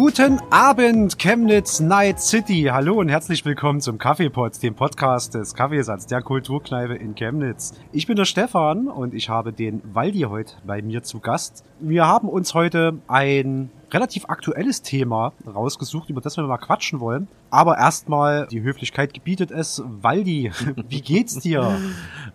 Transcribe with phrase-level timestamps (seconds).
[0.00, 2.68] Guten Abend, Chemnitz Night City.
[2.70, 7.72] Hallo und herzlich willkommen zum Kaffeepot, dem Podcast des Kaffeesatz der Kulturkneipe in Chemnitz.
[7.90, 11.64] Ich bin der Stefan und ich habe den Waldi heute bei mir zu Gast.
[11.80, 17.26] Wir haben uns heute ein relativ aktuelles Thema rausgesucht, über das wir mal quatschen wollen.
[17.50, 19.82] Aber erstmal, die Höflichkeit gebietet es.
[19.84, 20.52] Waldi,
[20.88, 21.76] wie geht's dir?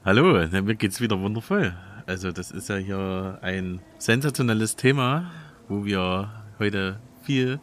[0.03, 1.73] Hallo, mir geht's wieder wundervoll.
[2.07, 5.31] Also das ist ja hier ein sensationelles Thema,
[5.69, 7.59] wo wir heute viel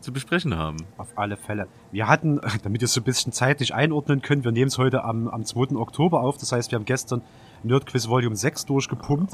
[0.00, 0.78] zu besprechen haben.
[0.96, 1.68] Auf alle Fälle.
[1.92, 5.04] Wir hatten, damit ihr es so ein bisschen zeitlich einordnen könnt, wir nehmen es heute
[5.04, 5.76] am, am 2.
[5.76, 6.38] Oktober auf.
[6.38, 7.22] Das heißt, wir haben gestern
[7.64, 9.32] Nerdquiz Volume 6 durchgepumpt.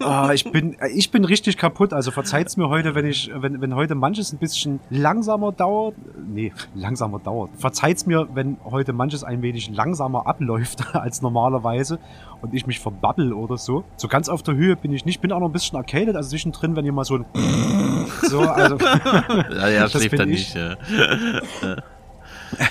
[0.00, 1.92] oh, ich bin, ich bin richtig kaputt.
[1.92, 5.94] Also verzeiht's mir heute, wenn ich, wenn, wenn heute manches ein bisschen langsamer dauert.
[6.26, 7.50] Nee, langsamer dauert.
[7.56, 11.98] Verzeiht's mir, wenn heute manches ein wenig langsamer abläuft als normalerweise
[12.40, 13.84] und ich mich verbabbel oder so.
[13.96, 15.20] So ganz auf der Höhe bin ich nicht.
[15.20, 17.26] Bin auch noch ein bisschen arcaded, also zwischendrin, wenn ihr mal so ein
[18.22, 18.78] so, also.
[18.78, 20.76] ja, ja, schläft er nicht, ja.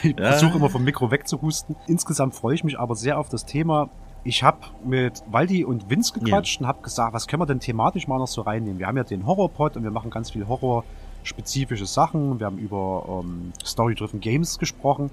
[0.04, 1.76] Ich versuche immer vom Mikro wegzuhusten.
[1.88, 3.90] Insgesamt freue ich mich aber sehr auf das Thema.
[4.24, 6.62] Ich habe mit Waldi und Vince gequatscht ja.
[6.62, 8.78] und habe gesagt, was können wir denn thematisch mal noch so reinnehmen?
[8.78, 12.40] Wir haben ja den Horrorpod und wir machen ganz viel Horror-spezifische Sachen.
[12.40, 15.10] Wir haben über ähm, Story-Driven Games gesprochen.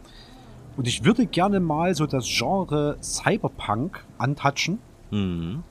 [0.77, 4.78] Und ich würde gerne mal so das Genre Cyberpunk antatschen.
[5.11, 5.65] Mhm.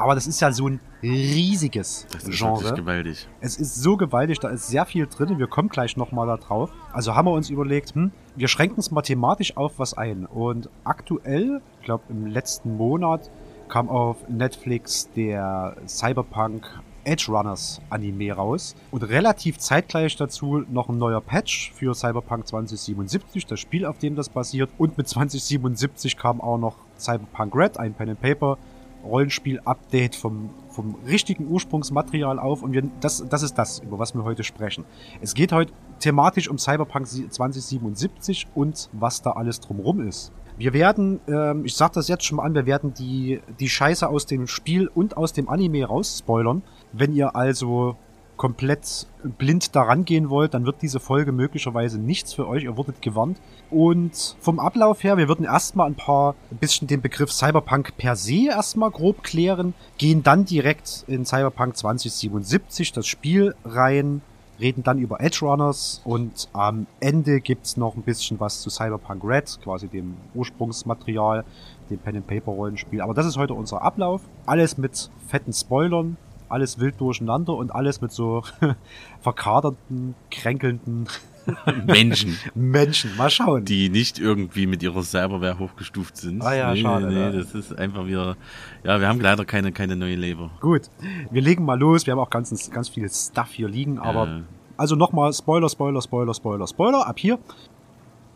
[0.00, 2.74] Aber das ist ja so ein riesiges das ist Genre.
[2.74, 3.28] gewaltig.
[3.40, 5.38] Es ist so gewaltig, da ist sehr viel drin.
[5.38, 6.70] Wir kommen gleich nochmal da drauf.
[6.92, 10.26] Also haben wir uns überlegt, hm, wir schränken es mathematisch auf was ein.
[10.26, 13.30] Und aktuell, ich glaube im letzten Monat,
[13.68, 16.66] kam auf Netflix der Cyberpunk
[17.04, 18.74] Edge Runners Anime raus.
[18.90, 24.16] Und relativ zeitgleich dazu noch ein neuer Patch für Cyberpunk 2077, das Spiel, auf dem
[24.16, 24.70] das basiert.
[24.78, 28.58] Und mit 2077 kam auch noch Cyberpunk Red, ein Pen and Paper
[29.04, 34.24] Rollenspiel-Update vom, vom richtigen Ursprungsmaterial auf und wir, das, das ist das, über was wir
[34.24, 34.84] heute sprechen.
[35.20, 40.32] Es geht heute thematisch um Cyberpunk 2077 und was da alles drumrum ist.
[40.56, 44.06] Wir werden, ähm, ich sag das jetzt schon mal an, wir werden die, die Scheiße
[44.06, 46.62] aus dem Spiel und aus dem Anime rausspoilern.
[46.92, 47.96] Wenn ihr also
[48.40, 49.06] komplett
[49.36, 52.64] blind daran gehen wollt, dann wird diese Folge möglicherweise nichts für euch.
[52.64, 53.38] Ihr wurdet gewarnt.
[53.70, 58.16] Und vom Ablauf her, wir würden erstmal ein paar, ein bisschen den Begriff Cyberpunk per
[58.16, 64.22] se erstmal grob klären, gehen dann direkt in Cyberpunk 2077 das Spiel rein,
[64.58, 69.22] reden dann über Edge Runners und am Ende gibt's noch ein bisschen was zu Cyberpunk
[69.22, 71.44] Red, quasi dem Ursprungsmaterial,
[71.90, 73.02] dem Pen and Paper Rollenspiel.
[73.02, 74.22] Aber das ist heute unser Ablauf.
[74.46, 76.16] Alles mit fetten Spoilern
[76.50, 78.42] alles wild durcheinander und alles mit so
[79.20, 81.08] verkaderten, kränkelnden
[81.86, 82.36] Menschen.
[82.54, 83.64] Menschen, mal schauen.
[83.64, 86.42] Die nicht irgendwie mit ihrer Cyberware hochgestuft sind.
[86.42, 87.06] Ah ja, nee, schade.
[87.08, 87.30] Nee, ja.
[87.32, 88.36] das ist einfach wieder,
[88.84, 90.50] ja, wir haben leider keine, keine neue Leber.
[90.60, 90.82] Gut,
[91.30, 92.06] wir legen mal los.
[92.06, 94.40] Wir haben auch ganz, ganz viel Stuff hier liegen, aber ja.
[94.76, 97.38] also nochmal Spoiler, Spoiler, Spoiler, Spoiler, Spoiler, ab hier.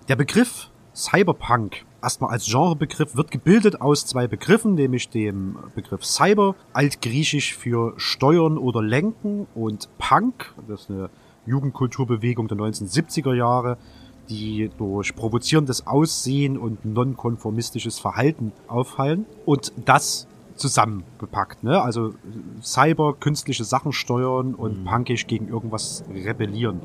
[0.09, 6.55] Der Begriff Cyberpunk erstmal als Genrebegriff wird gebildet aus zwei Begriffen, nämlich dem Begriff Cyber,
[6.73, 11.11] altgriechisch für steuern oder lenken und Punk, das ist eine
[11.47, 13.79] Jugendkulturbewegung der 1970er Jahre,
[14.29, 21.83] die durch provozierendes Aussehen und nonkonformistisches Verhalten auffallen und das zusammengepackt, ne?
[21.83, 22.15] Also
[22.63, 24.85] Cyber, künstliche Sachen steuern und mhm.
[24.85, 26.81] punkisch gegen irgendwas rebellieren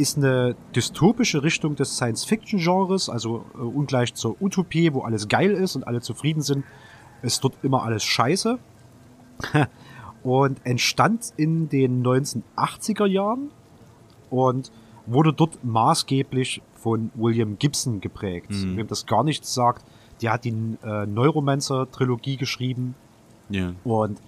[0.00, 5.76] ist eine dystopische Richtung des Science-Fiction-Genres, also äh, ungleich zur Utopie, wo alles geil ist
[5.76, 6.64] und alle zufrieden sind,
[7.22, 8.58] ist dort immer alles scheiße.
[10.22, 13.50] und entstand in den 1980er Jahren
[14.30, 14.70] und
[15.06, 18.50] wurde dort maßgeblich von William Gibson geprägt.
[18.50, 18.76] Mhm.
[18.76, 19.84] Wem das gar nichts sagt,
[20.22, 22.94] der hat die äh, Neuromancer-Trilogie geschrieben
[23.48, 23.74] ja.
[23.84, 24.20] und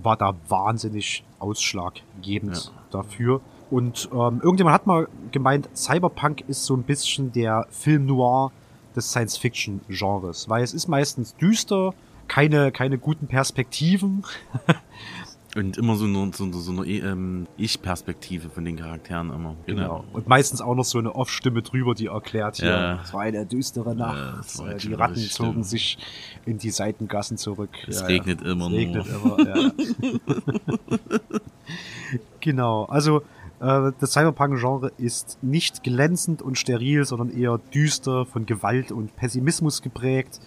[0.00, 2.72] war da wahnsinnig ausschlaggebend ja.
[2.90, 3.40] dafür.
[3.72, 8.52] Und ähm, irgendjemand hat mal gemeint, Cyberpunk ist so ein bisschen der Film Noir
[8.94, 11.94] des Science-Fiction-Genres, weil es ist meistens düster,
[12.28, 14.24] keine, keine guten Perspektiven.
[15.56, 19.56] Und immer so eine, so, so eine ähm, Ich-Perspektive von den Charakteren immer.
[19.64, 20.00] Genau.
[20.00, 20.04] genau.
[20.12, 23.00] Und meistens auch noch so eine Off-Stimme drüber, die erklärt hier, ja.
[23.02, 25.66] es war eine düstere Nacht, ja, die Ratten zogen stimmt.
[25.66, 25.98] sich
[26.44, 27.70] in die Seitengassen zurück.
[27.86, 29.72] Es ja, regnet immer es regnet immer, ja.
[32.40, 33.22] genau, also äh,
[33.62, 40.40] das Cyberpunk-Genre ist nicht glänzend und steril, sondern eher düster, von Gewalt und Pessimismus geprägt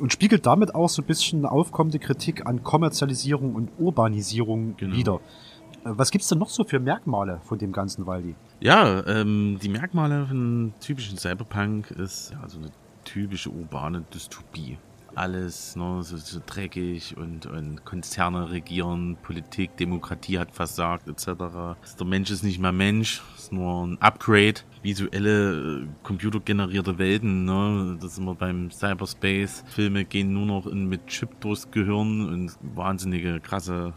[0.00, 4.96] und spiegelt damit auch so ein bisschen aufkommende Kritik an Kommerzialisierung und Urbanisierung genau.
[4.96, 5.14] wider.
[5.84, 8.34] Äh, was gibt's denn noch so für Merkmale von dem ganzen Waldi?
[8.60, 12.70] Ja, ähm, die Merkmale von typischen Cyberpunk ist ja, so eine
[13.04, 14.78] typische urbane Dystopie.
[15.16, 21.26] Alles ne, so, so dreckig und, und Konzerne regieren, Politik, Demokratie hat versagt etc.
[21.98, 24.60] Der Mensch ist nicht mehr Mensch, ist nur ein Upgrade.
[24.82, 27.98] Visuelle, äh, computergenerierte Welten, ne?
[28.00, 29.64] das sind wir beim Cyberspace.
[29.66, 33.94] Filme gehen nur noch in, mit Chip durchs Gehirn und wahnsinnige, krasse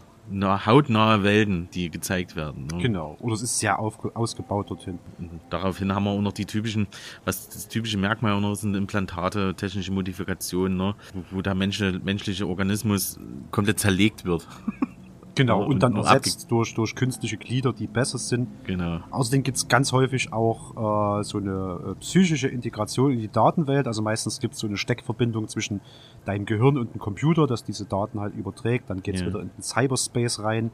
[0.66, 2.66] hautnahe Welten, die gezeigt werden.
[2.66, 2.78] Ne?
[2.82, 3.16] Genau.
[3.20, 4.98] Oder es ist sehr auf, ausgebaut dorthin.
[5.18, 5.40] Mhm.
[5.50, 6.86] Daraufhin haben wir auch noch die typischen,
[7.24, 10.94] was das typische Merkmal auch noch sind Implantate, technische Modifikationen, ne?
[11.14, 13.18] wo, wo der Mensch, menschliche Organismus
[13.50, 14.46] komplett zerlegt wird.
[15.40, 18.48] Genau, und, und dann ersetzt durch, durch künstliche Glieder, die besser sind.
[18.66, 19.00] Genau.
[19.10, 23.86] Außerdem gibt's ganz häufig auch äh, so eine äh, psychische Integration in die Datenwelt.
[23.86, 25.80] Also meistens gibt's so eine Steckverbindung zwischen
[26.26, 28.90] deinem Gehirn und dem Computer, das diese Daten halt überträgt.
[28.90, 29.28] Dann geht's ja.
[29.28, 30.70] wieder in den Cyberspace rein.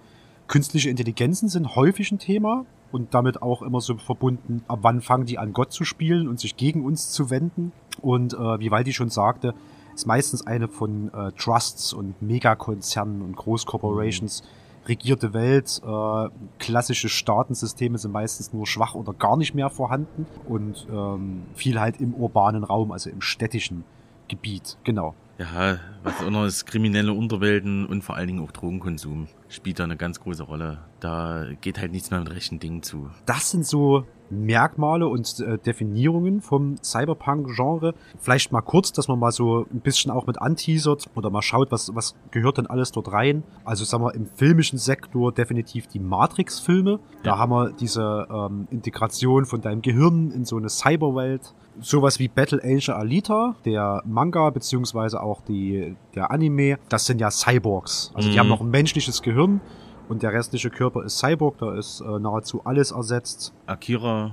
[0.48, 5.26] Künstliche Intelligenzen sind häufig ein Thema und damit auch immer so verbunden, ab wann fangen
[5.26, 7.72] die an Gott zu spielen und sich gegen uns zu wenden.
[8.00, 9.54] Und äh, wie Waldi schon sagte,
[9.96, 14.86] ist meistens eine von äh, Trusts und Megakonzernen und Großcorporations mhm.
[14.86, 15.80] regierte Welt.
[15.84, 16.28] Äh,
[16.58, 22.00] klassische Staatensysteme sind meistens nur schwach oder gar nicht mehr vorhanden und ähm, viel halt
[22.00, 23.84] im urbanen Raum, also im städtischen
[24.28, 24.76] Gebiet.
[24.84, 25.14] Genau.
[25.38, 29.84] Ja, was auch noch ist, kriminelle Unterwelten und vor allen Dingen auch Drogenkonsum spielt da
[29.84, 30.78] eine ganz große Rolle.
[31.06, 33.08] Da geht halt nichts mehr mit rechten Dingen zu.
[33.26, 37.94] Das sind so Merkmale und äh, Definierungen vom Cyberpunk-Genre.
[38.18, 41.70] Vielleicht mal kurz, dass man mal so ein bisschen auch mit anteasert oder mal schaut,
[41.70, 43.44] was, was gehört denn alles dort rein.
[43.64, 46.98] Also sagen wir im filmischen Sektor definitiv die Matrix-Filme.
[47.22, 47.38] Da ja.
[47.38, 52.62] haben wir diese ähm, Integration von deinem Gehirn in so eine Cyberwelt sowas wie Battle
[52.64, 58.12] Angel Alita, der Manga beziehungsweise auch die, der Anime, das sind ja Cyborgs.
[58.14, 58.32] Also mhm.
[58.32, 59.60] die haben noch ein menschliches Gehirn
[60.08, 63.52] und der restliche Körper ist Cyborg, da ist äh, nahezu alles ersetzt.
[63.66, 64.32] Akira,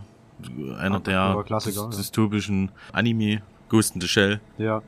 [0.78, 2.94] einer der Klassiker, dystopischen ja.
[2.94, 4.40] Anime, Ghost in the Shell.
[4.58, 4.82] Ja.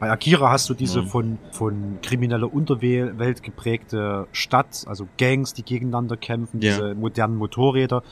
[0.00, 1.06] Bei Akira hast du diese ja.
[1.06, 6.72] von, von krimineller Unterwelt geprägte Stadt, also Gangs, die gegeneinander kämpfen, ja.
[6.72, 8.02] diese modernen Motorräder.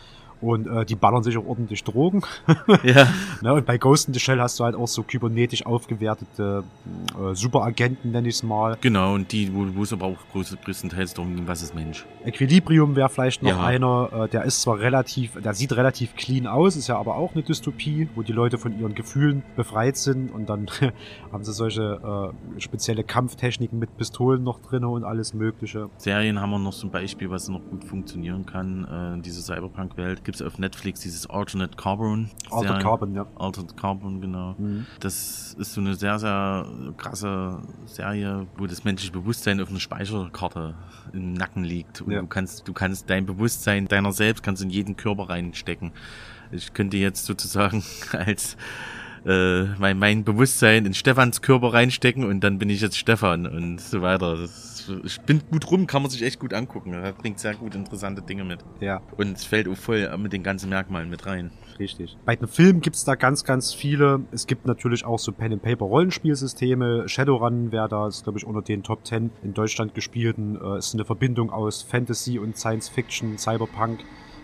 [0.41, 2.23] Und äh, die ballern sich auch ordentlich Drogen.
[2.83, 3.09] ja.
[3.43, 6.65] ne, und bei Ghost in the Shell hast du halt auch so kybernetisch aufgewertete
[7.11, 8.77] äh, Superagenten, nenn ich es mal.
[8.81, 12.07] Genau, und die, wo es aber auch größtenteils darum ging, was ist Mensch.
[12.25, 13.65] Equilibrium wäre vielleicht noch ja.
[13.65, 17.33] einer, äh, der ist zwar relativ, der sieht relativ clean aus, ist ja aber auch
[17.35, 20.71] eine Dystopie, wo die Leute von ihren Gefühlen befreit sind und dann
[21.33, 25.89] haben sie solche äh, spezielle Kampftechniken mit Pistolen noch drin und alles mögliche.
[25.97, 30.41] Serien haben wir noch zum Beispiel, was noch gut funktionieren kann, äh, diese Cyberpunk-Welt gibt
[30.41, 32.31] es auf Netflix dieses Alternate Carbon.
[32.53, 33.27] Altered Carbon, ja.
[33.35, 34.55] Altered Carbon, genau.
[34.59, 34.87] Mhm.
[35.01, 40.77] Das ist so eine sehr, sehr krasse Serie, wo das menschliche Bewusstsein auf einer Speicherkarte
[41.13, 42.03] im Nacken liegt.
[42.03, 42.21] Und ja.
[42.21, 45.91] du kannst, du kannst dein Bewusstsein deiner selbst kannst in jeden Körper reinstecken.
[46.53, 48.57] Ich könnte jetzt sozusagen als
[49.27, 53.81] äh, mein, mein Bewusstsein in Stefans Körper reinstecken und dann bin ich jetzt Stefan und
[53.81, 54.37] so weiter.
[54.37, 56.93] Das spinnt gut rum, kann man sich echt gut angucken.
[56.93, 58.61] Das bringt sehr gut interessante Dinge mit.
[58.81, 59.01] Ja.
[59.17, 61.51] Und es fällt auch voll mit den ganzen Merkmalen mit rein.
[61.79, 62.17] Richtig.
[62.25, 64.21] Bei den Filmen gibt's da ganz, ganz viele.
[64.33, 67.09] Es gibt natürlich auch so Pen-and-Paper-Rollenspielsysteme.
[67.09, 70.59] Shadowrun wäre da, ist glaube ich unter den Top 10 in Deutschland gespielten.
[70.63, 74.01] Äh, ist eine Verbindung aus Fantasy und Science Fiction, Cyberpunk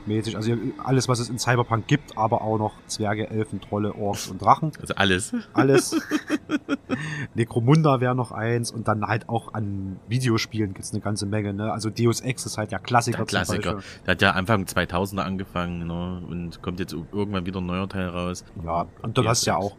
[0.06, 0.36] mäßig.
[0.36, 4.40] Also alles, was es in Cyberpunk gibt, aber auch noch Zwerge, Elfen, Trolle, Orks und
[4.40, 4.72] Drachen.
[4.80, 5.34] Also alles.
[5.52, 5.96] Alles.
[7.34, 11.52] Necromunda wäre noch eins und dann halt auch an Videospielen gibt's eine ganze Menge.
[11.52, 11.72] Ne?
[11.72, 13.18] Also Deus Ex ist halt ja Klassiker.
[13.18, 13.78] Der Klassiker.
[14.06, 16.22] Der hat ja Anfang 2000er angefangen ne?
[16.28, 18.44] und kommt jetzt irgendwann wieder ein neuer Teil raus.
[18.64, 19.76] Ja, und dann hast du ja auch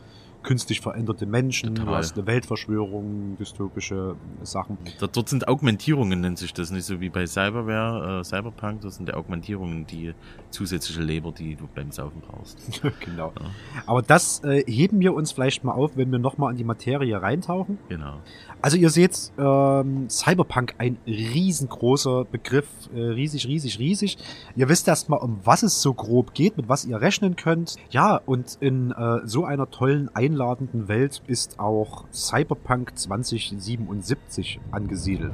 [0.48, 1.86] künstlich veränderte Menschen, Total.
[1.86, 4.78] du hast eine Weltverschwörung, dystopische Sachen.
[5.00, 9.10] Dort, sind Augmentierungen, nennt sich das, nicht so wie bei Cyberware, äh, Cyberpunk, das sind
[9.10, 10.14] die Augmentierungen, die
[10.50, 12.82] zusätzliche Leber, die du beim Saufen brauchst.
[13.02, 13.34] genau.
[13.38, 13.48] Ja.
[13.86, 17.22] Aber das äh, heben wir uns vielleicht mal auf, wenn wir nochmal in die Materie
[17.22, 17.78] reintauchen.
[17.90, 18.22] Genau.
[18.60, 24.18] Also ihr seht, ähm, Cyberpunk ein riesengroßer Begriff, äh, riesig, riesig, riesig.
[24.56, 27.76] Ihr wisst erstmal, um was es so grob geht, mit was ihr rechnen könnt.
[27.92, 35.34] Ja, und in äh, so einer tollen, einladenden Welt ist auch Cyberpunk 2077 angesiedelt.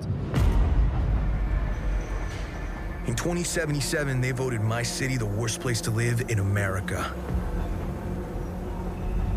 [3.08, 7.14] In 2077 they voted my city the worst place to live in America.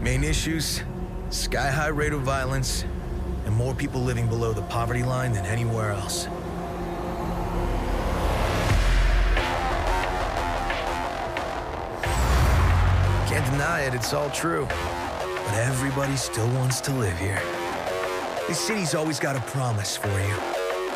[0.02, 0.82] Main issues,
[1.30, 2.84] sky high rate of violence,
[3.46, 6.26] and more people living below the poverty line than anywhere else.
[13.30, 14.66] Can't deny it, it's all true.
[14.66, 17.40] But everybody still wants to live here.
[18.48, 20.36] This city's always got a promise for you.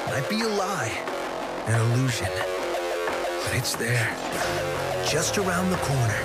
[0.07, 0.93] Might be a lie,
[1.67, 2.29] an illusion.
[3.45, 4.13] But it's there,
[5.09, 6.21] just around the corner.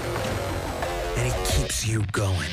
[1.18, 2.50] And it keeps you going.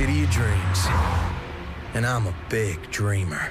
[0.00, 0.88] City of dreams.
[1.94, 3.50] And I'm a big dreamer.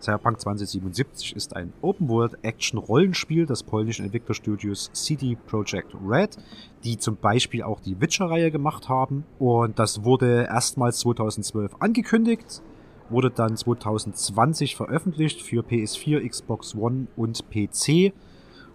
[0.00, 6.38] Cyberpunk 2077 ist ein Open-World-Action-Rollenspiel des polnischen Entwicklerstudios CD Projekt Red,
[6.84, 9.24] die zum Beispiel auch die Witcher-Reihe gemacht haben.
[9.38, 12.62] Und das wurde erstmals 2012 angekündigt,
[13.10, 18.14] wurde dann 2020 veröffentlicht für PS4, Xbox One und PC.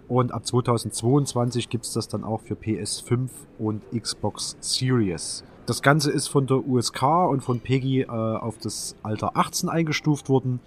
[0.07, 5.43] Und ab 2022 gibt's das dann auch für PS5 und Xbox Series.
[5.69, 10.27] Das Ganze ist von der USK und von PEGI äh, auf das Alter 18 eingestuft
[10.27, 10.59] worden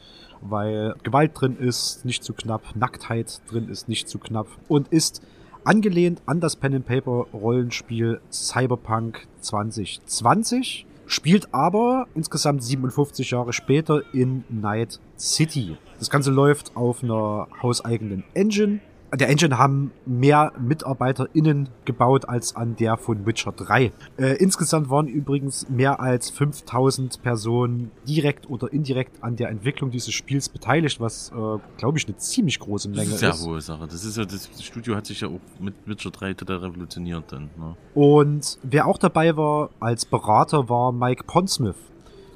[0.42, 4.48] weil Gewalt drin ist, nicht zu knapp, Nacktheit drin ist, nicht zu knapp.
[4.68, 5.22] Und ist
[5.64, 14.02] angelehnt an das Pen and Paper Rollenspiel Cyberpunk 2020, spielt aber insgesamt 57 Jahre später
[14.12, 15.76] in Night City.
[15.98, 18.80] Das Ganze läuft auf einer hauseigenen Engine
[19.16, 23.92] der Engine haben mehr MitarbeiterInnen gebaut als an der von Witcher 3.
[24.16, 30.14] Äh, insgesamt waren übrigens mehr als 5000 Personen direkt oder indirekt an der Entwicklung dieses
[30.14, 33.22] Spiels beteiligt, was, äh, glaube ich, eine ziemlich große Menge ist.
[33.22, 33.86] Das ist ja hohe Sache.
[33.86, 37.50] Das ist ja, das Studio hat sich ja auch mit Witcher 3 total revolutioniert dann.
[37.58, 37.76] Ne?
[37.94, 41.76] Und wer auch dabei war als Berater war Mike Pondsmith.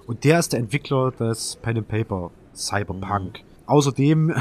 [0.07, 3.41] Und der ist der Entwickler des Pen and Paper Cyberpunk.
[3.67, 4.33] Außerdem,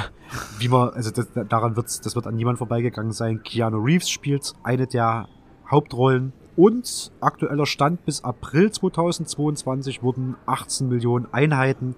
[0.60, 3.42] wie man, also das, daran wird's, das wird an niemand vorbeigegangen sein.
[3.44, 5.28] Keanu Reeves spielt eine der
[5.70, 6.34] Hauptrollen.
[6.56, 11.96] Und aktueller Stand bis April 2022 wurden 18 Millionen Einheiten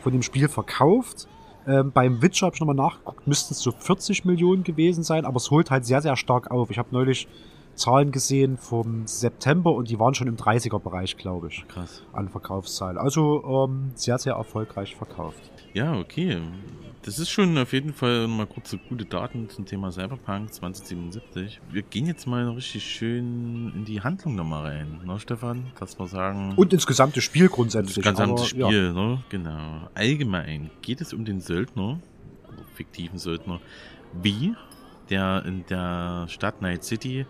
[0.00, 1.28] von dem Spiel verkauft.
[1.66, 5.36] Ähm, beim Witcher habe ich nochmal nachgeguckt, müssten es so 40 Millionen gewesen sein, aber
[5.36, 6.70] es holt halt sehr, sehr stark auf.
[6.70, 7.28] Ich habe neulich
[7.74, 11.66] Zahlen gesehen vom September und die waren schon im 30er-Bereich, glaube ich.
[11.68, 12.02] Krass.
[12.12, 12.96] An Verkaufszahlen.
[12.96, 15.50] Also ähm, sehr, sehr erfolgreich verkauft.
[15.74, 16.40] Ja, okay.
[17.02, 21.60] Das ist schon auf jeden Fall mal kurze gute Daten zum Thema Cyberpunk 2077.
[21.70, 25.66] Wir gehen jetzt mal richtig schön in die Handlung nochmal rein, ne, Stefan?
[25.78, 26.54] Dass wir sagen.
[26.56, 27.94] Und ins gesamte Spiel grundsätzlich.
[27.94, 28.92] Das gesamte aber, Spiel, ja.
[28.92, 29.22] ne?
[29.28, 29.88] Genau.
[29.94, 32.00] Allgemein geht es um den Söldner,
[32.50, 33.60] also fiktiven Söldner,
[34.20, 34.54] wie
[35.08, 37.26] der in der Stadt Night City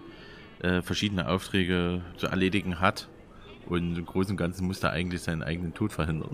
[0.61, 3.09] äh, verschiedene Aufträge zu erledigen hat.
[3.67, 6.31] Und im Großen und Ganzen muss er eigentlich seinen eigenen Tod verhindern.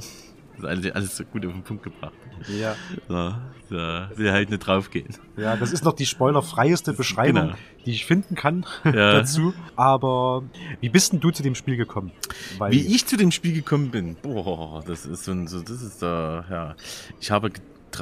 [0.56, 2.12] Das ist alles, alles gut auf den Punkt gebracht.
[2.48, 2.76] Ja.
[3.08, 3.34] So,
[3.70, 5.08] so, will halt nicht draufgehen.
[5.36, 7.54] Ja, das ist noch die spoilerfreieste Beschreibung, genau.
[7.84, 8.92] die ich finden kann ja.
[9.14, 9.54] dazu.
[9.76, 10.44] Aber
[10.80, 12.12] wie bist denn du zu dem Spiel gekommen?
[12.58, 14.16] Weil wie ich zu dem Spiel gekommen bin?
[14.22, 16.76] Boah, das ist so, ein, so das ist da, ja.
[17.20, 17.50] Ich habe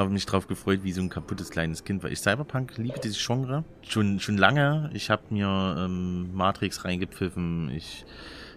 [0.08, 3.64] mich drauf gefreut, wie so ein kaputtes kleines Kind, weil ich Cyberpunk liebe dieses Genre
[3.82, 4.90] schon schon lange.
[4.94, 7.70] Ich habe mir ähm, Matrix reingepfiffen.
[7.70, 8.06] Ich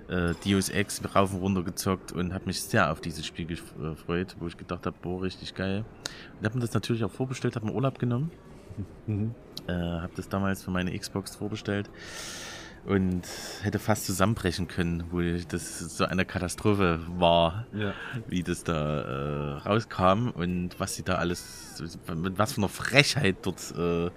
[0.09, 4.35] äh, Deus Ex rauf und runter gezockt und habe mich sehr auf dieses Spiel gefreut,
[4.39, 5.85] wo ich gedacht habe, boah, richtig geil.
[6.39, 8.31] Und habe mir das natürlich auch vorbestellt, habe mir Urlaub genommen.
[9.07, 9.33] Mhm.
[9.67, 11.89] Äh, habe das damals für meine Xbox vorbestellt
[12.85, 13.23] und
[13.61, 17.93] hätte fast zusammenbrechen können, wo das so eine Katastrophe war, ja.
[18.27, 21.81] wie das da äh, rauskam und was sie da alles,
[22.15, 24.11] mit was für einer Frechheit dort äh,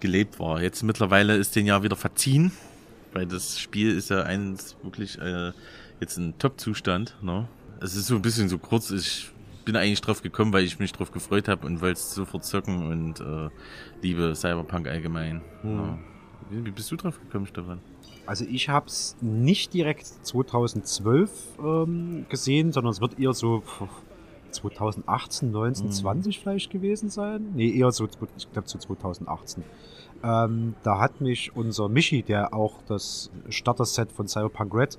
[0.00, 0.62] gelebt war.
[0.62, 2.52] Jetzt mittlerweile ist den ja wieder verziehen
[3.12, 5.52] weil das Spiel ist ja eins wirklich äh,
[6.00, 7.16] jetzt ein Top-Zustand.
[7.22, 7.48] Ne?
[7.80, 9.30] Es ist so ein bisschen so kurz, ich
[9.64, 12.90] bin eigentlich drauf gekommen, weil ich mich drauf gefreut habe und wollte es sofort zocken
[12.90, 13.50] und äh,
[14.02, 15.42] liebe Cyberpunk allgemein.
[15.62, 15.76] Hm.
[15.76, 15.98] Ne?
[16.50, 17.80] Wie, bist du drauf gekommen, Stefan?
[18.24, 21.30] Also ich habe es nicht direkt 2012
[21.62, 23.62] ähm, gesehen, sondern es wird eher so
[24.50, 25.92] 2018, 19, mhm.
[25.92, 27.52] 20 vielleicht gewesen sein.
[27.54, 29.64] Nee, eher so, ich glaube zu 2018.
[30.22, 34.98] Ähm, da hat mich unser Michi, der auch das Starter-Set von Cyberpunk Red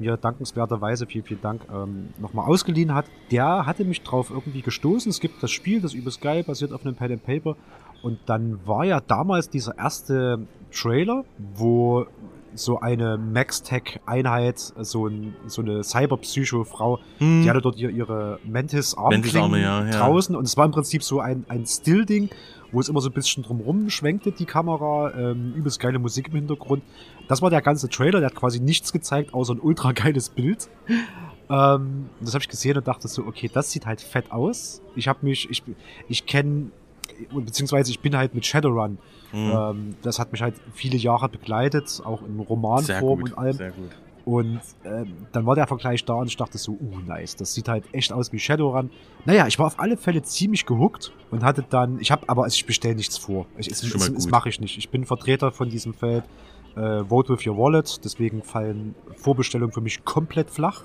[0.00, 3.04] mir dankenswerterweise, vielen, vielen Dank, ähm, nochmal ausgeliehen hat.
[3.30, 5.10] Der hatte mich drauf irgendwie gestoßen.
[5.10, 7.56] Es gibt das Spiel, das übelst geil, basiert auf einem Pen and Paper.
[8.02, 11.24] Und dann war ja damals dieser erste Trailer,
[11.54, 12.06] wo
[12.54, 17.42] so eine Max-Tech-Einheit, so, ein, so eine Cyber-Psycho-Frau, hm.
[17.42, 19.90] die hatte dort ihre Mantis-Armklingen ja, ja.
[19.90, 22.30] draußen und es war im Prinzip so ein, ein Still-Ding
[22.72, 26.34] wo es immer so ein bisschen drumrum schwenkte, die Kamera, ähm, übelst geile Musik im
[26.34, 26.82] Hintergrund.
[27.28, 30.68] Das war der ganze Trailer, der hat quasi nichts gezeigt, außer ein ultra geiles Bild.
[31.48, 34.82] Ähm, das habe ich gesehen und dachte so, okay, das sieht halt fett aus.
[34.94, 35.62] Ich habe mich, ich,
[36.08, 36.70] ich kenne,
[37.32, 38.98] beziehungsweise ich bin halt mit Shadowrun.
[39.32, 39.52] Mhm.
[39.52, 43.56] Ähm, das hat mich halt viele Jahre begleitet, auch in Romanform und allem.
[43.56, 43.90] Sehr gut.
[44.24, 47.68] Und ähm, dann war der Vergleich da und ich dachte so, uh, nice, das sieht
[47.68, 48.90] halt echt aus wie Shadowrun.
[49.24, 52.54] Naja, ich war auf alle Fälle ziemlich gehuckt und hatte dann, ich habe aber, also
[52.54, 53.46] ich bestelle nichts vor.
[53.56, 54.78] Ich, das, das, das mache ich nicht.
[54.78, 56.24] Ich bin Vertreter von diesem Feld.
[56.76, 60.84] Äh, Vote with your wallet, deswegen fallen Vorbestellungen für mich komplett flach.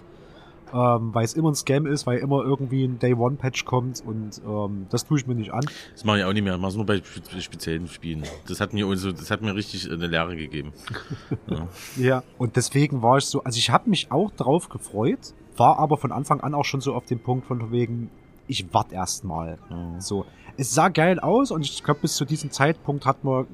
[0.74, 4.88] Ähm, weil es immer ein Scam ist, weil immer irgendwie ein Day-One-Patch kommt und ähm,
[4.90, 5.66] das tue ich mir nicht an.
[5.94, 7.02] Das mache ich auch nicht mehr, mache es nur bei
[7.40, 8.24] speziellen Spielen.
[8.48, 10.74] Das hat mir also, das hat mir richtig eine Lehre gegeben.
[11.48, 11.68] ja.
[11.98, 15.98] ja, und deswegen war ich so, also ich habe mich auch drauf gefreut, war aber
[15.98, 18.10] von Anfang an auch schon so auf dem Punkt von wegen,
[18.48, 19.58] ich warte erstmal.
[19.70, 20.00] Mhm.
[20.00, 20.26] So,
[20.58, 23.48] es sah geil aus und ich glaube, bis zu diesem Zeitpunkt hat man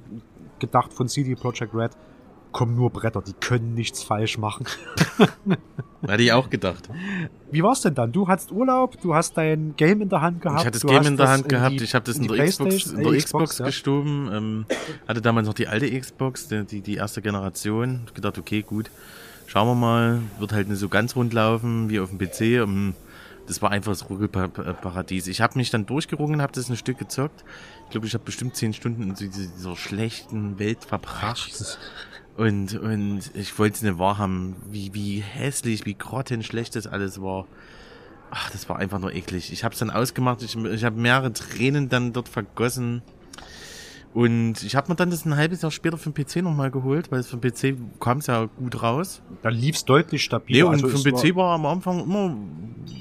[0.60, 1.92] gedacht von CD Projekt Red,
[2.52, 4.66] kommen nur Bretter, die können nichts falsch machen.
[6.08, 6.90] Hätte ich auch gedacht.
[7.52, 8.12] Wie war's denn dann?
[8.12, 10.62] Du hattest Urlaub, du hast dein Game in der Hand gehabt.
[10.62, 12.46] Ich hatte das Game in der Hand gehabt, die, ich habe das in, in der
[12.48, 13.66] Xbox, in der Xbox, ja.
[13.66, 14.66] gestoben, ähm,
[15.08, 18.02] hatte damals noch die alte Xbox, die, die, die erste Generation.
[18.08, 18.90] Ich gedacht, okay, gut,
[19.48, 22.64] schauen wir mal, wird halt nicht so ganz rund laufen wie auf dem PC.
[22.64, 22.94] Um, ähm,
[23.48, 25.28] das war einfach das Ruckelparadies.
[25.28, 27.44] Ich habe mich dann durchgerungen, habe das ein Stück gezockt.
[27.86, 31.78] Ich glaube, ich habe bestimmt zehn Stunden in dieser schlechten Welt verbracht.
[32.42, 37.46] Und, und ich wollte es nicht wahrhaben, wie, wie hässlich, wie grottenschlecht das alles war.
[38.32, 39.54] Ach, das war einfach nur eklig.
[39.54, 43.04] Ich habe es dann ausgemacht, ich, ich habe mehrere Tränen dann dort vergossen.
[44.16, 47.20] Und ich habe mir dann das ein halbes Jahr später den PC nochmal geholt, weil
[47.20, 49.22] es den PC kam es ja gut raus.
[49.44, 50.56] Da lief es deutlich stabil.
[50.56, 52.36] Nee, und also den PC war am Anfang immer,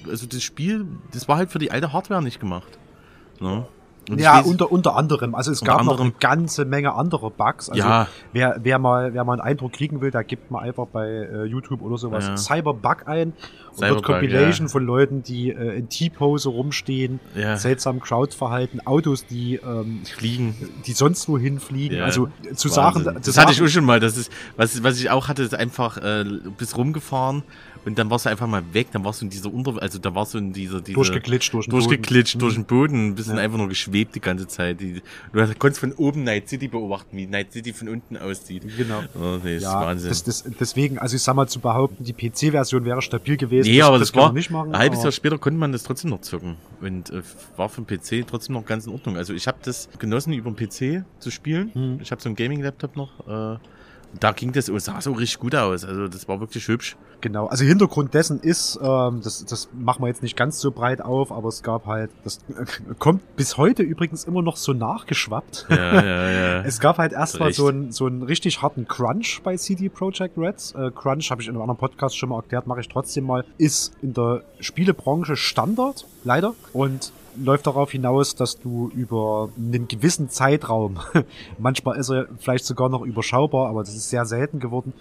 [0.07, 2.79] also das Spiel, das war halt für die alte Hardware nicht gemacht.
[3.41, 3.67] Ne?
[4.11, 5.35] Und ja, unter, unter anderem.
[5.35, 7.69] Also es gab noch eine ganze Menge anderer Bugs.
[7.71, 8.09] Also ja.
[8.33, 11.45] wer, wer, mal, wer mal einen Eindruck kriegen will, da gibt man einfach bei äh,
[11.45, 12.37] YouTube oder sowas ja.
[12.37, 13.33] Cyberbug ein
[13.77, 14.73] und wird Compilation ja.
[14.73, 17.57] von Leuten, die äh, in T-Pose rumstehen, ja.
[17.57, 21.97] seltsam Crowdverhalten, Autos, die ähm, fliegen, die sonst wohin fliegen.
[21.97, 22.05] Ja.
[22.05, 23.05] Also zu Sachen.
[23.05, 24.01] Das zu hatte ich auch schon mal.
[24.01, 26.25] Das ist, was, was ich auch hatte, ist einfach äh,
[26.59, 27.43] bis rumgefahren
[27.85, 30.15] und dann warst du einfach mal weg, dann warst du in dieser Unter, also da
[30.15, 32.41] warst du in dieser, dieser durchgeklitscht durch den durchgeklitscht Boden.
[32.41, 33.37] durch den Boden, bist ja.
[33.37, 34.81] einfach nur geschwebt die ganze Zeit.
[34.81, 35.01] Du
[35.59, 38.65] konntest von oben Night City beobachten, wie Night City von unten aussieht.
[38.77, 39.03] Genau.
[39.15, 40.11] Oh, nee, ist ja, Wahnsinn.
[40.11, 43.71] Das, das, deswegen, also ich sag mal zu behaupten, die PC-Version wäre stabil gewesen.
[43.71, 45.83] Nee, das, aber das, das war, nicht machen, ein halbes Jahr später konnte man das
[45.83, 47.23] trotzdem noch zocken und äh,
[47.57, 49.17] war für den PC trotzdem noch ganz in Ordnung.
[49.17, 51.71] Also ich habe das genossen, über den PC zu spielen.
[51.73, 51.99] Hm.
[52.03, 53.55] Ich habe so einen Gaming-Laptop noch.
[53.55, 53.59] Äh,
[54.19, 55.85] da ging das, sah so richtig gut aus.
[55.85, 56.97] Also das war wirklich hübsch.
[57.21, 61.03] Genau, also Hintergrund dessen ist, ähm, das, das machen wir jetzt nicht ganz so breit
[61.03, 62.65] auf, aber es gab halt, das äh,
[62.99, 65.67] kommt bis heute übrigens immer noch so nachgeschwappt.
[65.69, 66.61] Ja, ja, ja.
[66.65, 70.73] es gab halt erstmal so einen so einen richtig harten Crunch bei CD Projekt Reds.
[70.73, 73.45] Äh, Crunch habe ich in einem anderen Podcast schon mal erklärt, mache ich trotzdem mal,
[73.59, 76.55] ist in der Spielebranche Standard, leider.
[76.73, 80.99] Und läuft darauf hinaus, dass du über einen gewissen Zeitraum,
[81.59, 84.93] manchmal ist er vielleicht sogar noch überschaubar, aber das ist sehr selten geworden,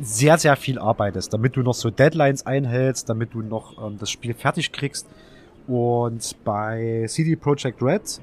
[0.00, 4.10] sehr, sehr viel arbeitest, damit du noch so Deadlines einhältst, damit du noch ähm, das
[4.10, 5.06] Spiel fertig kriegst.
[5.66, 8.20] Und bei CD Projekt Red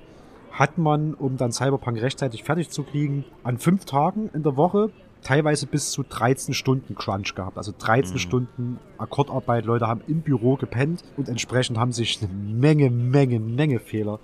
[0.51, 4.89] hat man, um dann Cyberpunk rechtzeitig fertig zu kriegen, an fünf Tagen in der Woche
[5.21, 7.57] teilweise bis zu 13 Stunden Crunch gehabt.
[7.57, 8.19] Also 13 mhm.
[8.19, 9.65] Stunden Akkordarbeit.
[9.65, 14.19] Leute haben im Büro gepennt und entsprechend haben sich eine Menge, Menge, Menge Fehler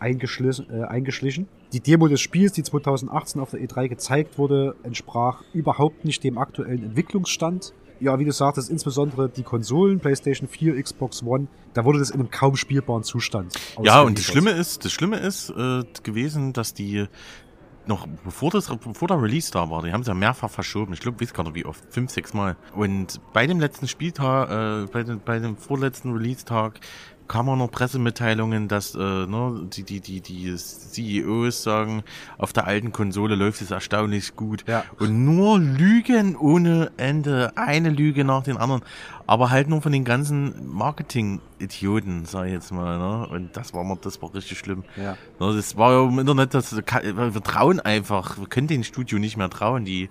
[0.00, 1.48] eingeschlichen, äh, eingeschlichen.
[1.72, 6.38] Die Demo des Spiels, die 2018 auf der E3 gezeigt wurde, entsprach überhaupt nicht dem
[6.38, 7.74] aktuellen Entwicklungsstand.
[8.00, 12.20] Ja, wie du sagtest, insbesondere die Konsolen, PlayStation 4, Xbox One, da wurde das in
[12.20, 13.54] einem kaum spielbaren Zustand.
[13.82, 17.06] Ja, und das Schlimme ist, das Schlimme ist äh, gewesen, dass die
[17.88, 20.92] noch bevor das bevor der Release da war, die haben sie ja mehrfach verschoben.
[20.92, 22.56] Ich glaube, weiß gar nicht wie oft, fünf, sechs Mal.
[22.74, 26.80] Und bei dem letzten Spieltag, äh, bei, dem, bei dem vorletzten Release-Tag
[27.28, 32.02] kam auch noch Pressemitteilungen, dass äh, ne, die, die, die, die CEOs sagen,
[32.38, 34.64] auf der alten Konsole läuft es erstaunlich gut.
[34.66, 34.84] Ja.
[34.98, 38.82] Und nur Lügen ohne Ende, eine Lüge nach den anderen.
[39.26, 42.98] Aber halt nur von den ganzen Marketing-Idioten, sag ich jetzt mal.
[42.98, 43.28] Ne?
[43.28, 44.84] Und das war mal, das war richtig schlimm.
[44.96, 45.16] Ja.
[45.38, 49.36] Ne, das war ja im Internet, das, wir trauen einfach, wir können den Studio nicht
[49.36, 50.08] mehr trauen, die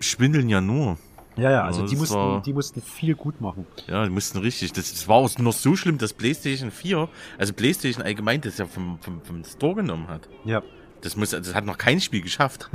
[0.00, 0.96] schwindeln ja nur.
[1.36, 3.66] Ja, ja, also, die, mussten, war, die mussten viel gut machen.
[3.86, 4.72] Ja, die mussten richtig.
[4.72, 8.66] Das, das war auch noch so schlimm, dass PlayStation 4, also PlayStation allgemein, das ja
[8.66, 10.28] vom, vom, vom Store genommen hat.
[10.44, 10.62] Ja.
[11.02, 12.70] Das, muss, das hat noch kein Spiel geschafft.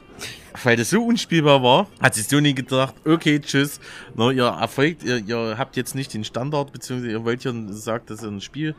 [0.62, 3.80] Weil das so unspielbar war, hat sich Sony gedacht, okay, tschüss,
[4.14, 8.10] no, ihr erfolgt, ihr, ihr habt jetzt nicht den Standard, beziehungsweise ihr wollt ja sagt,
[8.10, 8.74] dass ihr ein Spiel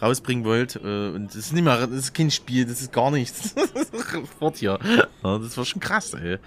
[0.00, 0.76] rausbringen wollt.
[0.76, 3.54] Äh, und das ist nicht mehr, das ist kein Spiel, das ist gar nichts.
[4.38, 4.78] Fort hier.
[5.22, 6.38] Ja, das war schon krass, ey.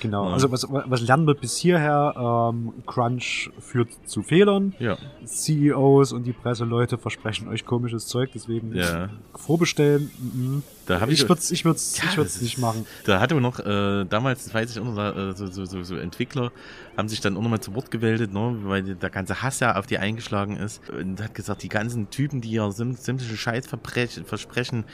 [0.00, 2.14] Genau, also was, was lernen wir bis hierher?
[2.16, 4.74] Ähm, Crunch führt zu Fehlern.
[4.78, 4.98] Ja.
[5.24, 9.10] CEOs und die Presseleute versprechen euch komisches Zeug, deswegen ja.
[9.34, 10.10] vorbestellen.
[10.18, 10.62] Mhm.
[10.86, 12.86] Da hab ich ich würde es ich würd's, ja, ich würd's nicht machen.
[13.04, 15.82] Da hatte man noch, äh, damals, das weiß ich auch noch, äh, so, so, so,
[15.82, 16.52] so Entwickler
[16.96, 19.86] haben sich dann auch nochmal zu Wort gewählt, ne, weil der ganze Hass ja auf
[19.86, 24.84] die eingeschlagen ist und hat gesagt, die ganzen Typen, die ja sämtliche Scheiß versprechen,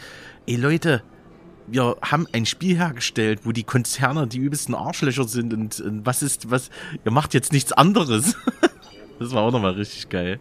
[0.46, 1.02] ey Leute,
[1.66, 6.22] wir haben ein Spiel hergestellt, wo die Konzerne die übelsten Arschlöcher sind und, und was
[6.22, 6.70] ist, was,
[7.04, 8.36] ihr macht jetzt nichts anderes.
[9.18, 10.40] Das war auch nochmal richtig geil.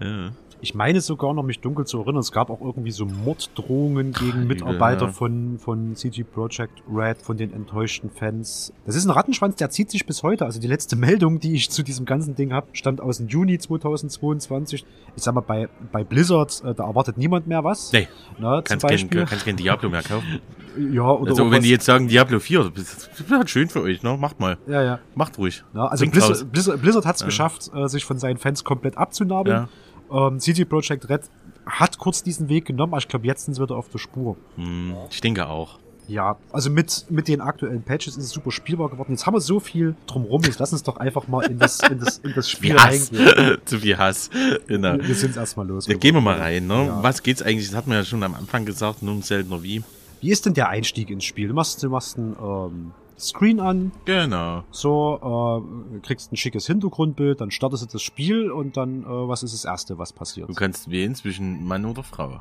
[0.00, 0.30] Ja.
[0.66, 4.48] Ich meine sogar noch, mich dunkel zu erinnern, es gab auch irgendwie so Morddrohungen gegen
[4.48, 8.72] Mitarbeiter von, von CG Projekt Red, von den enttäuschten Fans.
[8.84, 10.44] Das ist ein Rattenschwanz, der zieht sich bis heute.
[10.44, 13.60] Also die letzte Meldung, die ich zu diesem ganzen Ding habe, stammt aus dem Juni
[13.60, 14.84] 2022.
[15.14, 17.92] Ich sag mal, bei, bei Blizzard, äh, da erwartet niemand mehr was.
[17.92, 18.08] Nee.
[18.40, 19.20] Na, kannst, zum Beispiel.
[19.20, 20.40] Kein, kannst kein Diablo mehr kaufen.
[20.92, 24.02] Ja, oder Also, wenn die jetzt sagen Diablo 4, das ist halt schön für euch,
[24.02, 24.14] ne?
[24.18, 24.58] Macht mal.
[24.66, 24.98] Ja, ja.
[25.14, 25.64] Macht ruhig.
[25.72, 27.26] Ja, also Blizzard, Blizzard, Blizzard hat es ja.
[27.28, 29.56] geschafft, äh, sich von seinen Fans komplett abzunabeln.
[29.56, 29.68] Ja.
[30.10, 31.22] Ähm, CD Projekt Red
[31.66, 34.36] hat kurz diesen Weg genommen, aber ich glaube, jetzt sind sie wieder auf der Spur.
[34.56, 35.78] Hm, ich denke auch.
[36.08, 39.12] Ja, also mit, mit den aktuellen Patches ist es super spielbar geworden.
[39.12, 41.98] Jetzt haben wir so viel drumrum, jetzt lass uns doch einfach mal in das, in
[41.98, 43.58] das, in das Spiel reingehen.
[43.64, 44.30] Zu viel Hass.
[44.68, 44.94] Genau.
[44.94, 45.88] Wir, wir sind erstmal los.
[45.88, 46.86] Ja, gehen wir mal rein, ne?
[46.86, 47.02] Ja.
[47.02, 47.66] Was geht's eigentlich?
[47.66, 49.82] Das hat man ja schon am Anfang gesagt, nun seltener wie.
[50.20, 51.48] Wie ist denn der Einstieg ins Spiel?
[51.48, 53.92] Du machst, du machst ein, ähm, Screen an.
[54.04, 54.64] Genau.
[54.70, 55.62] So,
[55.94, 59.54] äh, kriegst ein schickes Hintergrundbild, dann startest du das Spiel und dann, äh, was ist
[59.54, 60.48] das Erste, was passiert?
[60.48, 62.40] Du kannst wählen zwischen Mann oder Frau.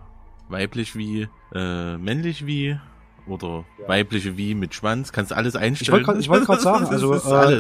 [0.49, 2.77] Weiblich wie, äh, männlich wie
[3.27, 3.87] oder ja.
[3.87, 6.01] weibliche wie mit Schwanz, kannst alles einstellen.
[6.01, 7.55] Ich wollte wollt gerade sagen, also äh,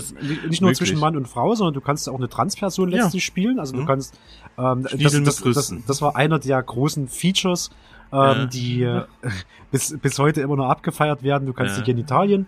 [0.47, 0.77] nicht nur möglich.
[0.77, 3.27] zwischen Mann und Frau, sondern du kannst auch eine Transperson letztlich ja.
[3.27, 3.59] spielen.
[3.59, 3.87] Also du mhm.
[3.87, 4.19] kannst
[4.57, 7.71] ähm, das, das, das, das, war einer der großen Features,
[8.11, 8.45] ähm, ja.
[8.45, 9.03] die äh,
[9.71, 11.47] bis, bis heute immer noch abgefeiert werden.
[11.47, 12.47] Du kannst die Genitalien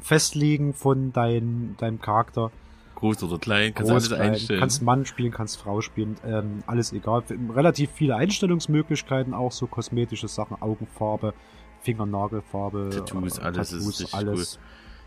[0.00, 2.50] festlegen von dein, deinem Charakter.
[2.96, 4.60] Groß oder klein, kannst Groß, alles einstellen.
[4.60, 7.22] Kannst Mann spielen, kannst Frau spielen, ähm, alles egal.
[7.54, 11.32] Relativ viele Einstellungsmöglichkeiten, auch so kosmetische Sachen, Augenfarbe,
[11.80, 14.56] Fingernagelfarbe, Tattoos, äh, alles Tattoos, ist alles.
[14.56, 14.62] Cool.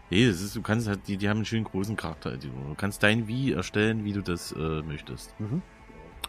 [0.10, 2.38] Nee, das ist, du kannst halt, die, die haben einen schönen großen Charakter.
[2.38, 5.34] Du kannst dein Wie erstellen, wie du das äh, möchtest.
[5.39, 5.62] Mhm.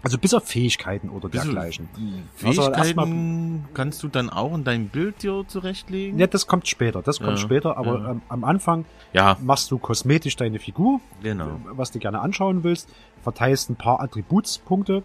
[0.04, 1.88] Also bis auf Fähigkeiten oder bis dergleichen.
[2.34, 6.18] Fähigkeiten also kannst du dann auch in deinem Bild dir zurechtlegen?
[6.18, 7.00] Ja, das kommt später.
[7.00, 8.10] Das kommt ja, später, aber ja.
[8.10, 9.38] ähm, am Anfang ja.
[9.40, 11.58] machst du kosmetisch deine Figur, genau.
[11.64, 12.90] was du gerne anschauen willst,
[13.22, 15.02] verteilst ein paar Attributspunkte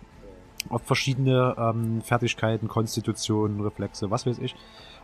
[0.67, 4.53] auf verschiedene ähm, Fertigkeiten, Konstitutionen, Reflexe, was weiß ich.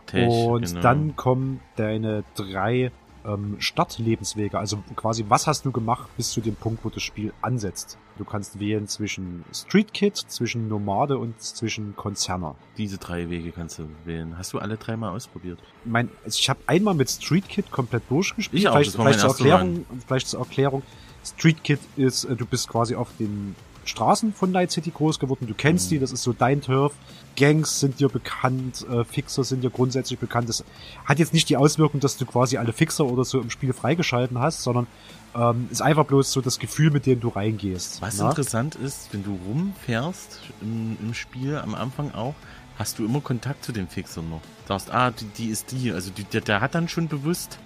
[0.04, 0.80] Tech, und genau.
[0.82, 2.92] dann kommen deine drei
[3.26, 4.58] ähm, Startlebenswege.
[4.58, 7.98] Also quasi, was hast du gemacht bis zu dem Punkt, wo das Spiel ansetzt?
[8.18, 12.54] Du kannst wählen zwischen Street Kid, zwischen Nomade und zwischen Konzerner.
[12.78, 14.38] Diese drei Wege kannst du wählen.
[14.38, 15.58] Hast du alle dreimal ausprobiert?
[15.84, 18.62] Mein, also ich habe einmal mit Street Kid komplett durchgespielt.
[18.62, 20.82] Ich auch, vielleicht, das war vielleicht, zur Erklärung, vielleicht zur Erklärung.
[21.24, 23.54] Street Kid ist, äh, du bist quasi auf den
[23.86, 25.46] Straßen von Night City groß geworden.
[25.46, 25.94] Du kennst mhm.
[25.94, 26.92] die, das ist so dein Turf.
[27.36, 30.48] Gangs sind dir bekannt, äh, Fixer sind dir grundsätzlich bekannt.
[30.48, 30.64] Das
[31.04, 34.38] hat jetzt nicht die Auswirkung, dass du quasi alle Fixer oder so im Spiel freigeschalten
[34.38, 34.86] hast, sondern
[35.34, 38.00] ähm, ist einfach bloß so das Gefühl, mit dem du reingehst.
[38.00, 38.30] Was na?
[38.30, 42.34] interessant ist, wenn du rumfährst im, im Spiel am Anfang auch,
[42.78, 44.40] hast du immer Kontakt zu den Fixern noch.
[44.40, 45.92] Du sagst, ah, die, die ist die.
[45.92, 47.58] Also die, der, der hat dann schon bewusst?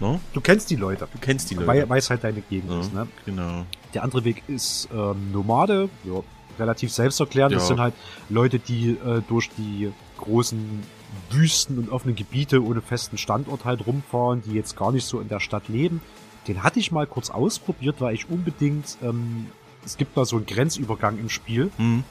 [0.00, 0.18] Ne?
[0.32, 1.08] Du kennst die Leute.
[1.12, 1.88] Du kennst die Leute.
[1.88, 2.94] Weil, es halt deine Gegend ja, ist.
[2.94, 3.06] Ne?
[3.26, 3.66] Genau.
[3.94, 5.88] Der andere Weg ist ähm, Nomade.
[6.04, 6.22] Ja,
[6.58, 7.52] relativ selbsterklärend.
[7.52, 7.58] Ja.
[7.58, 7.94] Das sind halt
[8.28, 10.82] Leute, die äh, durch die großen
[11.30, 15.28] Wüsten und offenen Gebiete ohne festen Standort halt rumfahren, die jetzt gar nicht so in
[15.28, 16.00] der Stadt leben.
[16.46, 19.46] Den hatte ich mal kurz ausprobiert, weil ich unbedingt, ähm,
[19.84, 22.04] es gibt da so einen Grenzübergang im Spiel, mhm.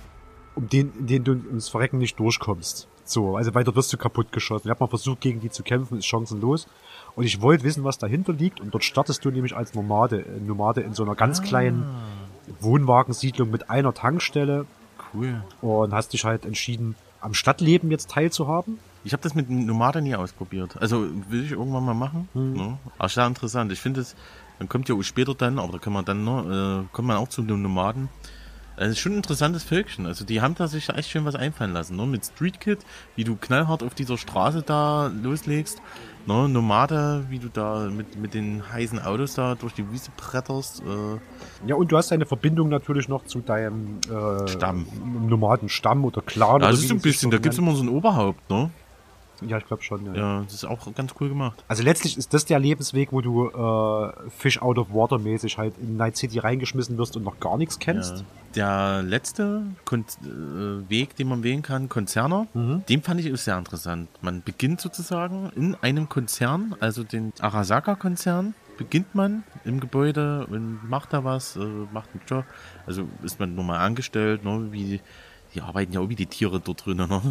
[0.55, 2.87] um den, in den du ins Verrecken nicht durchkommst.
[3.09, 4.67] So, also weiter wirst du kaputt geschossen.
[4.67, 6.67] Ich habe mal versucht, gegen die zu kämpfen, ist chancenlos.
[7.15, 8.61] Und ich wollte wissen, was dahinter liegt.
[8.61, 11.43] Und dort startest du nämlich als Nomade, äh, Nomade in so einer ganz ah.
[11.43, 11.85] kleinen
[12.59, 14.67] Wohnwagensiedlung mit einer Tankstelle.
[15.11, 15.41] Cool.
[15.61, 18.77] Und hast dich halt entschieden, am Stadtleben jetzt teilzuhaben.
[19.03, 20.77] Ich habe das mit Nomade nie ausprobiert.
[20.79, 22.29] Also will ich irgendwann mal machen.
[22.33, 22.55] Hm.
[22.55, 22.77] Ja.
[22.99, 23.71] Aber sehr interessant.
[23.71, 24.15] Ich finde es,
[24.59, 27.17] dann kommt ja auch später dann, aber da kann man dann noch, äh, kommt man
[27.17, 28.09] auch zu den Nomaden.
[28.79, 30.05] Das ist schon ein interessantes Völkchen.
[30.05, 31.97] Also die haben da sich echt schön was einfallen lassen.
[31.97, 32.05] Ne?
[32.05, 32.79] Mit Street Kid,
[33.17, 35.81] wie du knallhart auf dieser Straße da loslegst
[36.29, 40.81] ne, Nomade, wie du da mit, mit den heißen Autos da durch die Wiese bretterst.
[40.81, 41.67] Äh.
[41.67, 44.87] Ja, und du hast eine Verbindung natürlich noch zu deinem äh, Stamm.
[45.27, 46.61] Nomadenstamm oder Clan.
[46.61, 48.69] Ja, das ist ein bisschen, da gibt es immer so ein Oberhaupt, ne?
[49.47, 50.13] Ja, ich glaube schon, ja.
[50.13, 51.63] Ja, das ist auch ganz cool gemacht.
[51.67, 55.77] Also letztlich ist das der Lebensweg, wo du äh, Fish out of water mäßig halt
[55.77, 58.17] in Night City reingeschmissen wirst und noch gar nichts kennst.
[58.17, 58.25] Ja.
[58.55, 62.83] Der letzte Kon äh, Weg, den man wählen kann, Konzerner, mhm.
[62.89, 64.09] den fand ich sehr interessant.
[64.21, 71.13] Man beginnt sozusagen in einem Konzern, also den Arasaka-Konzern, beginnt man im Gebäude und macht
[71.13, 72.45] da was, äh, macht einen Job.
[72.87, 75.01] Also ist man normal angestellt, ne, wie
[75.55, 76.97] die arbeiten ja auch wie die Tiere dort drin.
[76.97, 77.21] Ne?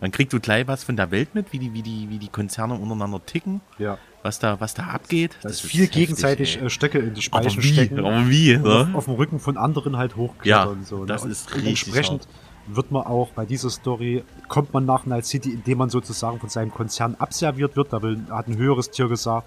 [0.00, 2.28] Man kriegt so gleich was von der Welt mit, wie die, wie die, wie die
[2.28, 3.60] Konzerne untereinander ticken.
[3.78, 3.98] Ja.
[4.22, 5.32] Was da, was da abgeht.
[5.42, 6.66] Das, das ist viel heftig, gegenseitig ey.
[6.66, 7.98] Äh, Stöcke in die Speichen aber wie, stecken.
[7.98, 8.88] Aber wie, ne?
[8.90, 10.48] auf, auf, dem Rücken von anderen halt hochklettern.
[10.48, 11.30] Ja, und so, das ne?
[11.30, 12.76] ist und richtig Entsprechend hart.
[12.76, 16.48] wird man auch bei dieser Story, kommt man nach Night City, indem man sozusagen von
[16.48, 17.92] seinem Konzern abserviert wird.
[17.92, 19.46] Da will, hat ein höheres Tier gesagt,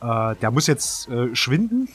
[0.00, 1.88] äh, der muss jetzt äh, schwinden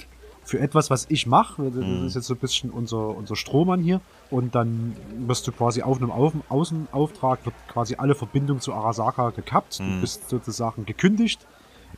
[0.44, 1.72] für etwas, was ich mache.
[1.72, 2.08] Das mhm.
[2.08, 4.02] ist jetzt so ein bisschen unser, unser Strohmann hier.
[4.32, 4.96] Und dann
[5.28, 9.80] wirst du quasi auf einem Au Außenauftrag, wird quasi alle Verbindung zu Arasaka gekappt.
[9.80, 9.96] Mhm.
[9.96, 11.46] Du bist sozusagen gekündigt.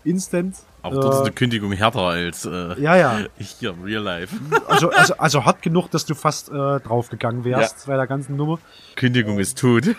[0.03, 0.55] Instant.
[0.81, 3.19] Auch dort äh, ist eine Kündigung härter als äh, ja, ja.
[3.37, 4.35] hier Real Life.
[4.67, 7.93] Also, also, also hart genug, dass du fast äh, draufgegangen wärst ja.
[7.93, 8.59] bei der ganzen Nummer.
[8.95, 9.83] Kündigung ist tot.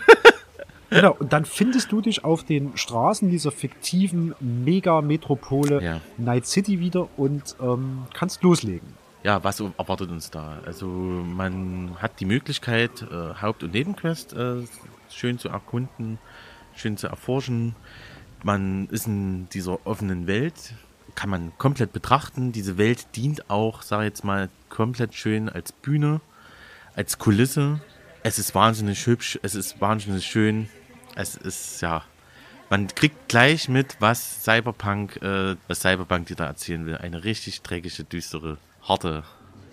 [0.91, 6.01] Genau, und dann findest du dich auf den Straßen dieser fiktiven Mega-Metropole ja.
[6.19, 8.95] Night City wieder und ähm, kannst loslegen.
[9.25, 10.61] Ja, was erwartet uns da?
[10.67, 14.57] Also man hat die Möglichkeit, äh, Haupt- und Nebenquest äh,
[15.11, 16.19] schön zu erkunden,
[16.77, 17.75] schön zu erforschen.
[18.43, 20.75] Man ist in dieser offenen Welt,
[21.15, 22.53] kann man komplett betrachten.
[22.53, 26.21] Diese Welt dient auch, sage ich jetzt mal, komplett schön als Bühne,
[26.95, 27.81] als Kulisse.
[28.23, 30.69] Es ist wahnsinnig hübsch, es ist wahnsinnig schön.
[31.15, 32.03] Es ist, ja,
[32.69, 36.99] man kriegt gleich mit, was Cyberpunk, äh, was Cyberpunk dir da erzählen will.
[36.99, 38.59] Eine richtig dreckige, düstere,
[38.89, 39.25] harte.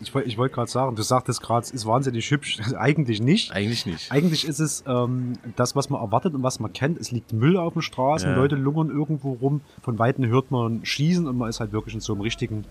[0.01, 2.59] Ich, ich wollte gerade sagen, du sagtest gerade, es ist wahnsinnig hübsch.
[2.77, 3.51] Eigentlich nicht.
[3.51, 4.11] Eigentlich nicht.
[4.11, 6.99] Eigentlich ist es ähm, das, was man erwartet und was man kennt.
[6.99, 8.35] Es liegt Müll auf den Straßen, ja.
[8.35, 9.61] Leute lungern irgendwo rum.
[9.81, 12.65] Von Weitem hört man Schießen und man ist halt wirklich in so einem richtigen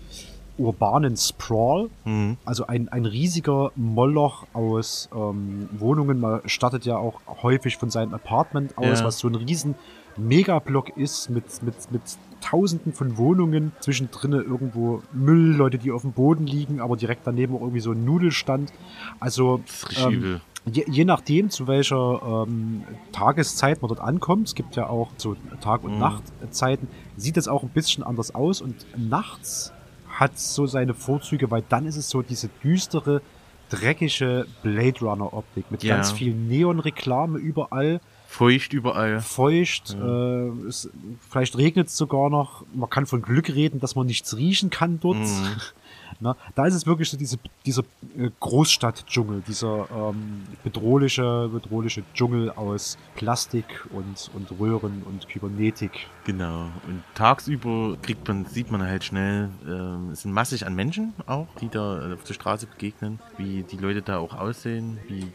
[0.57, 1.89] urbanen Sprawl.
[2.03, 2.37] Mhm.
[2.43, 6.19] Also ein, ein riesiger Moloch aus ähm, Wohnungen.
[6.19, 9.05] Man startet ja auch häufig von seinem Apartment aus, ja.
[9.05, 9.75] was so ein riesen
[10.17, 12.01] Megablock ist mit, mit, mit
[12.41, 13.71] tausenden von Wohnungen.
[13.79, 17.91] Zwischendrin irgendwo Müll, Leute, die auf dem Boden liegen, aber direkt daneben auch irgendwie so
[17.91, 18.73] ein Nudelstand.
[19.19, 19.61] Also
[19.97, 25.09] ähm, je, je, nachdem, zu welcher ähm, Tageszeit man dort ankommt, es gibt ja auch
[25.17, 25.99] so Tag- und mhm.
[25.99, 29.71] Nachtzeiten, sieht es auch ein bisschen anders aus und nachts
[30.09, 33.21] hat so seine Vorzüge, weil dann ist es so diese düstere,
[33.69, 35.95] dreckige Blade Runner Optik mit ja.
[35.95, 38.01] ganz viel Neon-Reklame überall.
[38.31, 39.19] Feucht überall.
[39.19, 39.93] Feucht.
[39.93, 40.45] Ja.
[40.45, 40.89] Äh, es,
[41.29, 42.63] vielleicht regnet es sogar noch.
[42.73, 45.17] Man kann von Glück reden, dass man nichts riechen kann dort.
[45.17, 45.57] Mhm.
[46.21, 47.81] Na, da ist es wirklich so diese, dieser
[48.17, 56.07] äh, Großstadt-Dschungel, dieser ähm, bedrohliche, bedrohliche Dschungel aus Plastik und, und Röhren und Kybernetik.
[56.23, 56.69] Genau.
[56.87, 61.47] Und tagsüber kriegt man, sieht man halt schnell, äh, es sind massig an Menschen auch,
[61.59, 65.27] die da auf der Straße begegnen, wie die Leute da auch aussehen, wie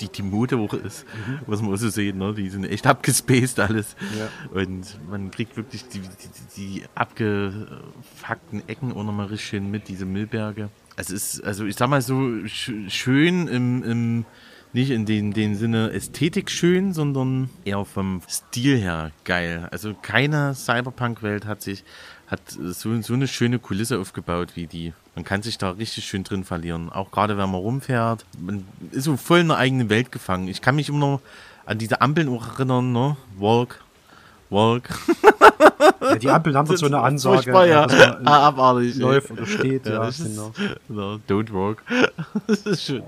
[0.00, 1.40] die, die Mode auch ist, mhm.
[1.46, 2.34] was man auch so sieht, ne?
[2.34, 3.96] die sind echt abgespaced alles.
[4.18, 4.28] Ja.
[4.58, 10.06] Und man kriegt wirklich die, die, die abgefuckten Ecken auch nochmal richtig schön mit, diese
[10.06, 10.70] Müllberge.
[10.96, 14.24] Es ist, also ich sag mal so, sch schön im, im
[14.72, 19.68] nicht in den, den Sinne Ästhetik schön, sondern eher vom Stil her geil.
[19.72, 21.82] Also keine Cyberpunk-Welt hat sich,
[22.30, 24.92] hat so, so eine schöne Kulisse aufgebaut wie die.
[25.16, 26.90] Man kann sich da richtig schön drin verlieren.
[26.90, 28.24] Auch gerade wenn man rumfährt.
[28.38, 30.46] Man ist so voll in der eigenen Welt gefangen.
[30.46, 31.20] Ich kann mich immer noch
[31.66, 33.16] an diese Ampeln auch erinnern, ne?
[33.38, 33.80] Walk,
[34.48, 34.90] Walk.
[36.00, 37.86] Ja, die Ampeln haben so eine Ansage, ja.
[37.86, 39.86] man ah, abartig, läuft oder steht.
[39.86, 40.52] Ja, ja genau.
[40.88, 41.18] genau.
[41.28, 41.82] Don't walk.
[42.46, 43.02] das ist schön.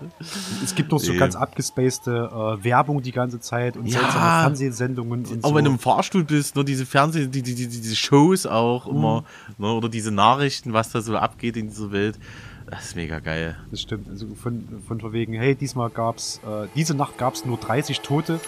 [0.62, 1.18] Es gibt noch so nee.
[1.18, 4.00] ganz abgespacede äh, Werbung die ganze Zeit und ja.
[4.00, 5.54] seltsame Fernsehsendungen und Auch so.
[5.54, 8.86] wenn du im Fahrstuhl bist, nur ne, diese Fernseh, die, die, die, diese Shows auch
[8.86, 8.96] mhm.
[8.96, 9.24] immer,
[9.58, 12.18] ne, oder diese Nachrichten, was da so abgeht in dieser Welt.
[12.66, 13.56] Das ist mega geil.
[13.70, 14.08] Das stimmt.
[14.08, 18.40] Also von, von wegen, hey, diesmal gab's, äh, diese Nacht gab's nur 30 Tote.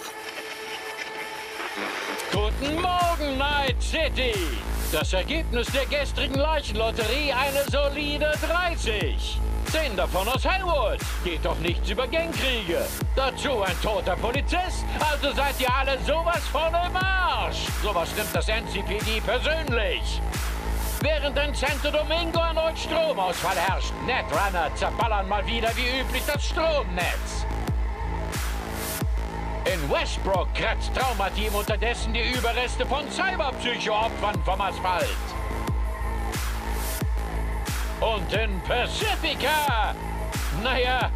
[2.33, 4.35] Guten Morgen, Night City!
[4.93, 9.41] Das Ergebnis der gestrigen Leichenlotterie eine solide 30.
[9.67, 11.01] Zehn davon aus Hellwood.
[11.25, 12.87] Geht doch nichts über Gangkriege.
[13.17, 14.85] Dazu ein toter Polizist.
[15.01, 17.67] Also seid ihr alle sowas von im Arsch.
[17.83, 20.21] Sowas nimmt das NCPD persönlich.
[21.01, 23.93] Während in Santo Domingo erneut Stromausfall herrscht.
[24.07, 27.45] Netrunner zerballern mal wieder wie üblich das Stromnetz.
[29.65, 35.09] In Westbrook kratzt Traumateam unterdessen die Überreste von Cyberpsycho-Opfern vom Asphalt.
[38.01, 39.95] Und in Pacifica,
[40.63, 41.11] naja,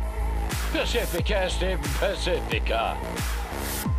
[0.73, 2.97] Pacifica ist eben Pacifica.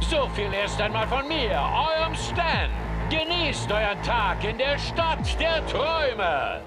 [0.09, 2.71] So viel erst einmal von mir, eurem Stan.
[3.11, 6.61] Genießt euren Tag in der Stadt der Träume.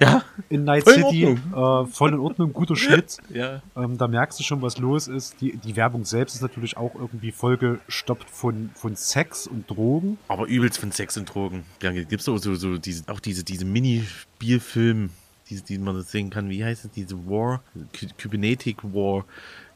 [0.00, 0.22] Ja.
[0.50, 3.18] In Night voll City, in äh, voll in Ordnung, guter Schnitt.
[3.32, 3.62] ja.
[3.76, 5.40] Ähm, da merkst du schon, was los ist.
[5.40, 10.18] Die, die Werbung selbst ist natürlich auch irgendwie vollgestoppt von, von Sex und Drogen.
[10.26, 11.64] Aber übelst von Sex und Drogen.
[11.82, 15.10] Ja, gibt's auch so, so diese, auch diese, diese Mini-Spielfilme,
[15.48, 16.50] die, die man sehen kann.
[16.50, 16.90] Wie heißt es?
[16.90, 17.62] Diese War?
[18.18, 19.24] Kybernetic War,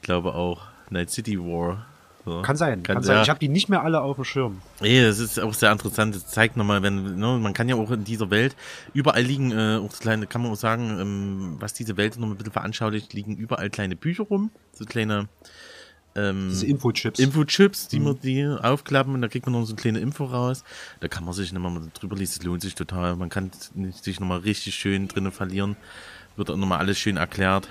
[0.02, 0.62] glaube auch.
[0.90, 1.86] Night City War.
[2.24, 2.42] So.
[2.42, 3.16] Kann sein, kann, kann sein.
[3.16, 3.22] Ja.
[3.22, 4.62] Ich habe die nicht mehr alle auf dem Schirm.
[4.80, 6.14] Nee, das ist auch sehr interessant.
[6.14, 8.56] Das zeigt nochmal, wenn, ne, man kann ja auch in dieser Welt,
[8.94, 12.36] überall liegen, äh, auch kleine, kann man auch sagen, ähm, was diese Welt noch ein
[12.36, 15.28] bisschen veranschaulicht, liegen überall kleine Bücher rum, so kleine
[16.16, 17.18] ähm, Diese Infochips.
[17.18, 18.04] Infochips, die mhm.
[18.04, 20.64] man die aufklappen und da kriegt man noch so eine kleine Info raus.
[21.00, 23.16] Da kann man sich nochmal drüber lesen, es lohnt sich total.
[23.16, 23.50] Man kann
[24.00, 25.76] sich nochmal richtig schön drinnen verlieren
[26.36, 27.68] wird auch nochmal alles schön erklärt.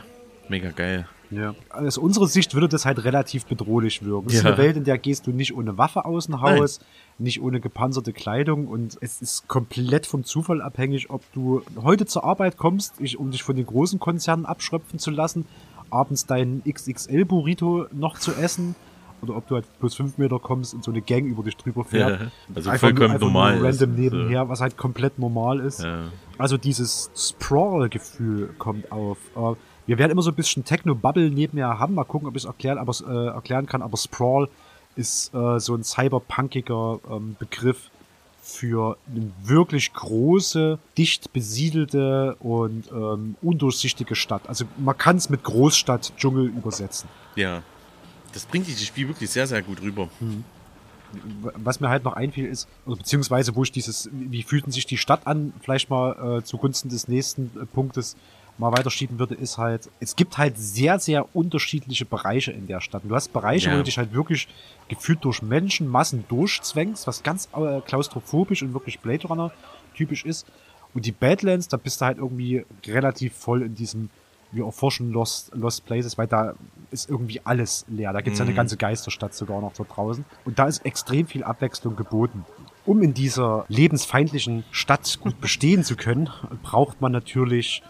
[0.50, 1.08] Mega geil.
[1.36, 1.56] Ja.
[1.69, 4.28] Aus unserer Sicht würde das halt relativ bedrohlich wirken.
[4.28, 4.39] Es ja.
[4.39, 6.88] ist eine Welt, in der gehst du nicht ohne Waffe aus dem Haus, Nein.
[7.19, 12.24] nicht ohne gepanzerte Kleidung und es ist komplett vom Zufall abhängig, ob du heute zur
[12.24, 15.46] Arbeit kommst, um dich von den großen Konzernen abschröpfen zu lassen,
[15.89, 18.76] abends deinen XXL-Burrito noch zu essen
[19.24, 21.84] oder ob du halt plus fünf Meter kommst und so eine Gang über dich drüber
[21.84, 22.22] fährt.
[22.22, 23.56] Ja, also einfach vollkommen nur, einfach normal.
[23.58, 24.00] Nur random ist.
[24.00, 25.82] nebenher, was halt komplett normal ist.
[25.82, 26.06] Ja.
[26.38, 29.17] Also dieses Sprawl-Gefühl kommt auf.
[29.86, 31.96] Wir werden immer so ein bisschen Techno-Bubble nebenher haben.
[31.96, 33.82] Mal gucken, ob ich es erklären, aber, äh, erklären kann.
[33.82, 34.50] Aber Sprawl
[34.96, 37.89] ist äh, so ein cyberpunkiger ähm, Begriff
[38.41, 44.48] für eine wirklich große, dicht besiedelte und ähm, undurchsichtige Stadt.
[44.50, 47.08] Also man kann es mit Großstadt Dschungel übersetzen.
[47.36, 47.63] Ja.
[48.34, 50.10] Das bringt dieses Spiel wirklich sehr, sehr gut rüber.
[50.19, 50.43] Hm.
[51.63, 54.98] Was mir halt noch einfiel ist, oder beziehungsweise wo ich dieses, wie fühlten sich die
[54.98, 58.17] Stadt an, vielleicht mal äh, zugunsten des nächsten äh, Punktes
[58.58, 63.04] mal weiterschieben würde, ist halt, es gibt halt sehr, sehr unterschiedliche Bereiche in der Stadt.
[63.06, 63.74] Du hast Bereiche, ja.
[63.74, 64.48] wo du dich halt wirklich
[64.89, 69.52] gefühlt durch Menschenmassen durchzwängst, was ganz äh, klaustrophobisch und wirklich Blade Runner
[69.96, 70.46] typisch ist.
[70.94, 74.10] Und die Badlands, da bist du halt irgendwie relativ voll in diesem,
[74.52, 76.54] wir erforschen Lost, Lost Places, weil da
[76.92, 78.13] ist irgendwie alles leer.
[78.13, 78.44] Da gibt's mhm.
[78.44, 78.58] ja eine mhm.
[78.58, 80.24] ganze Geisterstadt sogar noch da draußen.
[80.46, 82.46] Und da ist extrem viel Abwechslung geboten.
[82.86, 86.30] Um in dieser lebensfeindlichen Stadt gut bestehen zu können,
[86.62, 87.82] braucht man natürlich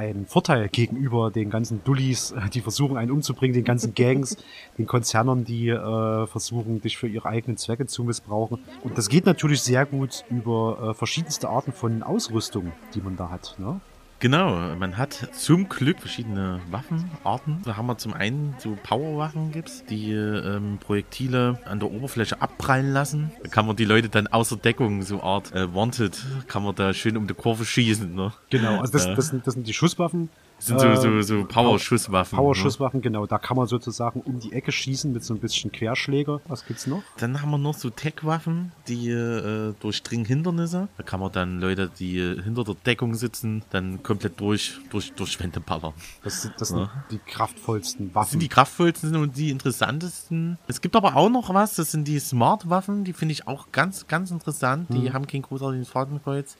[0.00, 4.36] ein Vorteil gegenüber den ganzen Dullis, die versuchen einen umzubringen, den ganzen Gangs,
[4.78, 8.58] den Konzernen, die äh, versuchen, dich für ihre eigenen Zwecke zu missbrauchen.
[8.82, 13.30] Und das geht natürlich sehr gut über äh, verschiedenste Arten von Ausrüstung, die man da
[13.30, 13.56] hat.
[13.58, 13.80] Ne?
[14.20, 17.62] Genau, man hat zum Glück verschiedene Waffenarten.
[17.64, 22.92] Da haben wir zum einen so Powerwaffen gibt's, die ähm, Projektile an der Oberfläche abprallen
[22.92, 23.32] lassen.
[23.42, 26.92] Da kann man die Leute dann außer Deckung, so Art äh, Wanted, kann man da
[26.92, 28.14] schön um die Kurve schießen.
[28.14, 28.34] Ne?
[28.50, 30.28] Genau, also das, das, sind, das sind die Schusswaffen.
[30.60, 32.36] Das sind so, so, so Power-Schusswaffen.
[32.36, 33.02] Power-Schusswaffen, ne?
[33.02, 33.26] genau.
[33.26, 36.40] Da kann man sozusagen um die Ecke schießen mit so ein bisschen Querschläger.
[36.46, 37.02] Was gibt's noch?
[37.16, 40.88] Dann haben wir noch so Tech-Waffen, die äh, durchdringen Hindernisse.
[40.98, 45.40] Da kann man dann Leute, die hinter der Deckung sitzen, dann komplett durch, durch, durch
[45.40, 45.94] Wände ballern.
[46.22, 46.90] Das, sind, das sind ja.
[47.10, 48.24] die kraftvollsten Waffen.
[48.24, 50.58] Das sind die kraftvollsten und die interessantesten.
[50.68, 53.04] Es gibt aber auch noch was, das sind die Smart-Waffen.
[53.04, 54.88] Die finde ich auch ganz, ganz interessant.
[54.90, 55.12] Die hm.
[55.14, 56.56] haben kein großartiges Fadenkreuz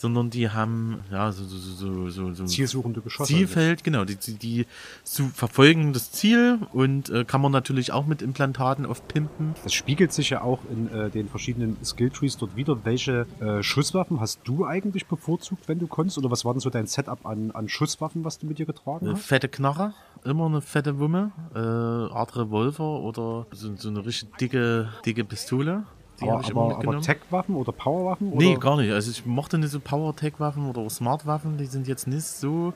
[0.00, 3.34] sondern die haben ja so, so, so, so, so zielsuchende Geschosse.
[3.34, 4.66] Zielfeld, genau, die, die, die
[5.04, 9.54] zu verfolgen das Ziel und äh, kann man natürlich auch mit Implantaten oft pimpen.
[9.62, 12.82] Das spiegelt sich ja auch in äh, den verschiedenen Skilltrees dort wieder.
[12.84, 16.16] Welche äh, Schusswaffen hast du eigentlich bevorzugt, wenn du konntest?
[16.16, 19.06] Oder was war denn so dein Setup an, an Schusswaffen, was du mit dir getragen
[19.06, 19.26] eine hast?
[19.26, 19.92] Fette Knarre,
[20.24, 25.84] immer eine fette Wumme, äh, Art Revolver oder so, so eine richtig dicke, dicke Pistole.
[26.20, 28.30] Die aber, aber, aber Tech-Waffen oder Power-Waffen?
[28.36, 28.92] Nee, gar nicht.
[28.92, 31.56] Also ich mochte nicht so Power-Tech-Waffen oder Smart-Waffen.
[31.58, 32.74] Die sind jetzt nicht so.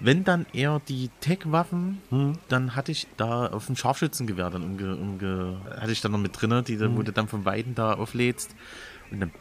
[0.00, 2.38] Wenn dann eher die Tech-Waffen, hm.
[2.48, 6.40] dann hatte ich da auf dem Scharfschützengewehr dann umge, umge, hatte ich dann noch mit
[6.40, 6.96] drin, die, hm.
[6.96, 8.54] wo du dann von Weiden da auflädst
[9.10, 9.32] und dann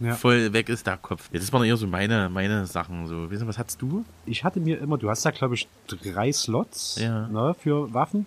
[0.00, 0.14] ja.
[0.14, 1.28] voll weg ist der Kopf.
[1.32, 3.06] Ja, das waren eher so meine, meine Sachen.
[3.06, 3.26] So.
[3.26, 4.04] Du, was hattest du?
[4.24, 7.28] Ich hatte mir immer, du hast da glaube ich drei Slots ja.
[7.28, 8.26] ne, für Waffen.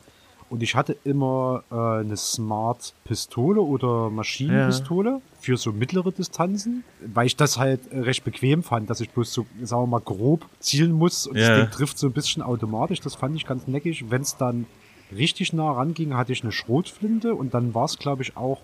[0.53, 5.21] Und ich hatte immer äh, eine Smart-Pistole oder Maschinenpistole ja.
[5.39, 9.47] für so mittlere Distanzen, weil ich das halt recht bequem fand, dass ich bloß so,
[9.63, 11.49] sagen wir mal, grob zielen muss und ja.
[11.49, 12.99] das Ding trifft so ein bisschen automatisch.
[12.99, 14.11] Das fand ich ganz neckig.
[14.11, 14.67] Wenn es dann
[15.11, 18.61] richtig nah ranging, hatte ich eine Schrotflinte und dann war es, glaube ich, auch,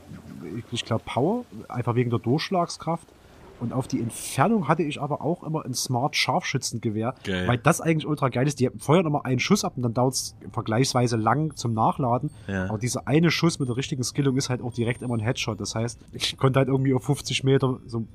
[0.71, 3.07] ich glaube, Power, einfach wegen der Durchschlagskraft.
[3.59, 7.47] Und auf die Entfernung hatte ich aber auch immer ein Smart Scharfschützengewehr, geil.
[7.47, 8.59] weil das eigentlich ultra geil ist.
[8.59, 12.31] Die feuern immer einen Schuss ab und dann dauert es vergleichsweise lang zum Nachladen.
[12.47, 12.69] Ja.
[12.69, 15.59] Aber dieser eine Schuss mit der richtigen Skillung ist halt auch direkt immer ein Headshot.
[15.59, 18.05] Das heißt, ich konnte halt irgendwie auf 50 Meter so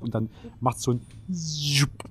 [0.00, 0.28] und dann
[0.60, 1.00] macht so ein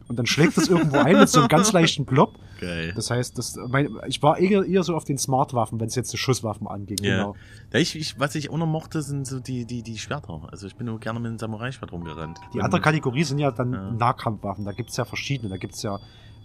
[0.07, 2.35] und dann schlägt das irgendwo ein mit so einem ganz leichten Plop.
[2.59, 2.93] Geil.
[2.95, 6.13] Das heißt, das, mein, ich war eher, eher so auf den Smart-Waffen, wenn es jetzt
[6.13, 6.97] die Schusswaffen anging.
[7.01, 7.17] Ja.
[7.17, 7.35] Genau.
[7.73, 10.41] Ja, ich, ich, was ich auch noch mochte, sind so die, die, die Schwerter.
[10.51, 12.39] Also ich bin nur gerne mit einem Samurai-Schwert rumgerannt.
[12.53, 13.91] Die andere Kategorie sind ja dann ja.
[13.91, 14.65] Nahkampfwaffen.
[14.65, 15.49] Da gibt's ja verschiedene.
[15.49, 15.99] Da gibt's ja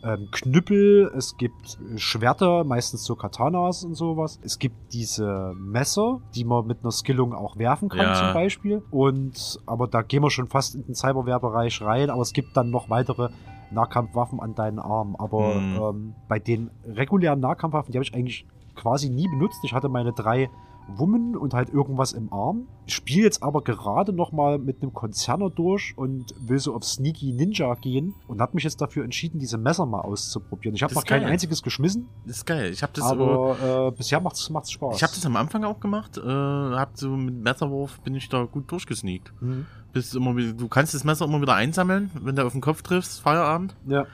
[0.04, 4.38] ähm, Knüppel, es gibt Schwerter, meistens so Katanas und sowas.
[4.44, 8.14] Es gibt diese Messer, die man mit einer Skillung auch werfen kann, ja.
[8.14, 8.82] zum Beispiel.
[8.90, 12.70] Und, aber da gehen wir schon fast in den Cyberwehrbereich rein, aber es gibt dann
[12.70, 13.30] noch weitere
[13.72, 15.16] Nahkampfwaffen an deinen Armen.
[15.16, 15.76] Aber mhm.
[15.76, 18.46] ähm, bei den regulären Nahkampfwaffen, die habe ich eigentlich
[18.76, 19.58] quasi nie benutzt.
[19.64, 20.50] Ich hatte meine drei
[20.88, 22.68] Wummen und halt irgendwas im Arm.
[22.86, 27.32] Ich spiele jetzt aber gerade nochmal mit einem Konzerner durch und will so auf Sneaky
[27.32, 30.74] Ninja gehen und habe mich jetzt dafür entschieden, diese Messer mal auszuprobieren.
[30.76, 32.08] Ich habe noch kein einziges geschmissen.
[32.26, 32.70] Das ist geil.
[32.72, 34.96] Ich habe das aber äh, bisher macht es Spaß.
[34.96, 36.18] Ich habe das am Anfang auch gemacht.
[36.18, 39.32] Äh, hab so mit Messerwurf bin ich da gut durchgesneakt.
[39.40, 39.66] Mhm.
[39.92, 42.82] Bist immer wieder, du kannst das Messer immer wieder einsammeln, wenn du auf den Kopf
[42.82, 43.74] triffst, Feierabend.
[43.86, 44.06] Ja.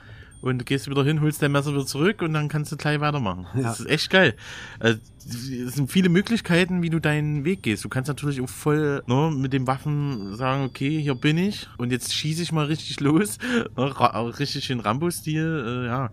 [0.43, 2.99] Und du gehst wieder hin, holst dein Messer wieder zurück und dann kannst du gleich
[2.99, 3.47] weitermachen.
[3.55, 3.61] Ja.
[3.63, 4.35] Das ist echt geil.
[4.79, 7.85] Also, es sind viele Möglichkeiten, wie du deinen Weg gehst.
[7.85, 11.91] Du kannst natürlich auch voll ne, mit den Waffen sagen, okay, hier bin ich und
[11.91, 13.37] jetzt schieße ich mal richtig los.
[13.77, 13.93] Ne,
[14.37, 16.11] richtig schön Rambo-Stil, äh, ja.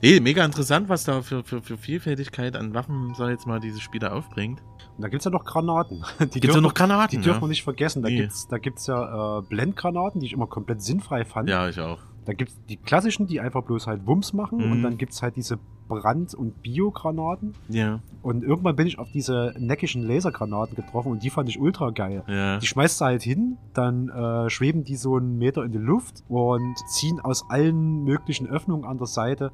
[0.00, 3.58] Nee, mega interessant, was da für, für, für Vielfältigkeit an Waffen, sag ich jetzt mal,
[3.60, 4.62] dieses Spiel da aufbringt.
[4.96, 6.04] Und da gibt's ja noch Granaten.
[6.20, 7.42] Die Gibt's ja dürfen- noch Granaten, Die dürfen ja.
[7.42, 8.02] wir nicht vergessen.
[8.02, 8.18] Da Nee.
[8.18, 11.48] gibt's, da gibt's ja äh, Blendgranaten, die ich immer komplett sinnfrei fand.
[11.48, 11.98] Ja, ich auch.
[12.24, 14.58] Da gibt's die klassischen, die einfach bloß halt Wumms machen.
[14.64, 14.72] Mhm.
[14.72, 15.58] Und dann gibt's halt diese
[15.88, 17.54] Brand- und Biogranaten.
[17.68, 21.90] Ja, Und irgendwann bin ich auf diese neckischen Lasergranaten getroffen und die fand ich ultra
[21.90, 22.22] geil.
[22.28, 22.58] ja.
[22.58, 26.22] Die schmeißt du halt hin, dann äh, schweben die so einen Meter in die Luft
[26.28, 29.50] und ziehen aus allen möglichen Öffnungen an der Seite,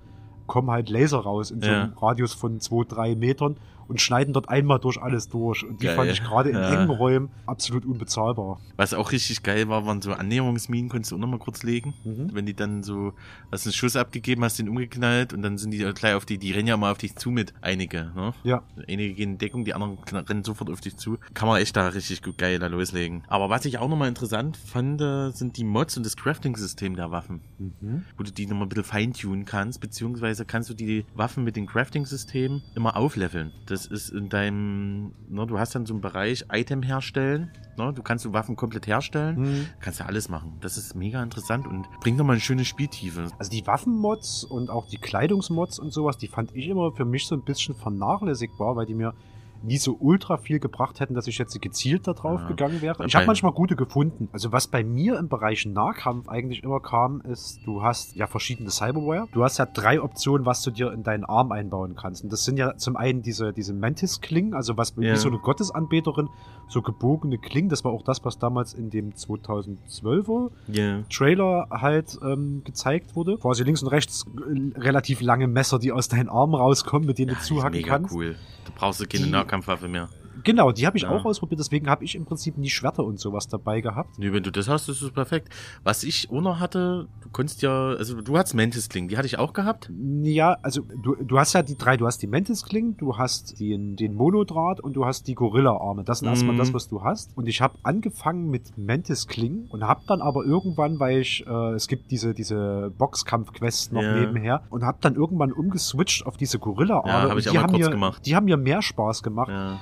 [0.47, 1.83] kommen halt Laser raus in so Ja.
[1.85, 3.57] einem Radius von 2, 3 Metern
[3.89, 5.65] und schneiden dort einmal durch alles durch.
[5.65, 5.97] Und die Geil.
[5.97, 6.71] fand ich gerade in Ja.
[6.71, 8.61] engen Räumen absolut unbezahlbar.
[8.77, 11.95] Was auch richtig geil war, waren so Annäherungsminen, konntest du auch noch mal kurz legen.
[12.05, 12.31] Mhm.
[12.33, 13.15] Wenn die dann so,
[13.51, 16.53] hast einen Schuss abgegeben, hast den umgeknallt und dann sind die gleich auf die, die
[16.53, 18.35] rennen ja mal auf dich zu mit einige, ne?
[18.45, 18.63] Ja.
[18.87, 21.19] Einige gehen in Deckung, die anderen rennen sofort auf dich zu.
[21.35, 23.23] Kann man echt da richtig gut geil da loslegen.
[23.29, 27.11] Aber was ich auch nochmal interessant fand, äh, sind die Mods und das Crafting-System der
[27.11, 27.41] Waffen.
[27.59, 28.05] Mhm.
[28.17, 31.67] Wo du die nochmal ein bisschen feintunen kannst, beziehungsweise kannst du die Waffen mit dem
[31.67, 33.53] Crafting-System immer aufleveln.
[33.67, 37.93] Das ist in deinem, ne, du hast dann so einen Bereich Item herstellen, ne?
[37.93, 39.41] Du kannst so Waffen komplett herstellen.
[39.41, 39.67] Mhm.
[39.81, 40.57] Kannst ja alles machen.
[40.61, 43.29] Das ist mega interessant und bringt nochmal eine schöne Spieltiefe.
[43.39, 47.27] Also die Waffenmods und auch die Kleidungsmods und sowas, die fand ich immer für mich
[47.27, 49.15] so ein bisschen vernachlässigbar, weil die mir
[49.63, 52.49] nie so ultra viel gebracht hätten, dass ich jetzt gezielt da drauf Ja.
[52.49, 53.05] gegangen wäre.
[53.07, 54.29] Ich habe manchmal gute gefunden.
[54.33, 58.71] Also was bei mir im Bereich Nahkampf eigentlich immer kam, ist, du hast ja verschiedene
[58.71, 59.27] Cyberware.
[59.33, 62.23] Du hast ja drei Optionen, was du dir in deinen Arm einbauen kannst.
[62.25, 65.13] Und das sind ja zum einen diese, diese Mantis-Klingen, also was Ja.
[65.15, 66.29] wie so eine Gottesanbeterin,
[66.69, 67.69] so gebogene Klingen.
[67.69, 71.03] Das war auch das, was damals in dem 2012er Ja.
[71.11, 73.37] Trailer halt ähm, gezeigt wurde.
[73.39, 77.35] Quasi links und rechts äh, relativ lange Messer, die aus deinen Armen rauskommen, mit denen
[77.35, 78.15] du zuhacken mega kannst.
[78.15, 78.37] cool.
[78.65, 80.09] Du brauchst du keine Die- Nahkampfwaffe mehr.
[80.45, 81.11] Genau, die habe ich Ja.
[81.11, 84.19] auch ausprobiert, deswegen habe ich im Prinzip nie Schwerter und sowas dabei gehabt.
[84.19, 85.49] Nee, wenn du das hast, ist es perfekt.
[85.85, 89.27] Was ich auch noch hatte, du konntest ja, also du hattest Mantis Kling, die hatte
[89.27, 89.91] ich auch gehabt.
[90.23, 93.97] Ja, also du, du hast ja die drei, du hast die Mantis-Klingen, du hast den,
[93.97, 96.05] den Monodraht und du hast die Gorilla-Arme.
[96.05, 96.59] Das sind erstmal Mhm.
[96.59, 97.37] das, was du hast.
[97.37, 101.89] Und ich habe angefangen mit Mantis-Klingen und habe dann aber irgendwann, weil ich, äh, es
[101.89, 104.15] gibt diese, diese Boxkampf-Quests noch Ja.
[104.15, 107.09] nebenher und habe dann irgendwann umgeswitcht auf diese Gorilla-Arme.
[107.09, 108.27] Ja, hab Und ich auch die mal haben kurz mir, gemacht.
[108.27, 109.49] Die haben mir mehr Spaß gemacht.
[109.51, 109.79] Ja.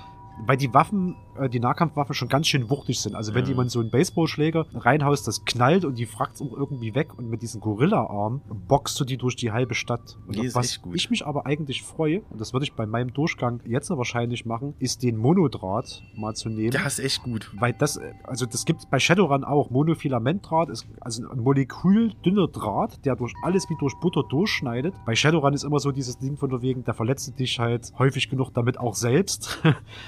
[0.47, 3.15] Weil die Waffen, äh, die Nahkampfwaffen schon ganz schön wuchtig sind.
[3.15, 3.51] Also wenn Ja.
[3.51, 7.43] jemand so einen Baseballschläger reinhaust, das knallt und die fragt auch irgendwie weg und mit
[7.43, 10.19] diesen Gorilla-Arm boxt du die durch die halbe Stadt.
[10.27, 13.61] Und Die was ich mich aber eigentlich freue, und das würde ich bei meinem Durchgang
[13.67, 16.71] jetzt wahrscheinlich machen, ist den Monodraht mal zu nehmen.
[16.73, 17.51] Der ist echt gut.
[17.59, 19.71] Weil das, also das gibt bei Shadowrun auch.
[19.71, 24.95] Monofilamentdraht ist also ein molekuldünner Draht, der durch alles wie durch Butter durchschneidet.
[25.05, 28.29] Bei Shadowrun ist immer so dieses Ding von der wegen, da verletzt dich halt häufig
[28.29, 29.59] genug damit auch selbst.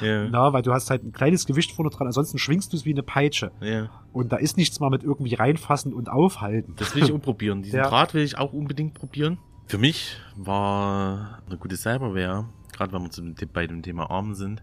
[0.01, 0.18] Ja.
[0.31, 2.93] Na, weil du hast halt ein kleines Gewicht vorne dran, ansonsten schwingst du es wie
[2.93, 3.53] eine Peitsche.
[3.61, 3.89] ja.
[4.13, 6.75] Und da ist nichts mal mit irgendwie reinfassen und aufhalten.
[6.77, 7.63] Das will ich auch probieren.
[7.63, 7.89] Diesen Ja.
[7.89, 9.39] Draht will ich auch unbedingt probieren.
[9.67, 12.47] Für mich war eine gute Cyberware,
[12.79, 14.63] gerade wenn wir zu dem, bei dem Thema Armen sind,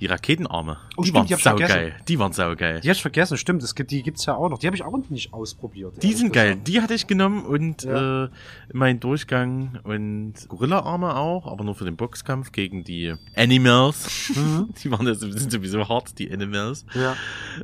[0.00, 0.76] die Raketenarme.
[0.96, 1.94] Oh, die stimmt, waren die saugeil.
[2.06, 2.80] Die waren saugeil.
[2.80, 4.58] Die hab ich vergessen, stimmt, es gibt, die gibt's ja auch noch.
[4.58, 6.02] Die habe ich auch nicht ausprobiert.
[6.02, 6.56] Die sind geil.
[6.56, 8.24] Die hatte ich genommen und Ja.
[8.24, 8.28] äh,
[8.70, 14.32] in meinen Durchgang und Gorilla-Arme auch, aber nur für den Boxkampf gegen die Animals.
[14.34, 14.68] Mhm.
[14.82, 16.84] Die waren ja, sind sowieso hart, die Animals.
[16.94, 17.14] Ja.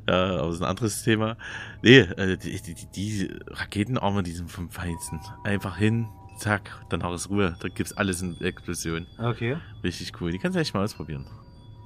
[0.07, 1.37] Äh, aber das ist ein anderes Thema.
[1.83, 5.21] Nee, äh, die, die, die, die Raketenarme, die sind vom Feinsten.
[5.45, 6.09] Einfach hin,
[6.41, 7.57] zack, danach ist Ruhe.
[7.61, 9.07] Da gibt's alles in Explosion.
[9.19, 9.57] Okay.
[9.85, 10.33] Richtig cool.
[10.33, 11.27] Die kannst du echt mal ausprobieren.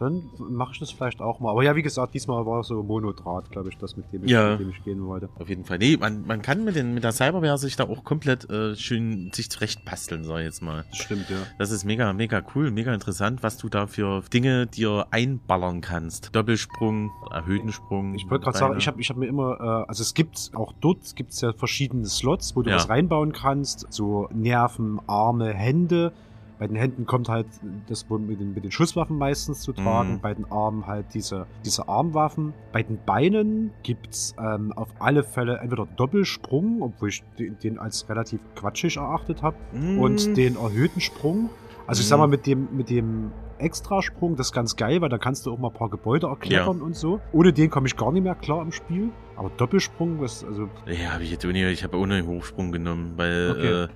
[0.00, 1.50] Dann mache ich das vielleicht auch mal.
[1.50, 4.50] Aber ja, wie gesagt, diesmal war so Monodraht, glaube ich, das, mit dem ich, Ja.
[4.52, 5.28] mit dem ich gehen wollte.
[5.38, 5.78] Auf jeden Fall.
[5.78, 9.30] Nee, man, man kann mit, den, mit der Cyberware sich da auch komplett äh, schön
[9.32, 10.84] sich zurecht basteln, sag ich jetzt mal.
[10.90, 11.36] Das stimmt, ja.
[11.58, 16.34] Das ist mega, mega cool, mega interessant, was du da für Dinge dir einballern kannst.
[16.34, 18.14] Doppelsprung, erhöhten Sprung.
[18.14, 20.72] Ich wollte gerade sagen, ich habe ich hab mir immer, äh, also es gibt auch
[20.80, 22.76] dort gibt's ja verschiedene Slots, wo du Ja.
[22.76, 23.86] was reinbauen kannst.
[23.90, 26.12] So Nerven, Arme, Hände.
[26.64, 27.46] Bei den Händen kommt halt
[27.90, 30.12] das mit den, mit den Schusswaffen meistens zu tragen.
[30.14, 30.20] Mhm.
[30.20, 32.54] Bei den Armen halt diese, diese Armwaffen.
[32.72, 38.08] Bei den Beinen gibt's ähm, auf alle Fälle entweder Doppelsprung, obwohl ich den, den als
[38.08, 39.98] relativ quatschig erachtet habe, Mm.
[39.98, 41.50] und den erhöhten Sprung.
[41.86, 42.08] Also ich Mhm.
[42.08, 45.52] sag mal, mit dem, mit dem Extrasprung, das ist ganz geil, weil da kannst du
[45.52, 47.20] auch mal ein paar Gebäude erklettern und so.
[47.32, 49.10] Ohne den komme ich gar nicht mehr klar im Spiel.
[49.36, 53.50] Aber Doppelsprung, das, also, Ja, habe ich jetzt ohne, ich habe ohne Hochsprung genommen, weil,
[53.50, 53.82] Okay.
[53.84, 53.88] äh,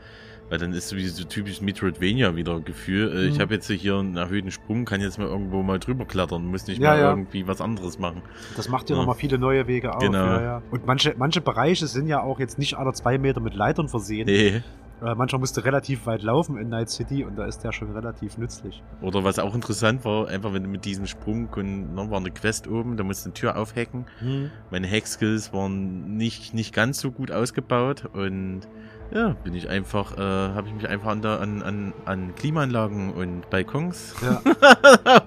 [0.51, 3.13] weil dann ist sowieso so typisch Metroidvania wieder Gefühl.
[3.17, 3.41] Äh, Ich Mhm.
[3.43, 6.81] habe jetzt hier einen erhöhten Sprung, kann jetzt mal irgendwo mal drüber klettern, muss nicht
[6.81, 7.11] Ja, mal ja.
[7.11, 8.23] irgendwie was anderes machen.
[8.57, 9.01] das macht dir Ja.
[9.01, 10.01] nochmal viele neue Wege auf.
[10.03, 10.25] Genau.
[10.25, 10.63] Ja, ja.
[10.71, 14.27] Und manche, manche Bereiche sind ja auch jetzt nicht alle zwei Meter mit Leitern versehen.
[14.27, 14.63] Nee.
[15.01, 17.93] Äh, manchmal musst du relativ weit laufen in Night City und da ist der schon
[17.93, 18.83] relativ nützlich.
[19.01, 22.33] Oder was auch interessant war, einfach wenn du mit diesem Sprung und dann war eine
[22.33, 24.07] Quest oben, da musst du eine Tür aufhacken.
[24.19, 24.51] Hm.
[24.73, 28.63] Meine Hack-Skills waren nicht, nicht ganz so gut ausgebaut und
[29.11, 33.13] ja, bin ich einfach, äh, habe ich mich einfach an, der, an, an, an Klimaanlagen
[33.13, 34.43] und Balkons ja.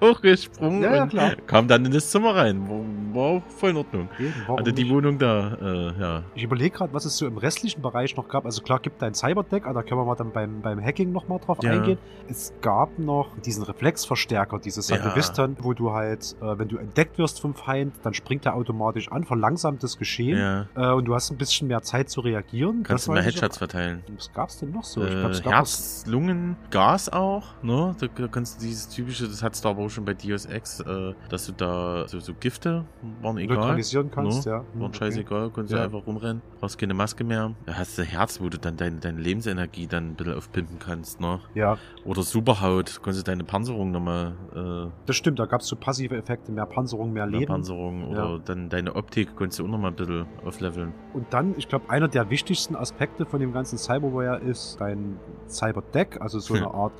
[0.00, 2.68] hochgesprungen ja, ja, und kam dann in das Zimmer rein.
[2.68, 4.08] War, war voll in Ordnung.
[4.46, 4.92] Hatte die nicht?
[4.92, 6.22] Wohnung da, äh, ja.
[6.34, 8.44] Ich überlege gerade, was es so im restlichen Bereich noch gab.
[8.44, 11.40] Also klar gibt ein Cyberdeck, aber da können wir mal dann beim, beim Hacking nochmal
[11.40, 11.72] drauf ja.
[11.72, 11.98] eingehen.
[12.28, 17.40] Es gab noch diesen Reflexverstärker, dieses Sacriviston, wo du halt, äh, wenn du entdeckt wirst
[17.40, 21.36] vom Feind, dann springt er automatisch an, verlangsamt das Geschehen äh, und du hast ein
[21.36, 22.84] bisschen mehr Zeit zu reagieren.
[22.84, 24.02] Kannst du mehr Headshots verteilen verteilen.
[24.16, 25.02] Was gab's denn noch so?
[25.02, 27.94] Äh, glaub, Herz, Lungen, Gas auch, ne?
[27.98, 31.14] Da, da kannst du dieses typische, das hat Star Wars schon bei Deus Ex, äh,
[31.28, 32.84] dass du da so, so Gifte
[33.20, 33.56] waren egal.
[33.56, 34.52] Neutralisieren kannst, ne?
[34.52, 34.58] ja.
[34.58, 34.98] Hm, waren okay.
[34.98, 35.78] scheißegal, konntest ja.
[35.78, 36.42] du einfach rumrennen.
[36.60, 37.54] Brauchst keine Maske mehr.
[37.66, 41.20] Da hast du Herz, wo du dann deine, deine Lebensenergie dann ein bisschen aufpimpen kannst,
[41.20, 41.40] ne?
[41.54, 41.78] Ja.
[42.04, 44.34] Oder Superhaut, konntest du deine Panzerung nochmal.
[44.54, 47.52] Äh, das stimmt, da gab's so passive Effekte, mehr Panzerung, mehr, mehr Leben.
[47.52, 48.38] Panzerung oder ja.
[48.44, 50.92] dann deine Optik konntest du auch nochmal ein bisschen aufleveln.
[51.14, 56.20] Und dann, ich glaube, einer der wichtigsten Aspekte von dem ganzen Cyberware ist dein Cyberdeck,
[56.20, 56.74] also so eine hm.
[56.74, 56.92] Art,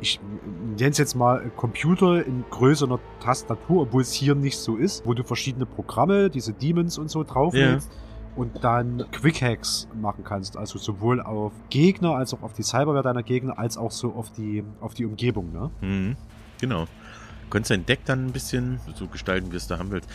[0.00, 0.20] ich
[0.76, 5.14] nenne es jetzt mal Computer in größerer Tastatur, obwohl es hier nicht so ist, wo
[5.14, 7.90] du verschiedene Programme, diese Demons und so drauflegst.
[7.90, 10.56] Yeah und dann Quick Hacks machen kannst.
[10.56, 14.30] Also sowohl auf Gegner als auch auf die Cyberware deiner Gegner, als auch so auf
[14.32, 15.70] die, auf die Umgebung, ne?
[15.80, 16.16] Mhm,
[16.60, 16.84] genau.
[16.84, 20.08] Du kannst dein Deck dann ein bisschen so gestalten, wie es da haben willst.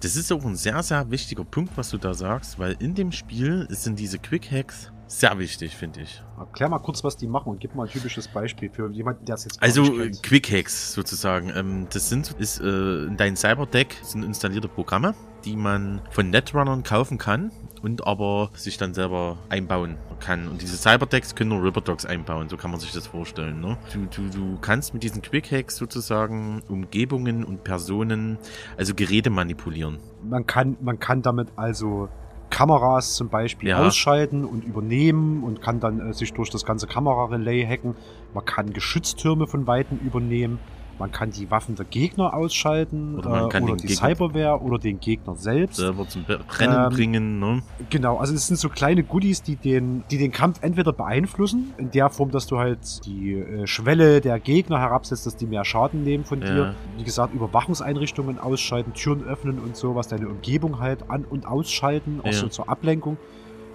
[0.00, 3.12] Das ist auch ein sehr, sehr wichtiger Punkt, was du da sagst, weil in dem
[3.12, 6.22] Spiel sind diese Quick Hacks sehr wichtig, finde ich.
[6.38, 9.36] Erklär mal kurz, was die machen und gib mal ein typisches Beispiel für jemanden, der
[9.36, 9.82] es jetzt Also
[10.22, 11.50] Quick Hacks sozusagen.
[11.54, 16.82] Ähm, das sind ist äh, in dein Cyberdeck sind installierte Programme, die man von Netrunnern
[16.82, 17.50] kaufen kann
[17.82, 20.48] und aber sich dann selber einbauen kann.
[20.48, 23.60] Und diese Cyberdecks können nur Ripperdogs einbauen, so kann man sich das vorstellen.
[23.60, 23.78] Ne?
[23.92, 28.38] Du, du, du kannst mit diesen Quick Hacks sozusagen Umgebungen und Personen,
[28.76, 29.98] also Geräte manipulieren.
[30.22, 32.08] Man kann, man kann damit also
[32.50, 33.78] Kameras zum Beispiel ja.
[33.86, 37.96] ausschalten und übernehmen und kann dann äh, sich durch das ganze Kamerarelay hacken.
[38.34, 40.58] Man kann Geschütztürme von Weitem übernehmen.
[40.98, 44.60] Man kann die Waffen der Gegner ausschalten oder, man kann äh, oder die Gegner Cyberware
[44.62, 45.76] oder den Gegner selbst.
[45.76, 47.62] Selber zum Rennen ähm, bringen, ne?
[47.90, 51.90] Genau, also es sind so kleine Goodies, die den, die den Kampf entweder beeinflussen, in
[51.90, 56.02] der Form, dass du halt die äh, Schwelle der Gegner herabsetzt, dass die mehr Schaden
[56.02, 56.46] nehmen von ja.
[56.46, 56.74] dir.
[56.96, 62.26] Wie gesagt, Überwachungseinrichtungen ausschalten, Türen öffnen und sowas, deine Umgebung halt an- und ausschalten, auch
[62.26, 62.32] ja.
[62.32, 63.16] so zur Ablenkung.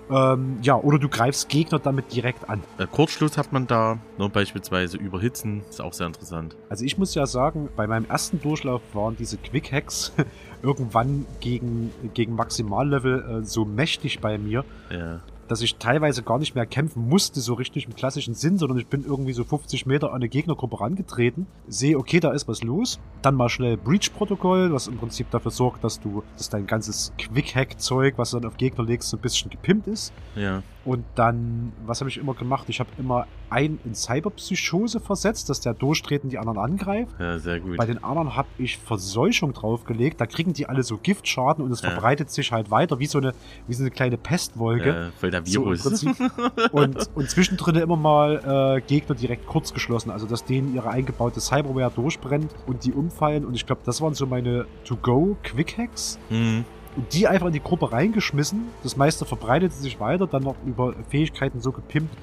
[0.09, 2.61] Ähm, ja, oder du greifst Gegner damit direkt an.
[2.77, 6.55] Äh, Kurzschluss hat man da, nur beispielsweise überhitzen, ist auch sehr interessant.
[6.69, 10.13] Also ich muss ja sagen, bei meinem ersten Durchlauf waren diese Quick Hacks
[10.61, 15.21] irgendwann gegen, gegen Maximallevel äh, so mächtig bei mir, ja
[15.53, 18.87] dass ich teilweise gar nicht mehr kämpfen musste, so richtig im klassischen Sinn, sondern ich
[18.87, 22.99] bin irgendwie so 50 Meter an eine Gegnergruppe rangetreten, sehe, okay, da ist was los,
[23.21, 28.15] dann mal schnell Breach-Protokoll, was im Prinzip dafür sorgt, dass du, dass dein ganzes Quick-Hack-Zeug,
[28.17, 30.11] was du dann auf Gegner legst, so ein bisschen gepimpt ist.
[30.35, 30.63] Ja.
[30.85, 32.67] Und dann, was habe ich immer gemacht?
[32.67, 37.15] Ich habe immer einen in Cyberpsychose versetzt, dass der durchdreht und die anderen angreift.
[37.19, 37.77] Ja, sehr gut.
[37.77, 40.19] Bei den anderen habe ich Verseuchung draufgelegt.
[40.19, 41.91] Da kriegen die alle so Giftschaden und es ja.
[41.91, 43.33] verbreitet sich halt weiter wie so eine,
[43.67, 44.89] wie so eine kleine Pestwolke.
[44.89, 45.83] Ja, voll der Virus.
[45.83, 46.09] So
[46.71, 50.11] und, und zwischendrin immer mal äh, Gegner direkt kurz geschlossen.
[50.11, 53.45] Also, dass denen ihre eingebaute Cyberware durchbrennt und die umfallen.
[53.45, 56.19] Und ich glaube, das waren so meine To-Go-Quick-Hacks.
[56.29, 56.65] Mhm
[56.95, 58.67] und die einfach in die Gruppe reingeschmissen.
[58.83, 62.15] Das meiste verbreitete sich weiter, dann noch über Fähigkeiten so gepimpt,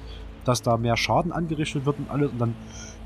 [0.45, 2.31] dass da mehr Schaden angerichtet wird und alles.
[2.31, 2.55] Und dann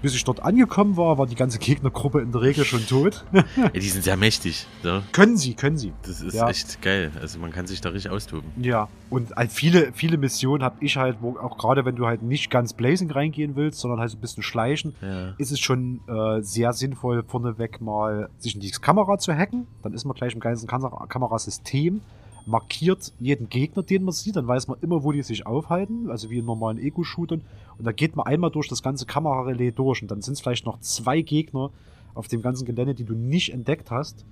[0.06, 3.26] bis ich dort angekommen war, war die ganze Gegnergruppe in der Regel schon tot.
[3.56, 4.68] ja, die sind sehr mächtig.
[4.84, 5.02] So.
[5.14, 5.94] Können sie, können sie.
[6.04, 6.48] Das ist ja.
[6.48, 7.12] echt geil.
[7.20, 8.52] Also man kann sich da richtig austoben.
[8.62, 12.22] Ja, und halt viele, viele Missionen habe ich halt, wo auch gerade wenn du halt
[12.22, 15.34] nicht ganz Blazing reingehen willst, sondern halt so ein bisschen schleichen, ja.
[15.40, 19.66] ist es schon äh, sehr sinnvoll, vorneweg mal sich in die Kamera zu hacken.
[19.82, 22.02] Dann ist man gleich im ganzen Kamerasystem
[22.46, 26.30] markiert jeden Gegner, den man sieht, dann weiß man immer, wo die sich aufhalten, also
[26.30, 27.42] wie in normalen Ego-Shootern.
[27.78, 30.66] Und dann geht man einmal durch das ganze Kamerarelais durch und dann sind es vielleicht
[30.66, 31.72] noch zwei Gegner
[32.14, 34.26] auf dem ganzen Gelände, die du nicht entdeckt hast.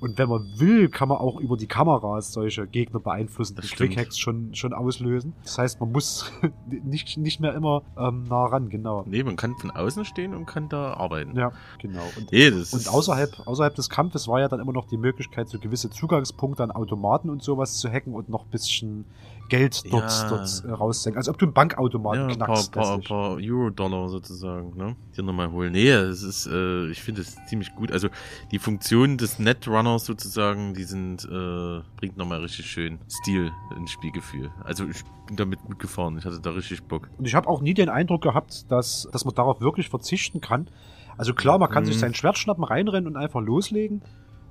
[0.00, 3.76] Und wenn man will, kann man auch über die Kameras solche Gegner beeinflussen, das die
[3.76, 5.34] Quickhacks schon, schon auslösen.
[5.42, 6.32] Das heißt, man muss
[6.84, 9.04] nicht, nicht mehr immer ähm, nah ran, genau.
[9.06, 11.36] Nee, man kann von außen stehen und kann da arbeiten.
[11.36, 12.04] Ja, genau.
[12.16, 15.58] Und, nee, und außerhalb, außerhalb des Kampfes war ja dann immer noch die Möglichkeit, so
[15.58, 19.04] gewisse Zugangspunkte an Automaten und sowas zu hacken und noch ein bisschen
[19.58, 20.28] Geld dort, Ja.
[20.28, 21.18] dort äh, raussenken.
[21.18, 22.72] Als ob du einen Bankautomaten Ja, ein paar, knackst.
[22.72, 23.08] paar, letztlich.
[23.08, 24.96] paar Euro-Dollar sozusagen, ne?
[25.16, 25.72] Dir nochmal holen.
[25.72, 27.92] Nee, es ist, äh, ich finde es ziemlich gut.
[27.92, 28.08] Also
[28.50, 34.50] die Funktion des Netrunners sozusagen, die sind, äh, bringt nochmal richtig schön Stil ins Spielgefühl.
[34.64, 36.18] Also ich bin damit gut gefahren.
[36.18, 37.08] Ich hatte da richtig Bock.
[37.18, 40.68] Und ich habe auch nie den Eindruck gehabt, dass, dass man darauf wirklich verzichten kann.
[41.16, 42.00] Also klar, man kann sich Mhm.
[42.00, 44.02] sein Schwert schnappen, reinrennen und einfach loslegen.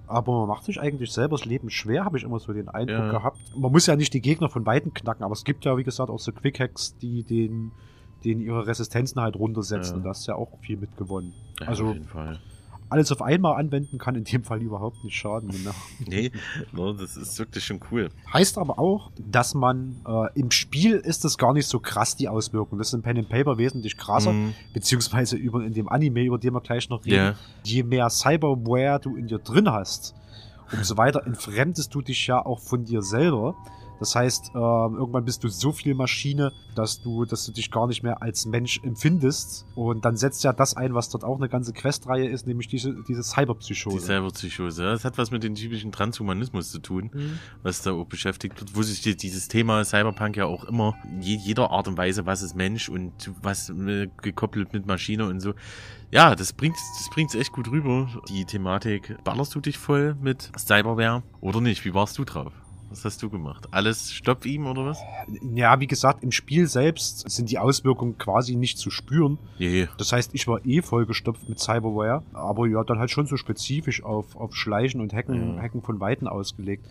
[0.07, 2.97] Aber man macht sich eigentlich selber das Leben schwer, habe ich immer so den Eindruck
[3.05, 3.11] Ja.
[3.11, 3.39] gehabt.
[3.57, 6.09] Man muss ja nicht die Gegner von Weitem knacken, aber es gibt ja, wie gesagt,
[6.09, 7.71] auch so Quickhacks, die den,
[8.25, 9.93] denen ihre Resistenzen halt runtersetzen.
[9.93, 9.97] Ja.
[9.97, 11.33] Und da hast du ja auch viel mitgewonnen.
[11.61, 12.39] Ja, Also- auf jeden Fall.
[12.93, 15.49] Alles auf einmal anwenden kann in dem Fall überhaupt nicht schaden.
[15.49, 15.71] Genau.
[16.07, 16.31] Nee,
[16.71, 18.09] ne, das ist wirklich schon cool.
[18.31, 22.27] Heißt aber auch, dass man äh, im Spiel ist das gar nicht so krass, die
[22.29, 22.77] Auswirkung.
[22.77, 24.53] Das ist im Pen and Paper wesentlich krasser, Mhm.
[24.73, 27.15] beziehungsweise über in dem Anime, über den wir gleich noch reden.
[27.15, 27.35] Ja.
[27.63, 30.13] Je mehr Cyberware du in dir drin hast,
[30.71, 33.55] umso weiter entfremdest du dich ja auch von dir selber.
[34.03, 37.87] Das heißt, äh, irgendwann bist du so viel Maschine, dass du, dass du dich gar
[37.87, 39.65] nicht mehr als Mensch empfindest.
[39.75, 42.93] Und dann setzt ja das ein, was dort auch eine ganze Questreihe ist, nämlich diese,
[43.07, 44.05] diese Die Cyberpsychose.
[44.05, 44.83] Cyberpsychose.
[44.83, 47.09] Das hat was mit dem typischen Transhumanismus zu tun.
[47.13, 47.39] Mhm.
[47.63, 51.35] was da auch beschäftigt wird, wo sich die- dieses Thema Cyberpunk ja auch immer je,
[51.37, 55.53] jeder Art und Weise, was ist Mensch und was äh, gekoppelt mit Maschine und so.
[56.11, 58.07] Ja, das bringt das bringt's echt gut rüber.
[58.29, 61.85] Die Thematik, ballerst du dich voll mit Cyberware oder nicht?
[61.85, 62.51] Wie warst du drauf?
[62.93, 63.67] Was hast du gemacht?
[63.71, 64.99] Alles stopp ihm oder was?
[65.55, 69.39] Ja, wie gesagt, im Spiel selbst sind die Auswirkungen quasi nicht zu spüren.
[69.57, 69.87] Je.
[69.97, 74.03] Das heißt, ich war eh vollgestopft mit Cyberware, aber ja, dann halt schon so spezifisch
[74.03, 75.61] auf, auf Schleichen und Hacken, Ja.
[75.63, 76.85] Hacken von Weiten ausgelegt.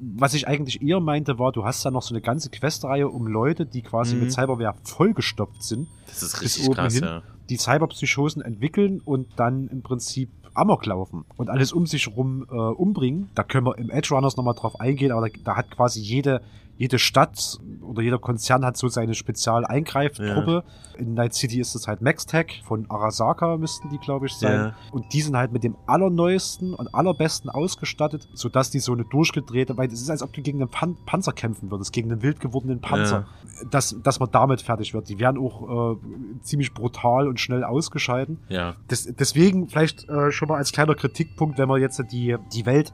[0.00, 3.26] Was ich eigentlich eher meinte, war, du hast da noch so eine ganze Questreihe um
[3.28, 4.22] Leute, die quasi Mhm.
[4.24, 7.04] mit Cyberware vollgestopft sind, Das ist Bis richtig oben krass, hin.
[7.04, 7.22] ja.
[7.48, 12.54] die Cyberpsychosen entwickeln und dann im Prinzip Amok laufen und alles um sich rum äh,
[12.54, 13.28] umbringen.
[13.34, 16.40] Da können wir im Edge Runners nochmal drauf eingehen, aber da, da hat quasi jede,
[16.78, 20.64] jede Stadt oder jeder Konzern hat so seine Spezial-Eingreiftruppe.
[20.98, 24.52] In Night City ist es halt MaxTech von Arasaka müssten die, glaube ich, sein.
[24.52, 24.74] Ja.
[24.92, 29.76] Und die sind halt mit dem allerneuesten und allerbesten ausgestattet, sodass die so eine durchgedrehte,
[29.76, 32.40] weil es ist, als ob du gegen einen Pan Panzer kämpfen würdest, gegen einen wild
[32.40, 33.26] gewordenen Panzer.
[33.70, 35.08] Dass, dass man damit fertig wird.
[35.08, 38.38] Die werden auch äh, ziemlich brutal und schnell ausgeschalten.
[38.48, 38.76] Ja.
[38.88, 42.92] Das, deswegen vielleicht äh, schon mal als kleiner Kritikpunkt, wenn man jetzt die, die Welt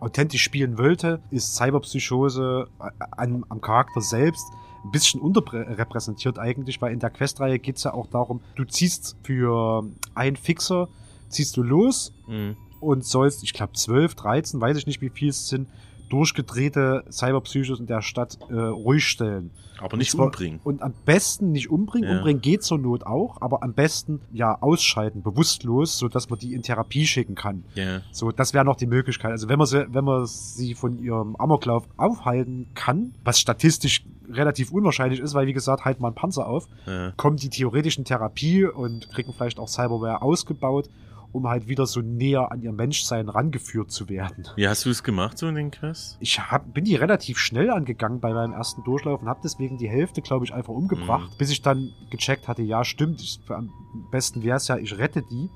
[0.00, 4.44] authentisch spielen wollte, ist Cyberpsychose äh, an, am Charakter selbst
[4.84, 9.16] ein bisschen unterrepräsentiert eigentlich, weil in der Questreihe geht es ja auch darum, du ziehst
[9.22, 10.88] für einen Fixer,
[11.28, 12.56] ziehst du los Mhm.
[12.80, 15.68] und sollst, ich glaube 12, 13, weiß ich nicht wie viel es sind,
[16.08, 19.50] durchgedrehte Cyberpsychos in der Stadt äh, ruhig stellen.
[19.78, 20.60] Aber nicht Und zwar- umbringen.
[20.62, 22.08] Und am besten nicht umbringen.
[22.08, 22.16] Ja.
[22.16, 26.54] Umbringen geht zur Not auch, aber am besten ja ausschalten, bewusstlos, so dass man die
[26.54, 27.64] in Therapie schicken kann.
[27.74, 28.00] Ja.
[28.12, 29.32] So, das wäre noch die Möglichkeit.
[29.32, 34.72] Also wenn man sie, wenn man sie von ihrem Amoklauf aufhalten kann, was statistisch relativ
[34.72, 37.12] unwahrscheinlich ist, weil wie gesagt, halt mal ein Panzer auf, ja.
[37.16, 40.88] kommen die theoretisch in Therapie und kriegen vielleicht auch Cyberware ausgebaut,
[41.34, 44.46] um halt wieder so näher an ihr Menschsein rangeführt zu werden.
[44.56, 46.16] Wie hast du es gemacht, so in den Quests?
[46.20, 49.88] Ich hab, bin die relativ schnell angegangen bei meinem ersten Durchlauf und habe deswegen die
[49.88, 51.36] Hälfte, glaube ich, einfach umgebracht, Mhm.
[51.38, 53.68] bis ich dann gecheckt hatte, ja, stimmt, ich, am
[54.10, 55.50] besten wäre es ja, ich rette die.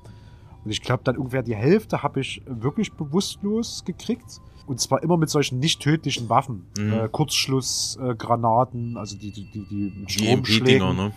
[0.65, 4.41] Und ich glaube, dann ungefähr die Hälfte habe ich wirklich bewusstlos gekriegt.
[4.67, 6.67] Und zwar immer mit solchen nicht tödlichen Waffen.
[6.77, 6.93] Mhm.
[6.93, 10.43] Äh, Kurzschlussgranaten, äh, also die, die, die, die mit Die MP-Dinger,
[10.91, 10.95] Stromschlägen.
[10.97, 11.11] ne?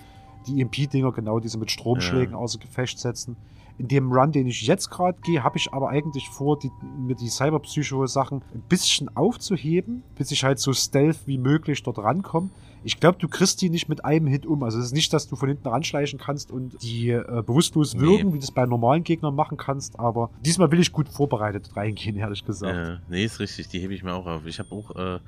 [0.47, 3.37] Die EMP-Dinger, genau, diese mit Stromschlägen außer Gefecht setzen.
[3.79, 7.15] In dem Run, den ich jetzt gerade gehe, habe ich aber eigentlich vor, die, mir
[7.15, 12.51] die Cyberpsycho-Sachen ein bisschen aufzuheben, bis ich halt so stealth wie möglich dort rankomme.
[12.85, 14.63] Ich glaube, du kriegst die nicht mit einem Hit um.
[14.63, 18.01] Also es ist nicht, dass du von hinten ranschleichen kannst und die äh, bewusstlos Nee.
[18.03, 19.99] wirken, wie du es bei normalen Gegnern machen kannst.
[19.99, 22.75] Aber diesmal will ich gut vorbereitet reingehen, ehrlich gesagt.
[22.75, 24.47] Ja, nee, ist richtig, die hebe ich mir auch auf.
[24.47, 25.21] Ich habe auch, äh, also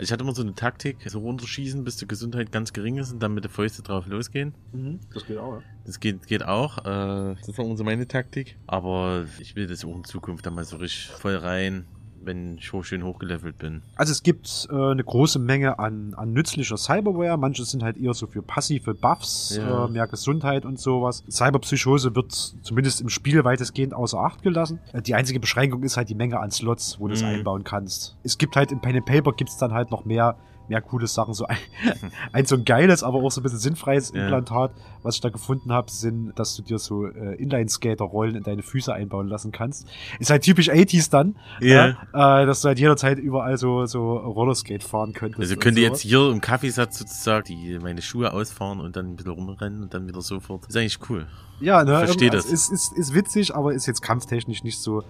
[0.00, 3.20] ich hatte immer so eine Taktik, so runterschießen, bis die Gesundheit ganz gering ist und
[3.22, 4.54] dann mit der Fäuste drauf losgehen.
[4.72, 5.62] Mhm, das geht auch, ja.
[5.84, 6.78] Das geht, geht auch.
[6.78, 8.56] Äh, das war unsere meine Taktik.
[8.66, 11.86] Aber ich will das auch in Zukunft dann mal so richtig voll rein,
[12.22, 13.82] wenn ich hoch, schön hochgelevelt bin.
[13.96, 17.36] Also es gibt äh, eine große Menge an, an nützlicher Cyberware.
[17.38, 19.86] Manche sind halt eher so für passive Buffs, Ja.
[19.86, 21.24] äh, mehr Gesundheit und sowas.
[21.30, 24.80] Cyberpsychose wird zumindest im Spiel weitestgehend außer Acht gelassen.
[24.92, 27.28] Äh, die einzige Beschränkung ist halt die Menge an Slots, wo du es Mhm.
[27.28, 28.16] einbauen kannst.
[28.22, 30.36] Es gibt halt im Pen and Paper gibt's dann halt noch mehr
[30.70, 31.34] mehr coole Sachen.
[31.34, 31.58] So ein,
[32.32, 34.22] ein so ein geiles, aber auch so ein bisschen sinnfreies Ja.
[34.22, 38.62] Implantat, was ich da gefunden habe, sind, dass du dir so äh, Inline-Skater-Rollen in deine
[38.62, 39.86] Füße einbauen lassen kannst.
[40.18, 41.36] Ist halt typisch 80s dann.
[41.60, 41.96] Ja.
[42.14, 45.40] Ja, äh, dass du halt jederzeit überall so, so Rollerskate fahren könntest.
[45.40, 46.02] Also und könnt ihr sowas.
[46.02, 49.92] jetzt hier im Kaffeesatz sozusagen die, meine Schuhe ausfahren und dann ein bisschen rumrennen und
[49.92, 50.66] dann wieder sofort.
[50.66, 51.26] Ist eigentlich cool.
[51.60, 52.46] Ja, ne, versteh also das.
[52.46, 55.02] Ist, ist, ist witzig, aber ist jetzt kampftechnisch nicht so,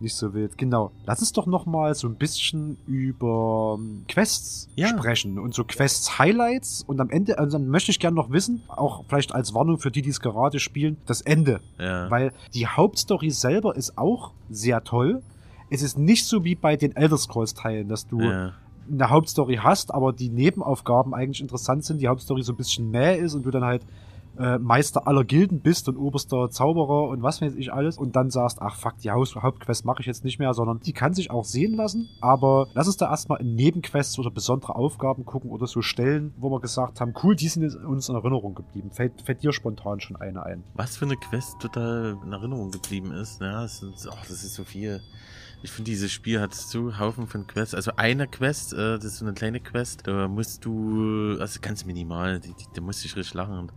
[0.00, 0.56] nicht so wild.
[0.58, 0.90] Genau.
[1.06, 4.88] Lass uns doch noch mal so ein bisschen über ähm, Quests Ja.
[4.88, 6.84] sprechen und so Quests-Highlights.
[6.86, 9.90] Und am Ende, also dann möchte ich gerne noch wissen, auch vielleicht als Warnung für
[9.90, 11.60] die, die es gerade spielen, das Ende.
[11.78, 12.10] Ja.
[12.10, 15.22] Weil die Hauptstory selber ist auch sehr toll.
[15.70, 18.52] Es ist nicht so wie bei den Elder Scrolls-Teilen, dass du ja.
[18.90, 23.18] eine Hauptstory hast, aber die Nebenaufgaben eigentlich interessant sind, die Hauptstory so ein bisschen mäh
[23.18, 23.82] ist und du dann halt
[24.38, 28.30] äh, Meister aller Gilden bist und oberster Zauberer und was weiß ich alles und dann
[28.30, 31.30] sagst, ach fuck, die Haus Hauptquest mache ich jetzt nicht mehr, sondern die kann sich
[31.30, 35.66] auch sehen lassen, aber lass uns da erstmal in Nebenquests oder besondere Aufgaben gucken oder
[35.66, 38.90] so Stellen, wo wir gesagt haben, cool, die sind uns in Erinnerung geblieben.
[38.90, 40.64] Fällt, fällt dir spontan schon eine ein?
[40.74, 43.40] Was für eine Quest total in Erinnerung geblieben ist.
[43.40, 45.00] Ja, das, sind, ach, das ist so viel.
[45.60, 47.74] Ich finde, dieses Spiel hat so Haufen von Quests.
[47.74, 51.84] Also eine Quest, äh, das ist so eine kleine Quest, da musst du, also ganz
[51.84, 52.40] minimal,
[52.74, 53.72] da musste ich richtig lachen.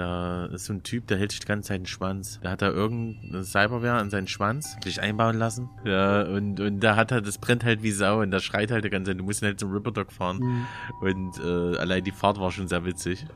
[0.00, 2.40] Da ist so ein Typ, der hält sich die ganze Zeit einen Schwanz.
[2.40, 5.68] Der hat da irgendeine Cyberware an seinen Schwanz sich einbauen lassen.
[5.84, 8.84] Ja, und, und da hat er, das brennt halt wie Sau und da schreit halt
[8.84, 9.20] die ganze Zeit.
[9.20, 10.66] Du musst ihn halt zum Ripperdog fahren.
[11.02, 13.26] Und äh, allein die Fahrt war schon sehr witzig.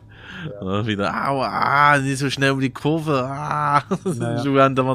[0.60, 0.86] Ja.
[0.86, 3.24] wieder, au, ah, nicht so schnell um die Kurve.
[3.24, 3.82] Ah.
[4.04, 4.44] Naja.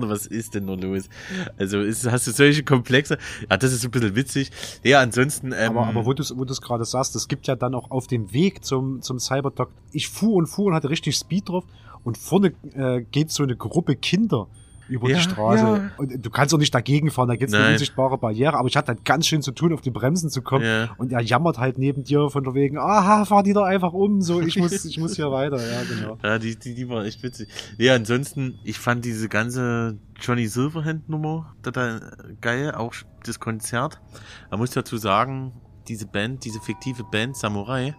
[0.09, 1.09] Was ist denn nur los?
[1.57, 3.17] Also ist, hast du solche Komplexe.
[3.49, 4.51] Ja, das ist ein bisschen witzig.
[4.83, 5.51] Ja, ansonsten.
[5.51, 7.91] Ähm, aber, aber wo du es wo du's gerade sagst, es gibt ja dann auch
[7.91, 11.65] auf dem Weg zum, zum Cyberdock, ich fuhr und fuhr und hatte richtig Speed drauf
[12.03, 14.47] und vorne äh, geht so eine Gruppe Kinder
[14.89, 15.63] über Ja, die Straße.
[15.63, 15.91] ja.
[15.97, 17.73] Und du kannst auch nicht dagegen fahren, da gibt's eine Nein.
[17.73, 20.65] unsichtbare Barriere, aber ich hatte halt ganz schön zu tun, auf die Bremsen zu kommen.
[20.65, 20.89] Ja.
[20.97, 24.21] Und er jammert halt neben dir von der wegen, aha, fahr die doch einfach um,
[24.21, 26.17] so, ich muss, ich muss hier weiter, ja, genau.
[26.23, 27.47] Ja, die, die, die war echt witzig.
[27.77, 32.93] Ja, ansonsten, ich fand diese ganze Johnny Silverhand Nummer total geil, auch
[33.25, 34.01] das Konzert.
[34.49, 35.53] Man muss dazu sagen,
[35.87, 37.95] diese Band, diese fiktive Band Samurai,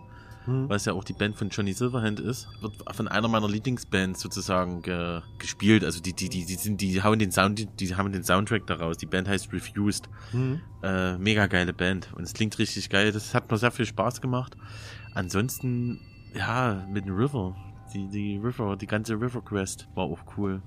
[0.46, 0.70] Hm.
[0.70, 4.80] was ja auch die Band von Johnny Silverhand ist, wird von einer meiner Lieblingsbands sozusagen
[4.80, 5.84] ge gespielt.
[5.84, 8.66] Also die, die, die, die sind, die hauen den Sound, die, die haben den Soundtrack
[8.66, 8.96] daraus.
[8.96, 10.08] Die Band heißt Refused.
[10.30, 10.60] Hm.
[10.82, 12.12] Äh, mega geile Band.
[12.14, 13.12] Und es klingt richtig geil.
[13.12, 14.56] Das hat mir sehr viel Spaß gemacht.
[15.14, 16.00] Ansonsten,
[16.34, 17.54] ja, mit dem River.
[17.92, 20.62] Die, die River, die ganze River Quest war auch cool.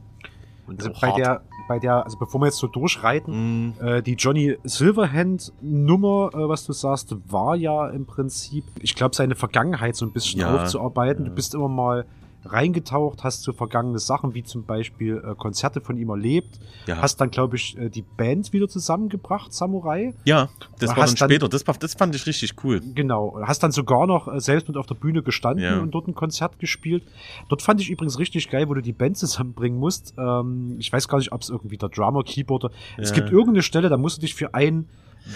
[0.67, 1.17] Und Also bei hart.
[1.17, 6.29] der, bei der, also bevor wir jetzt so durchreiten, Mm, Äh, die Johnny Silverhand Nummer,
[6.33, 10.39] äh, was du sagst, war ja im Prinzip, ich glaube, seine Vergangenheit so ein bisschen
[10.41, 11.23] Ja, aufzuarbeiten.
[11.25, 11.29] ja.
[11.29, 12.05] Du bist immer mal
[12.45, 16.97] reingetaucht, hast so vergangene Sachen wie zum Beispiel äh, Konzerte von ihm erlebt, ja.
[17.01, 20.13] hast dann, glaube ich, äh, die Band wieder zusammengebracht, Samurai.
[20.25, 21.49] ja, das war dann dann- später.
[21.49, 22.81] Das, war, das fand ich richtig cool.
[22.93, 25.79] Genau, hast dann sogar noch äh, selbst mit auf der Bühne gestanden Ja.
[25.79, 27.03] und dort ein Konzert gespielt.
[27.49, 30.13] Dort fand ich übrigens richtig geil, wo du die Band zusammenbringen musst.
[30.17, 32.71] Ähm, ich weiß gar nicht, ob es irgendwie der Drummer, Keyboarder.
[32.97, 33.15] Es Ja.
[33.15, 34.87] gibt irgendeine Stelle, da musst du dich für ein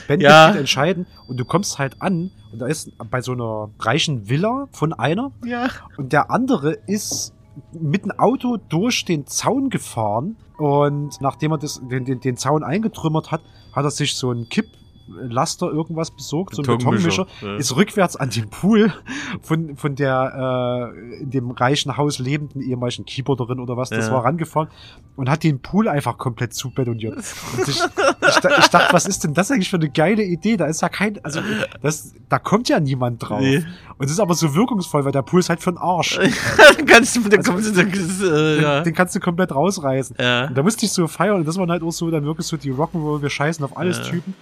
[0.07, 0.51] Bandmitglied Ja.
[0.51, 4.93] entscheiden und du kommst halt an und da ist bei so einer reichen Villa von
[4.93, 5.67] einer Ja.
[5.97, 7.33] und der andere ist
[7.71, 12.63] mit dem Auto durch den Zaun gefahren und nachdem er das, den, den, den Zaun
[12.63, 13.41] eingetrümmert hat,
[13.73, 14.47] hat er sich so ein
[15.07, 17.55] Kipplaster irgendwas besorgt, so ein Betonmischer, ja.
[17.55, 18.93] ist rückwärts an den Pool
[19.41, 24.13] von, von der äh, in dem reichen Haus lebenden ehemaligen Keyboarderin oder was, das Ja.
[24.13, 24.69] war rangefahren
[25.15, 27.15] und hat den Pool einfach komplett zubetoniert.
[27.15, 27.23] Und
[27.67, 27.79] ich, ich,
[28.59, 30.57] ich dachte, was ist denn das eigentlich für eine geile Idee?
[30.57, 31.39] Da ist ja kein, also
[31.81, 33.39] das, da kommt ja niemand drauf.
[33.41, 33.63] Nee.
[33.97, 36.19] Und es ist aber so wirkungsvoll, weil der Pool ist halt für den Arsch.
[36.85, 38.81] Kannst du, da Also- kommst du, das, äh, Den, ja.
[38.81, 40.15] den kannst du komplett rausreißen.
[40.19, 40.47] ja.
[40.47, 42.57] Und da musste ich so feiern und das waren halt auch so dann wirklich so
[42.57, 43.97] die Rock'n'Roll, wir scheißen auf alles.
[44.07, 44.35] Typen.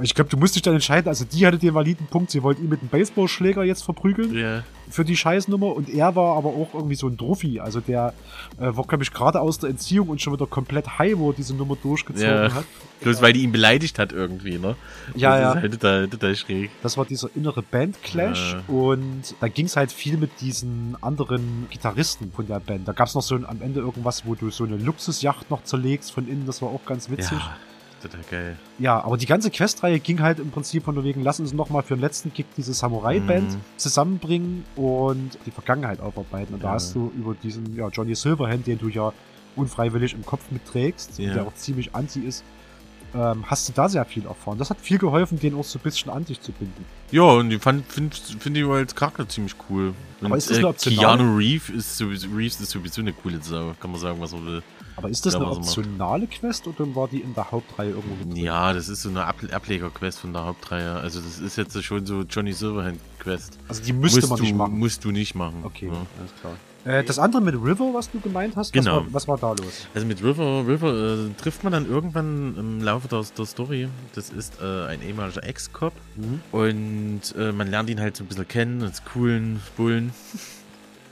[0.00, 2.60] Ich glaube, du musst dich dann entscheiden, also die hatte den validen Punkt, sie wollte
[2.62, 4.64] ihn mit einem Baseballschläger jetzt verprügeln ja.
[4.90, 8.12] für die Scheißnummer und er war aber auch irgendwie so ein Druffi, also der
[8.58, 11.54] äh, war, glaube ich, gerade aus der Entziehung und schon wieder komplett high, wo diese
[11.54, 12.52] Nummer durchgezogen Ja.
[12.54, 12.64] hat.
[13.02, 14.76] Bloß weil die ihn beleidigt hat irgendwie, ne?
[15.14, 15.52] Ja, das ja.
[15.52, 16.70] ist halt total, total schräg.
[16.82, 18.74] Das war dieser innere Bandclash Ja.
[18.74, 22.88] und da ging es halt viel mit diesen anderen Gitarristen von der Band.
[22.88, 25.62] Da gab es noch so ein, am Ende irgendwas, wo du so eine Luxusjacht noch
[25.62, 27.38] zerlegst von innen, das war auch ganz witzig.
[27.38, 27.56] Ja,
[28.04, 28.56] total geil.
[28.78, 31.94] Ja, aber die ganze Questreihe ging halt im Prinzip von wegen, lass uns nochmal für
[31.96, 33.60] den letzten Kick diese Samurai-Band Mhm.
[33.76, 36.54] zusammenbringen und die Vergangenheit aufarbeiten.
[36.54, 36.74] Und da Ja.
[36.74, 39.12] hast du über diesen ja, Johnny Silverhand, den du ja
[39.56, 41.34] unfreiwillig im Kopf mitträgst, Ja.
[41.34, 42.44] der auch ziemlich anti ist,
[43.14, 44.58] ähm, hast du da sehr viel erfahren.
[44.58, 46.84] Das hat viel geholfen, den auch so ein bisschen an dich zu binden.
[47.12, 49.94] Ja, und ich finde find ich als Charakter ziemlich cool.
[50.20, 53.40] Und, Aber ist das eine optionale- Keanu Reeves ist, sowieso, Reeves ist sowieso eine coole
[53.40, 54.62] Sau, kann man sagen, was man will.
[54.96, 58.36] Aber ist das eine optionale Quest oder war die in der Hauptreihe irgendwo drin?
[58.36, 60.92] Ja, das ist so eine Ab Ableger-Quest von der Hauptreihe.
[60.94, 63.58] Also das ist jetzt schon so Johnny Silverhand-Quest.
[63.68, 64.78] Also die müsste musst man du, nicht machen.
[64.78, 65.60] Musst du nicht machen.
[65.64, 65.92] Okay, Ja.
[66.18, 66.52] alles klar.
[66.84, 69.06] Äh, das andere mit River, was du gemeint hast, Genau.
[69.10, 69.86] was, war, was war da los?
[69.94, 70.92] Also mit River, River
[71.28, 73.88] äh, trifft man dann irgendwann im Laufe der, der Story.
[74.14, 75.94] Das ist äh, ein ehemaliger Ex-Cop.
[76.16, 76.40] Mhm.
[76.52, 80.12] Und äh, man lernt ihn halt so ein bisschen kennen, als coolen Bullen.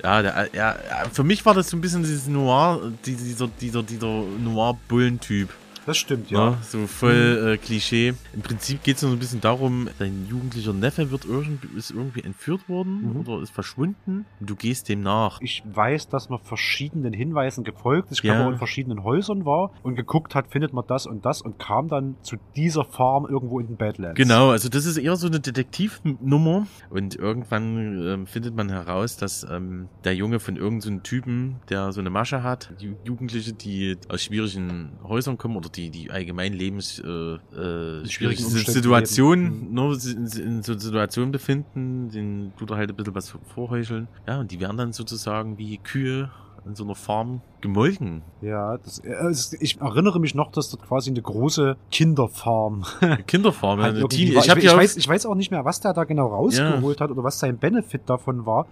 [0.02, 0.76] Ja, der, ja,
[1.12, 5.48] für mich war das so ein bisschen dieses Noir, die- dieser, dieser, dieser Noir-Bullen-Typ.
[5.86, 6.50] Das stimmt, ja.
[6.50, 8.14] ja so voll äh, Klischee.
[8.34, 12.22] Im Prinzip geht es nur ein bisschen darum, dein jugendlicher Neffe wird irgendwie, ist irgendwie
[12.22, 13.20] entführt worden mhm.
[13.20, 15.40] oder ist verschwunden und du gehst dem nach.
[15.40, 18.18] Ich weiß, dass man verschiedenen Hinweisen gefolgt ist.
[18.18, 18.36] Ich ja.
[18.36, 21.88] glaube, in verschiedenen Häusern war und geguckt hat, findet man das und das und kam
[21.88, 24.16] dann zu dieser Farm irgendwo in den Badlands.
[24.16, 29.44] Genau, also das ist eher so eine Detektivnummer und irgendwann ähm, findet man heraus, dass
[29.50, 33.96] ähm, der Junge von irgendeinem so Typen, der so eine Masche hat, die Jugendliche, die
[34.08, 40.26] aus schwierigen Häusern kommen oder die, die allgemein lebens äh, äh, schwierigen Situationen, nur in,
[40.26, 44.08] in so Situationen befinden, den tut er halt ein bisschen was vorheucheln.
[44.26, 46.30] Ja, und die werden dann sozusagen wie Kühe
[46.64, 48.22] in so einer Farm gemolken.
[48.40, 52.84] Ja, das, äh, ich erinnere mich noch, dass dort quasi eine große Kinderfarm.
[53.26, 54.06] Kinderfarm, halt ja.
[54.06, 57.00] Die, ich, ich, ich, weiß, ich weiß auch nicht mehr, was der da genau rausgeholt
[57.00, 57.04] ja.
[57.04, 58.66] hat oder was sein Benefit davon war.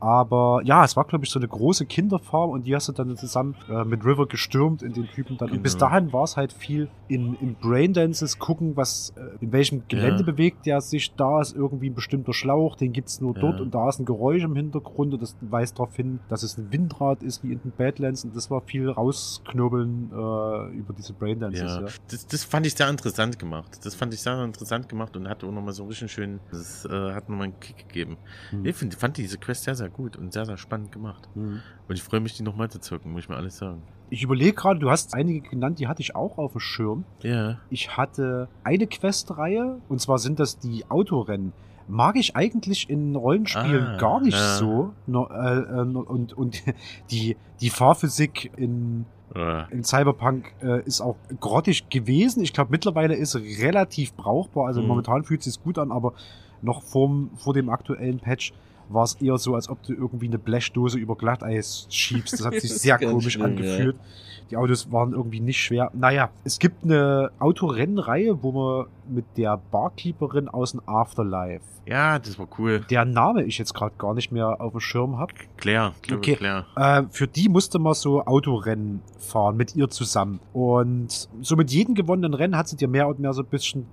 [0.00, 3.16] Aber ja, es war, glaube ich, so eine große Kinderfarm und die hast du dann
[3.16, 5.48] zusammen äh, mit River gestürmt in den Typen dann.
[5.48, 5.56] Genau.
[5.56, 5.86] Und bis genau.
[5.86, 10.26] dahin war es halt viel in, in Braindances gucken, was, äh, in welchem Gelände ja.
[10.26, 11.14] bewegt der sich.
[11.14, 13.40] Da ist irgendwie ein bestimmter Schlauch, den gibt's nur ja.
[13.40, 16.58] dort und da ist ein Geräusch im Hintergrund und das weist darauf hin, dass es
[16.58, 21.12] ein Windrad ist wie in den Badlands und das war viel rausknobeln äh, über diese
[21.14, 21.60] Braindances.
[21.62, 21.80] Ja.
[21.80, 21.88] ja.
[22.08, 23.78] Das, das fand ich sehr interessant gemacht.
[23.84, 27.12] Das fand ich sehr interessant gemacht und hat auch nochmal so richtig schön, das äh,
[27.12, 28.16] hat nochmal einen Kick gegeben.
[28.50, 28.64] Hm.
[28.64, 31.28] Ich find, fand diese Quest sehr, sehr sehr gut und sehr, sehr spannend gemacht.
[31.34, 31.60] Mhm.
[31.88, 33.82] Und ich freue mich, die nochmal zu zocken, muss ich mir alles sagen.
[34.10, 37.04] Ich überlege gerade, du hast einige genannt, die hatte ich auch auf dem Schirm.
[37.22, 37.58] Ja.
[37.70, 41.52] Ich hatte eine Questreihe, und zwar sind das die Autorennen
[41.88, 44.56] mag ich eigentlich in Rollenspielen ah, gar nicht ja.
[44.56, 44.92] so.
[45.06, 46.64] No, äh, äh, und und
[47.12, 49.68] die, die Fahrphysik in, ja.
[49.70, 52.42] in Cyberpunk äh, ist auch grottig gewesen.
[52.42, 54.66] Ich glaube, mittlerweile ist relativ brauchbar.
[54.66, 54.88] Also mhm.
[54.88, 56.14] momentan fühlt es sich gut an, aber
[56.60, 58.52] noch vorm, vor dem aktuellen Patch
[58.88, 62.34] war es eher so, als ob du irgendwie eine Blechdose über Glatteis schiebst.
[62.34, 63.96] Das hat sich sehr komisch angefühlt.
[63.96, 64.02] Ja.
[64.50, 65.90] Die Autos waren irgendwie nicht schwer.
[65.92, 71.64] Naja, es gibt eine Autorennenreihe, wo man mit der Barkeeperin aus dem Afterlife.
[71.86, 72.80] Ja, das war cool.
[72.90, 75.34] Der Name ich jetzt gerade gar nicht mehr auf dem Schirm habe.
[75.56, 76.34] Claire, okay.
[76.34, 76.66] Claire.
[76.74, 80.40] Äh, für die musste man so Autorennen fahren mit ihr zusammen.
[80.52, 83.86] Und so mit jedem gewonnenen Rennen hat sie dir mehr und mehr so ein bisschen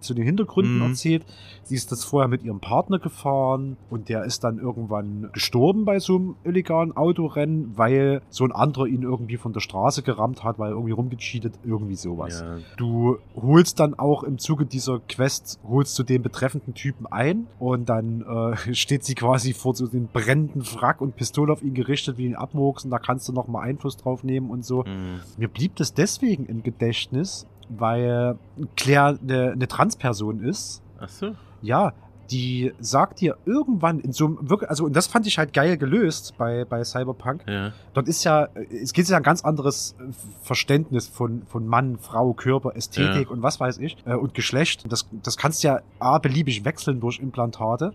[0.00, 0.90] zu den Hintergründen mhm.
[0.90, 1.24] erzählt.
[1.62, 5.98] Sie ist das vorher mit ihrem Partner gefahren und der ist dann irgendwann gestorben bei
[5.98, 10.58] so einem illegalen Autorennen, weil so ein anderer ihn irgendwie von der Straße gerammt hat,
[10.58, 12.40] weil irgendwie rumgecheatet, irgendwie sowas.
[12.40, 12.58] Ja.
[12.76, 17.88] Du holst dann auch im Zuge dieser Quest, holst du den betreffenden Typen ein und
[17.88, 22.18] dann äh, steht sie quasi vor so dem brennenden Wrack und Pistole auf ihn gerichtet,
[22.18, 24.84] wie ihn abmurksen, da kannst du noch mal Einfluss drauf nehmen und so.
[24.84, 25.20] Mhm.
[25.36, 28.38] Mir blieb das deswegen im Gedächtnis, weil
[28.76, 30.82] Claire eine, eine Transperson ist.
[30.98, 31.34] Ach so.
[31.62, 31.92] Ja,
[32.30, 35.76] die sagt dir irgendwann in so einem wirklich, also und das fand ich halt geil
[35.76, 37.44] gelöst bei, bei Cyberpunk.
[37.48, 37.72] Ja.
[37.94, 39.94] Dort ist ja, es geht ja ein ganz anderes
[40.42, 43.30] Verständnis von, von Mann, Frau, Körper, Ästhetik ja.
[43.30, 44.90] und was weiß ich äh, und Geschlecht.
[44.90, 47.92] Das, das kannst ja A beliebig wechseln durch Implantate.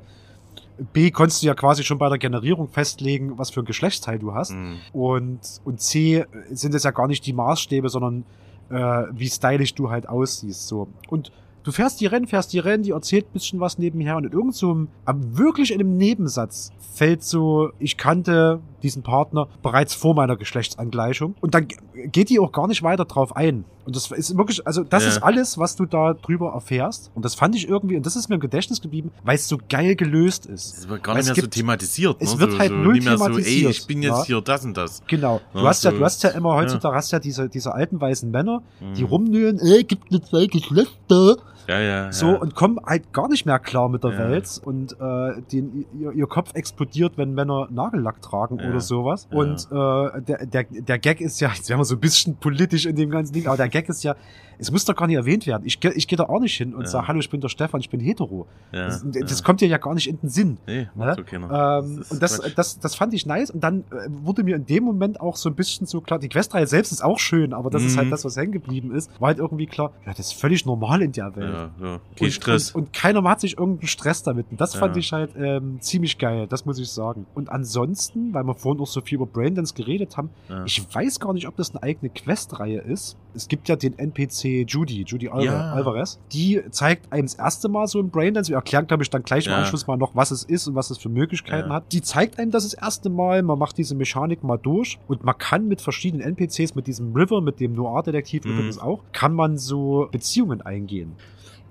[0.94, 4.34] B konntest du ja quasi schon bei der Generierung festlegen, was für ein Geschlechtsteil du
[4.34, 4.52] hast.
[4.52, 4.78] Mhm.
[4.94, 8.26] Und, und C sind es ja gar nicht die Maßstäbe, sondern
[8.70, 10.68] äh, wie stylisch du halt aussiehst.
[10.68, 10.88] So.
[11.10, 11.32] Und
[11.64, 14.32] du fährst die Rennen, fährst die Rennen, die erzählt ein bisschen was nebenher und in
[14.32, 14.88] irgendeinem, so,
[15.36, 21.54] wirklich in einem Nebensatz fällt so, ich kannte diesen Partner bereits vor meiner Geschlechtsangleichung und
[21.56, 21.68] dann
[22.12, 23.66] geht die auch gar nicht weiter drauf ein.
[23.86, 25.10] Und das ist wirklich, also das ja.
[25.10, 27.12] ist alles, was du da drüber erfährst.
[27.16, 29.58] Und das fand ich irgendwie, und das ist mir im Gedächtnis geblieben, weil es so
[29.70, 30.78] geil gelöst ist.
[30.78, 32.18] Es wird gar nicht mehr gibt, so thematisiert.
[32.20, 32.42] Es ne?
[32.42, 33.44] wird so, halt so, null thematisiert.
[33.44, 34.26] So, ey, ich bin jetzt ja.
[34.26, 35.02] hier das und das.
[35.08, 35.42] Genau.
[35.54, 38.30] Du ja, hast ja, du hast ja immer heutzutage hast ja diese, diese alten weißen
[38.30, 38.62] Männer,
[38.96, 39.10] die mhm.
[39.10, 41.38] rumnölen, ey, gibt eine zwei Geschlechter.
[41.68, 45.42] Ja, ja, so, und kommen halt gar nicht mehr klar mit der Welt und äh,
[45.52, 49.28] den, ihr, ihr Kopf explodiert, wenn Männer Nagellack tragen oder sowas.
[49.32, 52.86] Und äh, der, der, der Gag ist ja, jetzt werden wir so ein bisschen politisch
[52.86, 54.16] in dem ganzen Ding, aber der Gag ist ja,
[54.62, 55.64] es muss doch gar nicht erwähnt werden.
[55.66, 56.88] Ich, ich gehe da auch nicht hin und ja.
[56.88, 58.46] sage, hallo, ich bin der Stefan, ich bin hetero.
[58.72, 59.46] Ja, das, das ja.
[59.46, 60.60] kommt dir ja gar nicht in den Sinn.
[60.68, 61.16] Nee, ne?
[61.20, 63.50] okay, ähm, das und das, das, das fand ich nice.
[63.50, 66.30] Und dann äh, wurde mir in dem Moment auch so ein bisschen so klar, die
[66.30, 67.88] Questreihe selbst ist auch schön, aber das mhm.
[67.88, 68.12] ist halt mhm.
[68.12, 69.10] das, was hängen geblieben ist.
[69.20, 71.54] War halt irgendwie klar, ja, das ist völlig normal in der Welt.
[71.54, 72.00] Ja, ja.
[72.16, 72.72] Kein und, Stress.
[72.72, 74.46] Und, und, keiner macht sich irgendeinen Stress damit.
[74.52, 77.26] Und das fand ich halt ähm, ziemlich geil, das muss ich sagen.
[77.34, 80.30] Und ansonsten, weil wir vorhin auch so viel über Braindance geredet haben,
[80.66, 83.18] ich weiß gar nicht, ob das eine eigene Questreihe ist.
[83.36, 85.72] Es gibt ja den NPC Judy, Judy Al ja.
[85.74, 86.20] Alvarez.
[86.32, 88.50] Die zeigt einem das erste Mal so ein Braindance.
[88.50, 90.90] Wir erklären, glaube ich, dann gleich im Anschluss mal noch, was es ist und was
[90.90, 91.76] es für Möglichkeiten ja.
[91.76, 91.92] hat.
[91.92, 93.42] Die zeigt einem das das erste Mal.
[93.44, 97.42] Man macht diese Mechanik mal durch und man kann mit verschiedenen NPCs, mit diesem River,
[97.42, 98.52] mit dem Noir-Detektiv mhm.
[98.52, 101.16] übrigens auch, kann man so Beziehungen eingehen.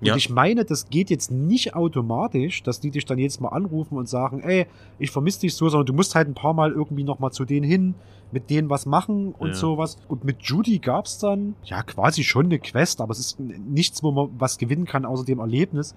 [0.00, 0.16] Und ja.
[0.16, 4.08] ich meine, das geht jetzt nicht automatisch, dass die dich dann jetzt mal anrufen und
[4.08, 4.66] sagen, ey,
[4.98, 7.66] ich vermisse dich so, sondern du musst halt ein paar Mal irgendwie nochmal zu denen
[7.66, 7.94] hin,
[8.33, 9.55] mit denen was machen und ja.
[9.55, 9.97] sowas.
[10.09, 14.12] Und mit Judy gab's dann, ja, quasi schon eine Quest, aber es ist nichts, wo
[14.12, 15.95] man was gewinnen kann, außer dem Erlebnis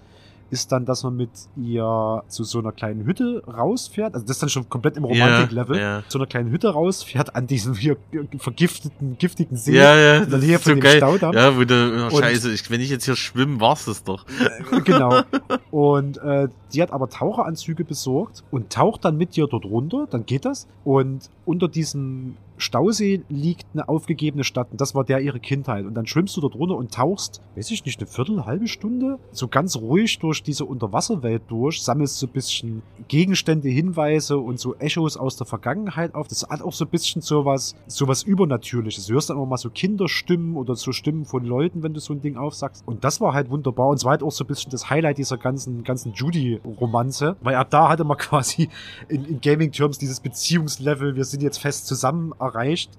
[0.53, 4.13] ist dann, dass man mit ihr zu so einer kleinen Hütte rausfährt.
[4.13, 5.75] Also das ist dann schon komplett im Romantik-Level.
[5.75, 6.03] Ja, ja.
[6.07, 7.97] Zu einer kleinen Hütte rausfährt an diesem hier
[8.37, 9.75] vergifteten, giftigen See.
[9.75, 10.17] Ja, ja.
[10.23, 10.97] In der Nähe von so dem geil.
[10.97, 11.33] Staudamm.
[11.33, 14.25] Ja, wo du, oh, scheiße, ich, wenn ich jetzt hier schwimme, war's das doch.
[14.27, 15.23] Äh, genau.
[15.71, 20.27] Und äh, die hat aber Taucheranzüge besorgt und taucht dann mit dir dort runter, dann
[20.27, 20.67] geht das.
[20.83, 25.85] Und unter diesem Stausee liegt eine aufgegebene Stadt und das war der ihre Kindheit.
[25.85, 29.19] Und dann schwimmst du dort runter und tauchst, weiß ich nicht, eine Viertel, halbe Stunde,
[29.31, 34.75] so ganz ruhig durch diese Unterwasserwelt durch, sammelst so ein bisschen Gegenstände, Hinweise und so
[34.75, 36.27] Echos aus der Vergangenheit auf.
[36.27, 39.07] Das hat auch so ein bisschen sowas, sowas Übernatürliches.
[39.07, 42.13] Du hörst dann auch mal so Kinderstimmen oder so Stimmen von Leuten, wenn du so
[42.13, 42.83] ein Ding aufsagst.
[42.85, 43.89] Und das war halt wunderbar.
[43.89, 47.55] Und es war halt auch so ein bisschen das Highlight dieser ganzen, ganzen Judy-Romanze, weil
[47.55, 48.69] ab da hatte man quasi
[49.09, 52.91] in, in Gaming-Terms dieses Beziehungslevel, wir sind jetzt fest zusammen erreicht.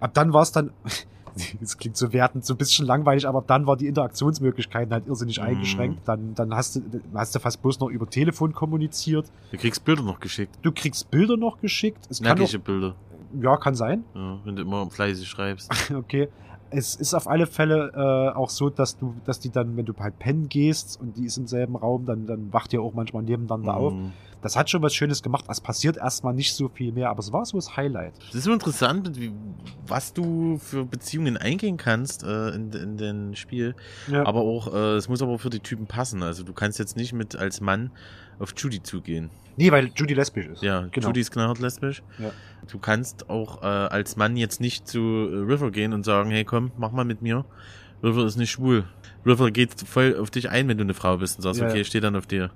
[0.00, 0.72] Ab dann war es dann,
[1.60, 5.06] das klingt so wertend, so ein bisschen langweilig, aber ab dann war die Interaktionsmöglichkeiten halt
[5.06, 5.44] irrsinnig mm.
[5.44, 6.08] eingeschränkt.
[6.08, 6.82] Dann, dann hast du,
[7.14, 9.30] hast du fast bloß noch über Telefon kommuniziert.
[9.50, 10.58] Du kriegst Bilder noch geschickt.
[10.62, 12.06] Du kriegst Bilder noch geschickt.
[12.10, 12.94] Es Nackige Bilder.
[13.40, 14.04] Ja, kann sein.
[14.14, 15.70] Ja, wenn du immer fleißig schreibst.
[15.94, 16.28] okay.
[16.72, 19.94] Es ist auf alle Fälle äh, auch so, dass du, dass die dann, wenn du
[19.98, 23.22] halt pennen gehst und die ist im selben Raum, dann, dann wacht ihr auch manchmal
[23.22, 23.76] nebeneinander mm.
[23.76, 23.94] auf.
[24.42, 25.44] Das hat schon was Schönes gemacht.
[25.48, 28.14] Es passiert erstmal nicht so viel mehr, aber es war so das Highlight.
[28.26, 29.32] Das ist so interessant, wie,
[29.86, 33.76] was du für Beziehungen eingehen kannst äh, in, in den Spiel.
[34.08, 34.26] Ja.
[34.26, 36.24] Aber auch, äh, es muss aber für die Typen passen.
[36.24, 37.92] Also du kannst jetzt nicht mit als Mann
[38.42, 39.30] auf Judy zugehen.
[39.56, 40.62] Nee, weil Judy lesbisch ist.
[40.62, 41.08] Ja, genau.
[41.08, 42.02] Judy ist knallhart lesbisch.
[42.18, 42.30] Ja.
[42.70, 46.44] Du kannst auch äh, als Mann jetzt nicht zu äh, River gehen und sagen, hey
[46.44, 47.44] komm, mach mal mit mir.
[48.02, 48.84] River ist nicht schwul.
[49.24, 51.82] River geht voll auf dich ein, wenn du eine Frau bist und sagst, ja, okay,
[51.82, 52.50] ich stehe dann auf dir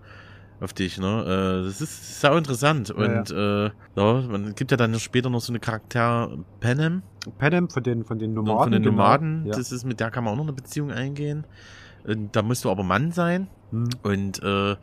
[0.61, 1.61] auf dich, ne?
[1.63, 2.91] Äh, das ist sau interessant.
[2.91, 3.67] Und ja.
[3.67, 6.31] Äh, ja, man gibt ja dann später noch so eine Charakter
[6.61, 7.03] Panem.
[7.39, 8.63] Panem von den, von den Nomaden.
[8.63, 8.97] Von den genau.
[8.97, 9.45] Nomaden.
[9.45, 9.57] Genau.
[9.57, 11.45] Das ist, mit der kann man auch noch eine Beziehung eingehen.
[12.05, 13.49] Und da musst du aber Mann sein.
[13.71, 13.89] Hm.
[14.03, 14.77] Und äh,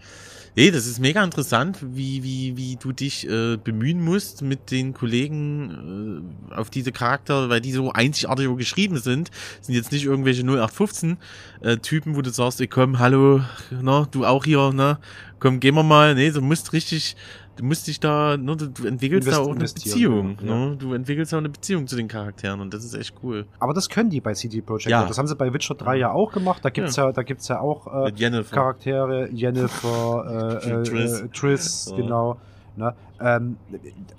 [0.55, 4.93] nee, das ist mega interessant, wie, wie, wie du dich äh, bemühen musst mit den
[4.93, 9.31] Kollegen äh, auf diese Charakter, weil die so einzigartig geschrieben sind.
[9.61, 11.17] Sind jetzt nicht irgendwelche 0815
[11.61, 13.41] äh, Typen, wo du sagst, ey komm, hallo,
[13.71, 14.97] ne, du auch hier, ne?
[15.39, 16.15] Komm, gehen wir mal.
[16.15, 17.17] Nee, du musst richtig
[17.55, 20.37] du musst dich da, ne, du entwickelst Invest da auch eine Beziehung.
[20.41, 20.55] Ja.
[20.55, 20.77] Ne?
[20.77, 23.45] Du entwickelst auch eine Beziehung zu den Charakteren und das ist echt cool.
[23.59, 24.89] Aber das können die bei CD Projekt.
[24.89, 25.05] Ja.
[25.05, 26.63] Das haben sie bei Witcher 3 ja auch gemacht.
[26.63, 28.55] Da gibt's ja, ja da gibt's ja auch äh, Jennifer.
[28.55, 32.37] Charaktere, Jennifer, äh, äh, Triss, äh, Triss genau.
[32.75, 32.95] Ne?
[33.19, 33.57] Ähm,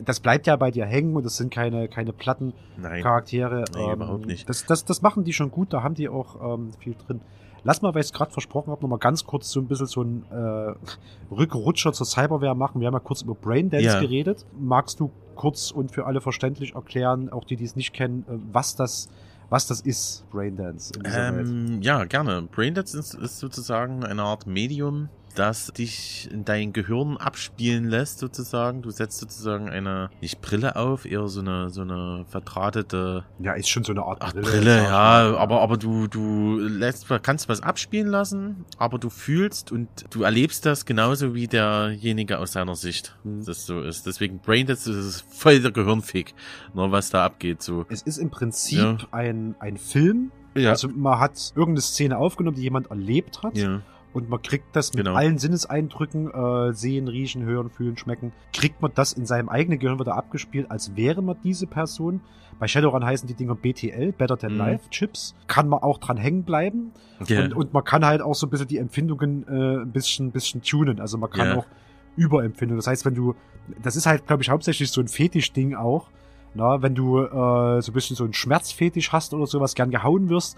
[0.05, 3.03] das bleibt ja bei dir hängen und das sind keine, keine platten Nein.
[3.03, 3.65] Charaktere.
[3.75, 4.49] Nein, ähm, überhaupt nicht.
[4.49, 7.21] Das, das, das machen die schon gut, da haben die auch ähm, viel drin.
[7.65, 10.03] Lass mal, weil ich es gerade versprochen habe, nochmal ganz kurz so ein bisschen so
[10.03, 10.75] ein äh,
[11.35, 12.81] Rückrutscher zur Cyberware machen.
[12.81, 14.01] Wir haben ja kurz über Braindance ja.
[14.01, 14.45] geredet.
[14.59, 18.35] Magst du kurz und für alle verständlich erklären, auch die, die es nicht kennen, äh,
[18.53, 19.09] was das
[19.51, 20.93] was das ist, Braindance.
[21.05, 22.43] Ähm, ja, gerne.
[22.51, 28.83] Braindance ist, ist sozusagen eine Art Medium, das dich in dein Gehirn abspielen lässt, sozusagen.
[28.83, 33.25] Du setzt sozusagen eine, nicht Brille auf, eher so eine, so eine verdrahtete.
[33.39, 34.43] Ja, ist schon so eine Art Brille.
[34.43, 39.89] Brille, ja, aber, aber du, du lässt, kannst was abspielen lassen, aber du fühlst und
[40.11, 43.45] du erlebst das genauso wie derjenige aus seiner Sicht, hm.
[43.45, 44.07] das so ist.
[44.07, 46.35] Deswegen Brain, das ist voll der Gehirnfick,
[46.75, 47.87] nur was da abgeht, so.
[47.89, 48.99] Es ist im Prinzip ja.
[49.11, 50.33] ein, ein Film.
[50.57, 50.71] Ja.
[50.71, 53.57] Also man hat irgendeine Szene aufgenommen, die jemand erlebt hat.
[53.57, 53.83] Ja
[54.15, 55.17] und man kriegt das mit genau.
[55.17, 59.99] allen Sinneseindrücken, äh, sehen, riechen, hören, fühlen, schmecken, kriegt man das in seinem eigenen Gehirn
[59.99, 62.21] wieder abgespielt, als wäre man diese Person.
[62.61, 64.59] Bei Shadowrun heißen die Dinger BTL, Better Than mhm.
[64.59, 65.35] Life Chips.
[65.49, 66.93] Kann man auch dran hängen bleiben.
[67.29, 67.45] Yeah.
[67.45, 70.63] Und, und man kann halt auch so ein bisschen die Empfindungen äh, ein bisschen, bisschen
[70.63, 71.01] tunen.
[71.01, 71.59] Also man kann yeah.
[71.59, 71.67] auch
[72.17, 72.79] überempfinden.
[72.79, 73.35] Das heißt, wenn du,
[73.83, 76.09] das ist halt, glaube ich, hauptsächlich so ein Fetisch-Ding auch.
[76.57, 80.29] Na, wenn du äh, so ein bisschen so einen Schmerzfetisch hast oder sowas, gern gehauen
[80.29, 80.57] wirst,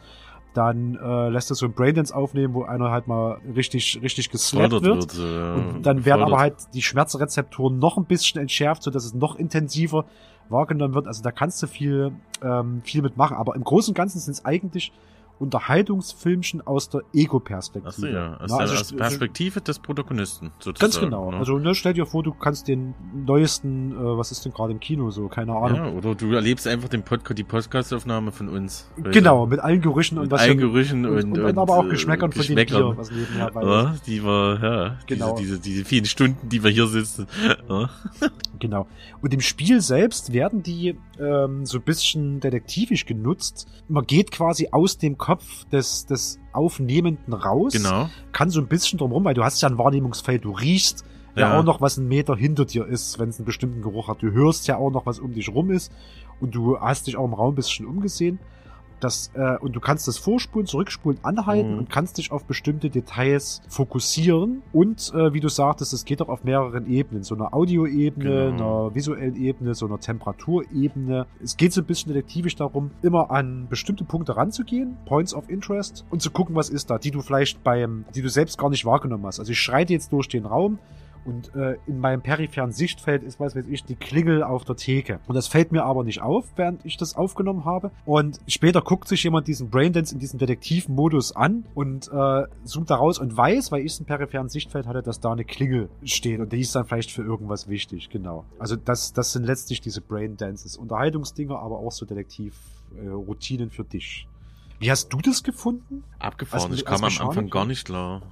[0.56, 4.72] dann äh, lässt er so ein Braindance aufnehmen, wo einer halt mal richtig, richtig geslappt
[4.72, 4.84] wird.
[4.84, 9.04] wird äh, und dann werden aber halt die Schmerzrezeptoren noch ein bisschen entschärft, so dass
[9.04, 10.06] es noch intensiver
[10.48, 11.06] wahrgenommen wird.
[11.08, 13.36] Also da kannst du viel, ähm, viel mitmachen.
[13.36, 14.92] Aber im Großen und Ganzen sind es eigentlich
[15.38, 17.88] Unterhaltungsfilmchen aus der Ego-Perspektive.
[17.88, 18.36] Achso, ja.
[18.36, 20.78] Aus, Na, also, der, aus Perspektive des Protagonisten, sozusagen.
[20.78, 21.30] Ganz genau.
[21.30, 21.36] Ne?
[21.36, 24.80] Also ne, stell dir vor, du kannst den neuesten, äh, was ist denn gerade im
[24.80, 25.76] Kino so, keine Ahnung.
[25.76, 28.90] Ja, oder du erlebst einfach den Podcast, die Podcastaufnahme von uns.
[28.96, 30.42] Genau, mit allen Gerüchen und was.
[30.42, 33.62] Allen Gerüchen und, und, und, und, aber auch Geschmäckern, von dem Bier, was nebenher bei
[33.62, 35.36] ja, Die war, ja, genau.
[35.36, 37.26] Diese, diese, diese vielen Stunden, die wir hier sitzen.
[37.68, 37.90] Ja.
[38.58, 38.86] Genau.
[39.20, 43.68] Und im Spiel selbst werden die ähm, so ein bisschen detektivisch genutzt.
[43.88, 47.72] Man geht quasi aus dem Kopf des, des Aufnehmenden raus.
[47.72, 48.08] Genau.
[48.30, 51.04] Kann so ein bisschen drumherum, weil du hast ja ein Wahrnehmungsfeld, du riechst
[51.34, 54.06] ja, ja auch noch, was ein Meter hinter dir ist, wenn es einen bestimmten Geruch
[54.06, 54.22] hat.
[54.22, 55.92] Du hörst ja auch noch, was um dich rum ist
[56.38, 58.38] und du hast dich auch im Raum ein bisschen umgesehen.
[59.00, 61.78] Das, äh, und du kannst das vorspulen, zurückspulen, anhalten mhm.
[61.78, 64.62] und kannst dich auf bestimmte Details fokussieren.
[64.72, 67.22] Und äh, wie du sagtest, es geht auch auf mehreren Ebenen.
[67.22, 68.86] So einer Audioebene, genau.
[68.86, 71.26] einer visuellen Ebene, so einer Temperaturebene.
[71.42, 76.04] Es geht so ein bisschen detektivisch darum, immer an bestimmte Punkte ranzugehen, Points of Interest,
[76.10, 78.84] und zu gucken, was ist da, die du vielleicht beim, die du selbst gar nicht
[78.84, 79.40] wahrgenommen hast.
[79.40, 80.78] Also ich schreite jetzt durch den Raum,
[81.26, 85.20] und äh, in meinem peripheren Sichtfeld ist, was weiß ich, die Klingel auf der Theke.
[85.26, 87.90] Und das fällt mir aber nicht auf, während ich das aufgenommen habe.
[88.04, 92.96] Und später guckt sich jemand diesen Braindance in diesem Detektivmodus an und äh, zoomt da
[92.96, 96.40] raus und weiß, weil ich es im peripheren Sichtfeld hatte, dass da eine Klingel steht.
[96.40, 98.44] Und die ist dann vielleicht für irgendwas wichtig, genau.
[98.58, 100.76] Also das, das sind letztlich diese Braindances.
[100.76, 104.28] Unterhaltungsdinger, aber auch so Detektiv-Routinen äh, für dich.
[104.78, 106.04] Wie hast du das gefunden?
[106.18, 106.72] Abgefahren.
[106.72, 108.22] ich kam am Anfang gar nicht klar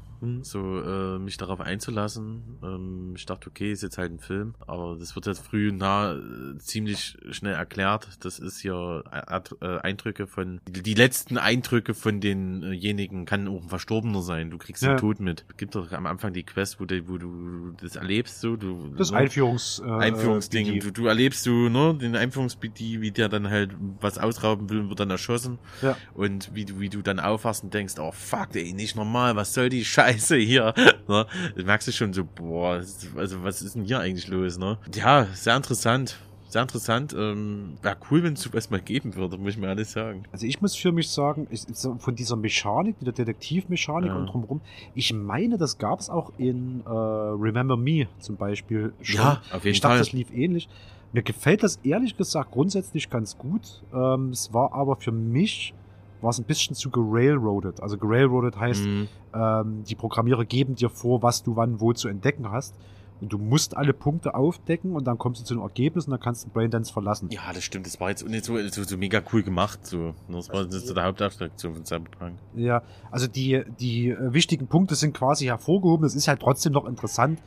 [0.43, 2.59] so äh, mich darauf einzulassen.
[2.63, 5.79] Ähm, ich dachte, okay, ist jetzt halt ein Film, aber das wird jetzt früh und
[5.79, 8.09] nah äh, ziemlich schnell erklärt.
[8.21, 14.23] Das ist hier äh, Eindrücke von, die letzten Eindrücke von denjenigen kann auch ein Verstorbener
[14.23, 14.51] sein.
[14.51, 14.95] Du kriegst ja.
[14.95, 15.45] den Tod mit.
[15.57, 18.95] Gibt doch am Anfang die Quest, wo, du, wo du das erlebst, so du.
[18.97, 19.19] Das ne?
[19.19, 20.81] Einführungs, äh, Einführungsding.
[20.81, 24.89] Du, du erlebst du, ne, den Einführungsbidi, wie der dann halt was ausrauben will und
[24.89, 25.59] wird dann erschossen.
[25.83, 25.97] Ja.
[26.15, 29.55] Und wie du, wie du dann aufwachst und denkst, oh fuck, ey, nicht normal, was
[29.55, 30.14] soll die Scheiße?
[30.15, 30.75] Scheiße hier.
[31.07, 31.27] Ne?
[31.55, 32.81] Du merkst du schon so, boah,
[33.17, 34.79] also was ist denn hier eigentlich los, ne?
[34.95, 36.17] Ja, sehr interessant.
[36.49, 37.13] Sehr interessant.
[37.13, 40.23] Ähm, Wäre cool, wenn es sowas mal geben würde, muss ich mir alles sagen.
[40.33, 41.67] Also ich muss für mich sagen, ich,
[41.99, 44.17] von dieser Mechanik, dieser Detektivmechanik ja.
[44.17, 44.63] und drumherum,
[44.95, 49.17] ich meine, das gab es auch in äh, Remember Me zum Beispiel schon.
[49.17, 49.73] Ja, auf jeden ich Fall.
[49.73, 50.71] Ich dachte, das lief ähnlich.
[51.13, 53.83] Mir gefällt das ehrlich gesagt grundsätzlich ganz gut.
[53.93, 55.75] Ähm, es war aber für mich
[56.25, 57.81] war es ein bisschen zu gerailroadet.
[57.81, 59.09] Also gerailroadet heißt, mhm.
[59.33, 62.75] ähm, die Programmierer geben dir vor, was du wann wo zu entdecken hast.
[63.21, 66.21] Und du musst alle Punkte aufdecken und dann kommst du zu einem Ergebnis und dann
[66.21, 67.29] kannst du Braindance verlassen.
[67.31, 67.87] Ja, das stimmt.
[67.87, 69.87] Das war jetzt nicht so, so, so mega cool gemacht.
[69.87, 70.15] So.
[70.29, 72.39] Das war das so der Hauptattraktion von Cyberpunk.
[72.55, 76.03] Ja, also die, die wichtigen Punkte sind quasi hervorgehoben.
[76.03, 77.41] Das ist halt trotzdem noch interessant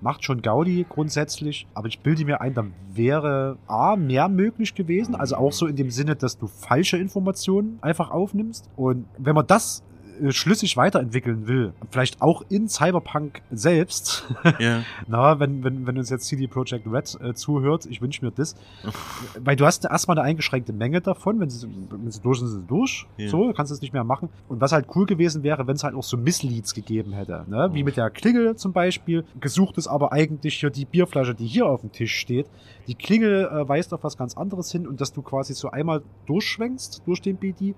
[0.00, 5.14] macht schon Gaudi grundsätzlich, aber ich bilde mir ein, da wäre A, mehr möglich gewesen,
[5.14, 8.70] also auch so in dem Sinne, dass du falsche Informationen einfach aufnimmst.
[8.76, 9.82] Und wenn man das
[10.30, 14.24] schlüssig weiterentwickeln will, vielleicht auch in Cyberpunk selbst,
[14.58, 14.82] ja.
[15.06, 18.54] na, wenn, wenn, wenn uns jetzt CD Projekt Red äh, zuhört, ich wünsche mir das,
[19.40, 22.60] weil du hast erstmal eine eingeschränkte Menge davon, wenn sie, wenn sie durch sind, sind
[22.62, 23.28] sie durch, ja.
[23.28, 24.28] so, kannst du es nicht mehr machen.
[24.48, 27.70] Und was halt cool gewesen wäre, wenn es halt auch so Missleads gegeben hätte, ne?
[27.72, 31.66] wie mit der Klingel zum Beispiel, gesucht ist aber eigentlich hier die Bierflasche, die hier
[31.66, 32.46] auf dem Tisch steht,
[32.86, 36.02] die Klingel äh, weist auf was ganz anderes hin und dass du quasi so einmal
[36.26, 37.74] durchschwenkst durch den BD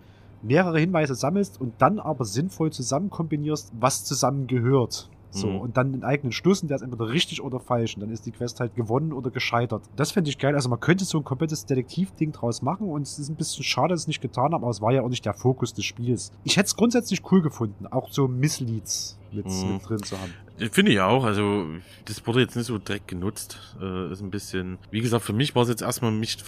[0.46, 5.10] mehrere Hinweise sammelst und dann aber sinnvoll zusammen kombinierst, was zusammengehört.
[5.36, 5.60] So, mhm.
[5.60, 7.94] und dann den eigenen Schluss und der ist entweder richtig oder falsch.
[7.94, 9.82] Und dann ist die Quest halt gewonnen oder gescheitert.
[9.94, 10.54] Das finde ich geil.
[10.54, 13.88] Also man könnte so ein komplettes Detektiv-Ding draus machen und es ist ein bisschen schade,
[13.88, 16.32] dass es nicht getan haben, aber es war ja auch nicht der Fokus des Spiels.
[16.44, 19.74] Ich hätte es grundsätzlich cool gefunden, auch so Missleads mit, mhm.
[19.74, 20.32] mit drin zu haben.
[20.70, 21.24] Finde ich auch.
[21.24, 21.66] Also,
[22.06, 23.76] das wurde jetzt nicht so direkt genutzt.
[23.80, 26.38] Äh, ist ein bisschen, wie gesagt, für mich war es jetzt erstmal, mich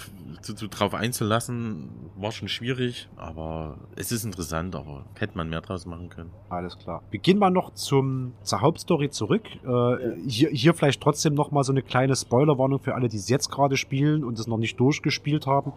[0.40, 5.60] zu, zu, drauf einzulassen, war schon schwierig, aber es ist interessant, aber hätte man mehr
[5.60, 6.30] draus machen können.
[6.48, 7.02] Alles klar.
[7.10, 9.44] Wir gehen mal noch zum, zur Hauptstory zurück.
[9.46, 13.28] Äh, hier, hier vielleicht trotzdem noch mal so eine kleine Spoilerwarnung für alle, die es
[13.28, 15.72] jetzt gerade spielen und es noch nicht durchgespielt haben.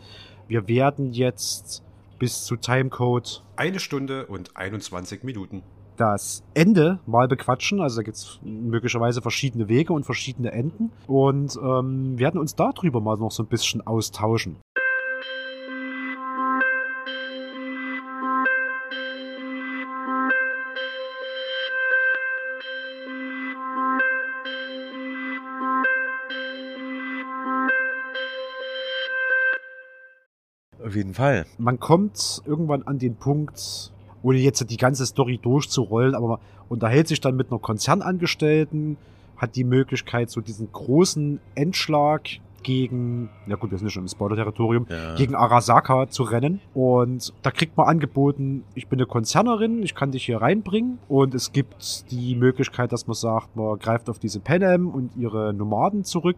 [0.47, 1.83] Wir werden jetzt
[2.17, 5.63] bis zu Timecode eine Stunde und 21 Minuten
[6.01, 7.79] das Ende mal bequatschen.
[7.79, 10.91] Also da gibt es möglicherweise verschiedene Wege und verschiedene Enden.
[11.05, 14.55] Und ähm, werden uns darüber mal noch so ein bisschen austauschen.
[30.83, 31.45] Auf jeden Fall.
[31.59, 36.39] Man kommt irgendwann an den Punkt, ohne jetzt die ganze Story durchzurollen, aber man
[36.69, 38.97] unterhält sich dann mit einer Konzernangestellten,
[39.37, 42.29] hat die Möglichkeit, so diesen großen Endschlag
[42.63, 45.15] gegen, ja gut, wir sind ja schon im Spoiler-Territorium, ja.
[45.15, 46.61] gegen Arasaka zu rennen.
[46.73, 50.99] Und da kriegt man angeboten, ich bin eine Konzernerin, ich kann dich hier reinbringen.
[51.07, 55.53] Und es gibt die Möglichkeit, dass man sagt, man greift auf diese Panem und ihre
[55.53, 56.37] Nomaden zurück.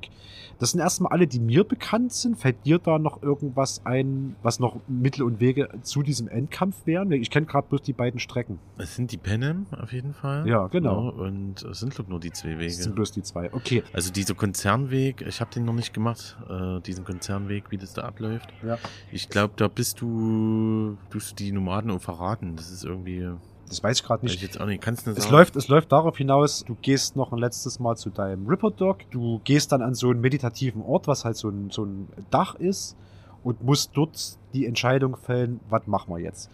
[0.59, 2.37] Das sind erstmal alle, die mir bekannt sind.
[2.37, 7.11] Fällt dir da noch irgendwas ein, was noch Mittel und Wege zu diesem Endkampf wären?
[7.11, 8.59] Ich kenne gerade bloß die beiden Strecken.
[8.77, 10.47] Es sind die Panem auf jeden Fall.
[10.47, 11.05] Ja, genau.
[11.05, 12.67] Ja, und es sind, glaube nur die zwei Wege.
[12.67, 13.83] Es sind bloß die zwei, okay.
[13.93, 17.93] Also dieser Konzernweg, ich habe den noch nicht gemacht mitgemacht, äh, diesen Konzernweg, wie das
[17.93, 18.49] da abläuft.
[18.65, 18.77] Ja.
[19.11, 22.55] Ich glaube, da bist du, tust du die Nomaden auch verraten.
[22.55, 23.29] Das ist irgendwie,
[23.67, 24.35] Das weiß ich gerade nicht.
[24.35, 24.81] ich jetzt auch nicht.
[24.81, 25.31] Kannst du Es sagen?
[25.31, 29.39] läuft, es läuft darauf hinaus, du gehst noch ein letztes Mal zu deinem Ripper-Dog, du
[29.43, 32.95] gehst dann an so einen meditativen Ort, was halt so ein, so ein Dach ist
[33.43, 36.49] und musst dort die Entscheidung fällen, was machen wir jetzt?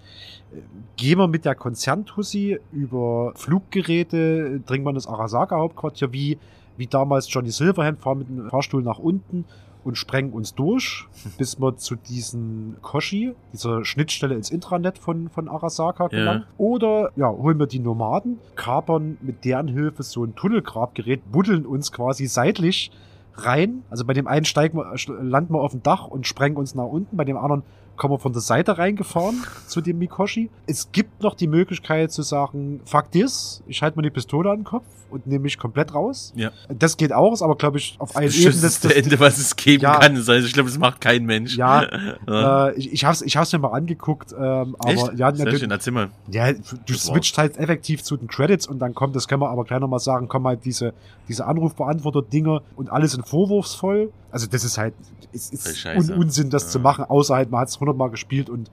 [0.96, 6.40] Gehen wir mit der Konzerntussi über Fluggeräte, dringen wir in das Arasaka-Hauptquartier, wie,
[6.80, 9.46] wie damals Johnny Silverhand, fahren mit dem Fahrstuhl nach unten
[9.84, 11.08] und sprengen uns durch,
[11.38, 16.46] bis wir zu diesen Koshi, dieser Schnittstelle ins Intranet von, von Arasaka gelangen.
[16.58, 21.92] Oder ja, holen wir die Nomaden, kapern mit deren Hilfe so ein Tunnelgrabgerät, buddeln uns
[21.92, 22.92] quasi seitlich
[23.36, 23.84] rein.
[23.90, 26.86] Also bei dem einen steigen wir, landen wir auf dem Dach und sprengen uns nach
[26.86, 27.64] unten, bei dem anderen
[28.00, 30.50] kommen wir von der Seite reingefahren zu dem Mikoshi.
[30.66, 34.60] Es gibt noch die Möglichkeit zu sagen, fuck this, ich halte mir die Pistole an
[34.60, 36.32] den Kopf und nehme mich komplett raus.
[36.36, 36.52] Ja.
[36.70, 38.52] Das geht auch, ist aber glaube ich auf allen Das Ebenen.
[38.54, 39.98] beschissenste Ende, was es geben Ja.
[40.00, 40.16] kann.
[40.16, 41.56] Also ich glaube, das macht kein Mensch.
[41.58, 41.84] Ja,
[42.28, 42.68] Ja.
[42.70, 45.14] Äh, ich, ich ich hab's mir mal angeguckt, ähm, aber Echt?
[45.18, 46.10] ja, Sehr schön, erzähl mal.
[46.32, 49.50] ja, du Das switcht halt effektiv zu den Credits und dann kommt, das können wir
[49.50, 50.94] aber gleich nochmal sagen, kommen halt diese,
[51.28, 54.12] diese Anrufbeantworter-Dinger und alles in vorwurfsvoll.
[54.32, 54.94] Also das ist halt,
[55.34, 56.14] es ist scheiße.
[56.14, 56.70] un Unsinn, das Ja.
[56.70, 58.70] zu machen, außer halt, man hat es hundertmal gespielt und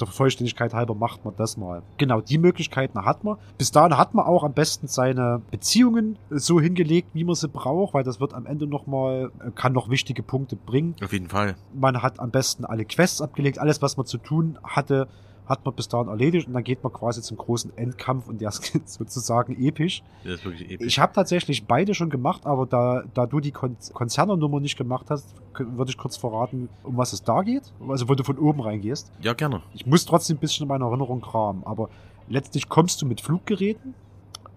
[0.00, 1.82] der Vollständigkeit halber macht man das mal.
[1.96, 3.36] Genau, die Möglichkeiten hat man.
[3.58, 7.94] Bis dahin hat man auch am besten seine Beziehungen so hingelegt, wie man sie braucht,
[7.94, 11.56] weil das wird am Ende nochmal, kann noch wichtige Punkte bringen Auf jeden Fall.
[11.74, 15.08] man hat am besten alle Quests abgelegt, alles, was man zu tun hatte,
[15.48, 18.48] hat man bis dahin erledigt und dann geht man quasi zum großen Endkampf und der
[18.50, 20.02] ist sozusagen episch.
[20.24, 20.86] Das ist wirklich episch.
[20.86, 25.06] Ich habe tatsächlich beide schon gemacht, aber da, da du die Kon Konzernernummer nicht gemacht
[25.10, 27.72] hast, würde ich kurz verraten, um was es da geht.
[27.88, 29.10] Also wo du von oben reingehst.
[29.20, 29.62] ja, gerne.
[29.74, 31.88] Ich muss trotzdem ein bisschen in meiner Erinnerung kramen, aber
[32.28, 33.94] letztlich kommst du mit Fluggeräten,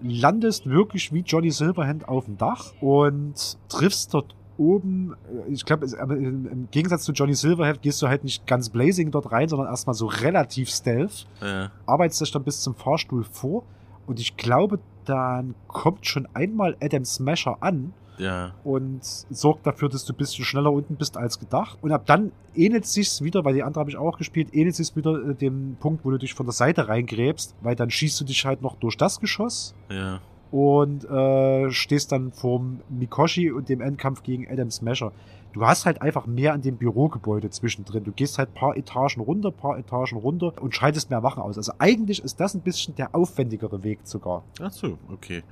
[0.02, 5.16] landest wirklich wie Johnny Silverhand auf dem Dach und triffst dort oben,
[5.48, 9.12] äh, ich glaube, im im Gegensatz zu Johnny Silverhand gehst du halt nicht ganz blazing
[9.12, 13.64] dort rein, sondern erstmal so relativ stealth, Äh, arbeitest dich dann bis zum Fahrstuhl vor
[14.06, 18.54] und ich glaube, dann kommt schon einmal Adam Smasher an ja.
[18.64, 21.78] und sorgt dafür, dass du ein bisschen schneller unten bist als gedacht.
[21.82, 24.96] Und ab dann ähnelt sich's wieder, weil die andere habe ich auch gespielt, ähnelt sich's
[24.96, 28.26] wieder äh, dem Punkt, wo du dich von der Seite reingräbst, weil dann schießt du
[28.26, 30.20] dich halt noch durch das Geschoss Ja.
[30.52, 35.12] Und äh, stehst dann vorm Mikoshi und dem Endkampf gegen Adam Smasher.
[35.54, 38.06] Du hast halt einfach mehr an dem Bürogebäude zwischendrin.
[38.06, 41.58] Du gehst halt paar Etagen runter, paar Etagen runter und schaltest mehr Wachen aus.
[41.58, 44.44] Also eigentlich ist das ein bisschen der aufwendigere Weg sogar.
[44.62, 45.44] Ach so, okay.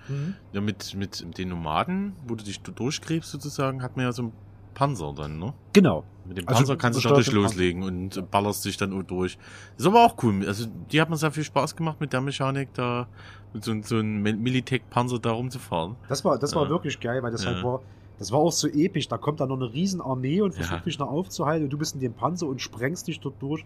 [0.53, 4.31] Ja, mit, mit den Nomaden, wo du dich durchgräbst sozusagen, hat man ja so einen
[4.73, 5.53] Panzer dann, ne?
[5.73, 6.05] Genau.
[6.25, 9.37] Mit dem Also, Panzer kannst du natürlich loslegen und ballerst dich dann durch.
[9.77, 10.45] Ist aber auch cool.
[10.47, 13.07] Also, die hat mir sehr viel Spaß gemacht mit der Mechanik, da
[13.53, 15.95] mit so, so einem Militech-Panzer da rumzufahren.
[16.07, 16.69] Das war, das war Ja.
[16.69, 17.51] wirklich geil, weil das Ja.
[17.53, 17.81] halt war,
[18.17, 19.07] das war auch so episch.
[19.07, 20.83] Da kommt dann noch eine riesen Armee und versucht Ja.
[20.83, 23.63] dich noch aufzuhalten und du bist in dem Panzer und sprengst dich dort durch.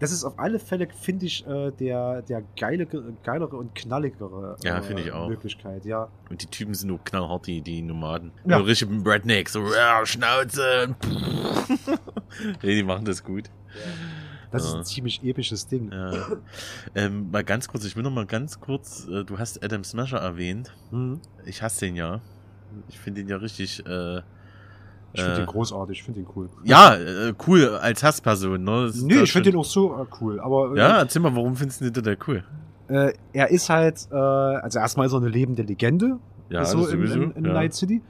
[0.00, 2.86] Das ist auf alle Fälle, finde ich, äh, der, der geile,
[3.22, 5.28] geilere und knalligere Ja, äh, finde ich auch.
[5.28, 6.08] Möglichkeit, ja.
[6.28, 8.32] Und die Typen sind nur knallhart, die, die Nomaden.
[8.44, 8.58] Ja.
[8.58, 10.96] Nur richtig mit Redneck, so, ja, Schnauze.
[12.62, 13.48] nee, die machen das gut.
[14.52, 14.78] Das ist Ja.
[14.78, 15.90] ein ziemlich episches Ding.
[15.90, 16.12] Ja.
[16.94, 20.18] ähm, mal ganz kurz, ich will noch mal ganz kurz, äh, du hast Adam Smasher
[20.18, 20.72] erwähnt.
[20.90, 21.20] Mhm.
[21.46, 22.20] Ich hasse den ja.
[22.88, 24.18] Ich finde den ja richtig, äh,
[25.14, 26.48] Ich finde Äh, den großartig, ich finde den cool.
[26.64, 28.86] ja, äh, cool als Hassperson, ne?
[28.86, 31.20] Das ist Nee, da ich finde den auch so äh, cool, aber äh, Ja, erzähl
[31.20, 32.44] mal, warum findest du den total cool?
[32.88, 36.18] äh, er ist halt, äh, also erstmal ist er eine lebende Legende,
[36.50, 37.52] Ja, so in, in, in ja.
[37.52, 38.00] Night City.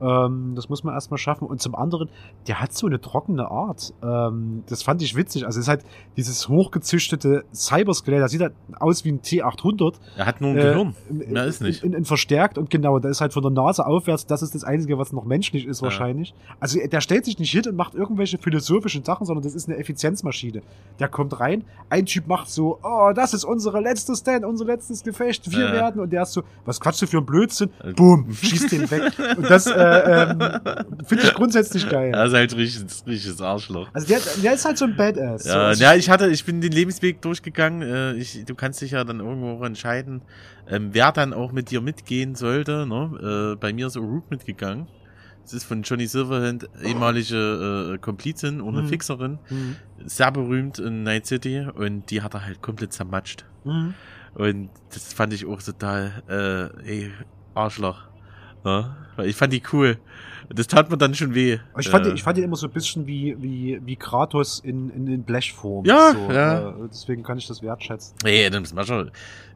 [0.00, 1.46] Ähm, das muss man erstmal schaffen.
[1.46, 2.08] Und zum anderen,
[2.46, 3.92] der hat so eine trockene Art.
[4.02, 5.44] Ähm, das fand ich witzig.
[5.46, 5.84] Also es ist halt
[6.16, 8.20] dieses hochgezüchtete Cyberskelett.
[8.22, 9.94] Das sieht halt aus wie ein T800.
[10.16, 10.94] Er hat nur ein Äh, Gehirn.
[11.10, 11.82] in- Mehr ist nicht.
[11.82, 14.54] In, in, in verstärkt und genau, da ist halt von der Nase aufwärts, das ist
[14.54, 15.84] das Einzige, was noch menschlich ist Ja.
[15.86, 16.34] wahrscheinlich.
[16.60, 19.78] Also der stellt sich nicht hin und macht irgendwelche philosophischen Sachen, sondern das ist eine
[19.78, 20.62] Effizienzmaschine.
[21.00, 25.02] Der kommt rein, ein Typ macht so, oh, das ist unsere letzte Stand, unser letztes
[25.02, 25.72] Gefecht, wir Ja.
[25.72, 27.70] werden, und der ist so, was quatschst du für ein Blödsinn?
[27.82, 29.12] Äh, Boom, schießt den weg.
[29.36, 32.12] Und das äh, ähm, finde ich grundsätzlich geil.
[32.14, 33.88] Er ist halt richtiges, richtiges Arschloch.
[33.92, 35.44] Also der, der ist halt so ein Badass.
[35.44, 37.82] so, Ja, also ja, ich hatte, ich bin den Lebensweg durchgegangen.
[37.82, 40.22] Äh, ich, du kannst dich ja dann irgendwo auch entscheiden,
[40.68, 42.86] ähm, wer dann auch mit dir mitgehen sollte.
[42.86, 43.52] Ne?
[43.54, 44.86] Äh, bei mir ist Root mitgegangen.
[45.42, 48.88] Das ist von Johnny Silverhand ehemalige äh, Komplizin und eine Mhm.
[48.88, 49.38] Fixerin.
[49.48, 49.76] Mhm.
[50.04, 53.46] Sehr berühmt in Night City und die hat er halt komplett zermatscht.
[53.64, 53.94] Mhm.
[54.34, 57.12] Und das fand ich auch total, äh, ey,
[57.54, 58.02] Arschloch.
[58.64, 58.96] Ja?
[59.24, 59.98] Ich fand die cool.
[60.50, 61.58] Das tat mir dann schon weh.
[61.78, 64.88] Ich fand, äh, ich fand ihn immer so ein bisschen wie, wie, wie Kratos in,
[64.90, 65.84] in, in Blechform.
[65.84, 66.70] Ja, so, ja.
[66.70, 68.16] Äh, deswegen kann ich das wertschätzen.
[68.24, 69.10] Nee, Adam Smasher,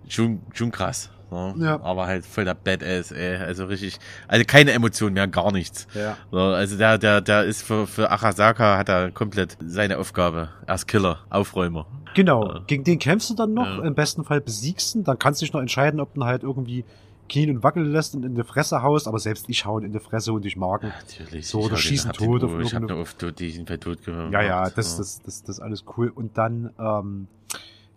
[0.09, 1.11] schon, schon krass.
[1.31, 1.55] Ne?
[1.61, 1.81] Ja.
[1.83, 3.37] Aber halt voll der Badass, ey.
[3.37, 3.99] Also richtig,
[4.29, 5.87] also keine Emotion mehr, gar nichts.
[5.95, 6.19] Ja.
[6.31, 10.51] So, also der, der, der ist für, für Arasaka hat er komplett seine Aufgabe.
[10.66, 11.87] Er ist Killer, Aufräumer.
[12.15, 12.47] Genau.
[12.47, 12.61] Ja.
[12.66, 15.55] Gegen den kämpfst du dann noch, im besten Fall besiegst ihn, dann kannst du dich
[15.55, 16.85] noch entscheiden, ob du halt irgendwie
[17.33, 20.01] knien und wackeln lässt und in die Fresse haust, aber selbst ich hauen in die
[20.01, 21.49] Fresse und ich mag Natürlich.
[21.49, 22.45] So, oder schießen tot.
[22.45, 24.33] Auf ich habe nur oft tot, die sind halt tot gehört.
[24.33, 26.11] Ja, ja, das, das, das, das ist alles cool.
[26.15, 27.29] Und dann, ähm,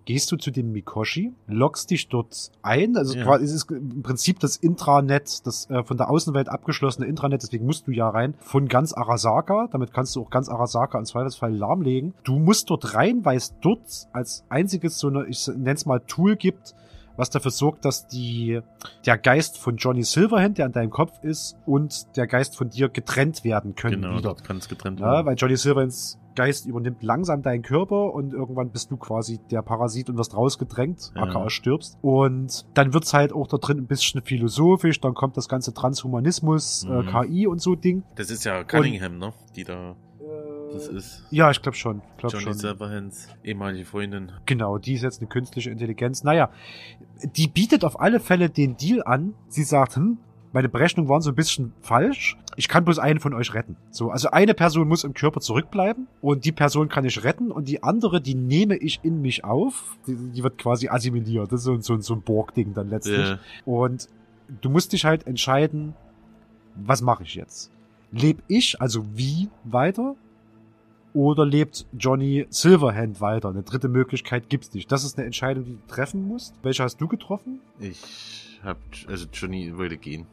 [0.05, 2.95] gehst du zu dem Mikoshi, loggst dich dort ein.
[2.95, 3.23] Also ja.
[3.23, 7.65] quasi, es ist im Prinzip das Intranet, das äh, von der Außenwelt abgeschlossene Intranet, deswegen
[7.65, 9.67] musst du ja rein, von ganz Arasaka.
[9.71, 12.13] Damit kannst du auch ganz Arasaka im Zweifelsfall lahmlegen.
[12.23, 16.35] Du musst dort rein, weil es dort als einziges so eine, ich nenn's mal Tool
[16.35, 16.75] gibt,
[17.17, 18.59] was dafür sorgt, dass die,
[19.05, 22.89] der Geist von Johnny Silverhand, der an deinem Kopf ist, und der Geist von dir
[22.89, 24.01] getrennt werden können.
[24.01, 24.35] Genau, wieder.
[24.35, 25.13] kann es getrennt werden.
[25.13, 29.61] Ja, weil Johnny Silverhands Geist übernimmt langsam deinen Körper und irgendwann bist du quasi der
[29.61, 31.23] Parasit und wirst rausgedrängt, ja.
[31.23, 31.97] aka stirbst.
[32.01, 36.83] Und dann wird's halt auch da drin ein bisschen philosophisch, dann kommt das ganze Transhumanismus,
[36.83, 37.07] äh, mhm.
[37.07, 38.03] äh, KI und so Ding.
[38.15, 39.33] Das ist ja Cunningham, und, ne?
[39.55, 39.95] Die da
[40.75, 41.23] das ist.
[41.31, 42.01] Ja, ich glaube schon.
[42.17, 42.53] Glaub Johnny schon.
[42.53, 44.31] Silverhands ehemalige Freundin.
[44.45, 46.23] Genau, die ist jetzt eine künstliche Intelligenz.
[46.23, 46.49] Naja,
[47.35, 49.33] die bietet auf alle Fälle den Deal an.
[49.47, 50.17] Sie sagt, hm,
[50.55, 52.37] meine Berechnungen waren so ein bisschen falsch.
[52.55, 53.75] Ich kann bloß einen von euch retten.
[53.91, 57.67] So, also eine Person muss im Körper zurückbleiben und die Person kann ich retten und
[57.67, 59.97] die andere, die nehme ich in mich auf.
[60.07, 61.51] Die, die wird quasi assimiliert.
[61.51, 63.17] Das ist so, so, so ein Borg-Ding dann letztlich.
[63.17, 63.39] Yeah.
[63.65, 64.07] Und
[64.61, 65.93] du musst dich halt entscheiden,
[66.75, 67.71] was mache ich jetzt?
[68.11, 70.15] Leb ich, also wie weiter?
[71.15, 73.47] Oder lebt Johnny Silverhand weiter?
[73.47, 74.91] Eine dritte Möglichkeit gibt's nicht.
[74.91, 76.53] Das ist eine Entscheidung, die du treffen musst.
[76.61, 77.61] Welche hast du getroffen?
[77.79, 78.77] Ich hab,
[79.07, 80.27] also Johnny wollte gehen.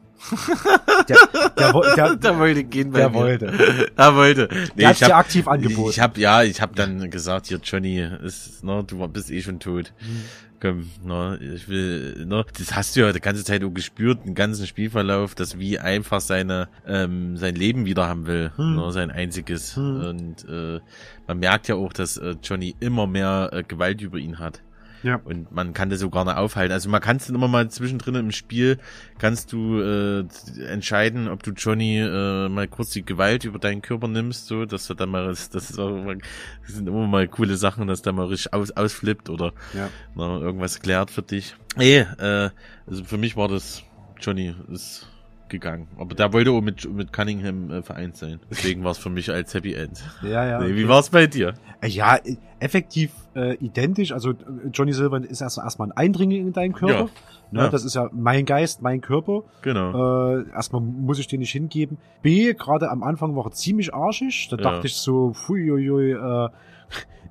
[1.08, 1.16] Der,
[1.56, 3.14] der, der, der wollte gehen bei der mir.
[3.14, 3.90] wollte.
[3.96, 4.48] Er wollte.
[4.52, 5.90] Nee, der hat dir aktiv angeboten.
[5.90, 9.58] Ich hab, ja, ich hab dann gesagt, hier Johnny, ist, ne, du bist eh schon
[9.60, 9.92] tot.
[10.00, 10.22] Mhm
[10.62, 14.36] komm, ne, ich will, ne, das hast du ja die ganze Zeit auch gespürt, den
[14.36, 18.76] ganzen Spielverlauf, dass wie einfach seine, ähm, sein Leben wieder haben will, hm.
[18.76, 19.74] ne, sein einziges.
[19.74, 20.04] Hm.
[20.04, 20.80] Und äh,
[21.26, 24.62] man merkt ja auch, dass äh, Johnny immer mehr äh, Gewalt über ihn hat.
[25.02, 25.20] Ja.
[25.24, 26.72] Und man kann das sogar nicht aufhalten.
[26.72, 28.78] Also man kann es immer mal zwischendrin im Spiel,
[29.18, 30.24] kannst du äh,
[30.66, 34.88] entscheiden, ob du Johnny äh, mal kurz die Gewalt über deinen Körper nimmst, so, dass
[34.88, 36.04] er dann mal, das, ist auch,
[36.66, 39.88] das sind immer mal coole Sachen, dass der mal richtig aus, ausflippt oder ja.
[40.14, 41.56] na, irgendwas klärt für dich.
[41.78, 42.50] Eh, äh,
[42.86, 43.82] also für mich war das
[44.20, 45.08] Johnny ist
[45.52, 45.86] gegangen.
[45.96, 48.40] Aber der wollte auch mit, mit Cunningham äh, vereint sein.
[48.50, 50.02] Deswegen war es für mich als Happy End.
[50.22, 50.60] Ja, ja.
[50.60, 51.54] Nee, wie war es bei dir?
[51.80, 52.18] Äh, ja,
[52.58, 54.12] effektiv äh, identisch.
[54.12, 54.34] Also
[54.72, 57.04] Johnny Silver ist erst erstmal ein Eindringling in deinen Körper.
[57.04, 57.08] Ja.
[57.50, 57.68] Ne, ja.
[57.68, 59.42] Das ist ja mein Geist, mein Körper.
[59.60, 60.38] Genau.
[60.38, 61.98] Äh, erstmal muss ich den nicht hingeben.
[62.22, 64.48] B, gerade am Anfang war er ziemlich arschig.
[64.50, 64.62] Da ja.
[64.62, 66.48] dachte ich so, fuiuiui, äh,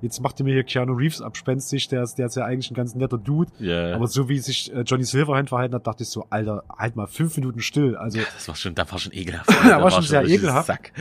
[0.02, 2.74] jetzt macht er mir hier Keanu Reeves abspenstig, der ist, der ist ja eigentlich ein
[2.74, 3.50] ganz netter Dude.
[3.60, 3.94] Yeah.
[3.94, 7.06] Aber so wie sich äh, Johnny Silverhand verhalten hat, dachte ich so, Alter, halt mal
[7.06, 7.96] fünf Minuten still.
[7.96, 9.48] Also, ja, das war schon, da war schon ekelhaft.
[9.64, 10.66] da war, war schon sehr ekelhaft.
[10.66, 10.92] Sack.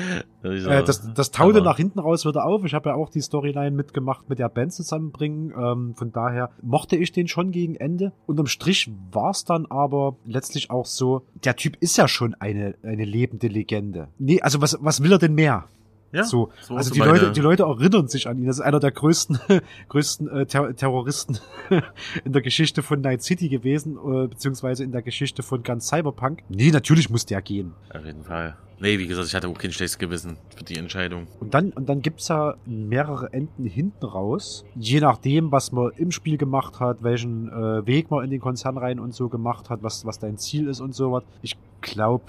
[0.43, 2.63] Äh, das, das taute nach hinten raus wieder auf.
[2.63, 5.51] Ich habe ja auch die Storyline mitgemacht mit der Band zusammenbringen.
[5.57, 8.13] Ähm, von daher mochte ich den schon gegen Ende.
[8.27, 12.75] Unterm Strich war es dann aber letztlich auch so, der Typ ist ja schon eine,
[12.83, 14.09] eine lebende Legende.
[14.19, 15.65] Nee, also was, was will er denn mehr?
[16.11, 18.47] Ja, so, so also die Leute, die Leute erinnern sich an ihn.
[18.47, 19.39] Das ist einer der größten,
[19.89, 21.39] größten äh, Ter Terroristen
[22.25, 26.43] in der Geschichte von Night City gewesen, äh, beziehungsweise in der Geschichte von ganz Cyberpunk.
[26.49, 27.73] Nee, natürlich muss der gehen.
[27.93, 28.57] Auf jeden Fall.
[28.81, 31.27] Nee, wie gesagt, ich hatte auch kein schlechtes Gewissen für die Entscheidung.
[31.39, 34.65] Und dann, und dann gibt's ja mehrere Enden hinten raus.
[34.75, 38.79] Je nachdem, was man im Spiel gemacht hat, welchen äh, Weg man in den Konzern
[38.79, 41.23] rein und so gemacht hat, was, was dein Ziel ist und sowas.
[41.43, 42.23] Ich glaube,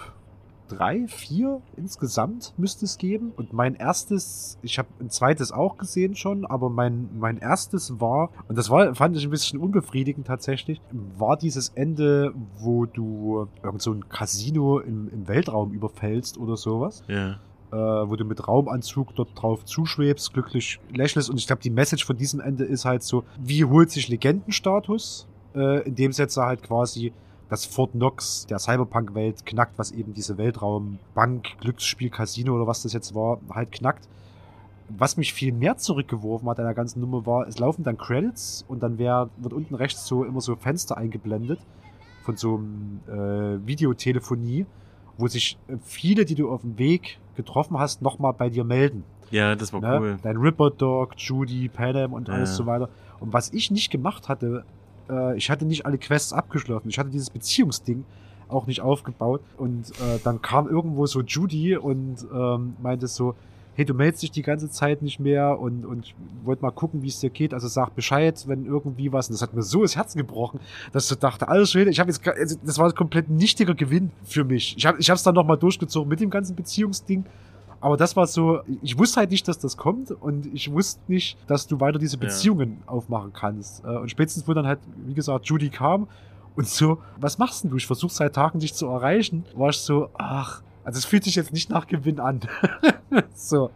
[0.76, 3.32] drei, vier insgesamt müsste es geben.
[3.36, 8.30] Und mein erstes, ich habe ein zweites auch gesehen schon, aber mein, mein erstes war,
[8.48, 10.80] und das war, fand ich ein bisschen unbefriedigend tatsächlich,
[11.18, 17.02] war dieses Ende, wo du irgend so ein Casino im, im Weltraum überfällst oder sowas.
[17.08, 17.38] Ja.
[17.72, 21.30] Äh, wo du mit Raumanzug dort drauf zuschwebst, glücklich lächelst.
[21.30, 25.26] Und ich glaube, die Message von diesem Ende ist halt so, wie holt sich Legendenstatus?
[25.54, 27.12] Äh, in dem Setzer halt quasi
[27.52, 32.94] dass Fort Knox der Cyberpunk-Welt knackt, was eben diese Weltraum-Bank, Glücksspiel, Casino oder was das
[32.94, 34.08] jetzt war, halt knackt.
[34.88, 38.64] Was mich viel mehr zurückgeworfen hat an der ganzen Nummer war, es laufen dann Credits
[38.68, 41.60] und dann wär, wird unten rechts so immer so Fenster eingeblendet
[42.24, 44.64] von so einem äh, Videotelefonie,
[45.18, 49.04] wo sich viele, die du auf dem Weg getroffen hast, nochmal bei dir melden.
[49.30, 49.98] Ja, das war ne?
[50.00, 50.18] cool.
[50.22, 52.56] Dein Ripper Dog, Judy, Panam und alles ja.
[52.56, 52.88] so weiter.
[53.20, 54.64] Und was ich nicht gemacht hatte,
[55.10, 56.88] äh, ich hatte nicht alle Quests abgeschlossen.
[56.88, 58.04] Ich hatte dieses Beziehungsding
[58.48, 59.40] auch nicht aufgebaut.
[59.56, 63.34] Und äh, dann kam irgendwo so Judy und ähm, meinte so,
[63.74, 66.14] hey, du meldest dich die ganze Zeit nicht mehr und, und
[66.44, 67.54] wollt mal gucken, wie es dir geht.
[67.54, 69.28] Also sag Bescheid, wenn irgendwie was.
[69.28, 70.60] Und das hat mir so das Herz gebrochen,
[70.92, 74.10] dass ich dachte, alles schön, ich habe jetzt, also das war ein komplett nichtiger Gewinn
[74.24, 74.76] für mich.
[74.76, 77.24] Ich habe ich es dann nochmal durchgezogen mit dem ganzen Beziehungsding.
[77.82, 81.36] Aber das war so, ich wusste halt nicht, dass das kommt und ich wusste nicht,
[81.48, 82.88] dass du weiter diese Beziehungen ja.
[82.92, 83.84] aufmachen kannst.
[83.84, 86.06] Äh, und spätestens, wo dann halt, wie gesagt, Judy kam
[86.54, 87.76] und so, was machst denn du?
[87.76, 89.44] Ich versuche seit Tagen dich zu erreichen.
[89.56, 92.40] War ich so, ach, also es fühlt sich jetzt nicht nach Gewinn an.
[93.34, 93.70] so.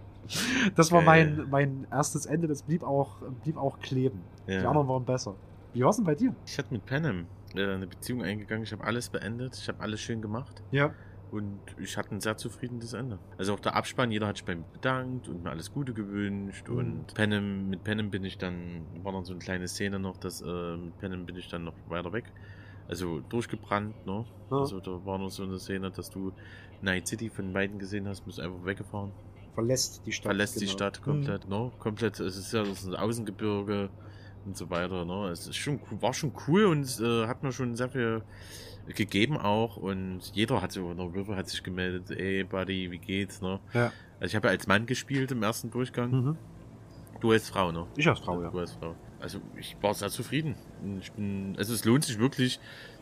[0.76, 4.20] Das war mein, mein erstes Ende, das blieb auch, blieb auch kleben.
[4.46, 4.60] Ja.
[4.60, 5.34] Die anderen waren besser.
[5.72, 6.32] Wie war es denn bei dir?
[6.46, 7.26] Ich hatte mit Panem
[7.56, 10.62] äh, eine Beziehung eingegangen, ich habe alles beendet, ich habe alles schön gemacht.
[10.70, 10.92] Ja.
[11.30, 13.18] Und ich hatte ein sehr zufriedenes Ende.
[13.36, 16.68] Also auch der Abspann, jeder hat sich bei mir bedankt und mir alles Gute gewünscht.
[16.68, 16.76] Mhm.
[16.76, 20.40] Und Panem, mit Panem bin ich dann, war noch so eine kleine Szene noch, dass
[20.40, 22.32] äh, mit Panem bin ich dann noch weiter weg.
[22.88, 24.24] Also durchgebrannt, ne?
[24.50, 24.58] Ja.
[24.58, 26.32] Also da war noch so eine Szene, dass du
[26.82, 29.12] Night City von beiden gesehen hast, bist einfach weggefahren.
[29.54, 30.26] Verlässt die Stadt.
[30.26, 30.66] Verlässt genau.
[30.66, 31.50] die Stadt komplett, mhm.
[31.50, 31.72] ne?
[31.80, 33.90] Komplett, es ist ja das ist ein Außengebirge
[34.44, 35.30] und so weiter, ne?
[35.30, 38.22] Es ist schon, war schon cool und äh, hat mir schon sehr viel
[38.94, 43.40] gegeben auch und jeder hat so, der River hat sich gemeldet, ey Buddy, wie geht's,
[43.40, 43.60] ne?
[43.72, 43.92] Ja.
[44.20, 46.10] Also ich habe ja als Mann gespielt im ersten Durchgang.
[46.10, 46.36] Mhm.
[47.20, 47.86] Du als Frau, ne?
[47.96, 48.50] Ich als Frau, ja.
[48.50, 48.94] Du als Frau.
[49.20, 50.54] Also ich war sehr zufrieden.
[51.00, 52.60] Ich bin, also es lohnt sich wirklich,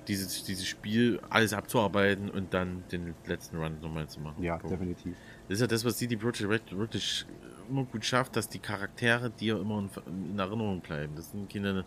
[0.09, 4.43] dieses, dieses Spiel alles abzuarbeiten und dann den letzten Run nochmal zu machen.
[4.43, 4.73] Ja, Punkt.
[4.73, 5.16] definitiv.
[5.48, 7.27] Das ist ja das, was CD Projekt Red wirklich
[7.69, 9.90] immer gut schafft, dass die Charaktere dir immer in,
[10.32, 11.15] in Erinnerung bleiben.
[11.16, 11.85] Das sind keine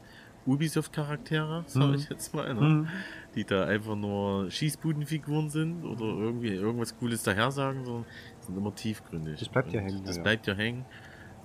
[0.47, 1.93] Ubisoft-Charaktere, sage mhm.
[1.95, 2.61] ich jetzt mal, ne?
[2.61, 2.87] mhm.
[3.35, 8.05] die da einfach nur Schießbudenfiguren sind oder irgendwie irgendwas Cooles daher sagen, sondern
[8.39, 9.39] sind immer tiefgründig.
[9.39, 10.03] Das bleibt ja hängen.
[10.05, 10.23] Das ja.
[10.23, 10.85] bleibt ja hängen.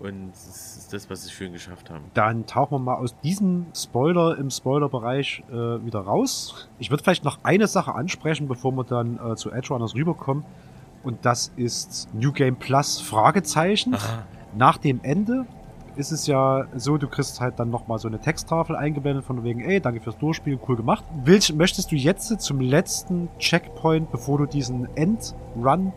[0.00, 2.06] Und das ist das, was sie schön geschafft haben.
[2.14, 6.68] Dann tauchen wir mal aus diesem Spoiler im Spoiler-Bereich äh, wieder raus.
[6.78, 10.44] Ich würde vielleicht noch eine Sache ansprechen, bevor wir dann äh, zu Edge Runners rüberkommen.
[11.04, 13.94] Und das ist New Game Plus Fragezeichen.
[13.94, 14.26] Aha.
[14.56, 15.46] Nach dem Ende
[15.96, 19.60] ist es ja so, du kriegst halt dann nochmal so eine Texttafel eingeblendet von wegen,
[19.60, 21.04] ey, danke fürs Durchspielen, cool gemacht.
[21.24, 25.92] Willst, möchtest du jetzt zum letzten Checkpoint, bevor du diesen Endrun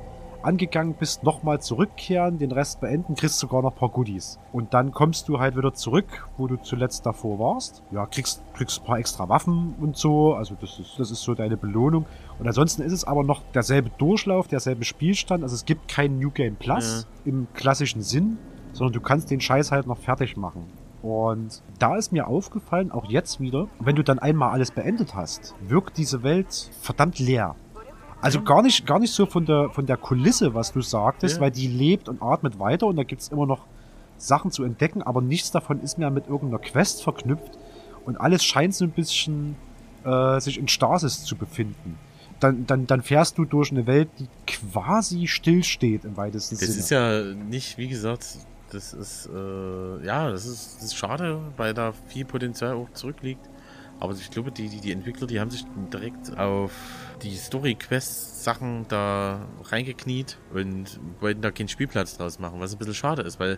[0.46, 4.40] angegangen bist, nochmal zurückkehren, den Rest beenden, kriegst sogar noch ein paar Goodies.
[4.54, 7.84] Und dann kommst du halt wieder zurück, wo du zuletzt davor warst.
[7.92, 10.36] Ja, kriegst, kriegst ein paar extra Waffen und so.
[10.36, 12.06] Also das ist, das ist so deine Belohnung.
[12.38, 15.44] Und ansonsten ist es aber noch derselbe Durchlauf, derselbe Spielstand.
[15.44, 17.32] Also es gibt kein New Game Plus ja.
[17.32, 18.38] im klassischen Sinn,
[18.76, 20.66] sondern du kannst den Scheiß halt noch fertig machen.
[21.02, 25.56] Und da ist mir aufgefallen, auch jetzt wieder, wenn du dann einmal alles beendet hast,
[25.62, 27.56] wirkt diese Welt verdammt leer.
[28.22, 31.42] Also gar nicht, gar nicht so von der, von der Kulisse, was du sagtest, ja.
[31.42, 33.66] weil die lebt und atmet weiter und da gibt's immer noch
[34.18, 37.58] Sachen zu entdecken, aber nichts davon ist mehr mit irgendeiner Quest verknüpft
[38.04, 39.56] und alles scheint so ein bisschen
[40.04, 41.98] äh, sich in Stasis zu befinden.
[42.40, 46.78] Dann, dann, dann fährst du durch eine Welt, die quasi stillsteht im weitesten das Sinne.
[46.78, 48.40] Das ist ja nicht, wie gesagt,
[48.72, 53.50] das ist, äh, ja, das ist, das ist schade, weil da viel Potenzial auch zurückliegt.
[54.00, 56.72] Aber ich glaube, die, die, die Entwickler, die haben sich direkt auf
[57.22, 63.22] die Story-Quest-Sachen da reingekniet und wollten da keinen Spielplatz draus machen, was ein bisschen schade
[63.22, 63.58] ist, weil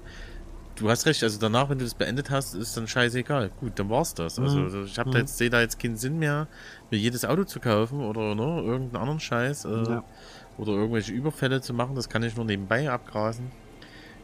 [0.75, 3.49] du hast recht, also danach, wenn du das beendet hast, ist dann scheißegal.
[3.59, 4.37] Gut, dann war's das.
[4.37, 4.85] Also, mhm.
[4.85, 5.13] ich habe mhm.
[5.13, 6.47] da jetzt, sehe da jetzt keinen Sinn mehr,
[6.91, 10.03] mir jedes Auto zu kaufen oder ne, irgendeinen anderen Scheiß äh, ja.
[10.59, 13.51] oder irgendwelche Überfälle zu machen, das kann ich nur nebenbei abgrasen.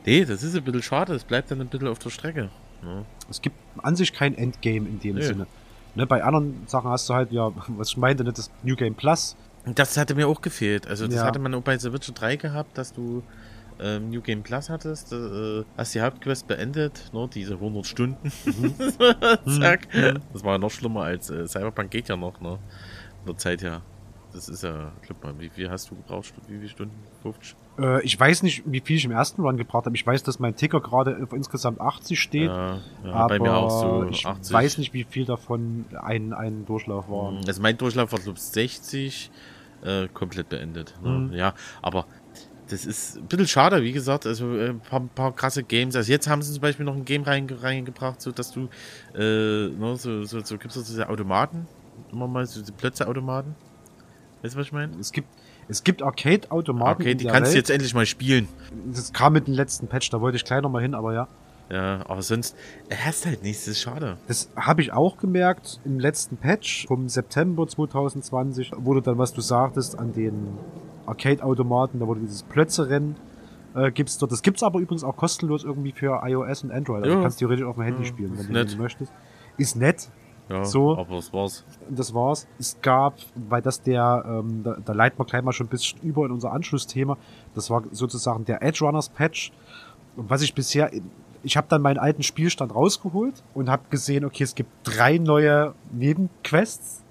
[0.05, 2.49] Nee, das ist ein bisschen schade, das bleibt dann ein bisschen auf der Strecke.
[2.81, 3.05] Ne?
[3.29, 5.21] Es gibt an sich kein Endgame in dem nee.
[5.21, 5.47] Sinne.
[5.95, 8.95] Ne, bei anderen Sachen hast du halt, ja, was ich meinte, ne, das New Game
[8.95, 9.35] Plus.
[9.65, 10.87] Das hatte mir auch gefehlt.
[10.87, 11.25] Also das ja.
[11.25, 13.23] hatte man auch bei The Witcher 3 gehabt, dass du
[13.79, 18.31] ähm, New Game Plus hattest, äh, hast die Hauptquest beendet, ne, diese 100 Stunden.
[18.45, 18.75] Mhm.
[19.61, 19.87] Zack.
[19.93, 20.19] Mhm.
[20.33, 22.59] Das war ja noch schlimmer als äh, Cyberpunk geht ja noch, ne?
[23.21, 23.81] In der Zeit ja.
[24.33, 26.33] Das ist ja, glaub mal, wie viel hast du gebraucht?
[26.47, 26.95] Wie viele Stunden?
[27.21, 27.55] 50?
[27.79, 29.95] Äh, ich weiß nicht, wie viel ich im ersten Run gebraucht habe.
[29.95, 32.49] Ich weiß, dass mein Ticker gerade auf insgesamt 80 steht.
[32.49, 34.53] Ja, ja aber bei mir auch so ich 80.
[34.53, 37.31] weiß nicht, wie viel davon ein, ein Durchlauf war.
[37.31, 37.41] Mhm.
[37.45, 39.31] Also mein Durchlauf war, glaube ich, 60
[39.83, 40.95] äh, komplett beendet.
[41.03, 41.09] Ne?
[41.09, 41.33] Mhm.
[41.33, 42.05] Ja, aber
[42.69, 45.95] das ist ein bisschen schade, wie gesagt, also ein äh, paar, paar, krasse Games.
[45.95, 48.69] Also jetzt haben sie zum Beispiel noch ein Game reingebracht, so dass du,
[49.13, 51.67] äh, ne, so, so, so gibt es diese Automaten,
[52.11, 53.55] immer mal so diese Plötze-Automaten.
[54.43, 54.93] Weißt du, was ich meine?
[54.99, 55.29] Es gibt,
[55.69, 57.01] es gibt Arcade-Automaten.
[57.01, 57.53] Okay, die kannst Welt.
[57.53, 58.49] du jetzt endlich mal spielen.
[58.91, 61.27] Das kam mit dem letzten Patch, da wollte ich gleich nochmal hin, aber ja.
[61.69, 62.55] Ja, aber sonst,
[62.89, 64.17] er hast halt nichts, das ist schade.
[64.27, 69.39] Das habe ich auch gemerkt im letzten Patch vom September 2020, wurde dann, was du
[69.39, 70.57] sagtest, an den
[71.05, 73.15] Arcade-Automaten, da wurde dieses Plötze-Rennen,
[73.75, 74.33] äh, gibt's dort.
[74.33, 77.03] Das gibt's aber übrigens auch kostenlos irgendwie für iOS und Android.
[77.03, 77.15] Also ja.
[77.15, 79.11] du kannst theoretisch auf dem Handy ja, spielen, wenn du, wenn du möchtest.
[79.57, 80.09] Ist nett,
[80.49, 80.97] Ja, so.
[80.97, 81.63] aber das war's.
[81.89, 82.47] Das war's.
[82.59, 85.99] Es gab, weil das der, ähm, da, da leiten wir gleich mal schon ein bisschen
[86.01, 87.17] über in unser Anschlussthema.
[87.55, 89.51] Das war sozusagen der Edge Runners Patch.
[90.15, 90.91] Und was ich bisher,
[91.43, 95.73] ich habe dann meinen alten Spielstand rausgeholt und habe gesehen, okay, es gibt drei neue
[95.91, 97.01] Nebenquests.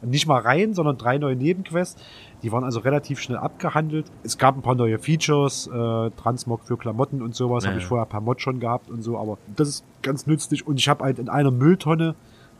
[0.00, 2.00] Nicht mal Reihen, sondern drei neue Nebenquests.
[2.42, 4.06] Die waren also relativ schnell abgehandelt.
[4.22, 7.64] Es gab ein paar neue Features, äh, Transmog für Klamotten und sowas.
[7.64, 7.70] Ja.
[7.70, 10.66] Habe ich vorher per Mod schon gehabt und so, aber das ist ganz nützlich.
[10.66, 12.14] Und ich habe halt in einer Mülltonne,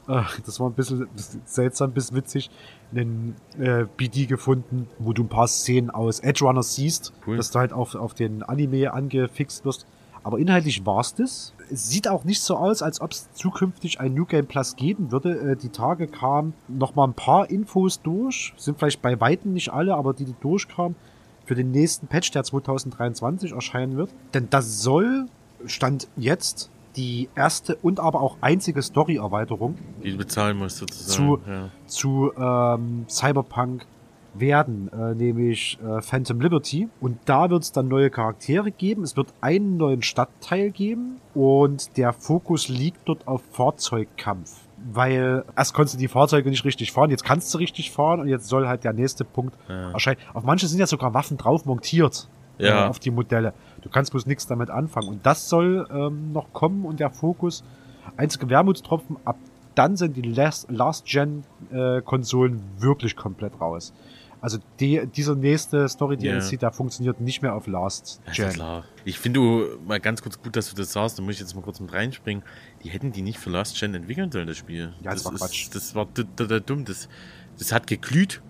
[0.09, 1.07] äh, das war ein bisschen
[1.45, 2.51] seltsam, bis witzig,
[2.93, 7.37] einen äh, BD gefunden, wo du ein paar Szenen aus Edge Runners siehst, Cool.
[7.37, 9.87] dass du halt auf, auf den Anime angefixt wirst.
[10.25, 11.55] Aber inhaltlich war's das.
[11.71, 15.13] Es sieht auch nicht so aus, als ob es zukünftig ein New Game Plus geben
[15.13, 15.39] würde.
[15.53, 18.53] Äh, die Tage kamen noch mal ein paar Infos durch.
[18.57, 20.97] Sind vielleicht bei Weitem nicht alle, aber die, die durchkamen,
[21.45, 24.11] für den nächsten Patch, der 2023 erscheinen wird.
[24.35, 25.27] Denn das soll,
[25.65, 31.09] stand jetzt, die erste und aber auch einzige Story-Erweiterung Die du bezahlen musst sozusagen.
[31.17, 31.69] Zu- ja.
[31.87, 33.87] zu ähm, Cyberpunk
[34.35, 36.89] werden, äh, nämlich äh, Phantom Liberty.
[37.01, 39.03] Und da wird es dann neue Charaktere geben.
[39.03, 44.53] Es wird einen neuen Stadtteil geben und der Fokus liegt dort auf Fahrzeugkampf.
[44.93, 48.29] Weil erst konntest du die Fahrzeuge nicht richtig fahren, jetzt kannst du richtig fahren und
[48.29, 49.91] jetzt soll halt der nächste Punkt Ja.
[49.93, 50.19] erscheinen.
[50.35, 52.29] Auf manche sind ja sogar Waffen drauf montiert
[52.59, 52.87] Ja.
[52.87, 53.53] äh, auf die Modelle.
[53.83, 55.09] Du kannst bloß nichts damit anfangen.
[55.09, 57.65] Und das soll ähm, noch kommen und der Fokus.
[58.17, 59.37] Einzige Wermutstropfen, ab
[59.75, 63.93] dann sind die Last-Gen-Konsolen wirklich komplett raus.
[64.41, 66.59] Also die, dieser nächste Story-DLC, Ja.
[66.59, 68.55] der funktioniert nicht mehr auf Last Ja, ist ja Gen.
[68.55, 68.85] klar.
[69.05, 71.19] Ich finde du mal ganz kurz gut, dass du das sagst.
[71.19, 72.45] Da muss ich jetzt mal kurz mit reinspringen.
[72.85, 74.93] Die hätten die nicht für Last Gen entwickeln sollen, das Spiel.
[75.03, 75.65] Ja, das war Quatsch.
[75.65, 76.85] Ist, das war dumm.
[76.85, 77.09] Das,
[77.59, 78.41] das hat geglüht.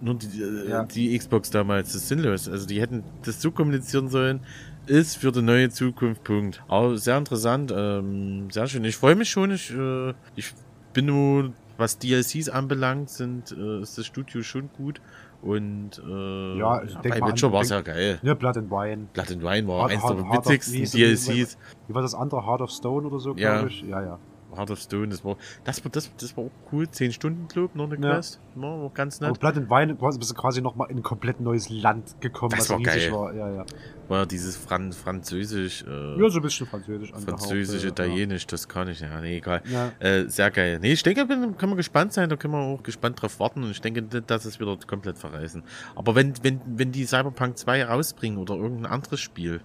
[0.00, 0.84] Nur die, äh, Ja.
[0.84, 2.48] die Xbox damals, das ist sinnlos.
[2.48, 4.40] Also die hätten das so kommunizieren sollen.
[4.86, 6.24] Ist für die neue Zukunft.
[6.24, 6.62] Punkt.
[6.68, 7.72] Aber sehr interessant.
[7.76, 8.84] Ähm, sehr schön.
[8.84, 9.50] Ich freue mich schon.
[9.50, 10.54] Ich, äh, ich
[10.94, 15.00] bin nur, was DLCs anbelangt, sind, äh, ist das Studio schon gut.
[15.42, 18.18] Und äh, Ja, ich denk bei Witcher war es ja geil.
[18.22, 19.06] Ne, Blood and Wine.
[19.12, 21.58] Blood and Wine war Heart- eins Heart- der witzigsten DLCs.
[21.86, 22.44] Wie war das andere?
[22.46, 23.54] Heart of Stone oder so, Ja.
[23.58, 23.82] glaube ich?
[23.82, 24.18] Ja, ja.
[24.58, 26.88] Heart of Stone, das war, das war, das, das war auch cool.
[26.90, 28.14] 10 Stunden Club, noch eine Ja.
[28.16, 28.40] Quest.
[28.56, 29.38] War auch ganz nett.
[29.38, 32.60] Blood and Wine quasi- bist du quasi nochmal in ein komplett neues Land gekommen, Das
[32.60, 33.12] was war riesig geil.
[33.12, 33.32] war.
[33.34, 33.64] Ja, ja.
[34.08, 38.88] War dieses Fran Französisch, äh, Ja, so ein bisschen Französisch Französisch, ja, Italienisch, das kann
[38.88, 39.62] ich, ja, nee, egal.
[39.70, 39.92] Ja.
[40.00, 40.78] Äh, sehr geil.
[40.80, 43.70] Nee, ich denke, kann man gespannt sein, da können wir auch gespannt drauf warten und
[43.70, 45.62] ich denke, dass es wieder komplett verreißen.
[45.94, 49.60] Aber wenn, wenn, wenn die Cyberpunk 2 rausbringen oder irgendein anderes Spiel,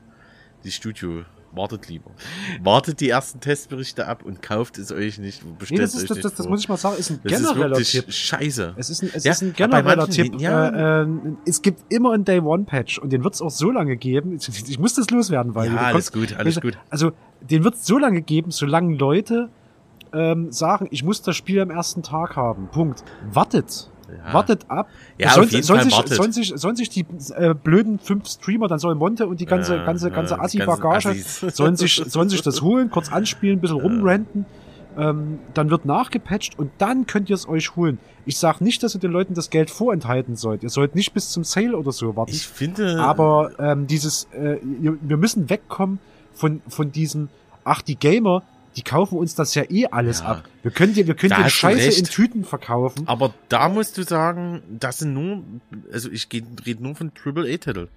[0.64, 1.24] die Studio,
[1.56, 2.12] wartet lieber.
[2.64, 5.44] Wartet die ersten Testberichte ab und kauft es euch nicht.
[5.46, 7.20] Nee, Bestellt das, euch ist, das, nicht das, das muss ich mal sagen, ist ein
[7.24, 8.12] das ist genereller wirklich Tipp.
[8.12, 8.74] scheiße.
[8.78, 10.42] Es ist ein, es Ja, ist ein genereller manchen- Tipp.
[10.42, 11.02] ja.
[11.02, 11.08] Äh, äh,
[11.46, 14.36] es gibt immer einen Day One Patch und den wird es auch so lange geben.
[14.36, 16.78] Ich, ich muss das loswerden, weil Ja, alles kommst- gut, alles also, gut.
[16.90, 17.12] Also
[17.42, 19.50] den wird es so lange geben, solange Leute
[20.14, 22.68] ähm, sagen, ich muss das Spiel am ersten Tag haben.
[22.72, 23.04] Punkt.
[23.32, 23.90] Wartet.
[24.26, 24.34] Ja.
[24.34, 24.90] Wartet ab.
[25.18, 28.80] Ja, sollen, sollen Fall sich, sollen, sich, sollen sich die äh, blöden fünf Streamer, dann
[28.80, 31.16] soll Monte und die ganze, Ja, ganze, ja, ganze Assi-Bagage,
[31.54, 34.46] sollen sich, sollen sich das holen, kurz anspielen, ein bisschen rumrenten.
[34.96, 37.98] Ähm, dann wird nachgepatcht und dann könnt ihr es euch holen.
[38.26, 40.62] Ich sag nicht, dass ihr den Leuten das Geld vorenthalten sollt.
[40.62, 42.32] Ihr sollt nicht bis zum Sale oder so warten.
[42.32, 43.00] Ich finde.
[43.02, 46.00] Aber ähm, dieses, äh, wir müssen wegkommen
[46.34, 47.30] von, von diesem,
[47.64, 48.44] ach, die Gamer,
[48.76, 50.26] die kaufen uns das ja eh alles Ja.
[50.28, 50.44] ab.
[50.64, 52.00] Wir können dir, wir können Da dir Scheiße recht.
[52.00, 53.08] in Tüten verkaufen.
[53.08, 55.44] Aber da musst du sagen, das sind nur,
[55.92, 57.88] also ich rede nur von AAA-Titel.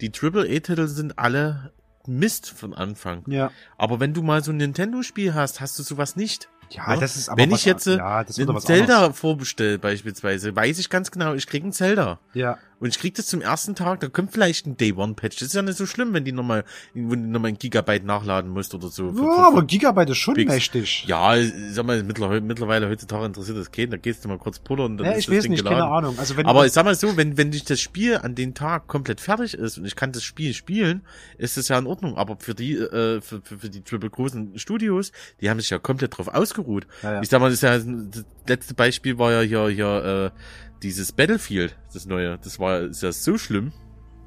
[0.00, 1.72] Die AAA-Titel sind alle
[2.06, 3.22] Mist von Anfang.
[3.26, 3.50] Ja.
[3.76, 6.48] Aber wenn du mal so ein Nintendo-Spiel hast, hast du sowas nicht.
[6.70, 7.00] Ja, Ne?
[7.00, 8.26] das ist aber Wenn was ich jetzt ja, ein
[8.60, 9.18] Zelda anderes.
[9.18, 12.20] vorbestelle beispielsweise, weiß ich ganz genau, ich krieg ein Zelda.
[12.32, 12.58] Ja.
[12.80, 15.36] Und ich krieg das zum ersten Tag, da kommt vielleicht ein Day-One-Patch.
[15.38, 18.50] Das ist ja nicht so schlimm, wenn die nochmal, wenn du nochmal ein Gigabyte nachladen
[18.50, 19.12] musst oder so.
[19.12, 20.50] Für- Ja, für- aber Gigabyte ist schon Pix.
[20.50, 21.04] mächtig.
[21.06, 21.34] Ja,
[21.72, 24.96] sag mal, mittlerweile, mittlerweile heutzutage interessiert das keinen, da gehst du mal kurz pullern und
[24.98, 25.78] dann Ja, ist ich das weiß Ding nicht, geladen.
[25.80, 26.18] keine Ahnung.
[26.18, 28.86] Also wenn Aber ich sag mal so, wenn, wenn dich das Spiel an den Tag
[28.86, 31.02] komplett fertig ist und ich kann das Spiel spielen,
[31.36, 32.16] ist das ja in Ordnung.
[32.16, 35.12] Aber für die, äh, für, für, für die triple großen Studios,
[35.42, 36.86] die haben sich ja komplett drauf ausgeruht.
[37.02, 37.20] Ja, ja.
[37.22, 40.40] Ich sag mal, das, ist ja, das letzte Beispiel war ja hier, hier, äh,
[40.82, 42.38] dieses Battlefield, das neue.
[42.38, 43.72] Das war, ist ja so schlimm.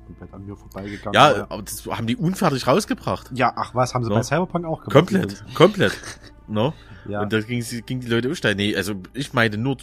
[0.06, 1.14] komplett an mir vorbeigegangen.
[1.14, 3.32] Ja, aber- das haben die unfertig rausgebracht.
[3.34, 4.16] ja, ach was, haben sie So.
[4.16, 4.92] bei Cyberpunk auch gemacht.
[4.94, 5.94] Komplett, komplett.
[6.46, 6.74] No?
[7.08, 7.22] Ja.
[7.22, 8.58] Und da ging, ging die Leute umsteigen.
[8.58, 9.78] Nee, also ich meine nur,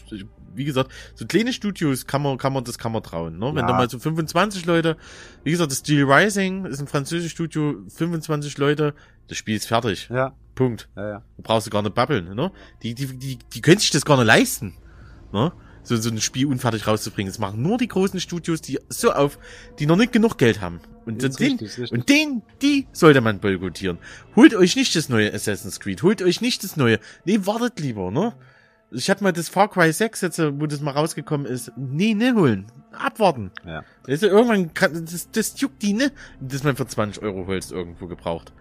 [0.55, 3.39] wie gesagt, so kleine Studios kann man, kann man, das kann man trauen.
[3.39, 3.47] Ne?
[3.47, 3.67] Wenn Ja.
[3.67, 4.99] da mal so 25 Leute,
[5.43, 8.95] wie gesagt, das Steel Rising ist ein französisches Studio, 25 Leute,
[9.29, 10.11] das Spiel ist fertig.
[10.13, 10.91] Ja, Punkt.
[10.97, 11.23] ja, ja.
[11.39, 12.53] Du brauchst du gar nicht babbeln, ne?
[12.83, 14.75] Die, die, die, die können sich das gar nicht leisten.
[15.33, 15.53] Ne?
[15.83, 17.33] So, so ein Spiel unfertig rauszubringen.
[17.33, 19.39] Das machen nur die großen Studios, die so auf,
[19.79, 20.81] die noch nicht genug Geld haben.
[21.07, 23.99] Und den, richtig, und den, die sollte man boykottieren.
[24.37, 26.99] Holt euch nicht das neue Assassin's Creed, holt euch nicht das neue.
[27.25, 28.35] Nee, wartet lieber, ne?
[28.93, 31.73] Ich hatte mal das Far Cry 6 jetzt, wo das mal rausgekommen ist.
[31.77, 32.67] Nee, ne holen.
[32.93, 33.53] Abwarten.
[33.65, 33.85] Ja.
[34.05, 36.11] Du, irgendwann kann, das, das juckt die, ne?
[36.41, 38.53] Das man für 20 Euro holst irgendwo gebraucht.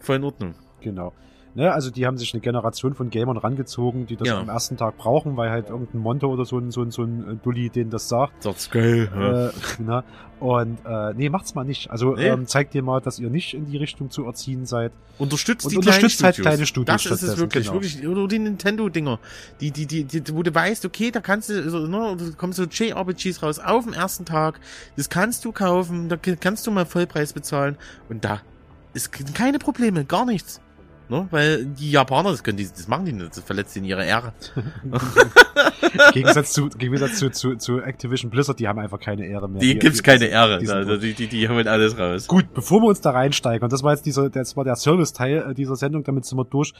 [0.00, 0.54] Voll in Ordnung.
[0.80, 1.12] Genau.
[1.54, 4.38] Ne, also die haben sich eine Generation von Gamern rangezogen, die das Ja.
[4.38, 7.40] am ersten Tag brauchen, weil halt irgendein Monte oder so ein, so ein, so ein
[7.42, 8.44] Dulli denen das sagt.
[8.44, 9.10] Sagt's geil.
[9.12, 9.48] Ja.
[9.48, 10.04] Äh, na,
[10.38, 11.90] und äh, nee, macht's mal nicht.
[11.90, 12.28] Also Nee.
[12.28, 14.92] ähm, zeigt dir mal, dass ihr nicht in die Richtung zu erziehen seid.
[15.18, 16.52] Unterstützt Und die unterstützt kleinen halt Studios.
[16.54, 17.74] kleine Studios Das ist es wirklich, genau.
[17.74, 18.06] wirklich.
[18.06, 19.18] Oder die Nintendo-Dinger.
[19.60, 22.52] Die, die, die, die, wo du weißt, okay, da kannst du, so, ne, da kommen
[22.52, 24.60] so JRPGs raus auf dem ersten Tag.
[24.96, 27.76] Das kannst du kaufen, da kannst du mal Vollpreis bezahlen.
[28.08, 28.40] Und da
[28.94, 30.60] ist keine Probleme, gar nichts.
[31.10, 31.26] Ne?
[31.32, 34.32] Weil die Japaner, das können die, das machen die nicht, das verletzt ihnen ihre Ehre.
[36.12, 39.60] Gegensatz zu, Gegensatz zu, zu, zu Activision Blizzard, die haben einfach keine Ehre mehr.
[39.60, 42.28] Die gibt's keine Ehre, die die, die, die holen alles raus.
[42.28, 45.50] Gut, bevor wir uns da reinsteigen, und das war jetzt dieser, das war der Service-Teil
[45.50, 46.72] äh, dieser Sendung, damit sind wir durch.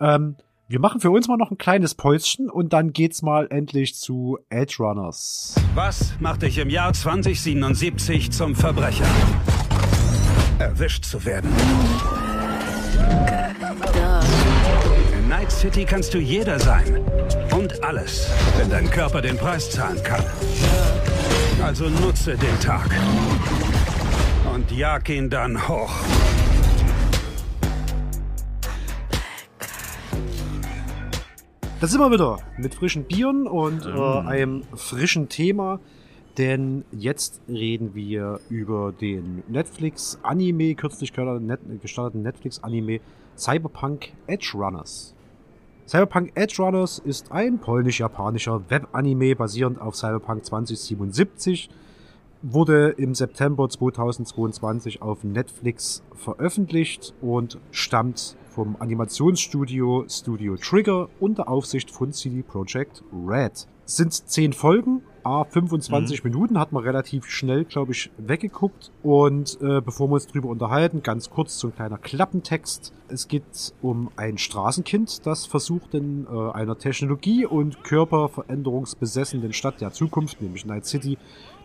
[0.00, 0.34] Ähm,
[0.66, 4.38] wir machen für uns mal noch ein kleines Päuschen und dann geht's mal endlich zu
[4.50, 5.54] Edge Runners.
[5.76, 9.06] Was macht dich im Jahr 2077 zum Verbrecher?
[10.58, 11.50] Erwischt zu werden.
[15.12, 16.98] In Night City kannst du jeder sein.
[17.52, 20.24] Und alles, wenn dein Körper den Preis zahlen kann.
[21.62, 22.88] Also nutze den Tag.
[24.54, 25.92] Und jag ihn dann hoch.
[31.80, 34.26] Da sind wir wieder mit frischen Bieren und äh, Mm.
[34.28, 35.80] einem frischen Thema.
[36.38, 43.00] Denn jetzt reden wir über den Netflix-Anime, kürzlich gestarteten Netflix-Anime
[43.36, 45.14] Cyberpunk Edge Runners.
[45.86, 51.68] Cyberpunk Edge Runners ist ein polnisch-japanischer Web-Anime basierend auf Cyberpunk 2077.
[52.42, 61.90] Wurde im September 2022 auf Netflix veröffentlicht und stammt vom Animationsstudio Studio Trigger unter Aufsicht
[61.90, 63.66] von CD Projekt Red.
[63.84, 68.90] Es sind zehn Folgen, a 25 Minuten, hat man relativ schnell, glaube ich, weggeguckt.
[69.02, 72.92] Und äh, bevor wir uns drüber unterhalten, ganz kurz so ein kleiner Klappentext.
[73.08, 79.92] Es geht um ein Straßenkind, das versucht in äh, einer Technologie- und körperveränderungsbesessenen Stadt der
[79.92, 81.18] Zukunft, nämlich Night City,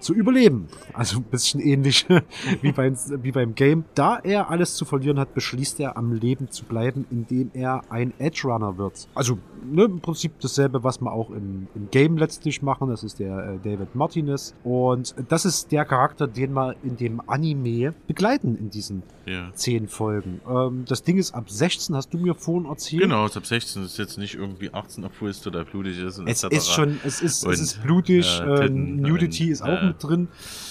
[0.06, 0.68] zu überleben.
[0.94, 2.06] Also ein bisschen ähnlich
[2.61, 3.84] wie, beim, wie beim Game.
[3.95, 8.14] Da er alles zu verlieren hat, beschließt er am Leben zu bleiben, indem er ein
[8.19, 9.07] Edge Runner wird.
[9.15, 9.38] Also
[9.69, 12.90] ne, im Prinzip dasselbe, was wir auch im, im Game letztlich machen.
[12.90, 14.53] Das ist der äh, David Martinez.
[14.64, 19.52] Und das ist der Charakter, den wir in dem Anime begleiten in diesen Ja.
[19.56, 20.40] zehn Folgen.
[20.48, 23.02] Ähm, das Ding ist ab 16, hast du mir vorhin erzählt.
[23.02, 26.19] Genau, ist ab 16 ist jetzt nicht irgendwie 18, obwohl es total blutig ist.
[26.19, 29.52] Und Es ist schon, es ist, Und, es ist blutig, ja, äh, Titten Nudity und,
[29.52, 30.27] ist auch äh, mit drin.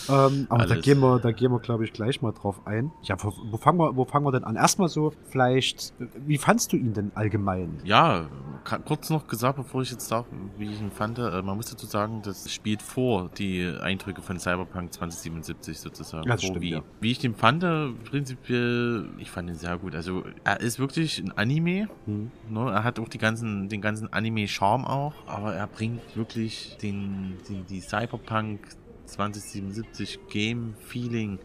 [0.09, 0.85] Ähm, aber da alles.
[0.85, 2.91] gehen wir, da gehen wir, glaube ich, gleich mal drauf ein.
[3.03, 4.57] Ja, wo, wo fangen wir, wo fangen wir denn an?
[4.57, 5.93] Erstmal so, vielleicht,
[6.27, 7.79] wie fandst du ihn denn allgemein?
[7.85, 8.27] Ja,
[8.85, 10.27] kurz noch gesagt, bevor ich jetzt sage,
[10.59, 14.39] wie ich ihn fand, äh, man muss dazu sagen, das spielt vor die Eindrücke von
[14.39, 16.29] Cyberpunk 2077 sozusagen.
[16.29, 16.71] Das vor stimmt, wie.
[16.71, 16.83] ja.
[17.01, 19.95] wie ich den fand, äh, prinzipiell, ich fand ihn sehr gut.
[19.95, 22.31] Also er ist wirklich ein Anime, Hm.
[22.51, 22.71] ne?
[22.71, 27.67] er hat auch die ganzen, den ganzen Anime-Charme auch, aber er bringt wirklich den, den
[27.67, 28.61] die Cyberpunk
[29.15, 31.39] 2077 Game-Feeling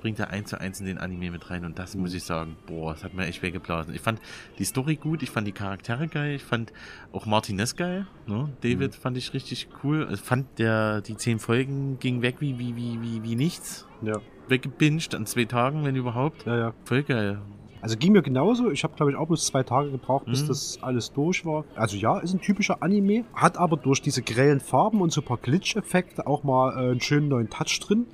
[0.00, 2.56] bringt er eins zu eins in den Anime mit rein und das muss ich sagen,
[2.66, 3.94] boah, das hat mir echt weggeblasen.
[3.94, 4.20] Ich fand
[4.58, 6.72] die Story gut, ich fand die Charaktere geil, ich fand
[7.12, 8.48] auch Martinez geil, ne?
[8.62, 10.08] David fand ich richtig cool.
[10.12, 13.86] Ich fand der, die zehn Folgen ging weg wie, wie, wie, wie, wie nichts.
[14.02, 14.20] Ja.
[14.48, 16.46] Weggebinged an zwei Tagen, wenn überhaupt.
[16.46, 16.74] Ja, ja.
[16.84, 17.40] Voll geil.
[17.82, 18.70] Also ging mir genauso.
[18.70, 20.48] Ich habe, glaube ich, auch bloß zwei Tage gebraucht, bis Mhm.
[20.48, 21.64] das alles durch war.
[21.76, 23.24] Also ja, ist ein typischer Anime.
[23.34, 27.00] Hat aber durch diese grellen Farben und so ein paar Glitch-Effekte auch mal äh, einen
[27.00, 28.06] schönen neuen Touch drin,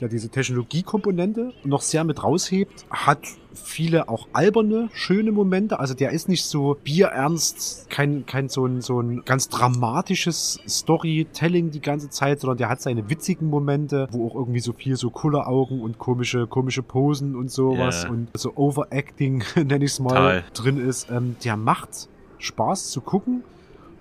[0.00, 2.86] der diese Technologiekomponente noch sehr mit raushebt.
[2.90, 3.20] Hat
[3.52, 5.78] viele auch alberne, schöne Momente.
[5.80, 11.70] Also der ist nicht so bierernst, kein, kein so ein, so ein ganz dramatisches Storytelling
[11.70, 15.10] die ganze Zeit, sondern der hat seine witzigen Momente, wo auch irgendwie so viel so
[15.10, 18.10] Kulleraugen und komische, komische Posen und sowas Ja.
[18.10, 20.44] und so Overacting, nenne ich es mal, Toll.
[20.54, 21.10] drin ist.
[21.10, 22.08] Ähm, der macht
[22.38, 23.42] Spaß zu gucken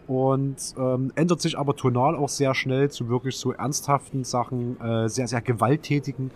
[0.10, 5.08] und ähm, ändert sich aber tonal auch sehr schnell zu wirklich so ernsthaften Sachen, äh,
[5.08, 6.32] sehr, sehr gewalttätigen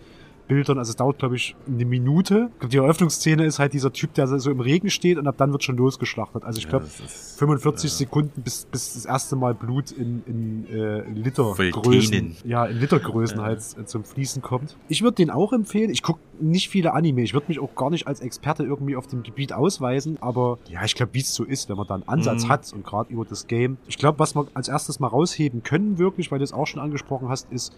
[0.48, 0.78] Bildern.
[0.78, 2.50] Also es dauert, glaube ich, eine Minute.
[2.70, 5.64] Die Eröffnungsszene ist halt dieser Typ, der so im Regen steht und ab dann wird
[5.64, 6.44] schon losgeschlachtet.
[6.44, 7.96] Also ich glaube, ist- 45 ja.
[7.96, 13.44] Sekunden, bis, bis das erste Mal Blut in, in äh, Litergrößen, ja, in Litergrößen Ja.
[13.44, 14.76] halt äh, zum Fließen kommt.
[14.88, 15.90] Ich würde den auch empfehlen.
[15.90, 17.22] Ich gucke nicht viele Anime.
[17.22, 20.84] Ich würde mich auch gar nicht als Experte irgendwie auf dem Gebiet ausweisen, aber ja,
[20.84, 22.48] ich glaube, wie es so ist, wenn man da einen Ansatz Mhm.
[22.48, 23.76] hat und gerade über das Game.
[23.86, 26.80] Ich glaube, was wir als erstes mal rausheben können, wirklich, weil du es auch schon
[26.80, 27.72] angesprochen hast, ist,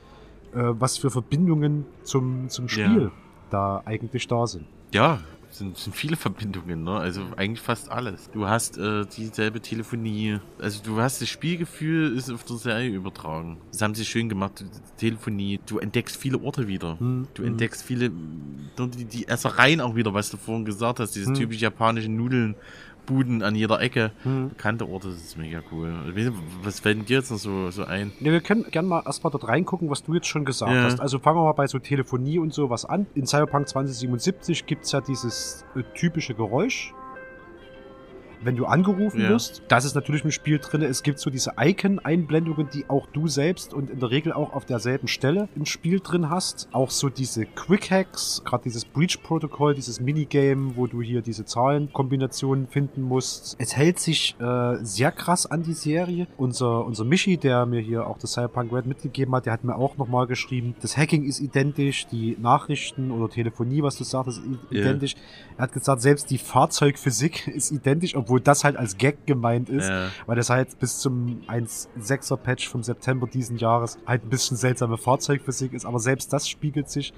[0.60, 3.10] was für Verbindungen zum, zum Spiel Ja.
[3.50, 4.66] da eigentlich da sind.
[4.92, 5.20] Ja,
[5.50, 6.92] sind, sind viele Verbindungen, ne?
[6.92, 8.30] Also eigentlich fast alles.
[8.30, 10.38] Du hast äh, dieselbe Telefonie.
[10.58, 13.58] Also du hast das Spielgefühl, ist auf der Serie übertragen.
[13.72, 14.64] Das haben sie schön gemacht.
[14.96, 15.60] Telefonie.
[15.66, 16.98] Du entdeckst viele Orte wieder.
[16.98, 17.50] Hm, du hm.
[17.50, 18.10] entdeckst viele,
[18.78, 21.14] die, die Essereien auch wieder, was du vorhin gesagt hast.
[21.14, 21.34] Dieses hm.
[21.34, 22.54] typisch japanische Nudeln
[23.06, 24.10] Buden an jeder Ecke.
[24.22, 24.50] Hm.
[24.50, 25.94] Bekannte Orte, das ist mega cool.
[26.62, 28.12] Was fällt dir jetzt noch so, so ein?
[28.20, 30.84] Ja, wir können gerne mal erstmal dort reingucken, was du jetzt schon gesagt ja.
[30.84, 31.00] hast.
[31.00, 33.06] Also fangen wir mal bei so Telefonie und sowas an.
[33.14, 36.92] In Cyberpunk 2077 gibt es ja dieses äh, typische Geräusch,
[38.46, 39.28] wenn du angerufen ja.
[39.30, 39.62] wirst.
[39.68, 40.82] Das ist natürlich im Spiel drin.
[40.82, 44.64] Es gibt so diese Icon-Einblendungen, die auch du selbst und in der Regel auch auf
[44.64, 46.68] derselben Stelle im Spiel drin hast.
[46.72, 53.02] Auch so diese Quick-Hacks, gerade dieses Breach-Protokoll, dieses Minigame, wo du hier diese Zahlenkombinationen finden
[53.02, 53.56] musst.
[53.58, 56.26] Es hält sich äh, sehr krass an die Serie.
[56.36, 59.76] Unser, unser Michi, der mir hier auch das Cyberpunk Red mitgegeben hat, der hat mir
[59.76, 64.42] auch nochmal geschrieben, das Hacking ist identisch, die Nachrichten oder Telefonie, was du sagst, ist
[64.70, 65.14] identisch.
[65.14, 65.56] Yeah.
[65.58, 69.88] Er hat gesagt, selbst die Fahrzeugphysik ist identisch, obwohl das halt als Gag gemeint ist,
[69.88, 70.08] ja.
[70.26, 74.96] weil das halt bis zum 1.6er Patch vom September diesen Jahres halt ein bisschen seltsame
[74.98, 77.12] Fahrzeugphysik ist, aber selbst das spiegelt sich.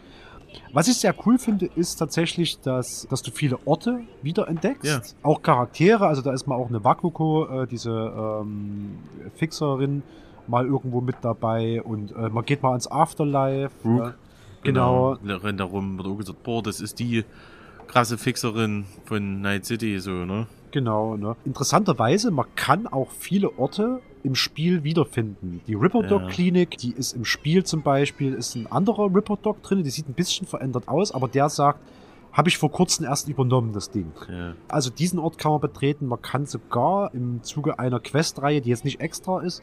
[0.73, 4.85] Was ich sehr cool finde, ist tatsächlich, dass, dass du viele Orte wieder entdeckst.
[4.85, 5.01] Ja.
[5.23, 8.99] Auch Charaktere, also da ist mal auch eine Wakuko, äh, diese ähm,
[9.37, 10.03] Fixerin,
[10.47, 13.71] mal irgendwo mit dabei und äh, man geht mal ins Afterlife.
[13.85, 14.13] Äh,
[14.63, 15.17] genau.
[15.23, 15.37] genau.
[15.37, 17.25] Rennt da rum, wird auch gesagt, boah, das ist die
[17.87, 20.47] krasse Fixerin von Night City, so, ne?
[20.71, 21.37] Genau, ne?
[21.45, 25.61] Interessanterweise, man kann auch viele Orte im Spiel wiederfinden.
[25.67, 26.29] Die Ripper Dog ja.
[26.29, 30.09] Klinik, die ist im Spiel zum Beispiel, ist ein anderer Ripper Dog drin, die sieht
[30.09, 31.81] ein bisschen verändert aus, aber der sagt,
[32.33, 34.13] habe ich vor kurzem erst übernommen, das Ding.
[34.29, 34.55] Ja.
[34.69, 36.07] Also diesen Ort kann man betreten.
[36.07, 39.63] Man kann sogar im Zuge einer Questreihe, die jetzt nicht extra ist,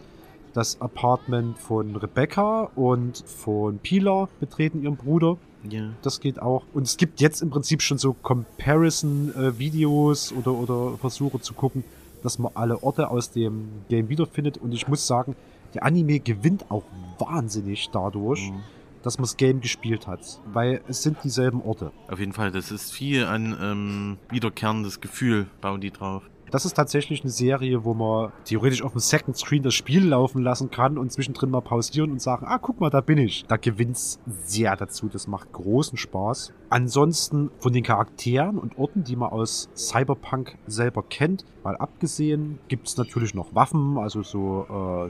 [0.53, 5.37] das Apartment von Rebecca und von Pilar betreten, ihrem Bruder.
[5.69, 5.91] Ja.
[6.01, 6.63] Das geht auch.
[6.73, 11.85] Und es gibt jetzt im Prinzip schon so Comparison-Videos oder, oder Versuche zu gucken,
[12.23, 14.57] dass man alle Orte aus dem Game wiederfindet.
[14.57, 15.35] Und ich muss sagen,
[15.73, 16.83] der Anime gewinnt auch
[17.19, 18.51] wahnsinnig dadurch.
[18.51, 18.63] Mhm
[19.05, 21.91] dass man das Game gespielt hat, weil es sind dieselben Orte.
[22.07, 26.23] Auf jeden Fall, das ist viel an ähm, wiederkehrendes Gefühl, bauen die drauf.
[26.55, 30.41] Das ist tatsächlich eine Serie, wo man theoretisch auf dem Second Screen das Spiel laufen
[30.41, 33.43] lassen kann und zwischendrin mal pausieren und sagen, ah, guck mal, da bin ich.
[33.45, 35.09] Da gewinnt's sehr dazu.
[35.09, 36.53] Das macht großen Spaß.
[36.69, 42.95] Ansonsten von den Charakteren und Orten, die man aus Cyberpunk selber kennt, mal abgesehen, gibt's
[42.95, 45.09] natürlich noch Waffen, also so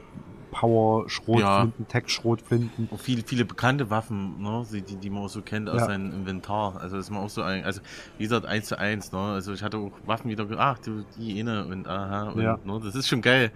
[0.58, 1.84] Power, Schrotflinten, ja.
[1.86, 2.88] Tech-Schrotflinten.
[2.96, 5.86] Viele, viele bekannte Waffen, ne, die, die man auch so kennt aus ja.
[5.86, 6.80] seinem Inventar.
[6.80, 7.82] Also das ist man auch so ein, also
[8.16, 9.18] wie gesagt, eins zu eins, ne?
[9.18, 12.58] Also ich hatte auch Waffen wieder, ach, du, die inne und aha, und, ja.
[12.64, 13.50] ne, das ist schon geil.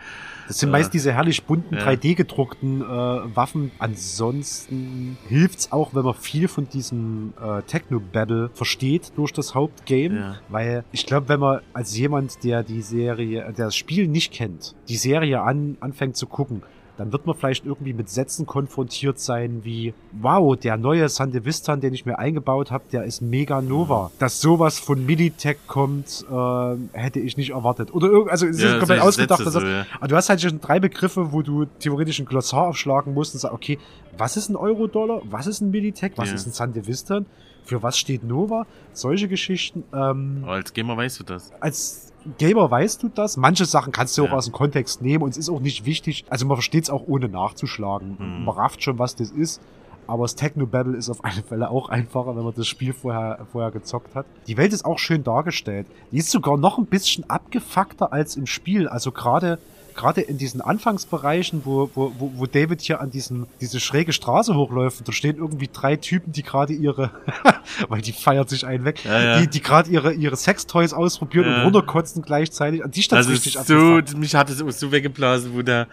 [0.47, 1.87] Das sind äh, meist diese herrlich bunten, ja.
[1.87, 3.71] 3D gedruckten äh, Waffen.
[3.79, 10.37] Ansonsten hilft's auch, wenn man viel von diesem äh, Techno-Battle versteht durch das Hauptgame, ja.
[10.51, 14.75] weil ich glaube, wenn man als jemand, der die Serie, der das Spiel nicht kennt,
[14.89, 16.63] die Serie an, anfängt zu gucken,
[17.01, 21.95] dann wird man vielleicht irgendwie mit Sätzen konfrontiert sein wie, wow, der neue Sandevistan, den
[21.95, 24.11] ich mir eingebaut habe, der ist mega nova.
[24.19, 27.95] Dass sowas von Militech kommt, äh, hätte ich nicht erwartet.
[27.95, 29.43] Oder irgendwie, also es ja, ist komplett ausgedacht.
[29.43, 29.87] So, ja.
[29.99, 33.41] Aber du hast halt schon drei Begriffe, wo du theoretisch ein Glossar aufschlagen musst und
[33.41, 33.79] sagst, okay,
[34.19, 35.23] was ist ein Euro-Dollar?
[35.25, 36.13] Was ist ein Militech?
[36.17, 36.35] Was ja.
[36.35, 37.25] ist ein Sandevistan?
[37.65, 38.67] Für was steht Nova?
[38.93, 39.85] Solche Geschichten.
[39.93, 41.53] Ähm, Aber als Gamer weißt du das.
[41.61, 43.37] Als Gamer weißt du das.
[43.37, 44.31] Manche Sachen kannst du ja.
[44.31, 46.25] auch aus dem Kontext nehmen und es ist auch nicht wichtig.
[46.29, 48.17] Also man versteht es auch ohne nachzuschlagen.
[48.19, 48.45] Mhm.
[48.45, 49.61] Man rafft schon, was das ist.
[50.07, 53.71] Aber das Techno-Battle ist auf alle Fälle auch einfacher, wenn man das Spiel vorher, vorher
[53.71, 54.27] gezockt hat.
[54.47, 55.87] Die Welt ist auch schön dargestellt.
[56.11, 58.89] Die ist sogar noch ein bisschen abgefuckter als im Spiel.
[58.89, 59.59] Also gerade
[59.95, 65.07] gerade in diesen Anfangsbereichen, wo, wo, wo David hier an diesen, diese schräge Straße hochläuft,
[65.07, 67.11] da stehen irgendwie drei Typen, die gerade ihre,
[67.89, 69.41] weil die feiert sich einen weg, ja, ja.
[69.41, 71.59] die, die gerade ihre, ihre Sextoys ausprobieren ja.
[71.59, 72.85] und runterkotzen gleichzeitig.
[72.85, 75.87] An die stand richtig so, mich hat es so weggeblasen, wo der,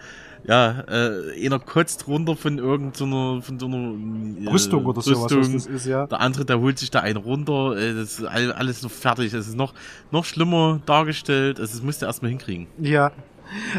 [0.46, 5.14] ja, äh, einer kotzt runter von irgendeiner, von so einer äh, Rüstung oder Rüstung.
[5.14, 6.06] sowas, was das ist, ja.
[6.06, 9.48] Der andere, der holt sich da einen runter, äh, das ist alles noch fertig, es
[9.48, 9.74] ist noch,
[10.10, 12.66] noch schlimmer dargestellt, also das musst du erstmal hinkriegen.
[12.78, 13.12] Ja,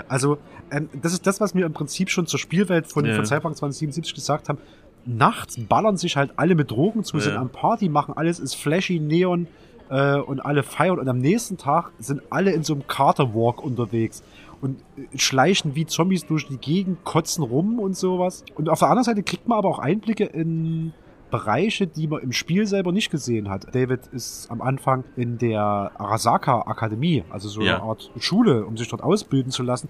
[0.08, 0.38] also,
[0.72, 3.16] ähm, das ist das, was wir im Prinzip schon zur Spielwelt von, ja.
[3.16, 4.60] von Cyberpunk 2077 gesagt haben.
[5.06, 7.24] Nachts ballern sich halt alle mit Drogen zu, ja.
[7.24, 9.48] sind am Party, machen alles, ist flashy, Neon
[9.90, 11.00] äh, und alle feiern.
[11.00, 14.24] Und am nächsten Tag sind alle in so einem Carter-Walk unterwegs
[14.62, 18.44] und äh, schleichen wie Zombies durch die Gegend, kotzen rum und sowas.
[18.56, 20.94] Und auf der anderen Seite kriegt man aber auch Einblicke in
[21.30, 23.74] Bereiche, die man im Spiel selber nicht gesehen hat.
[23.74, 27.76] David ist am Anfang in der Arasaka Akademie, also so ja.
[27.76, 29.90] eine Art Schule, um sich dort ausbilden zu lassen.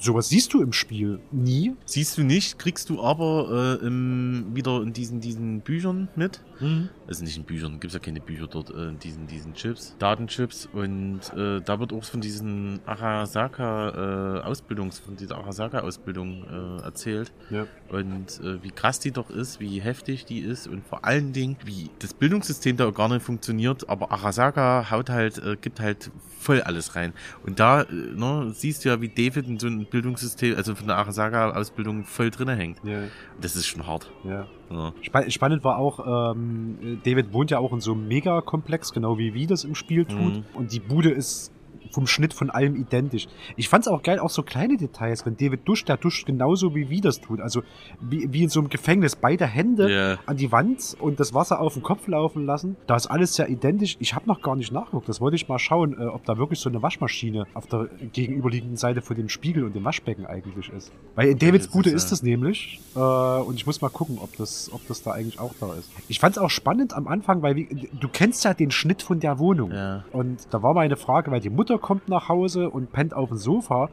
[0.00, 1.74] Sowas siehst du im Spiel nie.
[1.84, 6.40] Siehst du nicht, kriegst du aber äh, im, wieder in diesen, diesen Büchern mit.
[6.60, 6.88] Mhm.
[7.08, 10.68] Also nicht in Büchern, gibt's ja keine Bücher dort, äh, in diesen, diesen Chips, Datenchips.
[10.72, 17.32] Und äh, da wird auch von diesen Arasaka äh, Ausbildungs, von dieser Arasaka-Ausbildung äh, erzählt.
[17.50, 17.66] Ja.
[17.88, 21.56] Und äh, wie krass die doch ist, wie heftig die ist und vor allen Dingen,
[21.64, 26.60] wie das Bildungssystem da gar nicht funktioniert, aber Arasaka haut halt, äh, gibt halt voll
[26.62, 27.12] alles rein.
[27.44, 30.86] Und da äh, ne, siehst du ja, wie David in so einem Bildungssystem, also von
[30.86, 32.78] der Arasaka-Ausbildung voll drinne hängt.
[32.84, 33.02] Ja.
[33.40, 34.10] Das ist schon hart.
[34.24, 34.46] Ja.
[34.70, 34.92] ja.
[35.28, 39.46] Spannend war auch, ähm, David wohnt ja auch in so einem Megakomplex, genau wie wie
[39.46, 40.18] das im Spiel tut.
[40.18, 40.44] Mhm.
[40.54, 41.52] Und die Bude ist
[41.90, 43.26] vom Schnitt von allem identisch.
[43.56, 45.24] Ich fand's auch geil, auch so kleine Details.
[45.26, 47.40] Wenn David duscht, der duscht genauso wie wie das tut.
[47.40, 47.62] Also
[48.00, 49.16] wie, wie in so einem Gefängnis.
[49.16, 50.18] Beide Hände yeah.
[50.26, 52.76] an die Wand und das Wasser auf den Kopf laufen lassen.
[52.86, 53.96] Da ist alles sehr identisch.
[54.00, 55.08] Ich habe noch gar nicht nachgeguckt.
[55.08, 58.76] Das wollte ich mal schauen, äh, ob da wirklich so eine Waschmaschine auf der gegenüberliegenden
[58.76, 60.92] Seite von dem Spiegel und dem Waschbecken eigentlich ist.
[61.14, 62.80] Weil in Davids Bude ist das nämlich.
[62.94, 65.90] Äh, und ich muss mal gucken, ob das, ob das da eigentlich auch da ist.
[66.08, 69.38] Ich fand's auch spannend am Anfang, weil wie, du kennst ja den Schnitt von der
[69.38, 69.72] Wohnung.
[69.72, 70.04] Ja.
[70.12, 73.38] Und da war meine Frage, weil die Mutter kommt nach Hause und pennt auf dem
[73.38, 73.90] Sofa.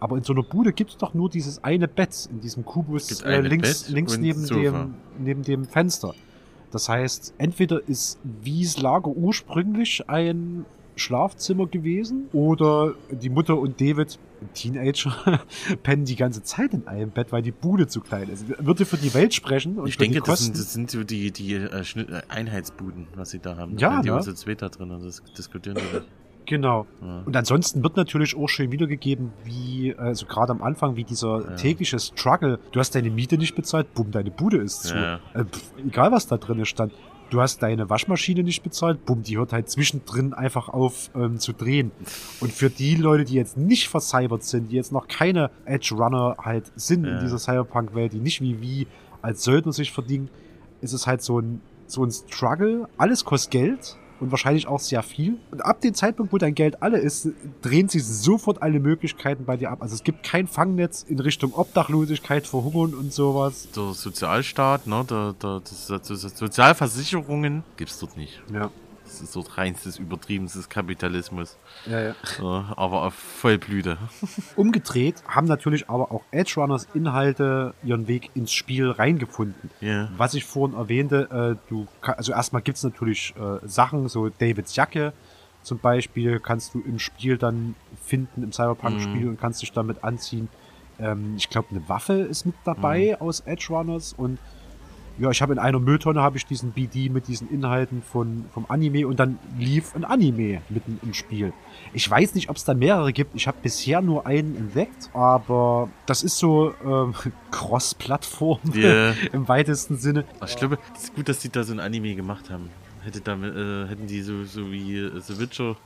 [0.00, 3.20] Aber in so einer Bude gibt es doch nur dieses eine Bett in diesem Kubus
[3.22, 6.14] äh, links, links neben, dem, neben dem Fenster.
[6.70, 10.66] Das heißt, entweder ist Wies Lager ursprünglich ein
[10.96, 14.18] Schlafzimmer gewesen oder die Mutter und David,
[14.54, 15.40] Teenager,
[15.82, 18.46] pennen die ganze Zeit in einem Bett, weil die Bude zu klein ist.
[18.64, 21.54] Würde für die Welt sprechen und Ich denke, das sind, das sind so die, die
[21.54, 21.84] äh,
[22.28, 23.76] Einheitsbuden, was sie da haben.
[23.76, 24.22] Da ja, die ne?
[24.22, 26.04] so zweiter drin, das diskutieren wir.
[26.48, 26.86] Genau.
[27.02, 27.22] Ja.
[27.26, 31.56] Und ansonsten wird natürlich auch schön wiedergegeben, wie, also gerade am Anfang, wie dieser ja.
[31.56, 32.58] tägliche Struggle.
[32.72, 34.96] Du hast deine Miete nicht bezahlt, bumm, deine Bude ist zu.
[34.96, 35.20] Ja.
[35.34, 36.92] Äh, pff, egal was da drin stand.
[37.28, 41.52] Du hast deine Waschmaschine nicht bezahlt, bumm, die hört halt zwischendrin einfach auf ähm, zu
[41.52, 41.92] drehen.
[42.40, 46.36] Und für die Leute, die jetzt nicht vercybert sind, die jetzt noch keine Edge Runner
[46.42, 48.86] halt sind in dieser Cyberpunk-Welt, die nicht wie wie
[49.20, 50.30] als Söldner sich verdienen,
[50.80, 52.88] ist es halt so ein, so ein Struggle.
[52.96, 55.36] Alles kostet Geld und wahrscheinlich auch sehr viel.
[55.50, 57.28] Und ab dem Zeitpunkt, wo dein Geld alle ist,
[57.62, 59.82] drehen sich sofort alle Möglichkeiten bei dir ab.
[59.82, 63.68] Also es gibt kein Fangnetz in Richtung Obdachlosigkeit, Verhungern und sowas.
[63.74, 68.42] Der Sozialstaat, ne, der, der, das, das Sozialversicherungen gibt's dort nicht.
[68.52, 68.70] Ja.
[69.18, 71.56] Das ist so reinstes, übertriebenstes Kapitalismus.
[71.86, 72.14] Ja, ja.
[72.40, 73.98] ja aber auf Vollblüte.
[74.56, 79.70] Umgedreht haben natürlich aber auch Edge Runners Inhalte ihren Weg ins Spiel reingefunden.
[79.80, 80.08] Ja.
[80.16, 85.12] Was ich vorhin erwähnte, äh, du, also erstmal gibt's natürlich äh, Sachen, so Davids Jacke
[85.62, 89.28] zum Beispiel kannst du im Spiel dann finden, im Cyberpunk-Spiel mhm.
[89.30, 90.48] und kannst dich damit anziehen.
[90.98, 93.26] Ähm, ich glaube, eine Waffe ist mit dabei mhm.
[93.26, 94.38] aus Edge Runners und
[95.18, 98.66] ja, ich habe in einer Mülltonne habe ich diesen BD mit diesen Inhalten von, vom
[98.68, 101.52] Anime und dann lief ein Anime mitten im Spiel.
[101.92, 103.34] Ich weiß nicht, ob es da mehrere gibt.
[103.34, 107.14] Ich habe bisher nur einen entdeckt, aber das ist so ähm,
[107.50, 109.14] Cross-Plattform yeah.
[109.32, 110.24] im weitesten Sinne.
[110.46, 112.70] Ich glaube, es ist gut, dass die da so ein Anime gemacht haben.
[113.02, 115.76] Hätte da, äh, hätten die so, so wie äh, The Witcher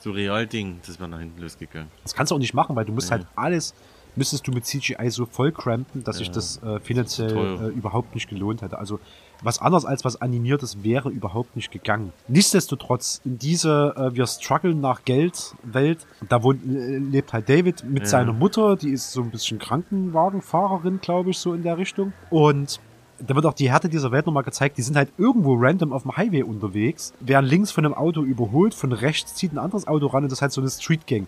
[0.00, 1.88] so Real-Ding, das wäre nach hinten losgegangen.
[2.02, 3.18] Das kannst du auch nicht machen, weil du musst ja.
[3.18, 3.74] halt alles
[4.16, 8.14] müsstest du mit CGI so voll crampen, dass ja, sich das äh, finanziell äh, überhaupt
[8.14, 8.78] nicht gelohnt hätte.
[8.78, 9.00] Also
[9.42, 12.12] was anderes als was animiertes wäre überhaupt nicht gegangen.
[12.28, 17.84] Nichtsdestotrotz, in diese äh, wir strugglen nach Geld Welt, da wohnt, äh, lebt halt David
[17.84, 18.08] mit ja.
[18.08, 22.12] seiner Mutter, die ist so ein bisschen Krankenwagenfahrerin, glaube ich, so in der Richtung.
[22.30, 22.80] Und
[23.26, 24.78] da wird auch die Härte dieser Welt nochmal gezeigt.
[24.78, 28.74] Die sind halt irgendwo random auf dem Highway unterwegs, werden links von einem Auto überholt,
[28.74, 31.26] von rechts zieht ein anderes Auto ran und das ist halt so eine Street Gang.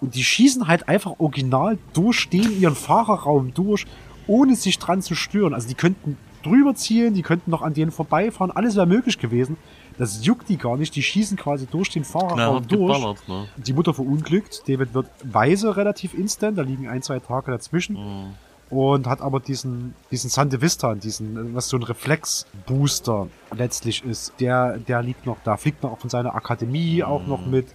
[0.00, 3.86] Und die schießen halt einfach original durch den ihren Fahrerraum durch,
[4.26, 5.54] ohne sich dran zu stören.
[5.54, 6.16] Also die könnten
[6.46, 9.56] drüber zielen, die könnten noch an denen vorbeifahren, alles wäre möglich gewesen.
[9.98, 13.28] Das juckt die gar nicht, die schießen quasi durch den Fahrerraum durch.
[13.28, 13.48] Ne?
[13.56, 17.96] Die Mutter verunglückt, David wird weise relativ instant, da liegen ein, zwei Tage dazwischen.
[17.96, 18.34] Mhm.
[18.68, 24.78] Und hat aber diesen, diesen Sante Vista, diesen, was so ein Reflex-Booster letztlich ist, der,
[24.78, 27.02] der liegt noch da, fliegt noch von seiner Akademie mhm.
[27.02, 27.68] auch noch mit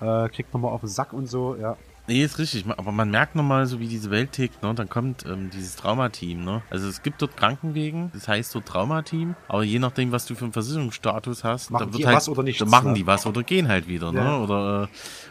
[0.00, 1.76] äh, kriegt nochmal auf den Sack und so, ja.
[2.10, 2.64] Nee, ist richtig.
[2.76, 4.74] Aber man merkt nochmal, so wie diese Welt tickt, ne?
[4.74, 6.62] Dann kommt ähm, dieses Traumateam, ne?
[6.68, 10.44] Also es gibt dort Krankenwegen, das heißt so Traumateam, aber je nachdem, was du für
[10.44, 12.60] einen Versicherungsstatus hast, machen die halt, was oder nicht.
[12.60, 12.98] Dann machen ne?
[12.98, 14.18] die was oder gehen halt wieder, ne?
[14.18, 14.38] ja.
[14.38, 14.42] ne?
[14.42, 14.88] Oder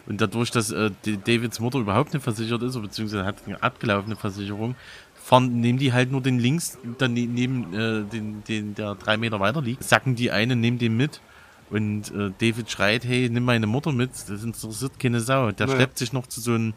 [0.08, 4.16] äh, und dadurch, dass äh, Davids Mutter überhaupt nicht versichert ist, beziehungsweise hat eine abgelaufene
[4.16, 4.76] Versicherung,
[5.22, 9.18] fahren, nehmen die halt nur den links, dann ne-, neben äh, den, den, der drei
[9.18, 11.20] Meter weiter liegt, sacken die einen, nehmen den mit
[11.70, 15.52] und äh, David schreit, hey, nimm meine Mutter mit, das interessiert keine Sau.
[15.52, 15.74] Der nee.
[15.74, 16.74] schleppt sich noch zu so einem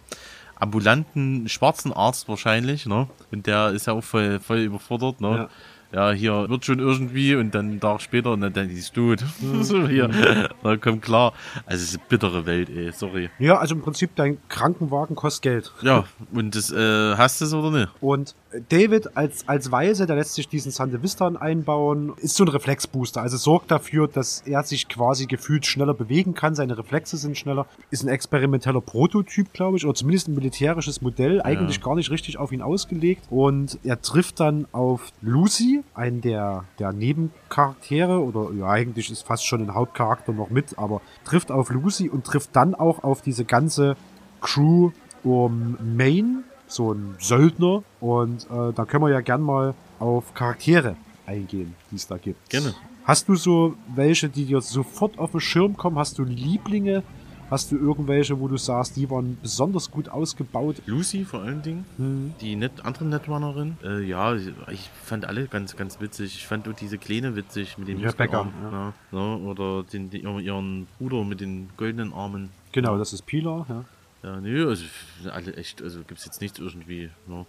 [0.56, 3.08] ambulanten schwarzen Arzt wahrscheinlich, ne?
[3.32, 5.48] Und der ist ja auch voll, voll überfordert, ne?
[5.92, 6.10] Ja.
[6.10, 9.24] ja, hier wird schon irgendwie und dann einen Tag später und dann, dann ist tot.
[9.62, 10.08] so hier,
[10.62, 11.32] na komm klar.
[11.66, 13.30] Also es ist eine bittere Welt, ey, sorry.
[13.38, 15.72] Ja, also im Prinzip dein Krankenwagen kostet Geld.
[15.82, 17.88] Ja, und das, äh, hast du es oder nicht?
[18.00, 18.36] Und
[18.68, 23.22] David als, als Weise, der lässt sich diesen Sandevistan einbauen, ist so ein Reflexbooster.
[23.22, 26.54] Also sorgt dafür, dass er sich quasi gefühlt schneller bewegen kann.
[26.54, 27.66] Seine Reflexe sind schneller.
[27.90, 31.42] Ist ein experimenteller Prototyp, glaube ich, oder zumindest ein militärisches Modell.
[31.42, 33.24] Eigentlich gar nicht richtig auf ihn ausgelegt.
[33.30, 39.46] Und er trifft dann auf Lucy, einen der, der Nebencharaktere, oder ja, eigentlich ist fast
[39.46, 43.44] schon ein Hauptcharakter noch mit, aber trifft auf Lucy und trifft dann auch auf diese
[43.44, 43.96] ganze
[44.40, 44.90] Crew
[45.24, 46.42] um Maine,
[46.74, 47.82] so ein Söldner.
[48.00, 50.96] Und äh, da können wir ja gern mal auf Charaktere
[51.26, 52.50] eingehen, die es da gibt.
[52.50, 52.74] Gerne.
[53.04, 55.98] Hast du so welche, die dir sofort auf den Schirm kommen?
[55.98, 57.02] Hast du Lieblinge?
[57.50, 60.76] Hast du irgendwelche, wo du sagst, die waren besonders gut ausgebaut?
[60.86, 62.32] Lucy vor allen Dingen, Hm.
[62.40, 63.76] die net, andere Netrunnerin.
[63.84, 66.34] Äh, ja, ich fand alle ganz, ganz witzig.
[66.34, 68.92] Ich fand auch diese Kleine witzig mit den Rebecca, Muskelarmen, ja.
[69.12, 72.48] Ja, oder den, den, ihren Bruder mit den goldenen Armen.
[72.72, 73.66] Genau, das ist Pilar.
[73.68, 73.84] Ja.
[74.22, 74.84] Ja, nö, also
[75.30, 77.10] alle echt, also gibt's jetzt nichts irgendwie.
[77.26, 77.44] Ne?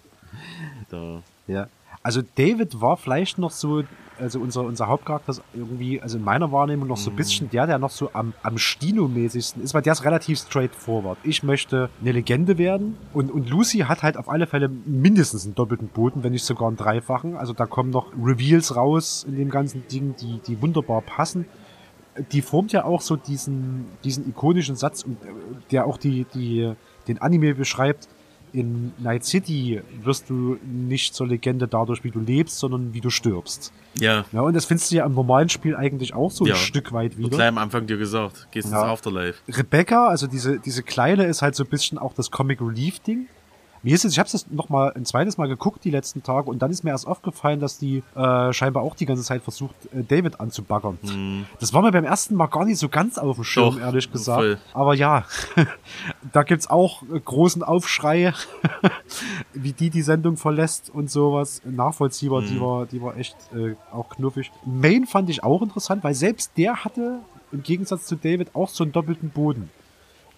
[0.90, 1.68] Da, Ja.
[2.02, 3.84] Also David war vielleicht noch so,
[4.20, 7.68] also unser, unser Hauptcharakter ist irgendwie, also in meiner Wahrnehmung noch so ein bisschen der,
[7.68, 11.18] der noch so am, am Stino-mäßigsten ist, weil der ist relativ straightforward.
[11.24, 15.56] Ich möchte eine Legende werden und, und Lucy hat halt auf alle Fälle mindestens einen
[15.56, 17.38] doppelten Boden, wenn nicht sogar einen dreifachen.
[17.38, 21.45] Also da kommen noch Reveals raus in dem ganzen Ding, die, die wunderbar passen.
[22.31, 25.07] Die formt ja auch so diesen, diesen ikonischen Satz, äh,
[25.72, 26.72] der auch die, die,
[27.07, 28.07] den Anime beschreibt,
[28.52, 33.10] in Night City wirst du nicht zur Legende dadurch, wie du lebst, sondern wie du
[33.10, 33.73] stirbst.
[33.99, 36.53] ja, Ja, und das findest du ja im normalen Spiel eigentlich auch so Ja.
[36.53, 37.30] ein Stück weit wieder.
[37.30, 38.80] gleich am Anfang dir gesagt, gehst Ja.
[38.84, 39.40] ins Afterlife.
[39.48, 43.26] Rebecca, also diese, diese Kleine, ist halt so ein bisschen auch das Comic Relief Ding.
[43.84, 46.49] Mir ist es, ich habe es noch mal ein zweites Mal geguckt die letzten Tage
[46.49, 49.76] und dann ist mir erst aufgefallen, dass die äh, scheinbar auch die ganze Zeit versucht,
[49.93, 50.97] äh, David anzubaggern.
[51.60, 54.10] Das war mir beim ersten Mal gar nicht so ganz auf dem Schirm, Doch, ehrlich
[54.10, 54.39] gesagt.
[54.39, 54.57] voll.
[54.73, 55.26] Aber ja,
[56.31, 58.34] da gibt's auch großen Aufschrei,
[59.53, 61.61] wie die die Sendung verlässt und sowas.
[61.65, 64.49] Nachvollziehbar, die war, die war echt äh, auch knuffig.
[64.65, 67.19] Main fand ich auch interessant, weil selbst der hatte
[67.51, 69.69] im Gegensatz zu David auch so einen doppelten Boden.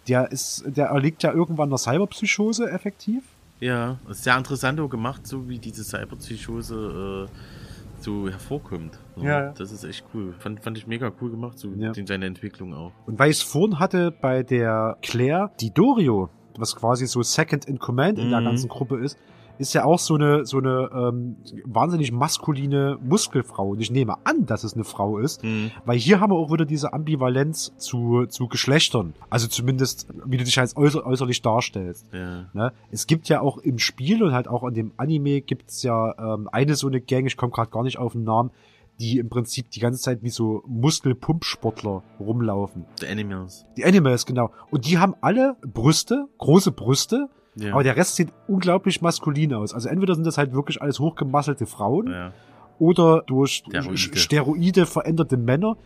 [0.08, 3.24] Der ist, der erliegt ja irgendwann der Cyberpsychose effektiv.
[3.66, 9.00] Ja, ist sehr interessant auch gemacht, so wie diese Cyberpsychose äh, so hervorkommt.
[9.16, 9.54] So, Ja, ja.
[9.54, 10.34] Das ist echt cool.
[10.38, 11.92] Fand, fand ich mega cool gemacht, so Ja.
[11.96, 12.92] in seiner Entwicklung auch.
[13.08, 17.66] Und weil ich es vorhin hatte bei der Claire, die Dorio, was quasi so Second
[17.66, 18.46] in Command in der Mhm.
[18.46, 19.18] ganzen Gruppe ist,
[19.58, 23.70] ist ja auch so eine, so eine ähm, wahnsinnig maskuline Muskelfrau.
[23.70, 25.72] Und ich nehme an, dass es eine Frau ist, Mhm.
[25.86, 29.14] weil hier haben wir auch wieder diese Ambivalenz zu, zu Geschlechtern.
[29.30, 32.08] Also zumindest, wie du dich als äußer, äußerlich darstellst.
[32.14, 32.46] Ja.
[32.54, 32.74] Ne?
[32.92, 36.50] Es gibt ja auch im Spiel und halt auch in dem Anime gibt's ja ähm,
[36.52, 38.52] eine so eine Gang, ich komme gerade gar nicht auf den Namen,
[39.00, 42.86] die im Prinzip die ganze Zeit wie so Muskelpumpsportler rumlaufen.
[43.00, 43.66] The Animals.
[43.78, 44.52] Die Animals, genau.
[44.72, 47.74] Und die haben alle Brüste, große Brüste, Ja.
[47.74, 49.74] aber der Rest sieht unglaublich maskulin aus.
[49.74, 52.34] Also entweder sind das halt wirklich alles hochgemasselte Frauen ja.
[52.80, 53.98] oder durch Steroide.
[53.98, 54.20] Steroide.
[54.20, 55.78] Steroide veränderte Männer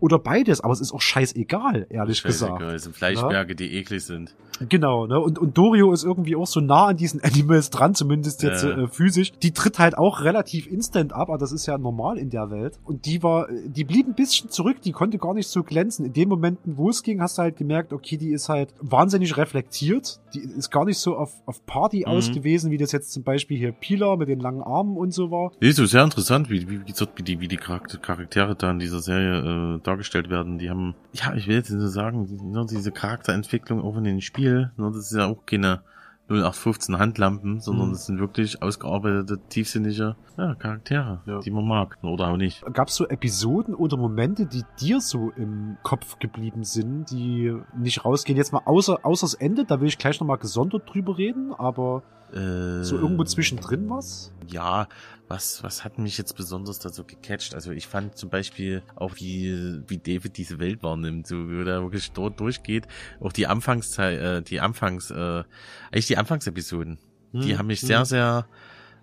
[0.00, 0.60] oder beides.
[0.60, 2.52] Aber es ist auch scheißegal, ehrlich gesagt.
[2.52, 4.34] Scheißegal, es sind Fleischberge, die eklig sind.
[4.70, 5.20] Genau, ne?
[5.20, 8.70] Und, und Dorio ist irgendwie auch so nah an diesen Animals dran, zumindest jetzt Ja.
[8.84, 9.32] äh, physisch.
[9.42, 12.78] Die tritt halt auch relativ instant ab, aber das ist ja normal in der Welt.
[12.84, 16.06] Und die war, die blieb ein bisschen zurück, die konnte gar nicht so glänzen.
[16.06, 19.36] In den Momenten, wo es ging, hast du halt gemerkt, okay, die ist halt wahnsinnig
[19.36, 20.20] reflektiert.
[20.32, 22.12] Die ist gar nicht so auf, auf Party Mhm.
[22.12, 25.30] aus gewesen, wie das jetzt zum Beispiel hier Pilar mit den langen Armen und so
[25.30, 25.52] war.
[25.60, 29.00] Nee, so sehr interessant, wie, wie, wie, die, wie die Charakter- Charaktere da in dieser
[29.00, 30.58] Serie äh, dargestellt werden.
[30.58, 34.04] Die haben, ja, ich will jetzt nicht so sagen, die, ne, diese Charakterentwicklung auch in
[34.04, 35.80] den Spiel, ne, das ist ja auch keine
[36.28, 37.92] 0815 Handlampen, sondern Mhm.
[37.92, 41.38] das sind wirklich ausgearbeitete, tiefsinnige ja, Charaktere, Ja.
[41.38, 41.96] die man mag.
[42.02, 42.64] Oder auch nicht.
[42.72, 48.04] Gab es so Episoden oder Momente, die dir so im Kopf geblieben sind, die nicht
[48.04, 48.36] rausgehen?
[48.36, 52.02] Jetzt mal außer, außer das Ende, da will ich gleich nochmal gesondert drüber reden, aber
[52.32, 54.32] Äh, so irgendwo zwischendrin was?
[54.48, 54.88] Ja,
[55.28, 57.54] was, was hat mich jetzt besonders da so gecatcht?
[57.54, 61.82] Also ich fand zum Beispiel auch wie, wie David diese Welt wahrnimmt, so wie er
[61.82, 62.86] wirklich dort durchgeht.
[63.20, 65.44] Auch die Anfangszeit, äh, die Anfangs, äh,
[65.90, 66.98] eigentlich die Anfangsepisoden.
[67.32, 67.86] Die Hm, haben mich hm.
[67.88, 68.46] sehr, sehr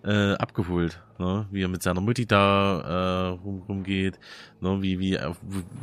[0.04, 1.48] äh, abgeholt, ne?
[1.52, 4.20] wie er mit seiner Mutti da äh, rum, rumgeht,
[4.60, 4.82] ne?
[4.82, 5.38] wie wie auf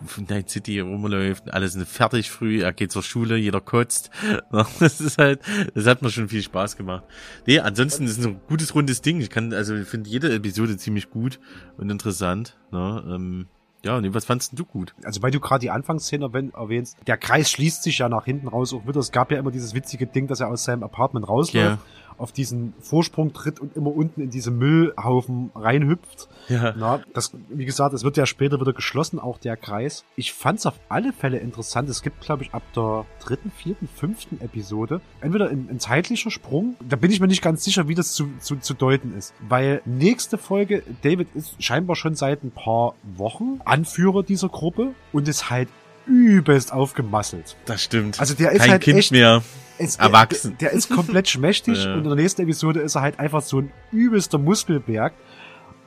[0.05, 4.11] auf Night City rumläuft, alle sind fertig früh, er geht zur Schule, jeder kotzt,
[4.53, 4.67] ne?
[4.79, 5.41] das ist halt,
[5.75, 7.05] das hat mir schon viel Spaß gemacht.
[7.47, 10.77] Nee, ansonsten ist es ein gutes rundes Ding, ich kann, also ich finde jede Episode
[10.77, 11.41] ziemlich gut
[11.79, 13.03] und interessant, ne?
[13.09, 13.47] ähm,
[13.83, 14.95] ja, nee, was fandst du gut?
[15.05, 18.49] Also weil du gerade die Anfangsszene erwähn- erwähnst, der Kreis schließt sich ja nach hinten
[18.49, 19.01] raus auch wieder.
[19.01, 21.79] Es gab ja immer dieses witzige Ding, dass er aus seinem Apartment rausläuft.
[21.79, 22.10] Ja.
[22.21, 26.29] Auf diesen Vorsprung tritt und immer unten in diese Müllhaufen reinhüpft.
[26.49, 26.75] Ja.
[26.77, 30.05] Na, das, wie gesagt, es wird ja später wieder geschlossen, auch der Kreis.
[30.17, 31.89] Ich fand's auf alle Fälle interessant.
[31.89, 36.77] Es gibt, glaube ich, ab der dritten, vierten, fünften Episode entweder ein, ein zeitlicher Sprung.
[36.87, 39.35] Da bin ich mir nicht ganz sicher, wie das zu, zu, zu deuten ist.
[39.49, 45.29] Weil nächste Folge, David ist scheinbar schon seit ein paar Wochen Anführer dieser Gruppe und
[45.29, 45.69] ist halt
[46.07, 47.57] übelst aufgemasselt.
[47.67, 48.21] Das stimmt.
[48.21, 49.43] Also der ist Kein halt kind echt mehr.
[49.81, 50.57] Es, Erwachsen.
[50.59, 51.93] Der, der ist komplett schmächtig Ja.
[51.95, 55.13] und in der nächsten Episode ist er halt einfach so ein übelster Muskelberg.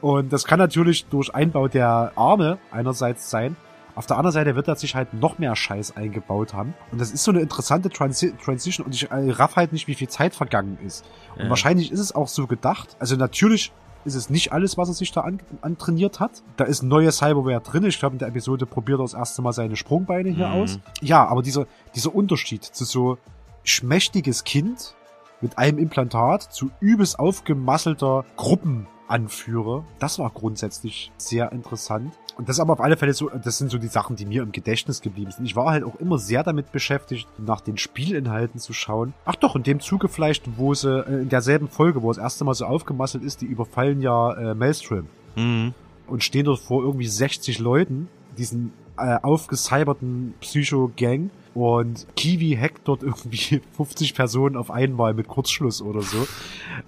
[0.02, 3.56] Und das kann natürlich durch Einbau der Arme einerseits sein.
[3.96, 6.74] Auf der anderen Seite wird er sich halt noch mehr Scheiß eingebaut haben.
[6.92, 9.94] Und das ist so eine interessante Transi Transition und ich äh, raff halt nicht, wie
[9.94, 11.06] viel Zeit vergangen ist.
[11.36, 11.50] Und Ja.
[11.50, 12.98] wahrscheinlich ist es auch so gedacht.
[13.00, 13.72] Also natürlich
[14.04, 16.42] ist es nicht alles, was er sich da an, antrainiert hat.
[16.58, 17.86] Da ist neue Cyberware drin.
[17.86, 20.54] Ich glaube, in der Episode probiert er das erste Mal seine Sprungbeine hier Mhm.
[20.54, 20.80] aus.
[21.02, 23.18] Ja, aber dieser, dieser Unterschied zu so
[23.64, 24.96] schmächtiges Kind
[25.42, 32.14] mit einem Implantat zu übelst aufgemasselter Gruppenanführer, das war grundsätzlich sehr interessant.
[32.36, 34.42] Und das ist aber auf alle Fälle so, das sind so die Sachen, die mir
[34.42, 35.46] im Gedächtnis geblieben sind.
[35.46, 39.14] Ich war halt auch immer sehr damit beschäftigt, nach den Spielinhalten zu schauen.
[39.26, 42.24] Ach doch, in dem Zuge vielleicht, wo sie, äh, in derselben Folge, wo es das
[42.24, 45.74] erste Mal so aufgemasselt ist, die überfallen ja äh, Maelstrom Mhm.
[46.08, 48.08] und stehen dort vor irgendwie 60 Leuten,
[48.38, 51.30] diesen äh, aufgecyberten Psycho-Gang.
[51.54, 56.28] Und Kiwi hackt dort irgendwie 50 Personen auf einmal mit Kurzschluss oder so.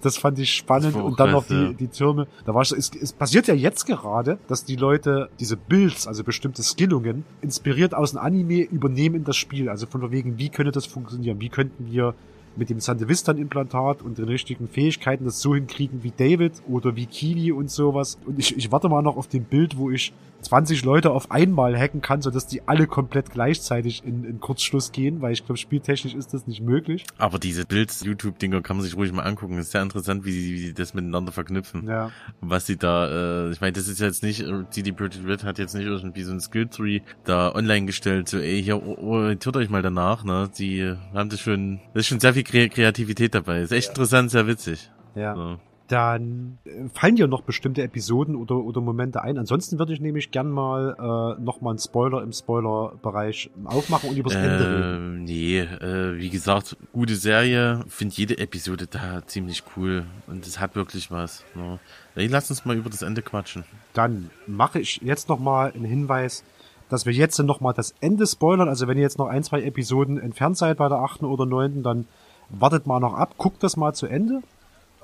[0.00, 0.96] Das fand ich spannend.
[0.96, 1.68] Und dann noch ja.
[1.68, 2.26] die, die Türme.
[2.44, 6.06] Da war ich so, es, es passiert ja jetzt gerade, dass die Leute diese Builds,
[6.06, 9.68] also bestimmte Skillungen, inspiriert aus dem Anime übernehmen in das Spiel.
[9.68, 11.40] Also von wegen, wie könnte das funktionieren?
[11.40, 12.14] Wie könnten wir
[12.56, 17.52] mit dem Sandevistan-Implantat und den richtigen Fähigkeiten das so hinkriegen wie David oder wie Kiwi
[17.52, 18.18] und sowas.
[18.26, 20.12] Und ich, ich warte mal noch auf dem Bild, wo ich
[20.42, 25.20] 20 Leute auf einmal hacken kann, sodass die alle komplett gleichzeitig in, in Kurzschluss gehen,
[25.22, 27.04] weil ich glaube, spieltechnisch ist das nicht möglich.
[27.18, 29.58] Aber diese Bild-YouTube-Dinger kann man sich ruhig mal angucken.
[29.58, 31.88] Ist sehr interessant, wie sie, wie sie das miteinander verknüpfen.
[31.88, 32.10] Ja.
[32.42, 35.58] Was sie da, äh, ich meine, das ist jetzt nicht, äh, CD Projekt Red hat
[35.58, 39.70] jetzt nicht irgendwie so ein Skill-Tree da online gestellt, so, ey, hier, o- orientiert euch
[39.70, 40.50] mal danach, ne?
[40.58, 43.60] Die äh, haben das schon, da ist schon sehr viel Kreativität dabei.
[43.62, 44.90] Ist echt interessant, sehr witzig.
[45.14, 45.34] Ja.
[45.34, 45.56] So.
[45.88, 49.38] Dann äh, fallen dir noch bestimmte Episoden oder, oder Momente ein.
[49.38, 50.96] Ansonsten würde ich nämlich gern mal
[51.38, 54.82] äh, noch mal einen Spoiler im Spoiler-Bereich aufmachen und übers Ende reden.
[54.82, 57.84] Ähm, nee, äh, wie gesagt, gute Serie.
[57.88, 60.06] Finde jede Episode da ziemlich cool.
[60.26, 61.44] Und es hat wirklich was.
[61.54, 61.78] Ne?
[62.16, 63.62] Ey, lass uns mal über das Ende quatschen.
[63.92, 66.42] Dann mache ich jetzt noch mal einen Hinweis,
[66.88, 68.68] dass wir jetzt noch mal das Ende spoilern.
[68.68, 71.84] Also wenn ihr jetzt noch ein, zwei Episoden entfernt seid bei der achten oder neunten,
[71.84, 72.06] dann
[72.48, 74.42] wartet mal noch ab, guckt das mal zu Ende.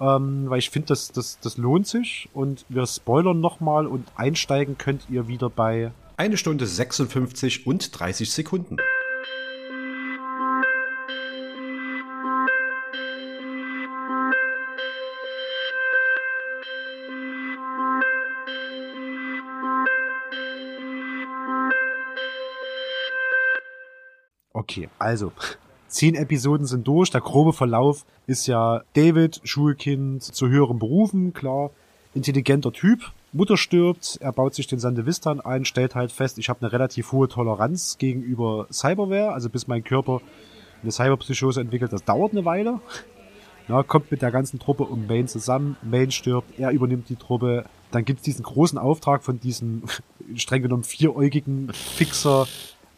[0.00, 2.28] Ähm, weil ich finde, das, das, das lohnt sich.
[2.34, 7.98] Und wir spoilern noch mal und einsteigen könnt ihr wieder bei Eine Stunde 56 und
[7.98, 8.78] 30 Sekunden.
[24.54, 25.32] Okay, also
[25.92, 27.10] zehn Episoden sind durch.
[27.10, 31.70] Der grobe Verlauf ist ja David, Schulkind zu höheren Berufen, klar,
[32.14, 33.12] intelligenter Typ.
[33.32, 37.12] Mutter stirbt, er baut sich den Sandevistan ein, stellt halt fest, ich habe eine relativ
[37.12, 40.20] hohe Toleranz gegenüber Cyberware, also bis mein Körper
[40.82, 42.80] eine Cyberpsychose entwickelt, das dauert eine Weile.
[43.68, 47.64] Na, kommt mit der ganzen Truppe um Main zusammen, Main stirbt, er übernimmt die Truppe,
[47.90, 49.84] dann gibt's diesen großen Auftrag von diesem
[50.34, 52.46] streng genommen vieräugigen Fixer,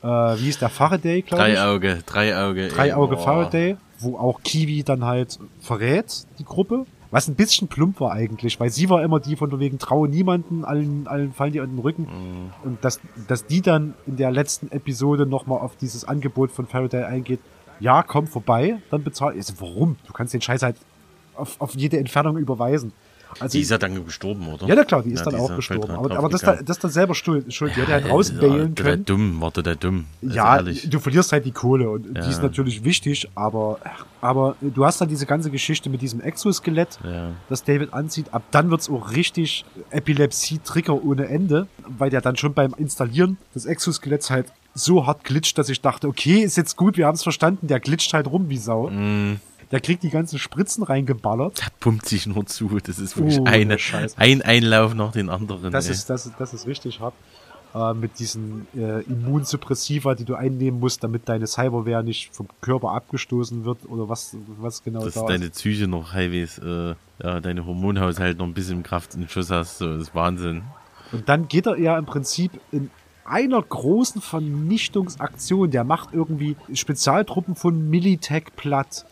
[0.04, 1.54] äh, wie ist der Faraday, glaube ich?
[1.54, 2.62] Dreiauge, Dreiauge.
[2.64, 3.22] ey, Dreiauge boah.
[3.22, 6.84] Faraday, wo auch Kiwi dann halt verrät, die Gruppe.
[7.10, 10.64] Was ein bisschen plump war eigentlich, weil sie war immer die von wegen traue niemanden,
[10.64, 12.02] allen, allen fallen die an den Rücken.
[12.02, 12.52] Mhm.
[12.64, 17.04] Und dass, dass die dann in der letzten Episode nochmal auf dieses Angebot von Faraday
[17.04, 17.38] eingeht,
[17.78, 19.34] ja, komm vorbei, dann bezahl.
[19.34, 19.96] Also, warum?
[20.06, 20.76] Du kannst den Scheiß halt
[21.36, 22.92] auf, auf jede Entfernung überweisen.
[23.40, 24.66] Also, Die ist ja dann gestorben, oder?
[24.66, 25.90] ja, na klar, die ist Ja, dann die auch halt gestorben.
[25.92, 27.52] Aber, aber das, da, das ist dann selber schuld.
[27.52, 27.72] schuld.
[27.76, 29.04] Die hätte halt rausbailen der, können.
[29.04, 30.06] Der dumm, war der dumm.
[30.22, 30.88] Also Ja, ehrlich.
[30.88, 32.28] du verlierst halt die Kohle und die Ja.
[32.30, 33.78] ist natürlich wichtig, aber,
[34.20, 37.32] aber du hast dann diese ganze Geschichte mit diesem Exoskelett, Ja.
[37.48, 38.32] das David anzieht.
[38.32, 43.66] Ab dann wird's auch richtig Epilepsie-Trigger ohne Ende, weil der dann schon beim Installieren des
[43.66, 47.22] Exoskeletts halt so hart glitscht, dass ich dachte, okay, ist jetzt gut, wir haben es
[47.22, 48.90] verstanden, der glitscht halt rum wie Sau.
[48.90, 49.40] Mm,
[49.74, 51.60] Der kriegt die ganzen Spritzen reingeballert.
[51.60, 52.78] der pumpt sich nur zu.
[52.82, 54.16] Das ist wirklich Oh, eine, Scheiße.
[54.18, 55.70] ein Einlauf nach den anderen.
[55.72, 55.92] Das ey.
[55.92, 57.14] ist, das, ist- das ist richtig hart.
[57.74, 62.92] Äh, mit diesen äh, Immunsuppressiva, die du einnehmen musst, damit deine Cyberware nicht vom Körper
[62.92, 65.56] abgestoßen wird oder was, was genau dass da deine ist.
[65.56, 69.78] Psyche noch halbwegs, äh, ja, deine Hormonhaushalt noch ein bisschen Kraft in Schuss hast.
[69.78, 70.62] So, das ist Wahnsinn.
[71.10, 72.90] Und dann geht er ja im Prinzip in
[73.24, 75.70] einer großen Vernichtungsaktion.
[75.70, 79.04] Der macht irgendwie Spezialtruppen von Militech platt.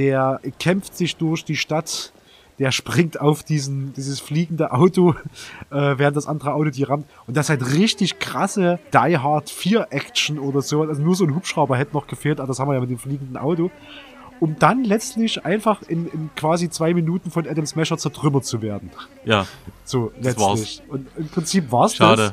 [0.00, 2.14] Der kämpft sich durch die Stadt,
[2.58, 5.14] der springt auf diesen, dieses fliegende Auto,
[5.70, 7.06] äh, während das andere Auto die rammt.
[7.26, 10.82] Und das ist halt richtig krasse Die Hard 4 Action oder so.
[10.82, 12.98] Also nur so ein Hubschrauber hätte noch gefehlt, aber das haben wir ja mit dem
[12.98, 13.70] fliegenden Auto.
[14.40, 18.90] Um dann letztlich einfach in, in quasi zwei Minuten von Adam Smasher zertrümmert zu werden.
[19.26, 19.46] Ja.
[19.84, 20.46] So, letztlich.
[20.46, 20.82] war's.
[20.88, 22.22] Und im Prinzip war's Schade.
[22.22, 22.32] das.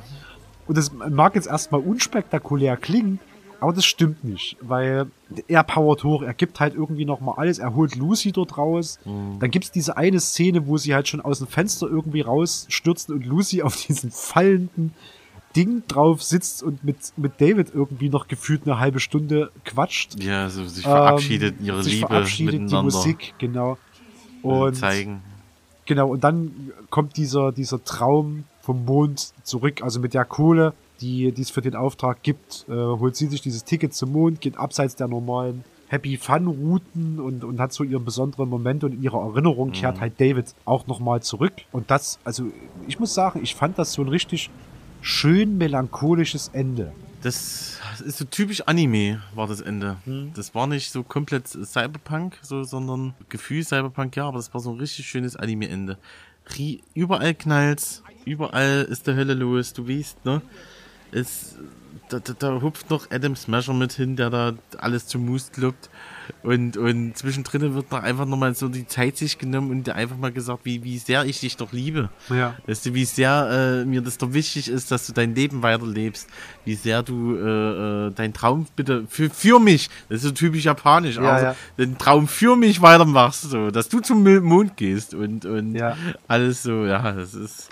[0.68, 3.20] Und das mag jetzt erstmal unspektakulär klingen,
[3.60, 5.08] aber das stimmt nicht, weil
[5.48, 9.00] er powert hoch, er gibt halt irgendwie nochmal alles, er holt Lucy dort raus.
[9.06, 9.40] Mhm.
[9.40, 13.26] Dann gibt's diese eine Szene, wo sie halt schon aus dem Fenster irgendwie rausstürzen und
[13.26, 14.94] Lucy auf diesem fallenden
[15.56, 20.22] Ding drauf sitzt und mit, mit David irgendwie noch gefühlt eine halbe Stunde quatscht.
[20.22, 23.78] Ja, so sich verabschiedet, Ähm, ihre sich Liebe verabschiedet, miteinander die Musik, genau.
[24.44, 25.22] äh, Und zeigen.
[25.86, 31.32] Genau, und dann kommt dieser, dieser Traum vom Mond zurück, also mit der Kohle, die
[31.32, 34.58] die es für den Auftrag gibt, äh, holt sie sich dieses Ticket zum Mond, geht
[34.58, 39.04] abseits der normalen Happy Fun Routen und, und hat so ihren besonderen Moment und in
[39.04, 41.54] ihrer Erinnerung kehrt halt David auch nochmal zurück.
[41.72, 42.48] Und das, also
[42.88, 44.50] ich muss sagen, ich fand das so ein richtig
[45.02, 46.92] schön melancholisches Ende.
[47.22, 49.96] Das ist so typisch Anime, war das Ende.
[50.04, 50.32] Hm.
[50.36, 54.72] Das war nicht so komplett Cyberpunk, so, sondern Gefühl Cyberpunk, ja, aber das war so
[54.72, 55.98] ein richtig schönes Anime-Ende.
[56.58, 60.42] Rie- Überall knallt's, überall ist der Hölle los, du weißt, ne?
[61.12, 61.56] Es,
[62.10, 65.90] da, da, da hupft noch Adam Smasher mit hin, der da alles zum Mus kloppt.
[66.44, 70.18] Und, und zwischendrin wird noch einfach nochmal so die Zeit sich genommen und dir einfach
[70.18, 72.10] mal gesagt, wie, wie sehr ich dich doch liebe.
[72.30, 72.56] Ja.
[72.66, 76.28] Weißt du, wie sehr äh, mir das doch wichtig ist, dass du dein Leben weiterlebst,
[76.66, 80.66] wie sehr du äh, äh, deinen Traum bitte für, für mich, das ist so typisch
[80.66, 81.56] japanisch, Ja, also ja.
[81.78, 85.96] den Traum für mich weitermachst, so, dass du zum Mond gehst und, und Ja.
[86.28, 87.70] alles so, ja, das ist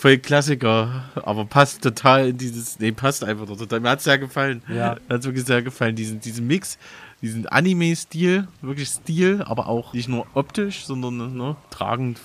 [0.00, 4.62] voll Klassiker, aber passt total in dieses, nee, passt einfach total, mir hat's sehr gefallen,
[4.68, 4.96] Ja.
[5.08, 6.78] mir hat's wirklich sehr gefallen, diesen, diesen Mix,
[7.20, 12.20] diesen Anime-Stil, wirklich Stil, aber auch nicht nur optisch, sondern ne, tragend,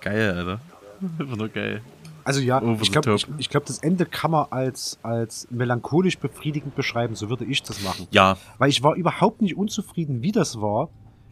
[0.00, 0.60] geil, Alter,
[1.18, 1.80] einfach nur geil.
[2.24, 5.46] Also ja, Over ich the glaube, ich, ich glaub, das Ende kann man als, als
[5.50, 8.08] melancholisch befriedigend beschreiben, so würde ich das machen.
[8.10, 10.88] Ja, Weil ich war überhaupt nicht unzufrieden, wie das war.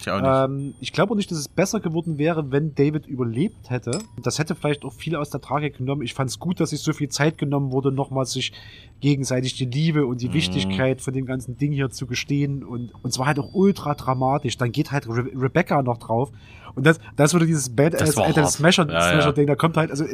[0.07, 0.51] Ich.
[0.51, 3.99] Ähm, ich glaube auch nicht, dass es besser geworden wäre, wenn David überlebt hätte.
[4.23, 6.03] Das hätte vielleicht auch viel aus der Tragik genommen.
[6.03, 8.53] Ich fand es gut, dass sich so viel Zeit genommen wurde, nochmal sich
[9.01, 10.35] gegenseitig die Liebe und die Mhm.
[10.35, 12.65] Wichtigkeit von dem ganzen Ding hier zu gestehen.
[12.65, 14.57] Und, und zwar halt auch ultra dramatisch.
[14.57, 16.31] Dann geht halt Re Rebecca noch drauf.
[16.75, 18.53] Und das, das wurde dieses Badass Das war Adam hart.
[18.53, 19.33] Smasher, Ja, Smasher ja.
[19.33, 19.47] Ding.
[19.47, 20.05] Da kommt halt, also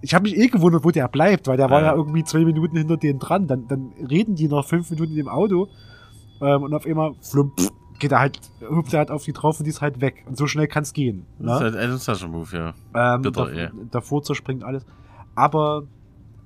[0.00, 1.86] ich habe mich eh gewundert, wo der bleibt, weil der war Ja.
[1.88, 3.46] ja irgendwie zwei Minuten hinter denen dran.
[3.46, 5.68] Dann, dann reden die noch fünf Minuten in dem Auto
[6.40, 7.52] ähm, und auf einmal flump,
[7.98, 10.24] geht er halt, hüpft er halt auf die drauf und die ist halt weg.
[10.26, 11.26] Und so schnell kann's gehen.
[11.38, 11.64] Das ist Ne?
[11.72, 12.56] halt Adam Sasha Move,
[12.94, 13.14] ja.
[13.14, 13.70] Ähm, bitter, ey.
[13.90, 14.84] davor zerspringt alles.
[15.34, 15.84] Aber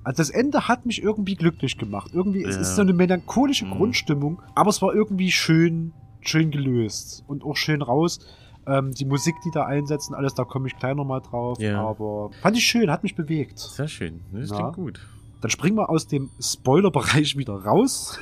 [0.05, 2.11] also das Ende hat mich irgendwie glücklich gemacht.
[2.12, 2.61] Irgendwie, es Ja.
[2.62, 3.70] ist so eine melancholische Mhm.
[3.73, 8.19] Grundstimmung, aber es war irgendwie schön, schön gelöst und auch schön raus.
[8.66, 11.59] Ähm, die Musik, die da einsetzen, alles, da komme ich gleich nochmal drauf.
[11.61, 11.85] Ja.
[11.85, 13.59] Aber fand ich schön, hat mich bewegt.
[13.59, 14.20] Sehr schön.
[14.33, 14.57] Das Ja.
[14.57, 15.01] klingt gut.
[15.43, 18.19] Dann springen wir aus dem Spoiler-Bereich wieder raus.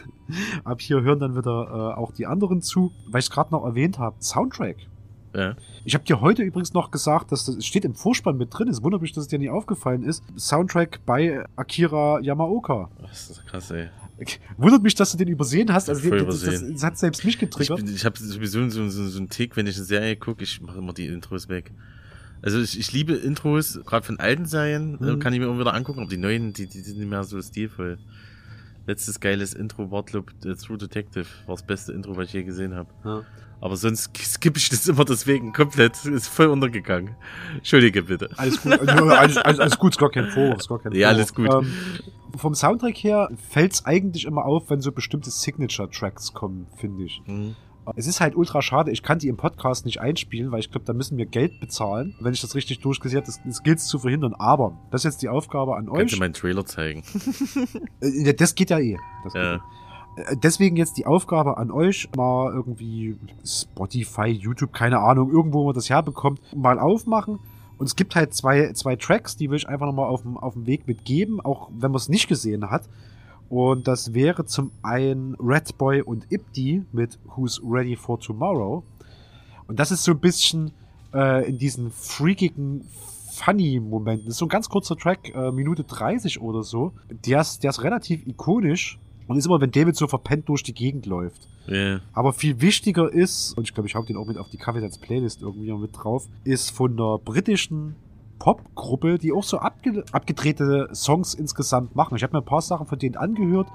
[0.65, 3.65] Ab hier hören dann wieder äh, auch die anderen zu, weil ich es gerade noch
[3.65, 4.17] erwähnt habe.
[4.21, 4.77] Soundtrack.
[5.35, 5.55] Ja.
[5.85, 8.67] Ich habe dir heute übrigens noch gesagt, dass das es steht im Vorspann mit drin.
[8.69, 10.25] Es wundert mich, dass es dir nicht aufgefallen ist.
[10.37, 12.91] Soundtrack bei Akira Yamaoka.
[13.01, 13.89] Das ist krass, ey.
[14.59, 15.89] Wundert mich, dass du den übersehen hast.
[15.89, 16.73] Also den, das, das, übersehen.
[16.75, 17.85] das hat selbst mich Ich, getriggert.
[17.85, 20.61] bin- ich habe sowieso so, so, so einen Tick, wenn ich eine Serie gucke, ich
[20.61, 21.71] mache immer die Intros weg.
[22.43, 25.19] Also ich, ich liebe Intros, gerade von alten Serien, äh, Mhm.
[25.19, 27.41] kann ich mir immer wieder angucken, aber die neuen, die, die sind nicht mehr so
[27.43, 27.99] stilvoll.
[28.87, 32.75] Letztes geiles Intro, Wortloop, äh, True Detective, war das beste Intro, was ich je gesehen
[32.75, 32.89] habe.
[33.05, 33.23] Ja.
[33.61, 37.15] Aber sonst skippe ich das immer deswegen komplett, ist voll untergegangen.
[37.57, 38.31] Entschuldige bitte.
[38.39, 40.67] Alles gut, also, alles, alles, alles gut, ist gar kein Vorwurf.
[40.67, 41.57] Gar kein Ja, alles Vorwurf.
[41.57, 41.65] gut.
[41.67, 47.21] Ähm, vom Soundtrack her fällt's eigentlich immer auf, wenn so bestimmte Signature-Tracks kommen, finde ich.
[47.27, 47.55] Mhm.
[47.97, 50.85] Es ist halt ultra schade, ich kann die im Podcast nicht einspielen, weil ich glaube,
[50.87, 53.99] da müssen wir Geld bezahlen, wenn ich das richtig durchgesehen habe, das, das gilt zu
[53.99, 54.35] verhindern.
[54.35, 56.21] Aber das ist jetzt die Aufgabe an Kannst du euch.
[56.21, 57.03] meinen Trailer zeigen?
[58.01, 58.97] Äh, Das geht ja eh.
[59.25, 59.55] Das geht Ja.
[59.57, 59.59] eh.
[60.17, 65.75] Äh, Deswegen jetzt die Aufgabe an euch, mal irgendwie Spotify, YouTube, keine Ahnung, irgendwo man
[65.75, 67.39] das herbekommt, mal aufmachen.
[67.79, 70.53] Und es gibt halt zwei, zwei Tracks, die will ich einfach nochmal auf dem, auf
[70.55, 72.83] dem Weg mitgeben, auch wenn man es nicht gesehen hat.
[73.51, 78.85] Und das wäre zum einen Red Boy und Ipti mit Who's Ready for Tomorrow.
[79.67, 80.71] Und das ist so ein bisschen
[81.13, 82.85] äh, in diesen freakigen,
[83.33, 84.27] funny Momenten.
[84.27, 86.93] Das ist so ein ganz kurzer Track, äh, Minute 30 oder so.
[87.11, 90.75] Der ist, der ist relativ ikonisch und ist immer, wenn David so verpennt durch die
[90.75, 91.49] Gegend läuft.
[91.67, 92.01] Ja.
[92.13, 94.99] Aber viel wichtiger ist, und ich glaube, ich hau den auch mit auf die Kaffeesatz
[94.99, 97.97] Playlist irgendwie mit drauf, ist von einer britischen
[98.41, 102.17] Popgruppe, die auch so abge abgedrehte Songs insgesamt machen.
[102.17, 103.69] Ich habe mir ein paar Sachen von denen angehört.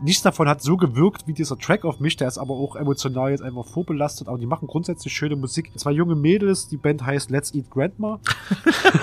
[0.00, 2.16] nichts davon hat so gewirkt wie dieser Track auf mich.
[2.16, 4.26] Der ist aber auch emotional jetzt einfach vorbelastet.
[4.26, 5.70] Aber die machen grundsätzlich schöne Musik.
[5.76, 8.18] Zwei junge Mädels, die Band heißt Let's Eat Grandma.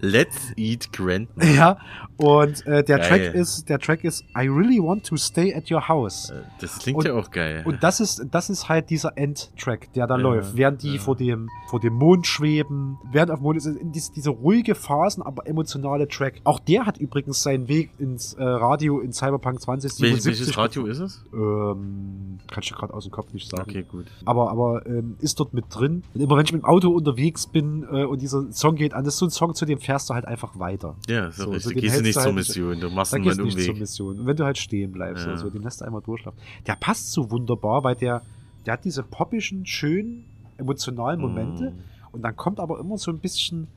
[0.00, 1.44] Let's Eat Grandma.
[1.44, 1.78] Ja,
[2.18, 3.08] und äh, der Geil.
[3.08, 6.30] Track ist, der Track ist I really want to stay at your house.
[6.30, 7.62] Äh, Das klingt Und- ja auch geil.
[7.66, 11.00] Und das ist, das ist halt dieser Endtrack, der da Ja, läuft, während die ja.
[11.00, 14.74] vor dem, vor dem Mond schweben, während auf dem Mond ist, in diese, diese ruhige
[14.74, 16.40] Phasen, aber emotionale Track.
[16.44, 20.26] Auch der hat übrigens seinen Weg ins äh, Radio in Cyberpunk Wel 2077.
[20.26, 21.24] welches Radio ist es?
[21.32, 23.64] Ähm, kann ich dir gerade aus dem Kopf nicht sagen.
[23.68, 24.06] Okay, gut.
[24.24, 26.02] Aber, aber ähm, ist dort mit drin.
[26.14, 29.04] Und immer wenn ich mit dem Auto unterwegs bin äh, und dieser Song geht an,
[29.04, 30.96] das ist so ein Song, zu dem fährst du halt einfach weiter.
[31.08, 31.76] Ja, So, so richtig.
[31.78, 33.78] Gehst du nicht zur halt- Mission, du machst Da gehst nicht zur Umweg.
[33.80, 34.18] Mission.
[34.20, 35.30] Und wenn du halt stehen bleibst Ja.
[35.32, 36.40] oder so, den lässt du einmal durchlaufen.
[36.66, 38.22] Der passt so wunderbar, weil der,
[38.64, 40.24] der hat diese poppischen, schönen,
[40.58, 41.70] emotionalen Momente.
[41.70, 41.78] Mm.
[42.12, 43.68] Und dann kommt aber immer so ein bisschen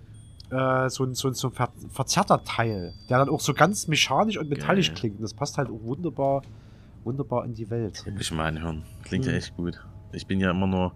[0.52, 3.88] äh, so, ein, so, ein, so ein ver verzerrter Teil, der dann auch so ganz
[3.88, 4.98] mechanisch und metallisch Geil.
[4.98, 5.16] klingt.
[5.18, 6.42] Und das passt halt auch wunderbar,
[7.04, 8.04] wunderbar in die Welt.
[8.06, 8.84] Will ich mal anhören.
[9.04, 9.38] Klingt ja Mhm.
[9.38, 9.80] echt gut.
[10.12, 10.94] Ich bin ja immer nur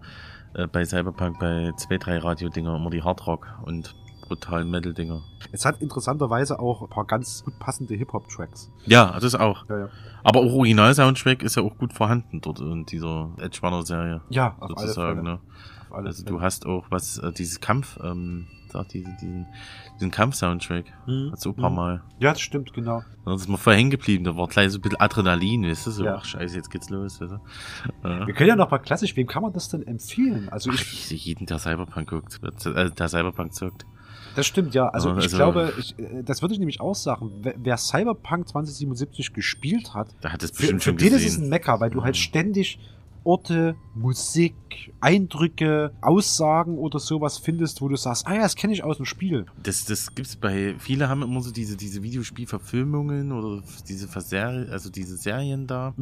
[0.54, 3.94] äh, bei Cyberpunk bei zwei, drei Radio-Dinger immer die Hardrock und
[4.26, 5.22] brutalen Metal-Dinger.
[5.52, 8.70] Es hat interessanterweise auch ein paar ganz gut passende Hip-Hop-Tracks.
[8.86, 9.68] Ja, das auch.
[9.68, 9.88] Ja, ja.
[10.22, 14.22] Aber auch Original-Soundtrack ist ja auch gut vorhanden dort in dieser Edge Runner-Serie.
[14.30, 15.40] Ja, auf Sozusagen, ne?
[15.90, 16.36] Auf Also Fälle.
[16.36, 19.46] du hast auch was, äh, dieses Kampf, ähm, sag, diese, diesen,
[19.96, 20.86] diesen Kampf-Soundtrack.
[21.06, 21.30] Mhm.
[21.30, 21.76] Hat's auch ein paar Mhm.
[21.76, 22.02] Mal.
[22.18, 23.02] Ja, das stimmt, genau.
[23.24, 24.24] Das ist mir voll hängen geblieben.
[24.24, 25.90] Da war gleich so ein bisschen Adrenalin, weißt du?
[25.92, 26.16] So, Ja.
[26.16, 27.40] ach scheiße, jetzt geht's los, weißt du?
[28.08, 28.26] Ja.
[28.26, 30.48] Wir können ja noch mal klassisch, wem kann man das denn empfehlen?
[30.48, 33.86] Also Ach, ich, ich, jeden, der Cyberpunk guckt, äh, der Cyberpunk zockt.
[34.36, 34.88] Das stimmt, ja.
[34.88, 37.30] Also, Ja, ich also- glaube, ich, äh, das würde ich nämlich auch sagen.
[37.42, 41.14] Wer, wer Cyberpunk 2077 gespielt hat, Der hat es für, bestimmt für schon den ist
[41.14, 41.48] es ein gesehen.
[41.50, 42.18] Mecker, weil du halt Mhm.
[42.20, 42.78] ständig
[43.26, 44.54] Orte, Musik,
[45.00, 49.06] Eindrücke, Aussagen oder sowas findest, wo du sagst, ah ja, das kenne ich aus dem
[49.06, 49.46] Spiel.
[49.62, 54.90] Das, das gibt's bei, viele haben immer so diese, diese Videospielverfilmungen oder diese Verser also
[54.90, 55.94] diese Serien da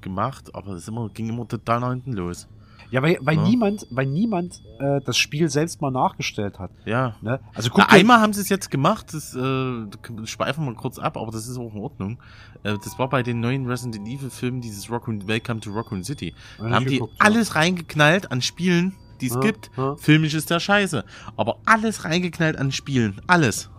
[0.00, 2.46] gemacht, aber es immer, ging immer total nach hinten los.
[2.90, 3.42] Ja, weil, weil Ja.
[3.42, 6.70] niemand, weil niemand äh, das Spiel selbst mal nachgestellt hat.
[6.84, 7.14] Ja.
[7.22, 7.38] Ne?
[7.54, 9.86] Also Na, guck dir- einmal haben sie es jetzt gemacht, das äh,
[10.26, 12.18] schweifen wir kurz ab, aber das ist auch in Ordnung.
[12.64, 16.34] Äh, das war bei den neuen Resident Evil Filmen, dieses Raccoon, Welcome to Raccoon City.
[16.58, 17.26] Hab Da haben die geguckt, ja.
[17.26, 19.70] alles reingeknallt an Spielen, die es Ja, gibt.
[19.76, 19.94] ja.
[19.96, 21.04] Filmisch ist der Scheiße.
[21.36, 23.20] Aber alles reingeknallt an Spielen.
[23.26, 23.70] Alles.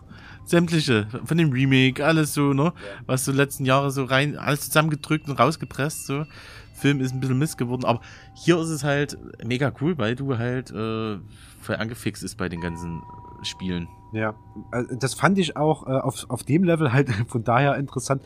[0.46, 1.08] Sämtliche.
[1.26, 2.74] Von dem Remake, alles so, ne?
[3.06, 6.26] Was so letzten Jahre so rein, alles zusammengedrückt und rausgepresst, so.
[6.82, 8.02] Film ist ein bisschen Mist geworden, aber
[8.34, 11.18] hier ist es halt mega cool, weil du halt äh,
[11.62, 13.02] voll angefixt ist bei den ganzen
[13.44, 13.88] Spielen.
[14.14, 14.34] Ja,
[14.72, 18.22] also das fand ich auch äh, auf, auf dem Level halt von daher interessant.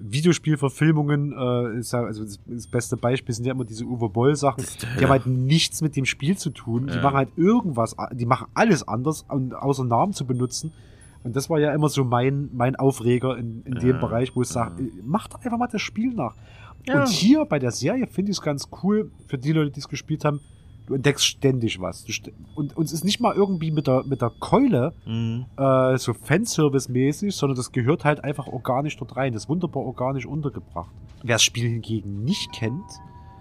[0.00, 4.64] Videospielverfilmungen äh, ist ja, also das, beste Beispiel sind ja immer diese Uwe Boll Sachen.
[4.98, 6.86] Die haben halt nichts mit dem Spiel zu tun.
[6.86, 7.02] Die Ja.
[7.02, 10.72] machen halt irgendwas, die machen alles anders, und außer Namen zu benutzen.
[11.24, 14.42] Und das war ja immer so mein, mein Aufreger in, in dem Ja, Bereich, wo
[14.42, 14.88] ich sage, ja.
[15.04, 16.34] macht doch einfach mal das Spiel nach.
[16.86, 17.00] Ja.
[17.02, 19.88] Und hier bei der Serie finde ich es ganz cool, für die Leute, die es
[19.88, 20.40] gespielt haben,
[20.86, 22.04] du entdeckst ständig was.
[22.10, 25.44] St und es ist nicht mal irgendwie mit der, mit der Keule Mhm.
[25.58, 29.32] äh, so Fanservice-mäßig, sondern das gehört halt einfach organisch dort rein.
[29.34, 30.90] Das ist wunderbar organisch untergebracht.
[31.22, 32.84] Wer das Spiel hingegen nicht kennt,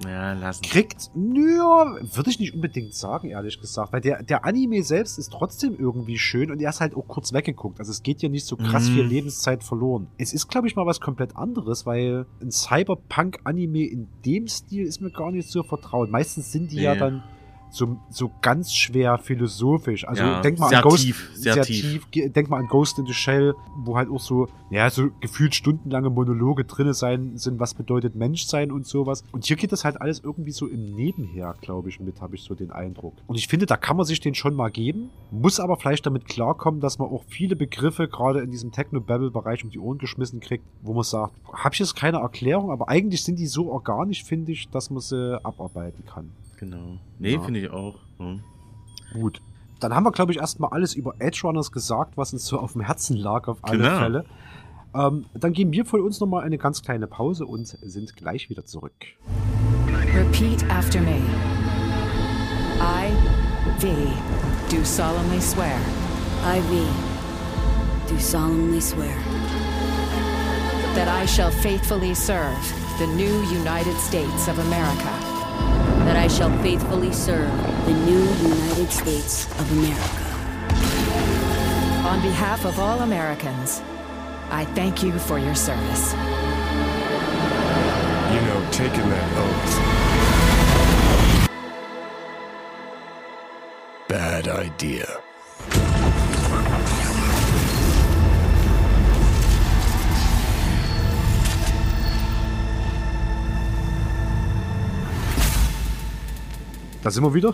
[0.05, 0.61] Ja, lassen.
[0.63, 3.93] kriegt, ja, würde ich nicht unbedingt sagen, ehrlich gesagt.
[3.93, 7.33] Weil der, der Anime selbst ist trotzdem irgendwie schön und er ist halt auch kurz
[7.33, 7.79] weggeguckt.
[7.79, 8.93] Also es geht ja nicht so krass Mhm.
[8.93, 10.07] viel Lebenszeit verloren.
[10.17, 15.01] Es ist, glaube ich, mal was komplett anderes, weil ein Cyberpunk-Anime in dem Stil ist
[15.01, 16.09] mir gar nicht so vertraut.
[16.11, 16.99] Meistens sind die ja Nee.
[16.99, 17.23] dann
[17.69, 20.07] so, so ganz schwer philosophisch.
[20.07, 22.09] Also Ja, denk mal sehr an Ghost, tief, sehr tief.
[22.11, 25.53] Ge- Denk mal an Ghost in the Shell, wo halt auch so, ja, so gefühlt
[25.55, 29.23] stundenlange Monologe drinne sein sind, was bedeutet Menschsein und sowas.
[29.31, 32.43] Und hier geht das halt alles irgendwie so im Nebenher, glaube ich, mit, habe ich
[32.43, 33.13] so den Eindruck.
[33.27, 36.25] Und ich finde, da kann man sich den schon mal geben, muss aber vielleicht damit
[36.25, 40.63] klarkommen, dass man auch viele Begriffe gerade in diesem Techno-Babble-Bereich um die Ohren geschmissen kriegt,
[40.81, 44.51] wo man sagt, habe ich jetzt keine Erklärung, aber eigentlich sind die so organisch, finde
[44.51, 46.31] ich, dass man sie abarbeiten kann.
[46.57, 46.97] Genau.
[47.19, 47.41] Nee, Ja.
[47.41, 47.95] finde ich auch.
[48.19, 48.41] Mhm.
[49.13, 49.41] Gut.
[49.79, 52.73] Dann haben wir, glaube ich, erstmal alles über Edge Runners gesagt, was uns so auf
[52.73, 53.97] dem Herzen lag, auf alle Genau.
[53.99, 54.25] Fälle.
[54.95, 58.65] Ähm, dann geben wir von uns nochmal eine ganz kleine Pause und sind gleich wieder
[58.65, 58.93] zurück.
[60.15, 61.19] Repeat after me.
[62.79, 63.11] I,
[63.79, 63.87] V,
[64.75, 65.77] do solemnly swear
[66.43, 69.13] I, V, do solemnly swear
[70.95, 72.55] that I shall faithfully serve
[72.97, 75.11] the new United States of America
[76.05, 77.51] that I shall faithfully serve
[77.85, 80.23] the new United States of America.
[82.07, 83.81] on behalf of all Americans.
[84.49, 86.13] I thank you for your service.
[88.33, 89.77] You know, taking that oath.
[94.07, 95.21] Bad idea.
[107.03, 107.53] Da sind wir wieder.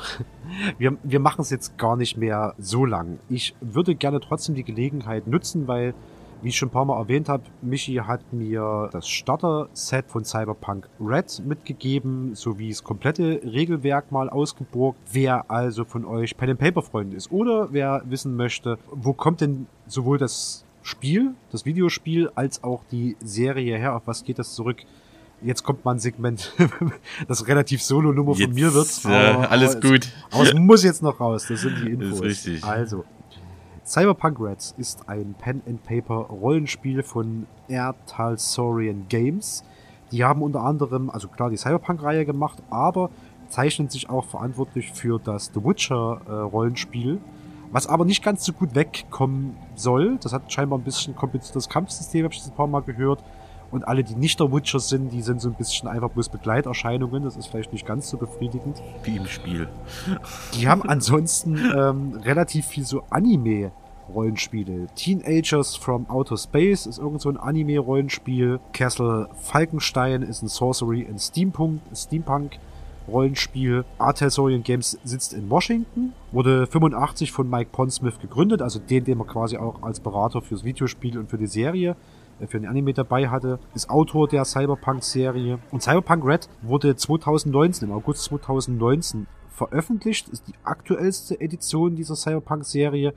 [0.77, 3.19] Wir, wir machen es jetzt gar nicht mehr so lang.
[3.29, 5.93] Ich würde gerne trotzdem die Gelegenheit nutzen, weil,
[6.41, 10.87] wie ich schon ein paar Mal erwähnt habe, Michi hat mir das Starter-Set von Cyberpunk
[10.99, 14.99] Red mitgegeben, sowie das komplette Regelwerk mal ausgeborgt.
[15.11, 19.41] Wer also von euch Pen and Paper Freund ist oder wer wissen möchte, wo kommt
[19.41, 24.53] denn sowohl das Spiel, das Videospiel, als auch die Serie her, auf was geht das
[24.53, 24.83] zurück?
[25.43, 26.53] Jetzt kommt mal ein Segment,
[27.27, 28.87] das relativ Solo-Nummer von mir wird.
[29.03, 30.05] Aber, alles aber gut.
[30.05, 32.19] Es, aber es muss jetzt noch raus, das sind die Infos.
[32.19, 32.63] Das ist richtig.
[32.63, 33.03] Also,
[33.85, 39.63] Cyberpunk Reds ist ein Pen-and-Paper-Rollenspiel von Ertalsorian Games.
[40.11, 43.09] Die haben unter anderem, also klar, die Cyberpunk-Reihe gemacht, aber
[43.49, 47.19] zeichnen sich auch verantwortlich für das The Witcher-Rollenspiel.
[47.71, 50.17] was aber nicht ganz so gut wegkommen soll.
[50.21, 53.23] Das hat scheinbar ein bisschen kompliziertes Kampfsystem, habe ich das ein paar Mal gehört.
[53.73, 57.23] Und alle, die nicht der Witcher sind, die sind so ein bisschen einfach bloß Begleiterscheinungen.
[57.23, 58.83] Das ist vielleicht nicht ganz so befriedigend.
[59.03, 59.67] Wie im Spiel.
[60.53, 63.71] Die haben ansonsten ähm, relativ viel so Anime.
[64.13, 64.87] Rollenspiele.
[64.95, 68.59] Teenagers from Outer Space ist irgend so ein Anime-Rollenspiel.
[68.73, 72.59] Castle Falkenstein ist ein Sorcery and Steampunk, Steampunk
[73.07, 73.85] Rollenspiel.
[73.97, 79.27] Artelsorian Games sitzt in Washington, wurde 85 von Mike Pondsmith gegründet, also den, den man
[79.27, 81.95] quasi auch als Berater fürs Videospiel und für die Serie
[82.47, 85.59] für den Anime dabei hatte, ist Autor der Cyberpunk-Serie.
[85.71, 93.13] Und Cyberpunk Red wurde 2019, im August 2019 veröffentlicht, ist die aktuellste Edition dieser Cyberpunk-Serie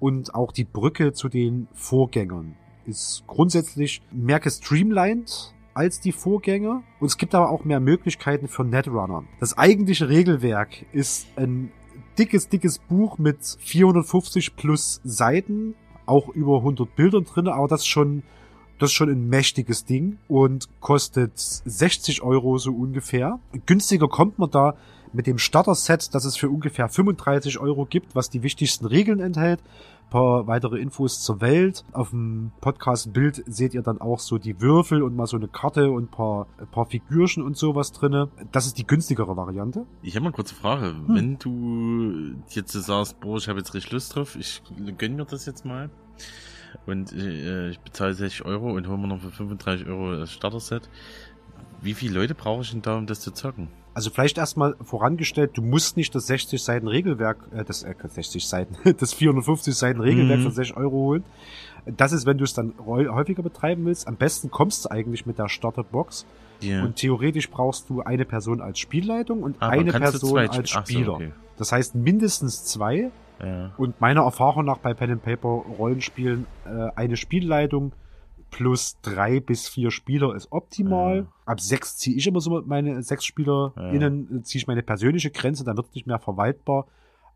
[0.00, 2.56] und auch die Brücke zu den Vorgängern
[2.86, 8.64] ist grundsätzlich mehr gestreamlined als die Vorgänger und es gibt aber auch mehr Möglichkeiten für
[8.64, 9.24] Netrunner.
[9.40, 11.72] Das eigentliche Regelwerk ist ein
[12.16, 15.74] dickes, dickes Buch mit 450 plus Seiten,
[16.06, 18.22] auch über 100 Bildern drin, aber das schon
[18.78, 23.38] das ist schon ein mächtiges Ding und kostet 60 Euro so ungefähr.
[23.66, 24.74] Günstiger kommt man da
[25.12, 29.60] mit dem Starter-Set, das es für ungefähr 35 Euro gibt, was die wichtigsten Regeln enthält.
[29.60, 31.84] Ein paar weitere Infos zur Welt.
[31.92, 35.90] Auf dem Podcast-Bild seht ihr dann auch so die Würfel und mal so eine Karte
[35.90, 38.28] und ein paar, ein paar Figürchen und sowas drinne.
[38.52, 39.86] Das ist die günstigere Variante.
[40.02, 40.88] Ich habe mal kurze Frage.
[40.88, 41.04] Hm.
[41.08, 44.62] Wenn du jetzt sagst, boah, ich habe jetzt richtig Lust drauf, ich
[44.98, 45.90] gönn mir das jetzt mal
[46.86, 50.88] und äh, ich bezahle 60 Euro und hole mir noch für 35 Euro das Starter-Set.
[51.80, 53.68] Wie viele Leute brauche ich denn da, um das zu zocken?
[53.94, 58.46] Also vielleicht erstmal vorangestellt, du musst nicht das 60 Seiten Regelwerk, äh, das äh, 60
[58.46, 60.44] Seiten, das 450 Seiten Regelwerk mhm.
[60.44, 61.24] für 60 Euro holen.
[61.86, 64.08] Das ist, wenn du es dann häufiger betreiben willst.
[64.08, 66.24] Am besten kommst du eigentlich mit der Starterbox.
[66.62, 66.82] Yeah.
[66.82, 71.04] Und theoretisch brauchst du eine Person als Spielleitung und Aber eine Person als Spieler.
[71.04, 71.32] So, okay.
[71.58, 73.10] Das heißt mindestens zwei.
[73.42, 73.72] Ja.
[73.76, 77.92] Und meiner Erfahrung nach bei Pen and Paper Rollenspielen äh, eine Spielleitung
[78.50, 81.16] plus drei bis vier Spieler ist optimal.
[81.16, 81.26] Ja.
[81.44, 84.42] Ab sechs ziehe ich immer so meine sechs SpielerInnen, ja.
[84.42, 86.86] ziehe ich meine persönliche Grenze, dann wird es nicht mehr verwaltbar.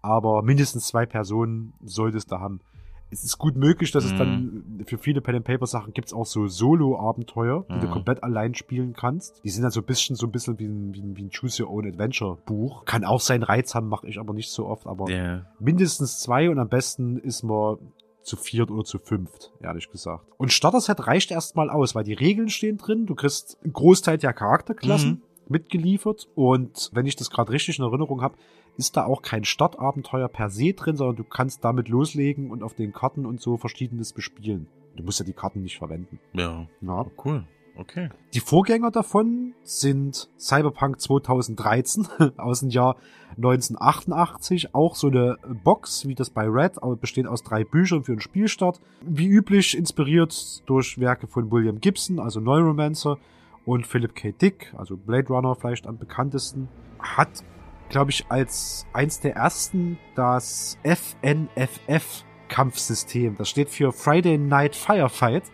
[0.00, 2.60] Aber mindestens zwei Personen sollte es da haben
[3.10, 4.10] es ist gut möglich, dass mhm.
[4.10, 4.84] es dann mhm.
[4.86, 7.80] für viele Pen and Paper Sachen gibt es auch so Solo-Abenteuer, die mhm.
[7.80, 9.40] du komplett allein spielen kannst.
[9.44, 11.30] Die sind dann so ein bisschen so ein bisschen wie ein, wie ein, wie ein
[11.30, 12.84] Choose Your Own Adventure Buch.
[12.84, 14.86] Kann auch seinen Reiz haben, mache ich aber nicht so oft.
[14.86, 15.46] Aber yeah.
[15.58, 17.78] mindestens zwei und am besten ist man
[18.22, 20.26] zu viert oder zu fünft, ehrlich gesagt.
[20.36, 23.06] Und Starter-Set reicht erstmal aus, weil die Regeln stehen drin.
[23.06, 25.10] Du kriegst einen Großteil der Charakterklassen.
[25.10, 26.28] Mhm mitgeliefert.
[26.34, 28.36] Und wenn ich das gerade richtig in Erinnerung habe,
[28.78, 32.74] ist da auch kein Startabenteuer per se drin, sondern du kannst damit loslegen und auf
[32.74, 34.68] den Karten und so verschiedenes bespielen.
[34.96, 36.18] Du musst ja die Karten nicht verwenden.
[36.32, 36.66] Ja.
[36.80, 37.00] ja.
[37.00, 37.44] Oh, cool.
[37.76, 38.08] Okay.
[38.34, 42.96] Die Vorgänger davon sind Cyberpunk 2013 aus dem Jahr
[43.36, 44.74] 1988.
[44.74, 48.80] Auch so eine Box, wie das bei Red, besteht aus drei Büchern für den Spielstart.
[49.02, 53.18] Wie üblich inspiriert durch Werke von William Gibson, also Neuromancer,
[53.64, 54.32] und Philip K.
[54.32, 56.68] Dick, also Blade Runner vielleicht am bekanntesten.
[56.98, 57.44] Hat
[57.88, 63.36] glaube ich, als eins der ersten das FNFF-Kampfsystem.
[63.36, 65.44] Das steht für Friday Night Firefight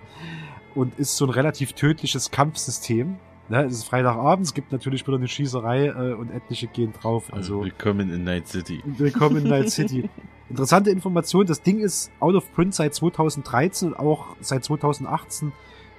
[0.74, 3.16] und ist so ein relativ tödliches Kampfsystem.
[3.48, 7.31] Ne, es ist Freitagabend, es gibt natürlich wieder eine Schießerei äh, und etliche gehen drauf.
[7.31, 8.81] Also Willkommen in Night City.
[8.85, 10.09] Willkommen in Night City.
[10.48, 15.52] Interessante Information, das Ding ist out of print seit 2013 und auch seit 2018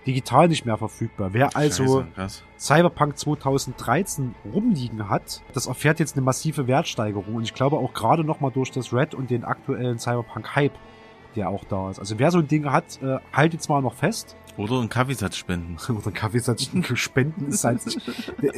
[0.06, 1.34] digital nicht mehr verfügbar.
[1.34, 7.36] Wer also Scheiße, Cyberpunk 2013 rumliegen hat, das erfährt jetzt eine massive Wertsteigerung.
[7.36, 10.74] Und ich glaube auch gerade nochmal durch das Red und den aktuellen Cyberpunk-Hype,
[11.36, 12.00] der auch da ist.
[12.00, 14.36] Also wer so ein Ding hat, äh, haltet zwar noch fest.
[14.58, 15.78] Oder einen Kaffeesatz spenden.
[15.90, 17.82] Oder einen Kaffeesatz spenden ist halt,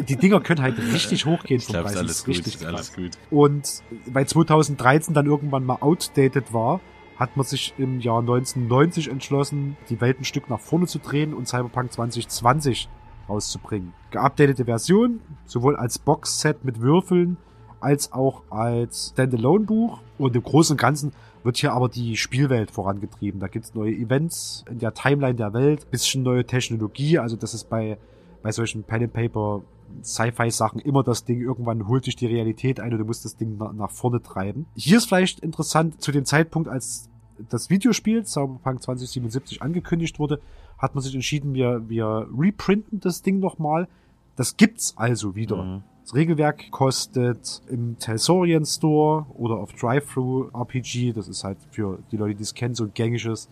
[0.07, 1.97] die Dinger können halt richtig hochgehen vom Preis.
[1.97, 3.11] Alles gut, richtig alles gut.
[3.31, 6.81] Und weil 2013 dann irgendwann mal outdated war,
[7.17, 11.33] hat man sich im Jahr 1990 entschlossen, die Welt ein Stück nach vorne zu drehen
[11.33, 12.89] und Cyberpunk 2020
[13.27, 13.93] rauszubringen.
[14.11, 17.37] Geupdatete Version, sowohl als Boxset mit Würfeln,
[17.79, 19.99] als auch als Standalone-Buch.
[20.17, 21.11] Und im Großen und Ganzen
[21.43, 23.39] wird hier aber die Spielwelt vorangetrieben.
[23.39, 27.19] Da gibt's neue Events in der Timeline der Welt, bisschen neue Technologie.
[27.19, 27.97] Also das ist bei,
[28.47, 29.61] bei solchen Pen and Paper
[30.01, 33.57] Sci-Fi-Sachen immer das Ding, irgendwann holt dich die Realität ein und du musst das Ding
[33.57, 34.67] nach, nach vorne treiben.
[34.73, 37.09] Hier ist vielleicht interessant, zu dem Zeitpunkt, als
[37.49, 40.39] das Videospiel Cyberpunk 2077 angekündigt wurde,
[40.77, 43.89] hat man sich entschieden, wir, wir reprinten das Ding nochmal.
[44.37, 45.61] Das gibt's also wieder.
[45.61, 45.83] Mhm.
[46.03, 52.15] Das Regelwerk kostet im Telsorian Store oder auf Drive-Thru RPG, das ist halt für die
[52.15, 53.49] Leute, die es kennen, so ein gängiges,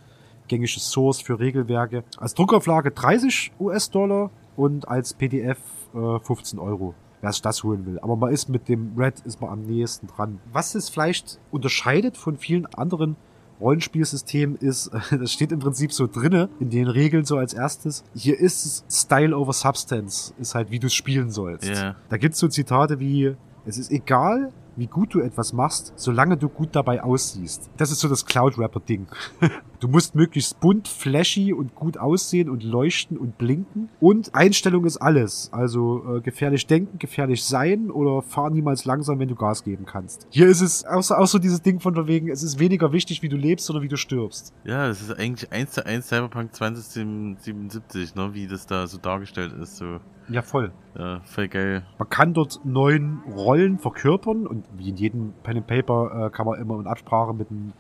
[0.48, 2.06] gängiges Source für Regelwerke.
[2.18, 5.60] Als Druckauflage 30 US-Dollar und als PDF
[5.94, 6.94] äh, 15 Euro
[7.26, 8.00] wer sich das holen will.
[8.00, 10.40] Aber man ist mit dem Red ist man am nächsten dran.
[10.54, 13.16] Was es vielleicht unterscheidet von vielen anderen
[13.60, 18.04] Rollenspielsystemen ist, das steht im Prinzip so drinne in den Regeln so als erstes.
[18.14, 21.68] Hier ist es Style over Substance, ist halt wie du es spielen sollst.
[21.68, 21.96] Ja.
[22.10, 26.50] Da gibt's so Zitate wie, es ist egal, wie gut du etwas machst, solange du
[26.50, 27.70] gut dabei aussiehst.
[27.78, 29.08] Das ist so das Cloud-Rapper-Ding.
[29.82, 33.90] Du musst möglichst bunt, flashy und gut aussehen und leuchten und blinken.
[34.00, 35.50] Und Einstellung ist alles.
[35.52, 40.28] Also äh, gefährlich denken, gefährlich sein oder fahr niemals langsam, wenn du Gas geben kannst.
[40.32, 43.22] Hier ist es auch so, auch so dieses Ding von wegen, es ist weniger wichtig,
[43.22, 44.54] wie du lebst oder wie du stirbst.
[44.64, 49.54] Ja, das ist eigentlich eins zu eins Cyberpunk 2077, ne, wie das da so dargestellt
[49.54, 49.76] ist.
[49.76, 50.00] So,
[50.30, 50.72] Ja, voll.
[50.98, 51.84] ja, voll geil.
[52.00, 56.46] Man kann dort neun Rollen verkörpern und wie in jedem Pen and Paper äh, kann
[56.46, 57.74] man immer in Absprache mit, dem,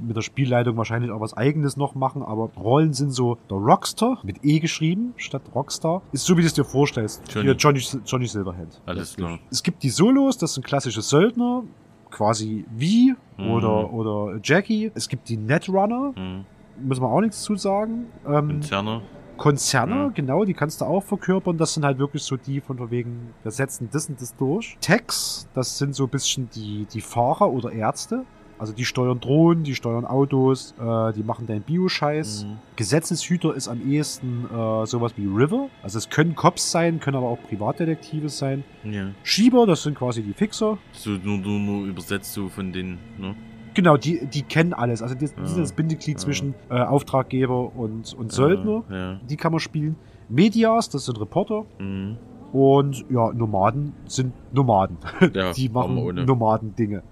[0.00, 4.18] mit der Spielleitung wahrscheinlich auch was eigenes noch machen, aber Rollen sind so der Rockstar
[4.24, 6.02] mit E geschrieben statt Rockstar.
[6.12, 7.22] Ist so wie du es dir vorstellst.
[7.32, 7.44] Johnny.
[7.46, 8.80] Hier Johnny, Johnny Silverhand.
[8.86, 9.38] Alles klar.
[9.50, 11.62] Es gibt die Solos, das sind klassische Söldner,
[12.10, 13.50] quasi wie Mhm.
[13.50, 14.90] oder, oder Jackie.
[14.94, 16.44] Es gibt die Netrunner, Mhm.
[16.78, 18.06] müssen wir auch nichts zu sagen.
[18.26, 19.02] Ähm, Konzerne.
[19.36, 20.08] Konzerne, Ja.
[20.14, 21.58] genau, die kannst du auch verkörpern.
[21.58, 24.76] Das sind halt wirklich so die von wegen, wir setzen das und das durch.
[24.80, 28.24] Techs, das sind so ein bisschen die, die Fahrer oder Ärzte.
[28.56, 32.44] Also die steuern Drohnen, die steuern Autos, äh, die machen deinen Bio-Scheiß.
[32.44, 32.58] Mhm.
[32.76, 35.68] Gesetzeshüter ist am ehesten äh, sowas wie River.
[35.82, 38.62] Also es können Cops sein, können aber auch Privatdetektive sein.
[38.84, 39.08] Ja.
[39.24, 40.78] Schieber, das sind quasi die Fixer.
[40.92, 43.34] So nur, nur, nur übersetzt so von den, ne?
[43.74, 45.02] Genau, die, die kennen alles.
[45.02, 49.18] Also die, die sind das Bindeglied zwischen äh, Auftraggeber und, und Söldner.
[49.28, 49.96] Die kann man spielen.
[50.28, 51.64] Medias, das sind Reporter.
[51.78, 52.16] Mhm.
[52.52, 54.96] Und ja, Nomaden sind Nomaden.
[55.34, 56.24] Ja, die machen.
[56.24, 57.02] Nomaden-Dinge.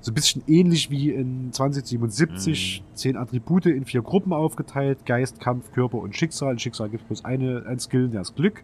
[0.00, 2.82] So ein bisschen ähnlich wie in 2077.
[2.82, 2.94] Mhm.
[2.94, 5.06] Zehn Attribute in vier Gruppen aufgeteilt.
[5.06, 6.52] Geist, Kampf, Körper und Schicksal.
[6.52, 8.62] In Schicksal gibt es bloß eine, ein Skill, der ist Glück.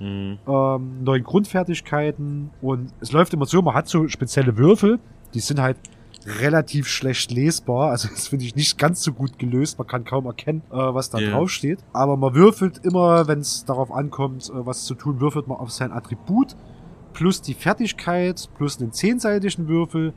[0.00, 0.38] Mhm.
[0.48, 2.50] Ähm, neun Grundfertigkeiten.
[2.60, 4.98] Und es läuft immer so, man hat so spezielle Würfel.
[5.34, 5.76] Die sind halt
[6.26, 7.90] relativ schlecht lesbar.
[7.90, 9.78] Also das finde ich nicht ganz so gut gelöst.
[9.78, 11.30] Man kann kaum erkennen, äh, was da Ja.
[11.32, 11.78] drauf steht.
[11.92, 15.70] Aber man würfelt immer, wenn es darauf ankommt, äh, was zu tun, würfelt man auf
[15.70, 16.56] sein Attribut
[17.12, 20.12] plus die Fertigkeit plus einen zehnseitigen Würfel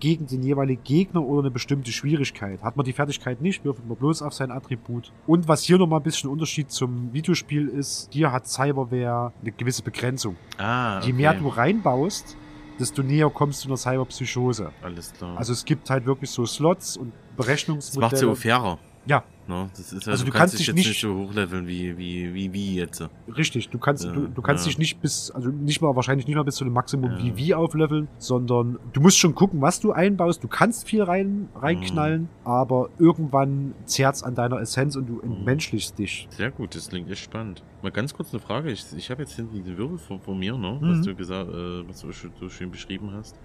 [0.00, 2.60] gegen den jeweiligen Gegner oder eine bestimmte Schwierigkeit.
[2.62, 5.12] Hat man die Fertigkeit nicht, würfelt man bloß auf sein Attribut.
[5.28, 9.82] Und was hier nochmal ein bisschen Unterschied zum Videospiel ist, hier hat Cyberware eine gewisse
[9.84, 10.34] Begrenzung.
[10.58, 11.06] Ah, okay.
[11.06, 12.36] Je mehr du reinbaust,
[12.78, 14.72] desto näher kommst du einer Cyberpsychose.
[14.82, 15.36] Alles klar.
[15.36, 18.12] Also es gibt halt wirklich so Slots und das Berechnungsmodelle.
[18.12, 18.78] macht ja auch fairer.
[19.06, 19.68] Ja, Ne?
[19.76, 22.32] Das ist ja, Also du, kannst kannst dich jetzt nicht- nicht so hochleveln wie, wie,
[22.32, 23.04] wie, wie jetzt.
[23.36, 23.68] richtig.
[23.68, 24.70] Du kannst, Ja, du, du kannst ja.
[24.70, 27.54] dich nicht bis, also nicht mal wahrscheinlich nicht mal bis zu dem Maximum wie wie
[27.54, 30.42] aufleveln, sondern du musst schon gucken, was du einbaust.
[30.42, 32.28] Du kannst viel rein, reinknallen, Mhm.
[32.44, 36.28] aber irgendwann zehrt's an deiner Essenz und du entmenschlichst dich.
[36.30, 37.62] Sehr gut, das klingt echt spannend.
[37.82, 38.70] Mal ganz kurz eine Frage.
[38.70, 40.78] Ich, ich habe jetzt hinten diese Wirbel vor, vor mir, ne?
[40.80, 40.98] Mhm.
[40.98, 42.08] Was du gesagt, äh, was du
[42.40, 43.36] so schön beschrieben hast.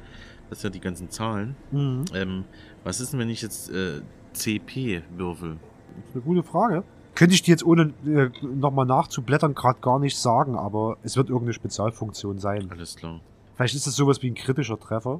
[0.50, 1.56] Das sind ja die ganzen Zahlen.
[1.74, 2.46] Ähm,
[2.86, 4.02] was ist denn, wenn ich jetzt äh,
[4.32, 5.58] CP würfel?
[5.98, 6.84] Das ist eine gute Frage.
[7.16, 11.30] Könnte ich dir jetzt ohne äh, nochmal nachzublättern gerade gar nicht sagen, aber es wird
[11.30, 12.70] irgendeine Spezialfunktion sein.
[12.72, 13.20] Alles klar.
[13.56, 15.20] Vielleicht ist es sowas wie ein kritischer Treffer,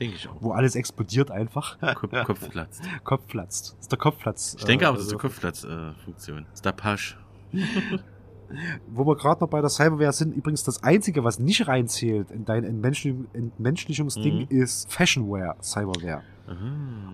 [0.00, 0.34] Denke ich auch.
[0.40, 1.78] wo alles explodiert einfach.
[1.94, 2.82] Kopf, Kopf platzt.
[3.04, 3.74] Kopf platzt.
[3.74, 4.56] Das ist der Kopfplatz.
[4.58, 5.28] Ich denke äh, aber, das ist die Würfel.
[5.30, 6.38] Kopfplatz-Funktion.
[6.38, 7.16] Äh, das ist der Pasch.
[8.88, 12.44] Wo wir gerade noch bei der Cyberware sind, übrigens das Einzige, was nicht reinzählt in
[12.44, 14.46] dein Entmenschlich Entmenschlichungsding, Mhm.
[14.48, 16.22] ist Fashionware Cyberware.
[16.46, 16.54] Aha.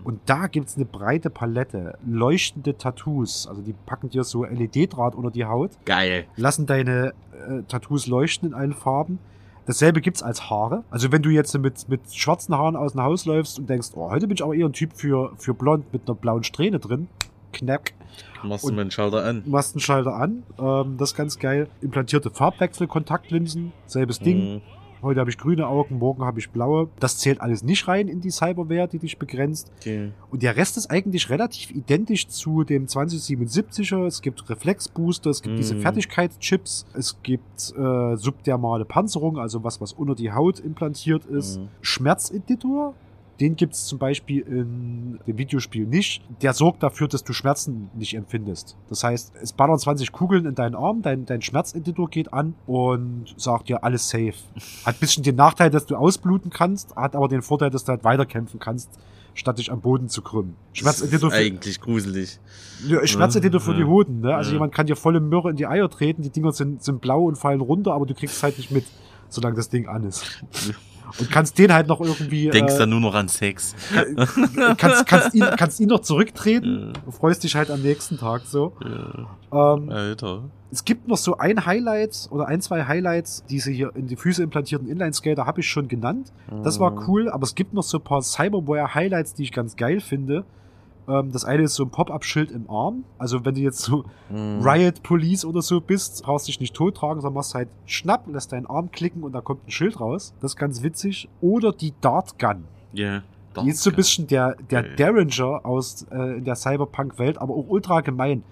[0.05, 1.99] Und da gibt's eine breite Palette.
[2.07, 3.47] Leuchtende Tattoos.
[3.47, 6.25] Also die packen dir so LED-Draht unter die Haut, Geil.
[6.37, 7.13] lassen deine
[7.49, 9.19] äh, Tattoos leuchten in allen Farben.
[9.67, 10.85] Dasselbe gibt's als Haare.
[10.91, 14.11] Also wenn du jetzt mit, mit schwarzen Haaren aus dem Haus läufst und denkst, oh,
[14.11, 17.09] heute bin ich aber eher ein Typ für, für blond mit einer blauen Strähne drin.
[17.53, 17.93] Knack.
[18.43, 19.43] Machst du meinen Schalter an.
[19.47, 20.43] machst einen Schalter an.
[20.59, 21.69] Ähm, das ist ganz geil.
[21.81, 24.55] Implantierte Farbwechsel, Kontaktlinsen, selbes Ding.
[24.57, 24.61] Mhm.
[25.03, 26.89] Heute habe ich grüne Augen, morgen habe ich blaue.
[26.99, 29.71] Das zählt alles nicht rein in die Cyberware, die dich begrenzt.
[29.81, 30.11] Okay.
[30.31, 34.07] Und der Rest ist eigentlich relativ identisch zu dem 2077er.
[34.07, 35.59] Es gibt Reflexbooster, es gibt Mhm.
[35.59, 41.59] diese Fertigkeitschips, es gibt äh, subdermale Panzerung, also was, was unter die Haut implantiert ist.
[41.59, 41.69] Mhm.
[41.83, 42.95] Schmerzinditor,
[43.41, 46.23] den gibt es zum Beispiel in dem Videospiel nicht.
[46.43, 48.77] Der sorgt dafür, dass du Schmerzen nicht empfindest.
[48.89, 53.35] Das heißt, es ballern 20 Kugeln in deinen Arm, dein, dein Schmerzinditor geht an und
[53.37, 54.35] sagt dir alles safe.
[54.85, 57.91] Hat ein bisschen den Nachteil, dass du ausbluten kannst, hat aber den Vorteil, dass du
[57.91, 58.99] halt weiterkämpfen kannst,
[59.35, 60.57] statt dich am Boden zu krümmen.
[60.73, 62.41] Schmerzinditor für, Eigentlich gruselig.
[62.87, 63.79] ja, Schmerzinditor für Ja.
[63.79, 64.35] die Hoden, ne?
[64.35, 64.55] Also Ja.
[64.55, 67.37] jemand kann dir volle Möhre in die Eier treten, die Dinger sind, sind blau und
[67.37, 68.93] fallen runter, aber du kriegst halt nicht mit,
[69.29, 70.43] solange das Ding an ist.
[71.19, 72.51] Und kannst den halt noch irgendwie.
[72.51, 73.75] Denkst äh, dann nur noch an Sex.
[74.77, 78.73] kannst, kannst, ihn, kannst ihn noch zurücktreten und freust dich halt am nächsten Tag so.
[79.53, 80.45] Ähm, Alter.
[80.71, 84.43] es gibt noch so ein Highlight oder ein, zwei Highlights, diese hier in die Füße
[84.43, 86.33] implantierten Inline-Skater habe ich schon genannt.
[86.65, 90.01] Das war cool, aber es gibt noch so ein paar Cyberware-Highlights, die ich ganz geil
[90.01, 90.45] finde.
[91.09, 93.05] Ähm, das eine ist so ein Pop-Up-Schild im Arm.
[93.19, 94.61] Also wenn du jetzt so Mhm.
[94.63, 98.53] Riot Police oder so bist, brauchst dich nicht tot tragen, sondern machst halt schnapp, lässt
[98.53, 100.35] deinen Arm klicken und da kommt ein Schild raus.
[100.41, 101.29] Das ist ganz witzig.
[101.41, 102.65] Oder die Dart Gun.
[102.93, 103.23] Ja.
[103.63, 104.97] Die ist so ein bisschen der, der Geil.
[104.97, 108.43] Derringer aus äh, in der Cyberpunk-Welt, aber auch ultra gemein.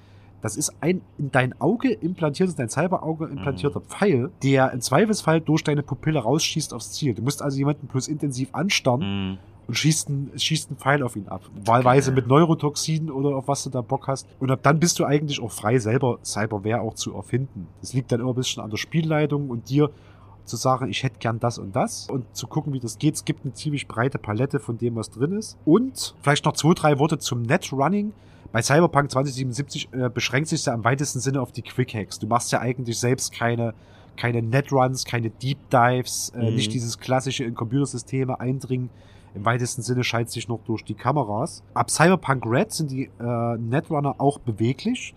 [0.41, 3.85] Das ist ein in dein Auge implantiertes, dein Cyberauge implantierter Mhm.
[3.85, 7.15] Pfeil, der im Zweifelsfall durch deine Pupille rausschießt aufs Ziel.
[7.15, 9.01] Du musst also jemanden plus intensiv anstarren
[9.33, 9.39] Mhm.
[9.67, 11.43] Und schießt einen, schießt einen Pfeil auf ihn ab.
[11.65, 14.27] Wahlweise mit Neurotoxin oder auf was du da Bock hast.
[14.41, 17.67] Und ab dann bist du eigentlich auch frei, selber Cyberware auch zu erfinden.
[17.81, 19.91] Das liegt dann immer ein bisschen an der Spielleitung und dir
[20.45, 23.15] zu sagen, ich hätte gern das und das und zu gucken, wie das geht.
[23.15, 25.57] Es gibt eine ziemlich breite Palette von dem, was drin ist.
[25.65, 28.13] Und vielleicht noch zwei, drei Worte zum Netrunning.
[28.53, 32.19] Bei Cyberpunk 2077 äh, beschränkt sich ja im weitesten Sinne auf die Quick Hacks.
[32.19, 33.73] Du machst ja eigentlich selbst keine,
[34.17, 36.55] keine Netruns, keine Deep Dives, äh, Mhm.
[36.57, 38.91] nicht dieses klassische in Computersysteme eindringen.
[39.35, 41.63] Im weitesten Sinne scheint sich noch durch die Kameras.
[41.75, 45.15] Ab Cyberpunk Red sind die äh, Netrunner auch beweglich.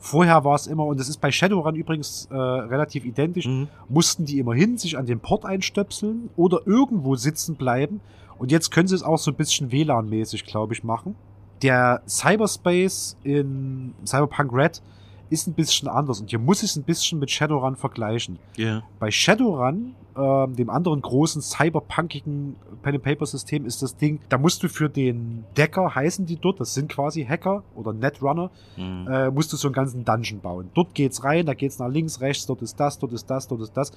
[0.00, 3.68] Vorher war es immer, und das ist bei Shadowrun übrigens äh, relativ identisch, Mhm.
[3.88, 8.00] mussten die immerhin sich an den Port einstöpseln oder irgendwo sitzen bleiben.
[8.38, 11.16] Und jetzt können sie es auch so ein bisschen WLAN-mäßig, glaube ich, machen.
[11.62, 14.80] Der Cyberspace in Cyberpunk Red
[15.30, 18.38] ist ein bisschen anders und hier muss ich es ein bisschen mit Shadowrun vergleichen.
[18.56, 18.82] Ja.
[18.98, 24.88] Bei Shadowrun, ähm, dem anderen großen cyberpunkigen Pen-and-Paper-System, ist das Ding, da musst du für
[24.88, 29.06] den Decker, heißen die dort, das sind quasi Hacker oder Netrunner, Mhm.
[29.08, 30.70] äh, musst du so einen ganzen Dungeon bauen.
[30.74, 33.60] Dort geht's rein, da geht's nach links, rechts, dort ist das, dort ist das, dort
[33.60, 33.92] ist das.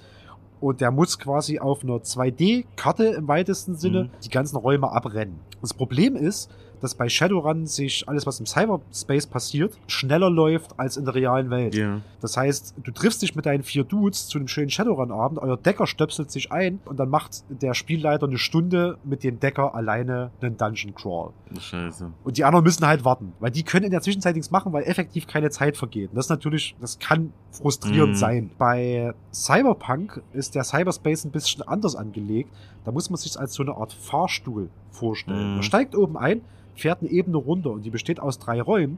[0.59, 4.09] Und der muss quasi auf einer 2D-Karte im weitesten Sinne Mhm.
[4.23, 5.39] die ganzen Räume abrennen.
[5.61, 6.51] Das Problem ist,
[6.81, 11.49] dass bei Shadowrun sich alles, was im Cyberspace passiert, schneller läuft als in der realen
[11.49, 11.75] Welt.
[11.75, 12.01] Ja.
[12.19, 15.87] Das heißt, du triffst dich mit deinen vier Dudes zu einem schönen Shadowrun-Abend, euer Decker
[15.87, 20.57] stöpselt sich ein und dann macht der Spielleiter eine Stunde mit dem Decker alleine einen
[20.57, 21.31] Dungeon Crawl.
[21.59, 22.11] Scheiße.
[22.23, 24.83] Und die anderen müssen halt warten, weil die können in der Zwischenzeit nichts machen, weil
[24.83, 26.09] effektiv keine Zeit vergeht.
[26.11, 28.17] Und das ist natürlich, das kann frustrierend Mhm.
[28.17, 28.51] sein.
[28.57, 32.49] Bei Cyberpunk ist der Cyberspace ein bisschen anders angelegt.
[32.85, 35.47] Da muss man sich als so eine Art Fahrstuhl vorstellen.
[35.49, 35.53] Mhm.
[35.55, 36.41] Man steigt oben ein,
[36.75, 38.97] fährt eine Ebene runter und die besteht aus drei Räumen.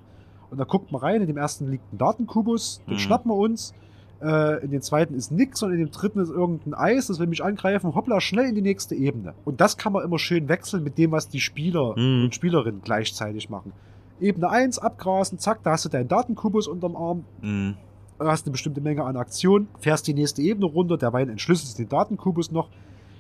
[0.51, 2.99] Und da guckt man rein, in dem ersten liegt ein Datenkubus, den Mhm.
[2.99, 3.73] schnappen wir uns.
[4.21, 7.27] Äh, in dem zweiten ist nix und in dem dritten ist irgendein Eis, das will
[7.27, 7.93] mich angreifen.
[7.93, 9.33] Hoppla, schnell in die nächste Ebene.
[9.43, 12.25] Und das kann man immer schön wechseln mit dem, was die Spieler Mhm.
[12.25, 13.73] und Spielerinnen gleichzeitig machen.
[14.21, 17.75] Ebene 1, abgrasen, zack, da hast du deinen Datenkubus unterm Arm, Mhm.
[18.19, 21.89] hast eine bestimmte Menge an Aktion, fährst die nächste Ebene runter, derweil entschlüsselst du den
[21.89, 22.69] Datenkubus noch.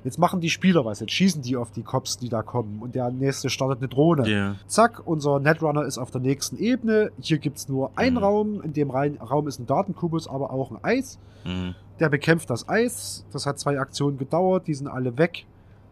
[0.03, 2.93] Jetzt machen die Spieler was, jetzt schießen die auf die Cops, die da kommen und
[2.95, 4.29] der nächste startet eine Drohne.
[4.29, 4.55] Ja.
[4.67, 7.11] Zack, unser Netrunner ist auf der nächsten Ebene.
[7.21, 8.23] Hier gibt's nur einen Mhm.
[8.23, 11.19] Raum, in dem Raum ist ein Datenkubus, aber auch ein Eis.
[11.45, 11.75] Mhm.
[11.99, 13.25] Der bekämpft das Eis.
[13.31, 15.45] Das hat zwei Aktionen gedauert, die sind alle weg.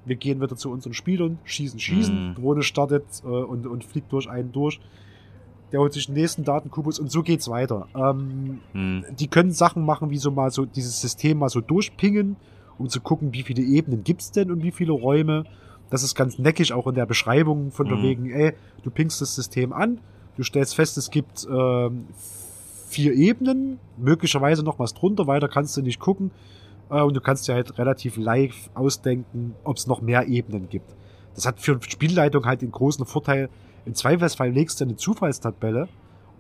[0.04, 2.30] Wir gehen wieder zu unseren Spielern, schießen, schießen.
[2.30, 2.36] Mhm.
[2.36, 4.80] Drohne startet äh, und, und fliegt durch einen durch.
[5.72, 7.88] Der holt sich den nächsten Datenkubus und so geht's weiter.
[7.96, 9.06] Ähm, Mhm.
[9.18, 12.36] die können Sachen machen, wie so mal so dieses System mal so durchpingen,
[12.82, 15.46] um zu gucken, wie viele Ebenen gibt's denn und wie viele Räume.
[15.90, 18.04] Das ist ganz neckig auch in der Beschreibung von der Mhm.
[18.04, 18.54] wegen, ey,
[18.84, 20.00] du pingst das System an,
[20.36, 22.08] du stellst fest, es gibt ähm,
[22.88, 26.32] vier Ebenen, möglicherweise noch was drunter, weiter kannst du nicht gucken.
[26.90, 30.96] Äh, und du kannst dir halt relativ live ausdenken, ob es noch mehr Ebenen gibt.
[31.36, 33.50] Das hat für Spielleitung halt den großen Vorteil,
[33.86, 35.88] im Zweifelsfall legst du eine Zufallstabelle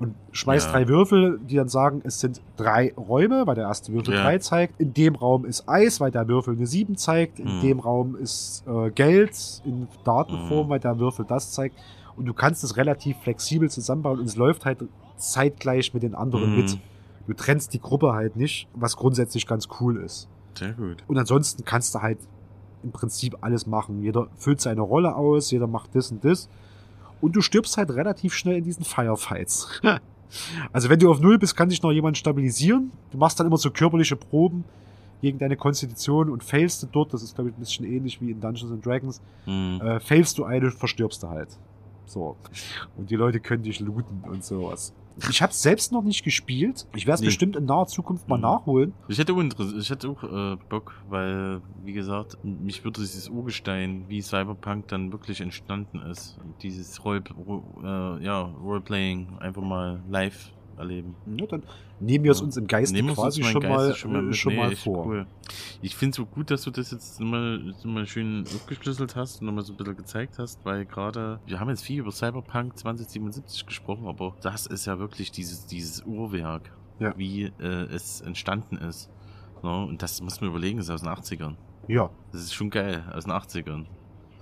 [0.02, 0.72] und schmeißt Ja.
[0.74, 4.24] drei Würfel, die dann sagen, es sind drei Räume, weil der erste Würfel Ja.
[4.24, 4.80] drei zeigt.
[4.82, 7.40] In dem Raum ist Eis, weil der Würfel eine sieben zeigt.
[7.40, 7.62] In Mhm.
[7.62, 10.70] dem Raum ist äh, Geld in Datenform, Mhm.
[10.70, 11.76] weil der Würfel das zeigt.
[12.18, 14.80] Und du kannst es relativ flexibel zusammenbauen und es läuft halt
[15.18, 16.56] zeitgleich mit den anderen Mhm.
[16.58, 16.78] mit.
[17.28, 20.28] Du trennst die Gruppe halt nicht, was grundsätzlich ganz cool ist.
[20.58, 20.98] Sehr gut.
[21.08, 22.18] Und ansonsten kannst du halt
[22.84, 24.02] im Prinzip alles machen.
[24.02, 26.50] Jeder füllt seine Rolle aus, jeder macht das und das.
[27.22, 29.82] Und du stirbst halt relativ schnell in diesen Firefights.
[30.74, 32.92] also wenn du auf Null bist, kann dich noch jemand stabilisieren.
[33.12, 34.64] Du machst dann immer so körperliche Proben
[35.22, 38.32] gegen deine Konstitution und failst du dort, das ist glaube ich ein bisschen ähnlich wie
[38.32, 39.80] in Dungeons and Dragons, Mhm.
[39.82, 41.50] äh, failst du eine, verstirbst du halt.
[42.08, 42.36] So.
[42.98, 44.94] Und die Leute können dich looten und sowas.
[45.30, 46.88] Ich habe selbst noch nicht gespielt.
[46.96, 47.28] Ich werde es Nee.
[47.28, 48.42] bestimmt in naher Zukunft mal Mhm.
[48.44, 48.94] nachholen.
[49.08, 49.34] Ich hätte,
[49.78, 55.12] ich hätte auch äh, Bock, weil, wie gesagt, mich würde dieses Urgestein, wie Cyberpunk dann
[55.12, 61.16] wirklich entstanden ist, dieses Role, Ro, äh, ja, Roleplaying einfach mal live erleben.
[61.38, 61.64] Ja, dann
[62.00, 64.36] nehmen wir es uns im Geiste Nehmen quasi schon, Geiste mal, schon mal, äh, mit.
[64.36, 65.06] schon Nee, mal vor.
[65.06, 65.28] Cool.
[65.82, 67.74] Ich finde es so gut, dass du das jetzt mal
[68.06, 71.84] schön aufgeschlüsselt hast und nochmal so ein bisschen gezeigt hast, weil gerade, wir haben jetzt
[71.84, 77.14] viel über Cyberpunk 2077 gesprochen, aber das ist ja wirklich dieses, dieses Uhrwerk, Ja.
[77.18, 79.10] wie äh, es entstanden ist.
[79.64, 79.86] Ne?
[79.86, 81.56] Und das muss man überlegen, ist aus den 80ern.
[81.88, 82.10] Ja.
[82.32, 83.86] Das ist schon geil, aus den 80ern.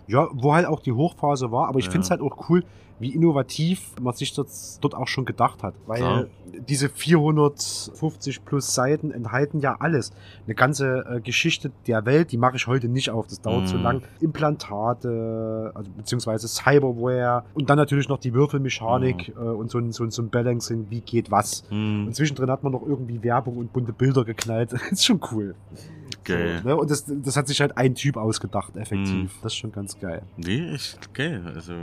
[0.08, 1.92] Ja, wo halt auch die Hochphase war, aber ich Ja.
[1.92, 2.64] finde es halt auch cool,
[3.00, 5.74] wie innovativ man sich das dort auch schon gedacht hat.
[5.88, 6.26] Weil Klar.
[6.68, 10.12] diese 450 plus Seiten enthalten ja alles.
[10.46, 13.78] Eine ganze äh, Geschichte der Welt, die mache ich heute nicht auf, das dauert zu
[13.78, 13.84] Mhm.
[13.84, 14.02] lang.
[14.20, 19.42] Implantate, also beziehungsweise Cyberware und dann natürlich noch die Würfelmechanik Mhm.
[19.42, 21.64] äh, und so ein, so, ein, so ein Balancing, wie geht was.
[21.70, 24.74] Hm, Und zwischendrin hat man noch irgendwie Werbung und bunte Bilder geknallt.
[24.92, 25.56] ist schon cool.
[26.24, 26.60] geil.
[26.64, 26.76] So, ne?
[26.78, 29.14] Und das, das hat sich halt ein Typ ausgedacht, effektiv.
[29.16, 29.30] Mhm.
[29.42, 30.22] Das ist schon ganz geil.
[30.38, 31.42] Nee, echt geil.
[31.56, 31.74] Also,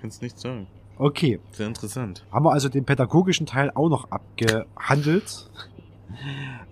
[0.00, 0.66] kannst nicht sagen.
[0.98, 2.24] Okay, Sehr interessant.
[2.32, 5.50] haben wir also den pädagogischen Teil auch noch abgehandelt.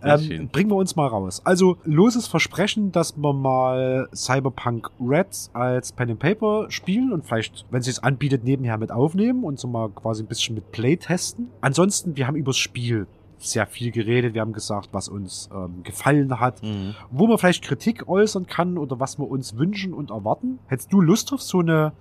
[0.03, 1.43] Ähm, bringen wir uns mal raus.
[1.45, 7.67] Also loses Versprechen, dass wir mal Cyberpunk Red als Pen and Paper spielen und vielleicht,
[7.71, 10.97] wenn es sich anbietet, nebenher mit aufnehmen und so mal quasi ein bisschen mit Play
[10.97, 11.51] testen.
[11.63, 13.07] Ansonsten, wir haben übers Spiel
[13.39, 14.35] sehr viel geredet.
[14.35, 16.95] Wir haben gesagt, was uns ähm, gefallen hat, Mhm.
[17.11, 20.59] wo man vielleicht Kritik äußern kann oder was wir uns wünschen und erwarten.
[20.69, 21.93] Hättest du Lust auf so eine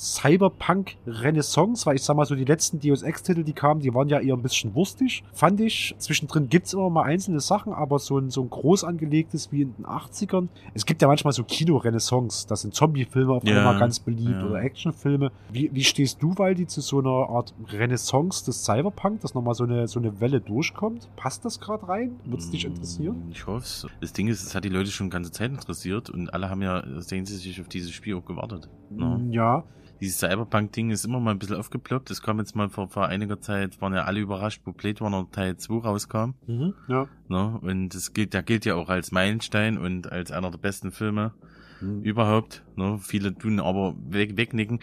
[0.00, 1.86] Cyberpunk-Renaissance?
[1.86, 4.34] Weil ich sag mal so, die letzten Deus Ex-Titel, die kamen, die waren ja eher
[4.34, 5.94] ein bisschen wurstig, fand ich.
[5.98, 9.74] Zwischendrin gibt's immer mal einzelne Sachen, aber so ein, so ein groß angelegtes wie in
[9.76, 10.48] den 80ern.
[10.74, 14.46] Es gibt ja manchmal so Kino-Renaissance, da sind Zombie-Filme auf Ja, einmal ganz beliebt ja.
[14.46, 15.30] oder Actionfilme.
[15.52, 19.64] Wie, wie stehst du, Waldi, zu so einer Art Renaissance des Cyberpunk, dass nochmal so
[19.64, 21.08] eine, so eine Welle durchkommt?
[21.16, 22.18] Passt das gerade rein?
[22.24, 23.22] Würde es dich interessieren?
[23.30, 23.86] Ich hoffe es.
[24.00, 26.62] Das Ding ist, es hat die Leute schon die ganze Zeit interessiert und alle haben
[26.62, 28.68] ja sehnsüchtig auf dieses Spiel auch gewartet.
[28.90, 29.28] Ne?
[29.30, 29.64] Ja.
[30.00, 32.10] Dieses Cyberpunk-Ding ist immer mal ein bisschen aufgeploppt.
[32.10, 35.26] Es kam jetzt mal vor, vor einiger Zeit, waren ja alle überrascht, wo Blade Runner
[35.30, 36.30] Teil 2 rauskam.
[36.46, 36.74] Mhm.
[36.88, 37.06] Ja.
[37.28, 37.58] Ne?
[37.62, 41.32] Und das gilt, der gilt ja auch als Meilenstein und als einer der besten Filme
[41.82, 42.02] Mhm.
[42.02, 42.62] überhaupt.
[42.76, 42.98] Ne?
[43.02, 44.80] Viele tun aber weg, wegnicken.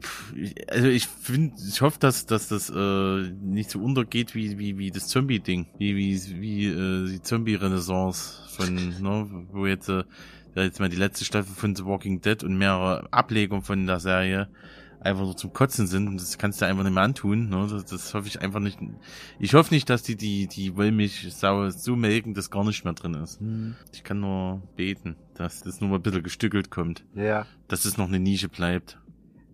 [0.00, 0.32] Pff,
[0.70, 4.90] Also ich finde, ich hoffe, dass, dass das äh, nicht so untergeht wie, wie, wie
[4.90, 5.66] das Zombie-Ding.
[5.78, 10.04] Wie, wie, wie äh, die Zombie-Renaissance von, ne, wo jetzt, äh,
[10.54, 14.48] jetzt mal die letzte Staffel von The Walking Dead und mehrere Ablegungen von der Serie
[15.02, 17.48] einfach nur zum Kotzen sind und das kannst du einfach nicht mehr antun.
[17.48, 17.66] Ne?
[17.70, 18.78] Das, das hoffe ich einfach nicht.
[19.38, 23.14] Ich hoffe nicht, dass die die die Wollmilchsau so melken, dass gar nicht mehr drin
[23.14, 23.40] ist.
[23.94, 27.46] Ich kann nur beten, dass das nur mal ein bisschen gestückelt kommt, Ja.
[27.68, 28.98] dass es noch eine Nische bleibt.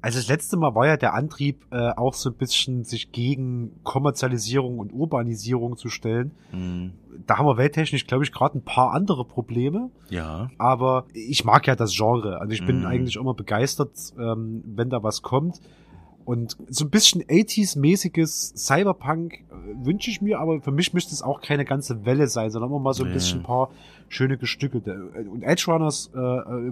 [0.07, 3.73] Also das letzte Mal war ja der Antrieb äh, auch so ein bisschen, sich gegen
[3.83, 6.31] Kommerzialisierung und Urbanisierung zu stellen.
[6.53, 6.93] Hm,
[7.27, 9.91] Da haben wir welttechnisch, glaube ich, gerade ein paar andere Probleme.
[10.11, 10.49] ja.
[10.59, 12.41] Aber ich mag ja das Genre.
[12.41, 12.87] Also ich bin Mhm.
[12.87, 15.61] eigentlich immer begeistert, ähm, wenn da was kommt.
[16.25, 21.23] Und so ein bisschen 80s-mäßiges Cyberpunk äh, wünsche ich mir, aber für mich müsste es
[21.23, 23.71] auch keine ganze Welle sein, sondern immer mal so ein bisschen ein paar
[24.09, 25.11] schöne gestückelte.
[25.31, 26.23] Und Edge Runners äh, äh,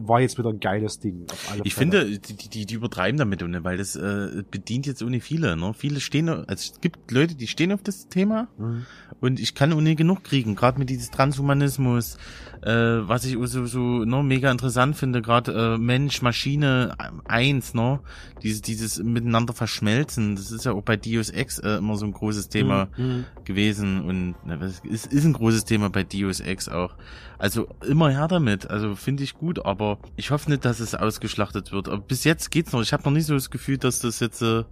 [0.06, 1.26] war jetzt wieder ein geiles Ding.
[1.64, 1.90] Ich Fälle.
[2.04, 3.64] finde, die, die, die übertreiben damit, ne?
[3.64, 5.56] weil das äh, bedient jetzt ohne viele.
[5.56, 5.72] Ne?
[5.74, 8.86] Viele stehen, also es gibt Leute, die stehen auf das Thema Mhm.
[9.20, 12.18] und ich kann ohne genug kriegen, gerade mit dieses Transhumanismus,
[12.62, 17.74] äh, was ich so, so ne, mega interessant finde, gerade äh, Mensch, Maschine äh, eins,
[17.74, 18.00] ne?
[18.42, 22.12] Dieses, dieses miteinander verschmelzen, das ist ja auch bei Deus Ex äh, immer so ein
[22.12, 23.24] großes Thema Mhm.
[23.44, 26.94] gewesen und ne, es ist, ist ein großes Thema bei Deus Ex auch.
[27.38, 31.72] Also immer her damit, also finde ich gut, aber ich hoffe nicht, dass es ausgeschlachtet
[31.72, 31.88] wird.
[31.88, 32.80] Aber bis jetzt geht's noch.
[32.80, 34.64] Ich habe noch nicht so das Gefühl, dass das jetzt äh,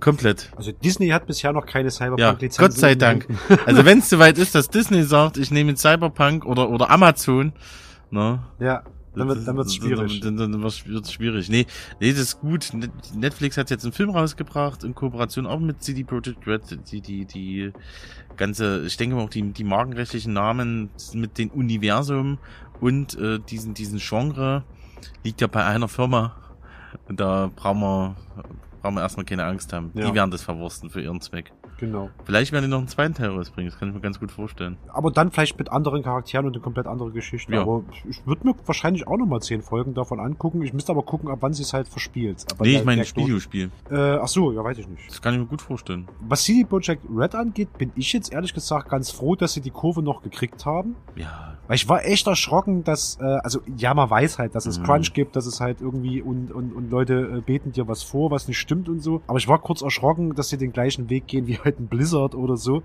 [0.00, 0.50] komplett.
[0.56, 2.58] Also Disney hat bisher noch keine Ja, Cyberpunk-Lizenz.
[2.58, 3.26] Gott sei Dank.
[3.64, 7.52] Also wenn es soweit ist, dass Disney sagt, ich nehme Cyberpunk oder oder Amazon,
[8.10, 8.40] ne?
[8.58, 8.82] Ja,
[9.14, 10.20] dann wird dann wird's schwierig.
[10.20, 11.48] Dann, dann, dann wird's schwierig.
[11.48, 11.66] Nee,
[12.00, 12.70] nee, das ist gut.
[12.72, 16.78] Net- Netflix hat jetzt einen Film rausgebracht in Kooperation auch mit CD Projekt Red.
[16.90, 17.72] Die, die, die
[18.36, 22.38] ganze, ich denke mal auch die, die markenrechtlichen Namen mit dem Universum
[22.80, 24.64] und äh, diesen, diesen Genre
[25.24, 26.36] liegt ja bei einer Firma.
[27.08, 28.16] Und da brauchen wir,
[28.82, 29.90] brauchen wir erstmal keine Angst haben.
[29.94, 30.08] Ja.
[30.08, 31.52] Die werden das verwursten für ihren Zweck.
[31.78, 32.10] Genau.
[32.24, 34.76] Vielleicht werden die noch einen zweiten Teil rausbringen, das kann ich mir ganz gut vorstellen.
[34.88, 37.52] Aber dann vielleicht mit anderen Charakteren und eine komplett andere Geschichte.
[37.52, 37.62] Ja.
[37.62, 40.62] Aber ich würde mir wahrscheinlich auch nochmal zehn Folgen davon angucken.
[40.62, 42.44] Ich müsste aber gucken, ab wann sie es halt verspielt.
[42.52, 43.70] Aber nee, ich meine das Videospiel.
[43.90, 45.08] Äh, ach so, ja, weiß ich nicht.
[45.08, 46.06] Das kann ich mir gut vorstellen.
[46.20, 49.70] Was CD Projekt Red angeht, bin ich jetzt ehrlich gesagt ganz froh, dass sie die
[49.70, 50.94] Kurve noch gekriegt haben.
[51.16, 54.78] Ja, Weil ich war echt erschrocken, dass, äh, also ja, man weiß halt, dass es
[54.78, 54.84] Mhm.
[54.84, 58.30] Crunch gibt, dass es halt irgendwie und, und, und Leute äh, beten dir was vor,
[58.30, 59.22] was nicht stimmt und so.
[59.26, 62.34] Aber ich war kurz erschrocken, dass sie den gleichen Weg gehen wie halt ein Blizzard
[62.34, 62.82] oder so.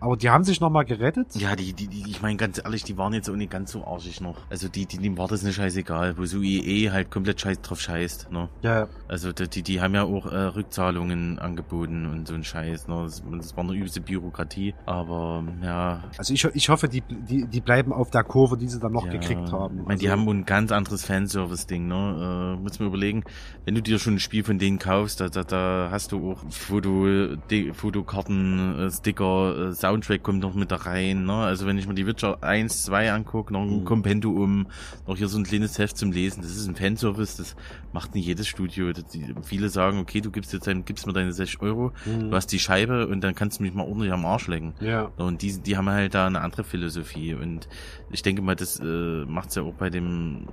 [0.00, 1.34] Aber die haben sich nochmal gerettet.
[1.36, 3.84] Ja, die, die, die, ich meine ganz ehrlich, die waren jetzt auch nicht ganz so
[3.84, 4.36] arschig noch.
[4.50, 7.80] Also die, die, dem war das nicht scheißegal, wo so EE halt komplett scheiß drauf
[7.80, 8.48] scheißt, ne?
[8.62, 12.88] Ja, Also die, die, die haben ja auch äh, Rückzahlungen angeboten und so ein Scheiß,
[12.88, 13.02] ne?
[13.04, 16.04] Das, das war eine übelste Bürokratie, aber ja.
[16.18, 19.06] also ich, ich hoffe, die, die, die bleiben auf der Kurve, die sie dann noch
[19.06, 19.78] ja, gekriegt haben.
[19.80, 22.56] Ich meine, die Also- haben wohl ein ganz anderes Fanservice-Ding, ne?
[22.58, 23.24] Äh, muss mir überlegen,
[23.64, 26.38] wenn du dir schon ein Spiel von denen kaufst, da, da, da hast du auch
[26.50, 31.32] Foto, die, Fotokarten, äh, Sticker, äh, Soundtrack kommt noch mit da rein, ne?
[31.34, 33.84] Also wenn ich mir die Witcher 1, 2 angucke, noch ein Mhm.
[33.84, 34.66] Kompendium,
[35.06, 37.56] noch hier so ein kleines Heft zum Lesen, das ist ein Fanservice, das
[37.92, 38.92] macht nicht jedes Studio.
[38.92, 42.30] Die, viele sagen, okay, du gibst jetzt dein, gibst mir deine 60 Euro, Mhm.
[42.30, 44.74] du hast die Scheibe und dann kannst du mich mal ordentlich am Arsch lecken.
[44.80, 45.10] Ja.
[45.16, 47.34] Und die, die haben halt da eine andere Philosophie.
[47.34, 47.68] Und
[48.10, 50.46] ich denke mal, das äh, macht's ja auch bei dem,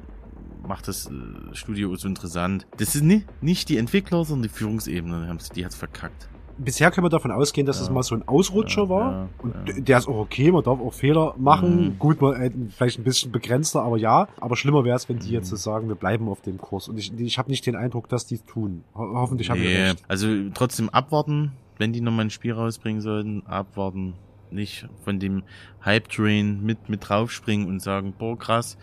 [0.68, 1.12] macht das äh,
[1.54, 2.68] Studio so interessant.
[2.78, 6.30] Das ist nicht, nicht die Entwickler, sondern die Führungsebene, die die hat's verkackt.
[6.58, 7.84] Bisher können wir davon ausgehen, dass Ja.
[7.84, 9.12] es mal so ein Ausrutscher Ja, war.
[9.12, 11.86] ja, und der ist auch okay, man darf auch Fehler machen.
[11.86, 12.00] Mhm.
[12.00, 14.28] Gut, man, äh, vielleicht ein bisschen begrenzter, aber ja.
[14.40, 15.34] Aber schlimmer wäre es, wenn die Mhm.
[15.34, 16.88] jetzt so sagen, wir bleiben auf dem Kurs.
[16.88, 18.84] Und ich, ich habe nicht den Eindruck, dass die es tun.
[18.96, 20.04] Ho hoffentlich haben wir Nee, recht.
[20.08, 24.14] also trotzdem abwarten, wenn die nochmal ein Spiel rausbringen sollten, abwarten.
[24.54, 25.44] Nicht von dem
[25.86, 28.78] Hype-Train mit, mit draufspringen und sagen, boah, krass,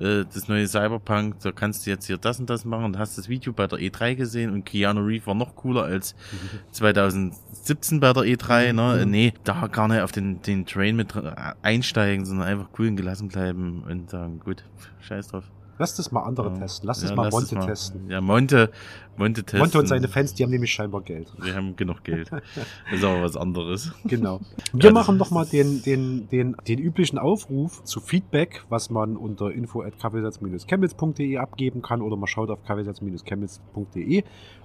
[0.00, 3.18] äh, das neue Cyberpunk, da kannst du jetzt hier das und das machen und hast
[3.18, 6.14] das Video bei der E3 gesehen und Keanu Reeves war noch cooler als
[6.72, 9.04] 2017 bei der E3, ne?
[9.04, 9.10] Mhm.
[9.10, 11.14] Nee, da gar nicht auf den, den Train mit
[11.62, 14.64] einsteigen, sondern einfach cool und gelassen bleiben und sagen, gut,
[15.00, 15.44] scheiß drauf.
[15.80, 16.58] Lass das mal andere Ja.
[16.58, 16.86] testen.
[16.86, 17.66] Lass das Ja, mal lass Monte mal.
[17.66, 18.10] testen.
[18.10, 18.70] Ja, Monte,
[19.16, 19.60] Monte testen.
[19.60, 21.32] Monte und seine Fans, die haben nämlich scheinbar Geld.
[21.42, 22.30] Wir haben genug Geld.
[22.90, 23.92] Das ist aber was anderes.
[24.04, 24.40] Genau.
[24.50, 28.62] Ja, Wir das machen ist- noch mal den, den, den, den üblichen Aufruf zu Feedback,
[28.68, 34.22] was man unter info at chemnitz.de abgeben kann oder man schaut auf chemnitz-chemnitz.de,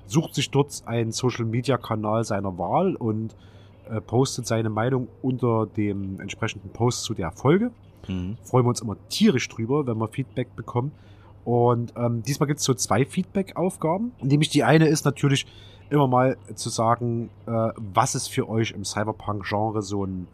[0.07, 3.35] sucht sich dort einen Social Media Kanal seiner Wahl und
[3.89, 7.71] äh, postet seine Meinung unter dem entsprechenden Post zu der Folge.
[8.07, 8.37] Mhm.
[8.43, 10.91] Freuen wir uns immer tierisch drüber, wenn wir Feedback bekommen.
[11.43, 14.11] Und ähm, diesmal gibt es so zwei Feedback-Aufgaben.
[14.21, 15.45] Nämlich die eine ist natürlich
[15.89, 20.27] immer mal zu sagen, äh, was ist für euch im Cyberpunk-Genre so ein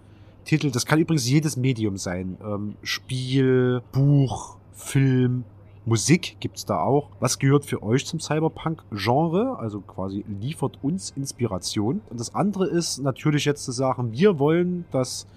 [0.45, 0.71] Titel.
[0.71, 2.37] Das kann übrigens jedes Medium sein.
[2.43, 5.43] Ähm, Spiel, Buch, Film,
[5.85, 7.09] Musik gibt's da auch.
[7.19, 9.57] Was gehört für euch zum Cyberpunk-Genre?
[9.59, 12.01] Also quasi liefert uns Inspiration.
[12.09, 15.27] Und das andere ist natürlich jetzt zu sagen, wir wollen, dass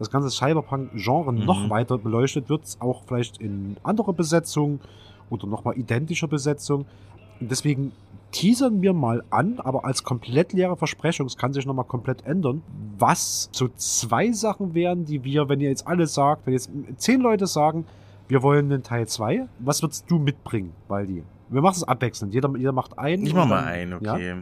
[0.00, 1.44] das ganze Cyberpunk-Genre Mhm.
[1.44, 4.80] noch weiter beleuchtet wird, auch vielleicht in anderer Besetzung
[5.30, 6.86] oder nochmal identischer Besetzung.
[7.40, 7.92] Und deswegen
[8.32, 12.62] teasern wir mal an, aber als komplett leere Versprechung, es kann sich nochmal komplett ändern,
[12.98, 17.20] was so zwei Sachen wären, die wir, wenn ihr jetzt alle sagt, wenn jetzt zehn
[17.20, 17.86] Leute sagen,
[18.28, 21.24] wir wollen einen Teil 2, was würdest du mitbringen, Waldi?
[21.48, 22.32] Wir machen es abwechselnd.
[22.32, 23.26] Jeder, jeder macht einen.
[23.26, 24.14] Ich mach mal einen, Ja?
[24.14, 24.34] okay.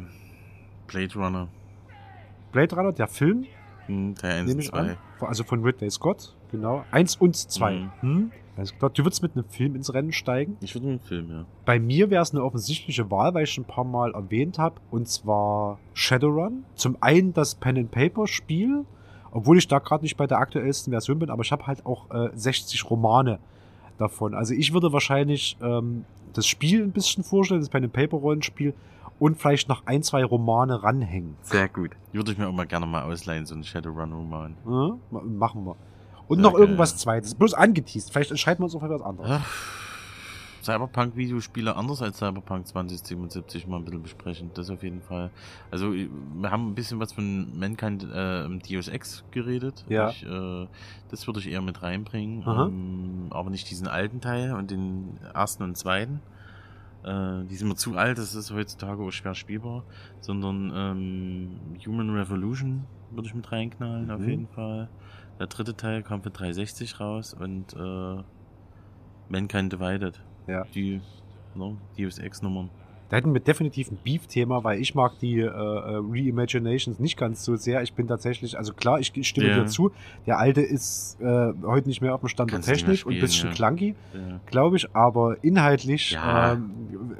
[0.86, 1.48] Blade Runner.
[2.52, 3.46] Blade Runner, der Film,
[3.86, 4.96] Hm, Teil 1 nehme und ich an.
[5.18, 5.26] 2.
[5.26, 6.84] Also von Ridley Scott, genau.
[6.90, 7.74] Eins und zwei.
[7.74, 7.90] Mhm.
[8.00, 8.32] Hm?
[8.78, 8.90] Klar.
[8.90, 10.56] Du würdest mit einem Film ins Rennen steigen.
[10.60, 11.44] Ich würde einen Film, ja.
[11.64, 14.80] Bei mir wäre es eine offensichtliche Wahl, weil ich schon ein paar Mal erwähnt habe.
[14.90, 16.64] Und zwar Shadowrun.
[16.74, 18.84] Zum einen das Pen-and-Paper-Spiel,
[19.30, 22.10] obwohl ich da gerade nicht bei der aktuellsten Version bin, aber ich habe halt auch
[22.10, 23.38] äh, 60 Romane
[23.96, 24.34] davon.
[24.34, 28.74] Also ich würde wahrscheinlich ähm, das Spiel ein bisschen vorstellen, das Pen-and-Paper-Rollenspiel
[29.18, 31.36] und vielleicht noch ein, zwei Romane ranhängen.
[31.42, 31.90] Sehr gut.
[32.12, 34.56] Würde ich mir auch mal gerne mal ausleihen, so einen Shadowrun-Roman.
[34.66, 35.76] Ja, ma- machen wir.
[36.28, 36.60] Und Sehr noch geil.
[36.62, 37.34] irgendwas zweites.
[37.34, 38.12] Bloß angeteased.
[38.12, 39.30] Vielleicht entscheiden wir uns auf etwas anderes.
[39.30, 39.46] Ach,
[40.62, 44.50] Cyberpunk-Videospiele anders als Cyberpunk 2077 mal ein bisschen besprechen.
[44.54, 45.30] Das auf jeden Fall.
[45.70, 49.84] Also, wir haben ein bisschen was von Mankind äh, im Deus Ex geredet.
[49.88, 50.10] Ja.
[50.10, 50.66] Ich, äh,
[51.10, 52.44] das würde ich eher mit reinbringen.
[52.46, 56.20] Ähm, aber nicht diesen alten Teil und den ersten und zweiten.
[57.08, 59.84] Äh, die sind mir zu alt, das ist heutzutage auch schwer spielbar.
[60.20, 64.28] Sondern ähm, Human Revolution würde ich mit reinknallen, auf Mhm.
[64.28, 64.88] jeden Fall.
[65.38, 68.22] Der dritte Teil kam für 360 raus und äh,
[69.28, 70.20] Mankind Divided.
[70.46, 70.64] Ja.
[70.74, 71.00] Die
[71.54, 72.70] ne, Deus Ex Nummern.
[73.10, 75.50] Da hätten wir definitiv ein Beef-Thema, weil ich mag die äh, äh,
[76.28, 77.82] Reimaginations nicht ganz so sehr.
[77.82, 79.60] Ich bin tatsächlich, also klar, ich stimme Ja.
[79.60, 79.92] dir zu.
[80.26, 83.14] Der alte ist äh, heute nicht mehr auf dem Stand der Kannst mehr Technik und
[83.14, 83.54] ein bisschen ja.
[83.54, 84.40] clunky, Ja.
[84.46, 84.94] glaube ich.
[84.94, 86.52] Aber inhaltlich Ja.
[86.52, 86.70] ähm,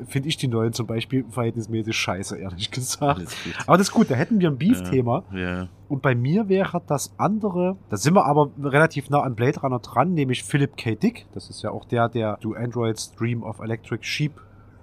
[0.06, 3.20] finde ich die neuen zum Beispiel verhältnismäßig scheiße, ehrlich gesagt.
[3.20, 3.54] Gut.
[3.66, 5.24] Aber das ist gut, da hätten wir ein Beef-Thema.
[5.32, 5.68] Ja.
[5.88, 9.78] Und bei mir wäre das andere, da sind wir aber relativ nah an Blade Runner
[9.78, 10.96] dran, nämlich Philip K.
[10.96, 11.24] Dick.
[11.32, 14.32] Das ist ja auch der, der Do Androids Dream of Electric Sheep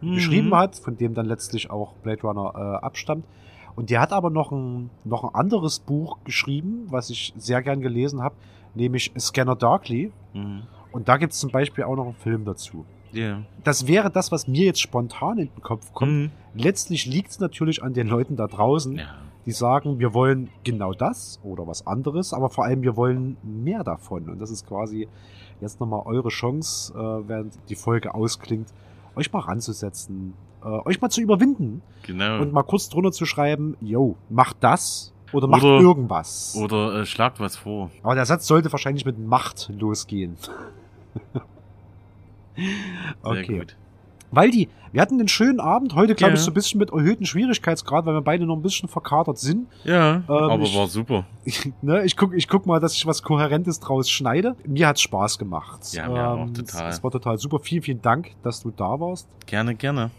[0.02, 0.14] Mhm.
[0.16, 3.26] geschrieben hat, von dem dann letztlich auch Blade Runner äh, abstammt.
[3.76, 7.82] Und der hat aber noch ein, noch ein anderes Buch geschrieben, was ich sehr gern
[7.82, 8.36] gelesen habe,
[8.74, 10.12] nämlich Scanner Darkly.
[10.34, 10.64] Mhm.
[10.92, 12.86] Und da gibt es zum Beispiel auch noch einen Film dazu.
[13.12, 13.42] Ja.
[13.64, 16.12] Das wäre das, was mir jetzt spontan in den Kopf kommt.
[16.12, 16.32] Mhm.
[16.54, 19.16] Letztlich liegt es natürlich an den Leuten da draußen, Ja.
[19.46, 23.84] die sagen, wir wollen genau das oder was anderes, aber vor allem wir wollen mehr
[23.84, 24.30] davon.
[24.30, 25.08] Und das ist quasi
[25.62, 28.68] jetzt nochmal eure Chance, äh, während die Folge ausklingt,
[29.16, 32.42] euch mal ranzusetzen, äh, euch mal zu überwinden Genau.
[32.42, 36.56] und mal kurz drunter zu schreiben, yo, macht das oder macht Oder- irgendwas.
[36.58, 37.92] Oder äh, schlagt was vor.
[38.04, 40.38] Aber der Satz sollte wahrscheinlich mit Macht losgehen.
[42.56, 42.72] Sehr
[43.24, 43.60] okay.
[43.60, 43.76] gut.
[44.32, 46.36] Weil die, wir hatten einen schönen Abend, heute glaube Ja.
[46.38, 49.68] ich so ein bisschen mit erhöhten Schwierigkeitsgrad, weil wir beide noch ein bisschen verkatert sind.
[49.84, 51.26] Ja, aber ich- war super.
[51.46, 54.56] Ich, ne, ich guck, ich guck mal, dass ich was Kohärentes draus schneide.
[54.66, 55.82] Mir hat's Spaß gemacht.
[55.94, 56.90] Ähm, Ja, mir auch, total.
[56.90, 57.60] Es, es war total super.
[57.60, 59.28] Vielen, vielen Dank, dass du da warst.
[59.46, 60.12] Gerne, gerne.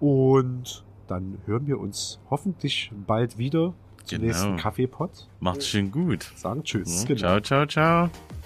[0.00, 3.74] Und dann hören wir uns hoffentlich bald wieder
[4.04, 4.24] zum Genau.
[4.26, 5.28] nächsten Kaffeepot.
[5.40, 6.32] Macht's schön gut.
[6.34, 7.02] Sagen Tschüss.
[7.02, 7.18] Ja, Genau.
[7.20, 7.66] Ciao, ciao,
[8.08, 8.41] ciao.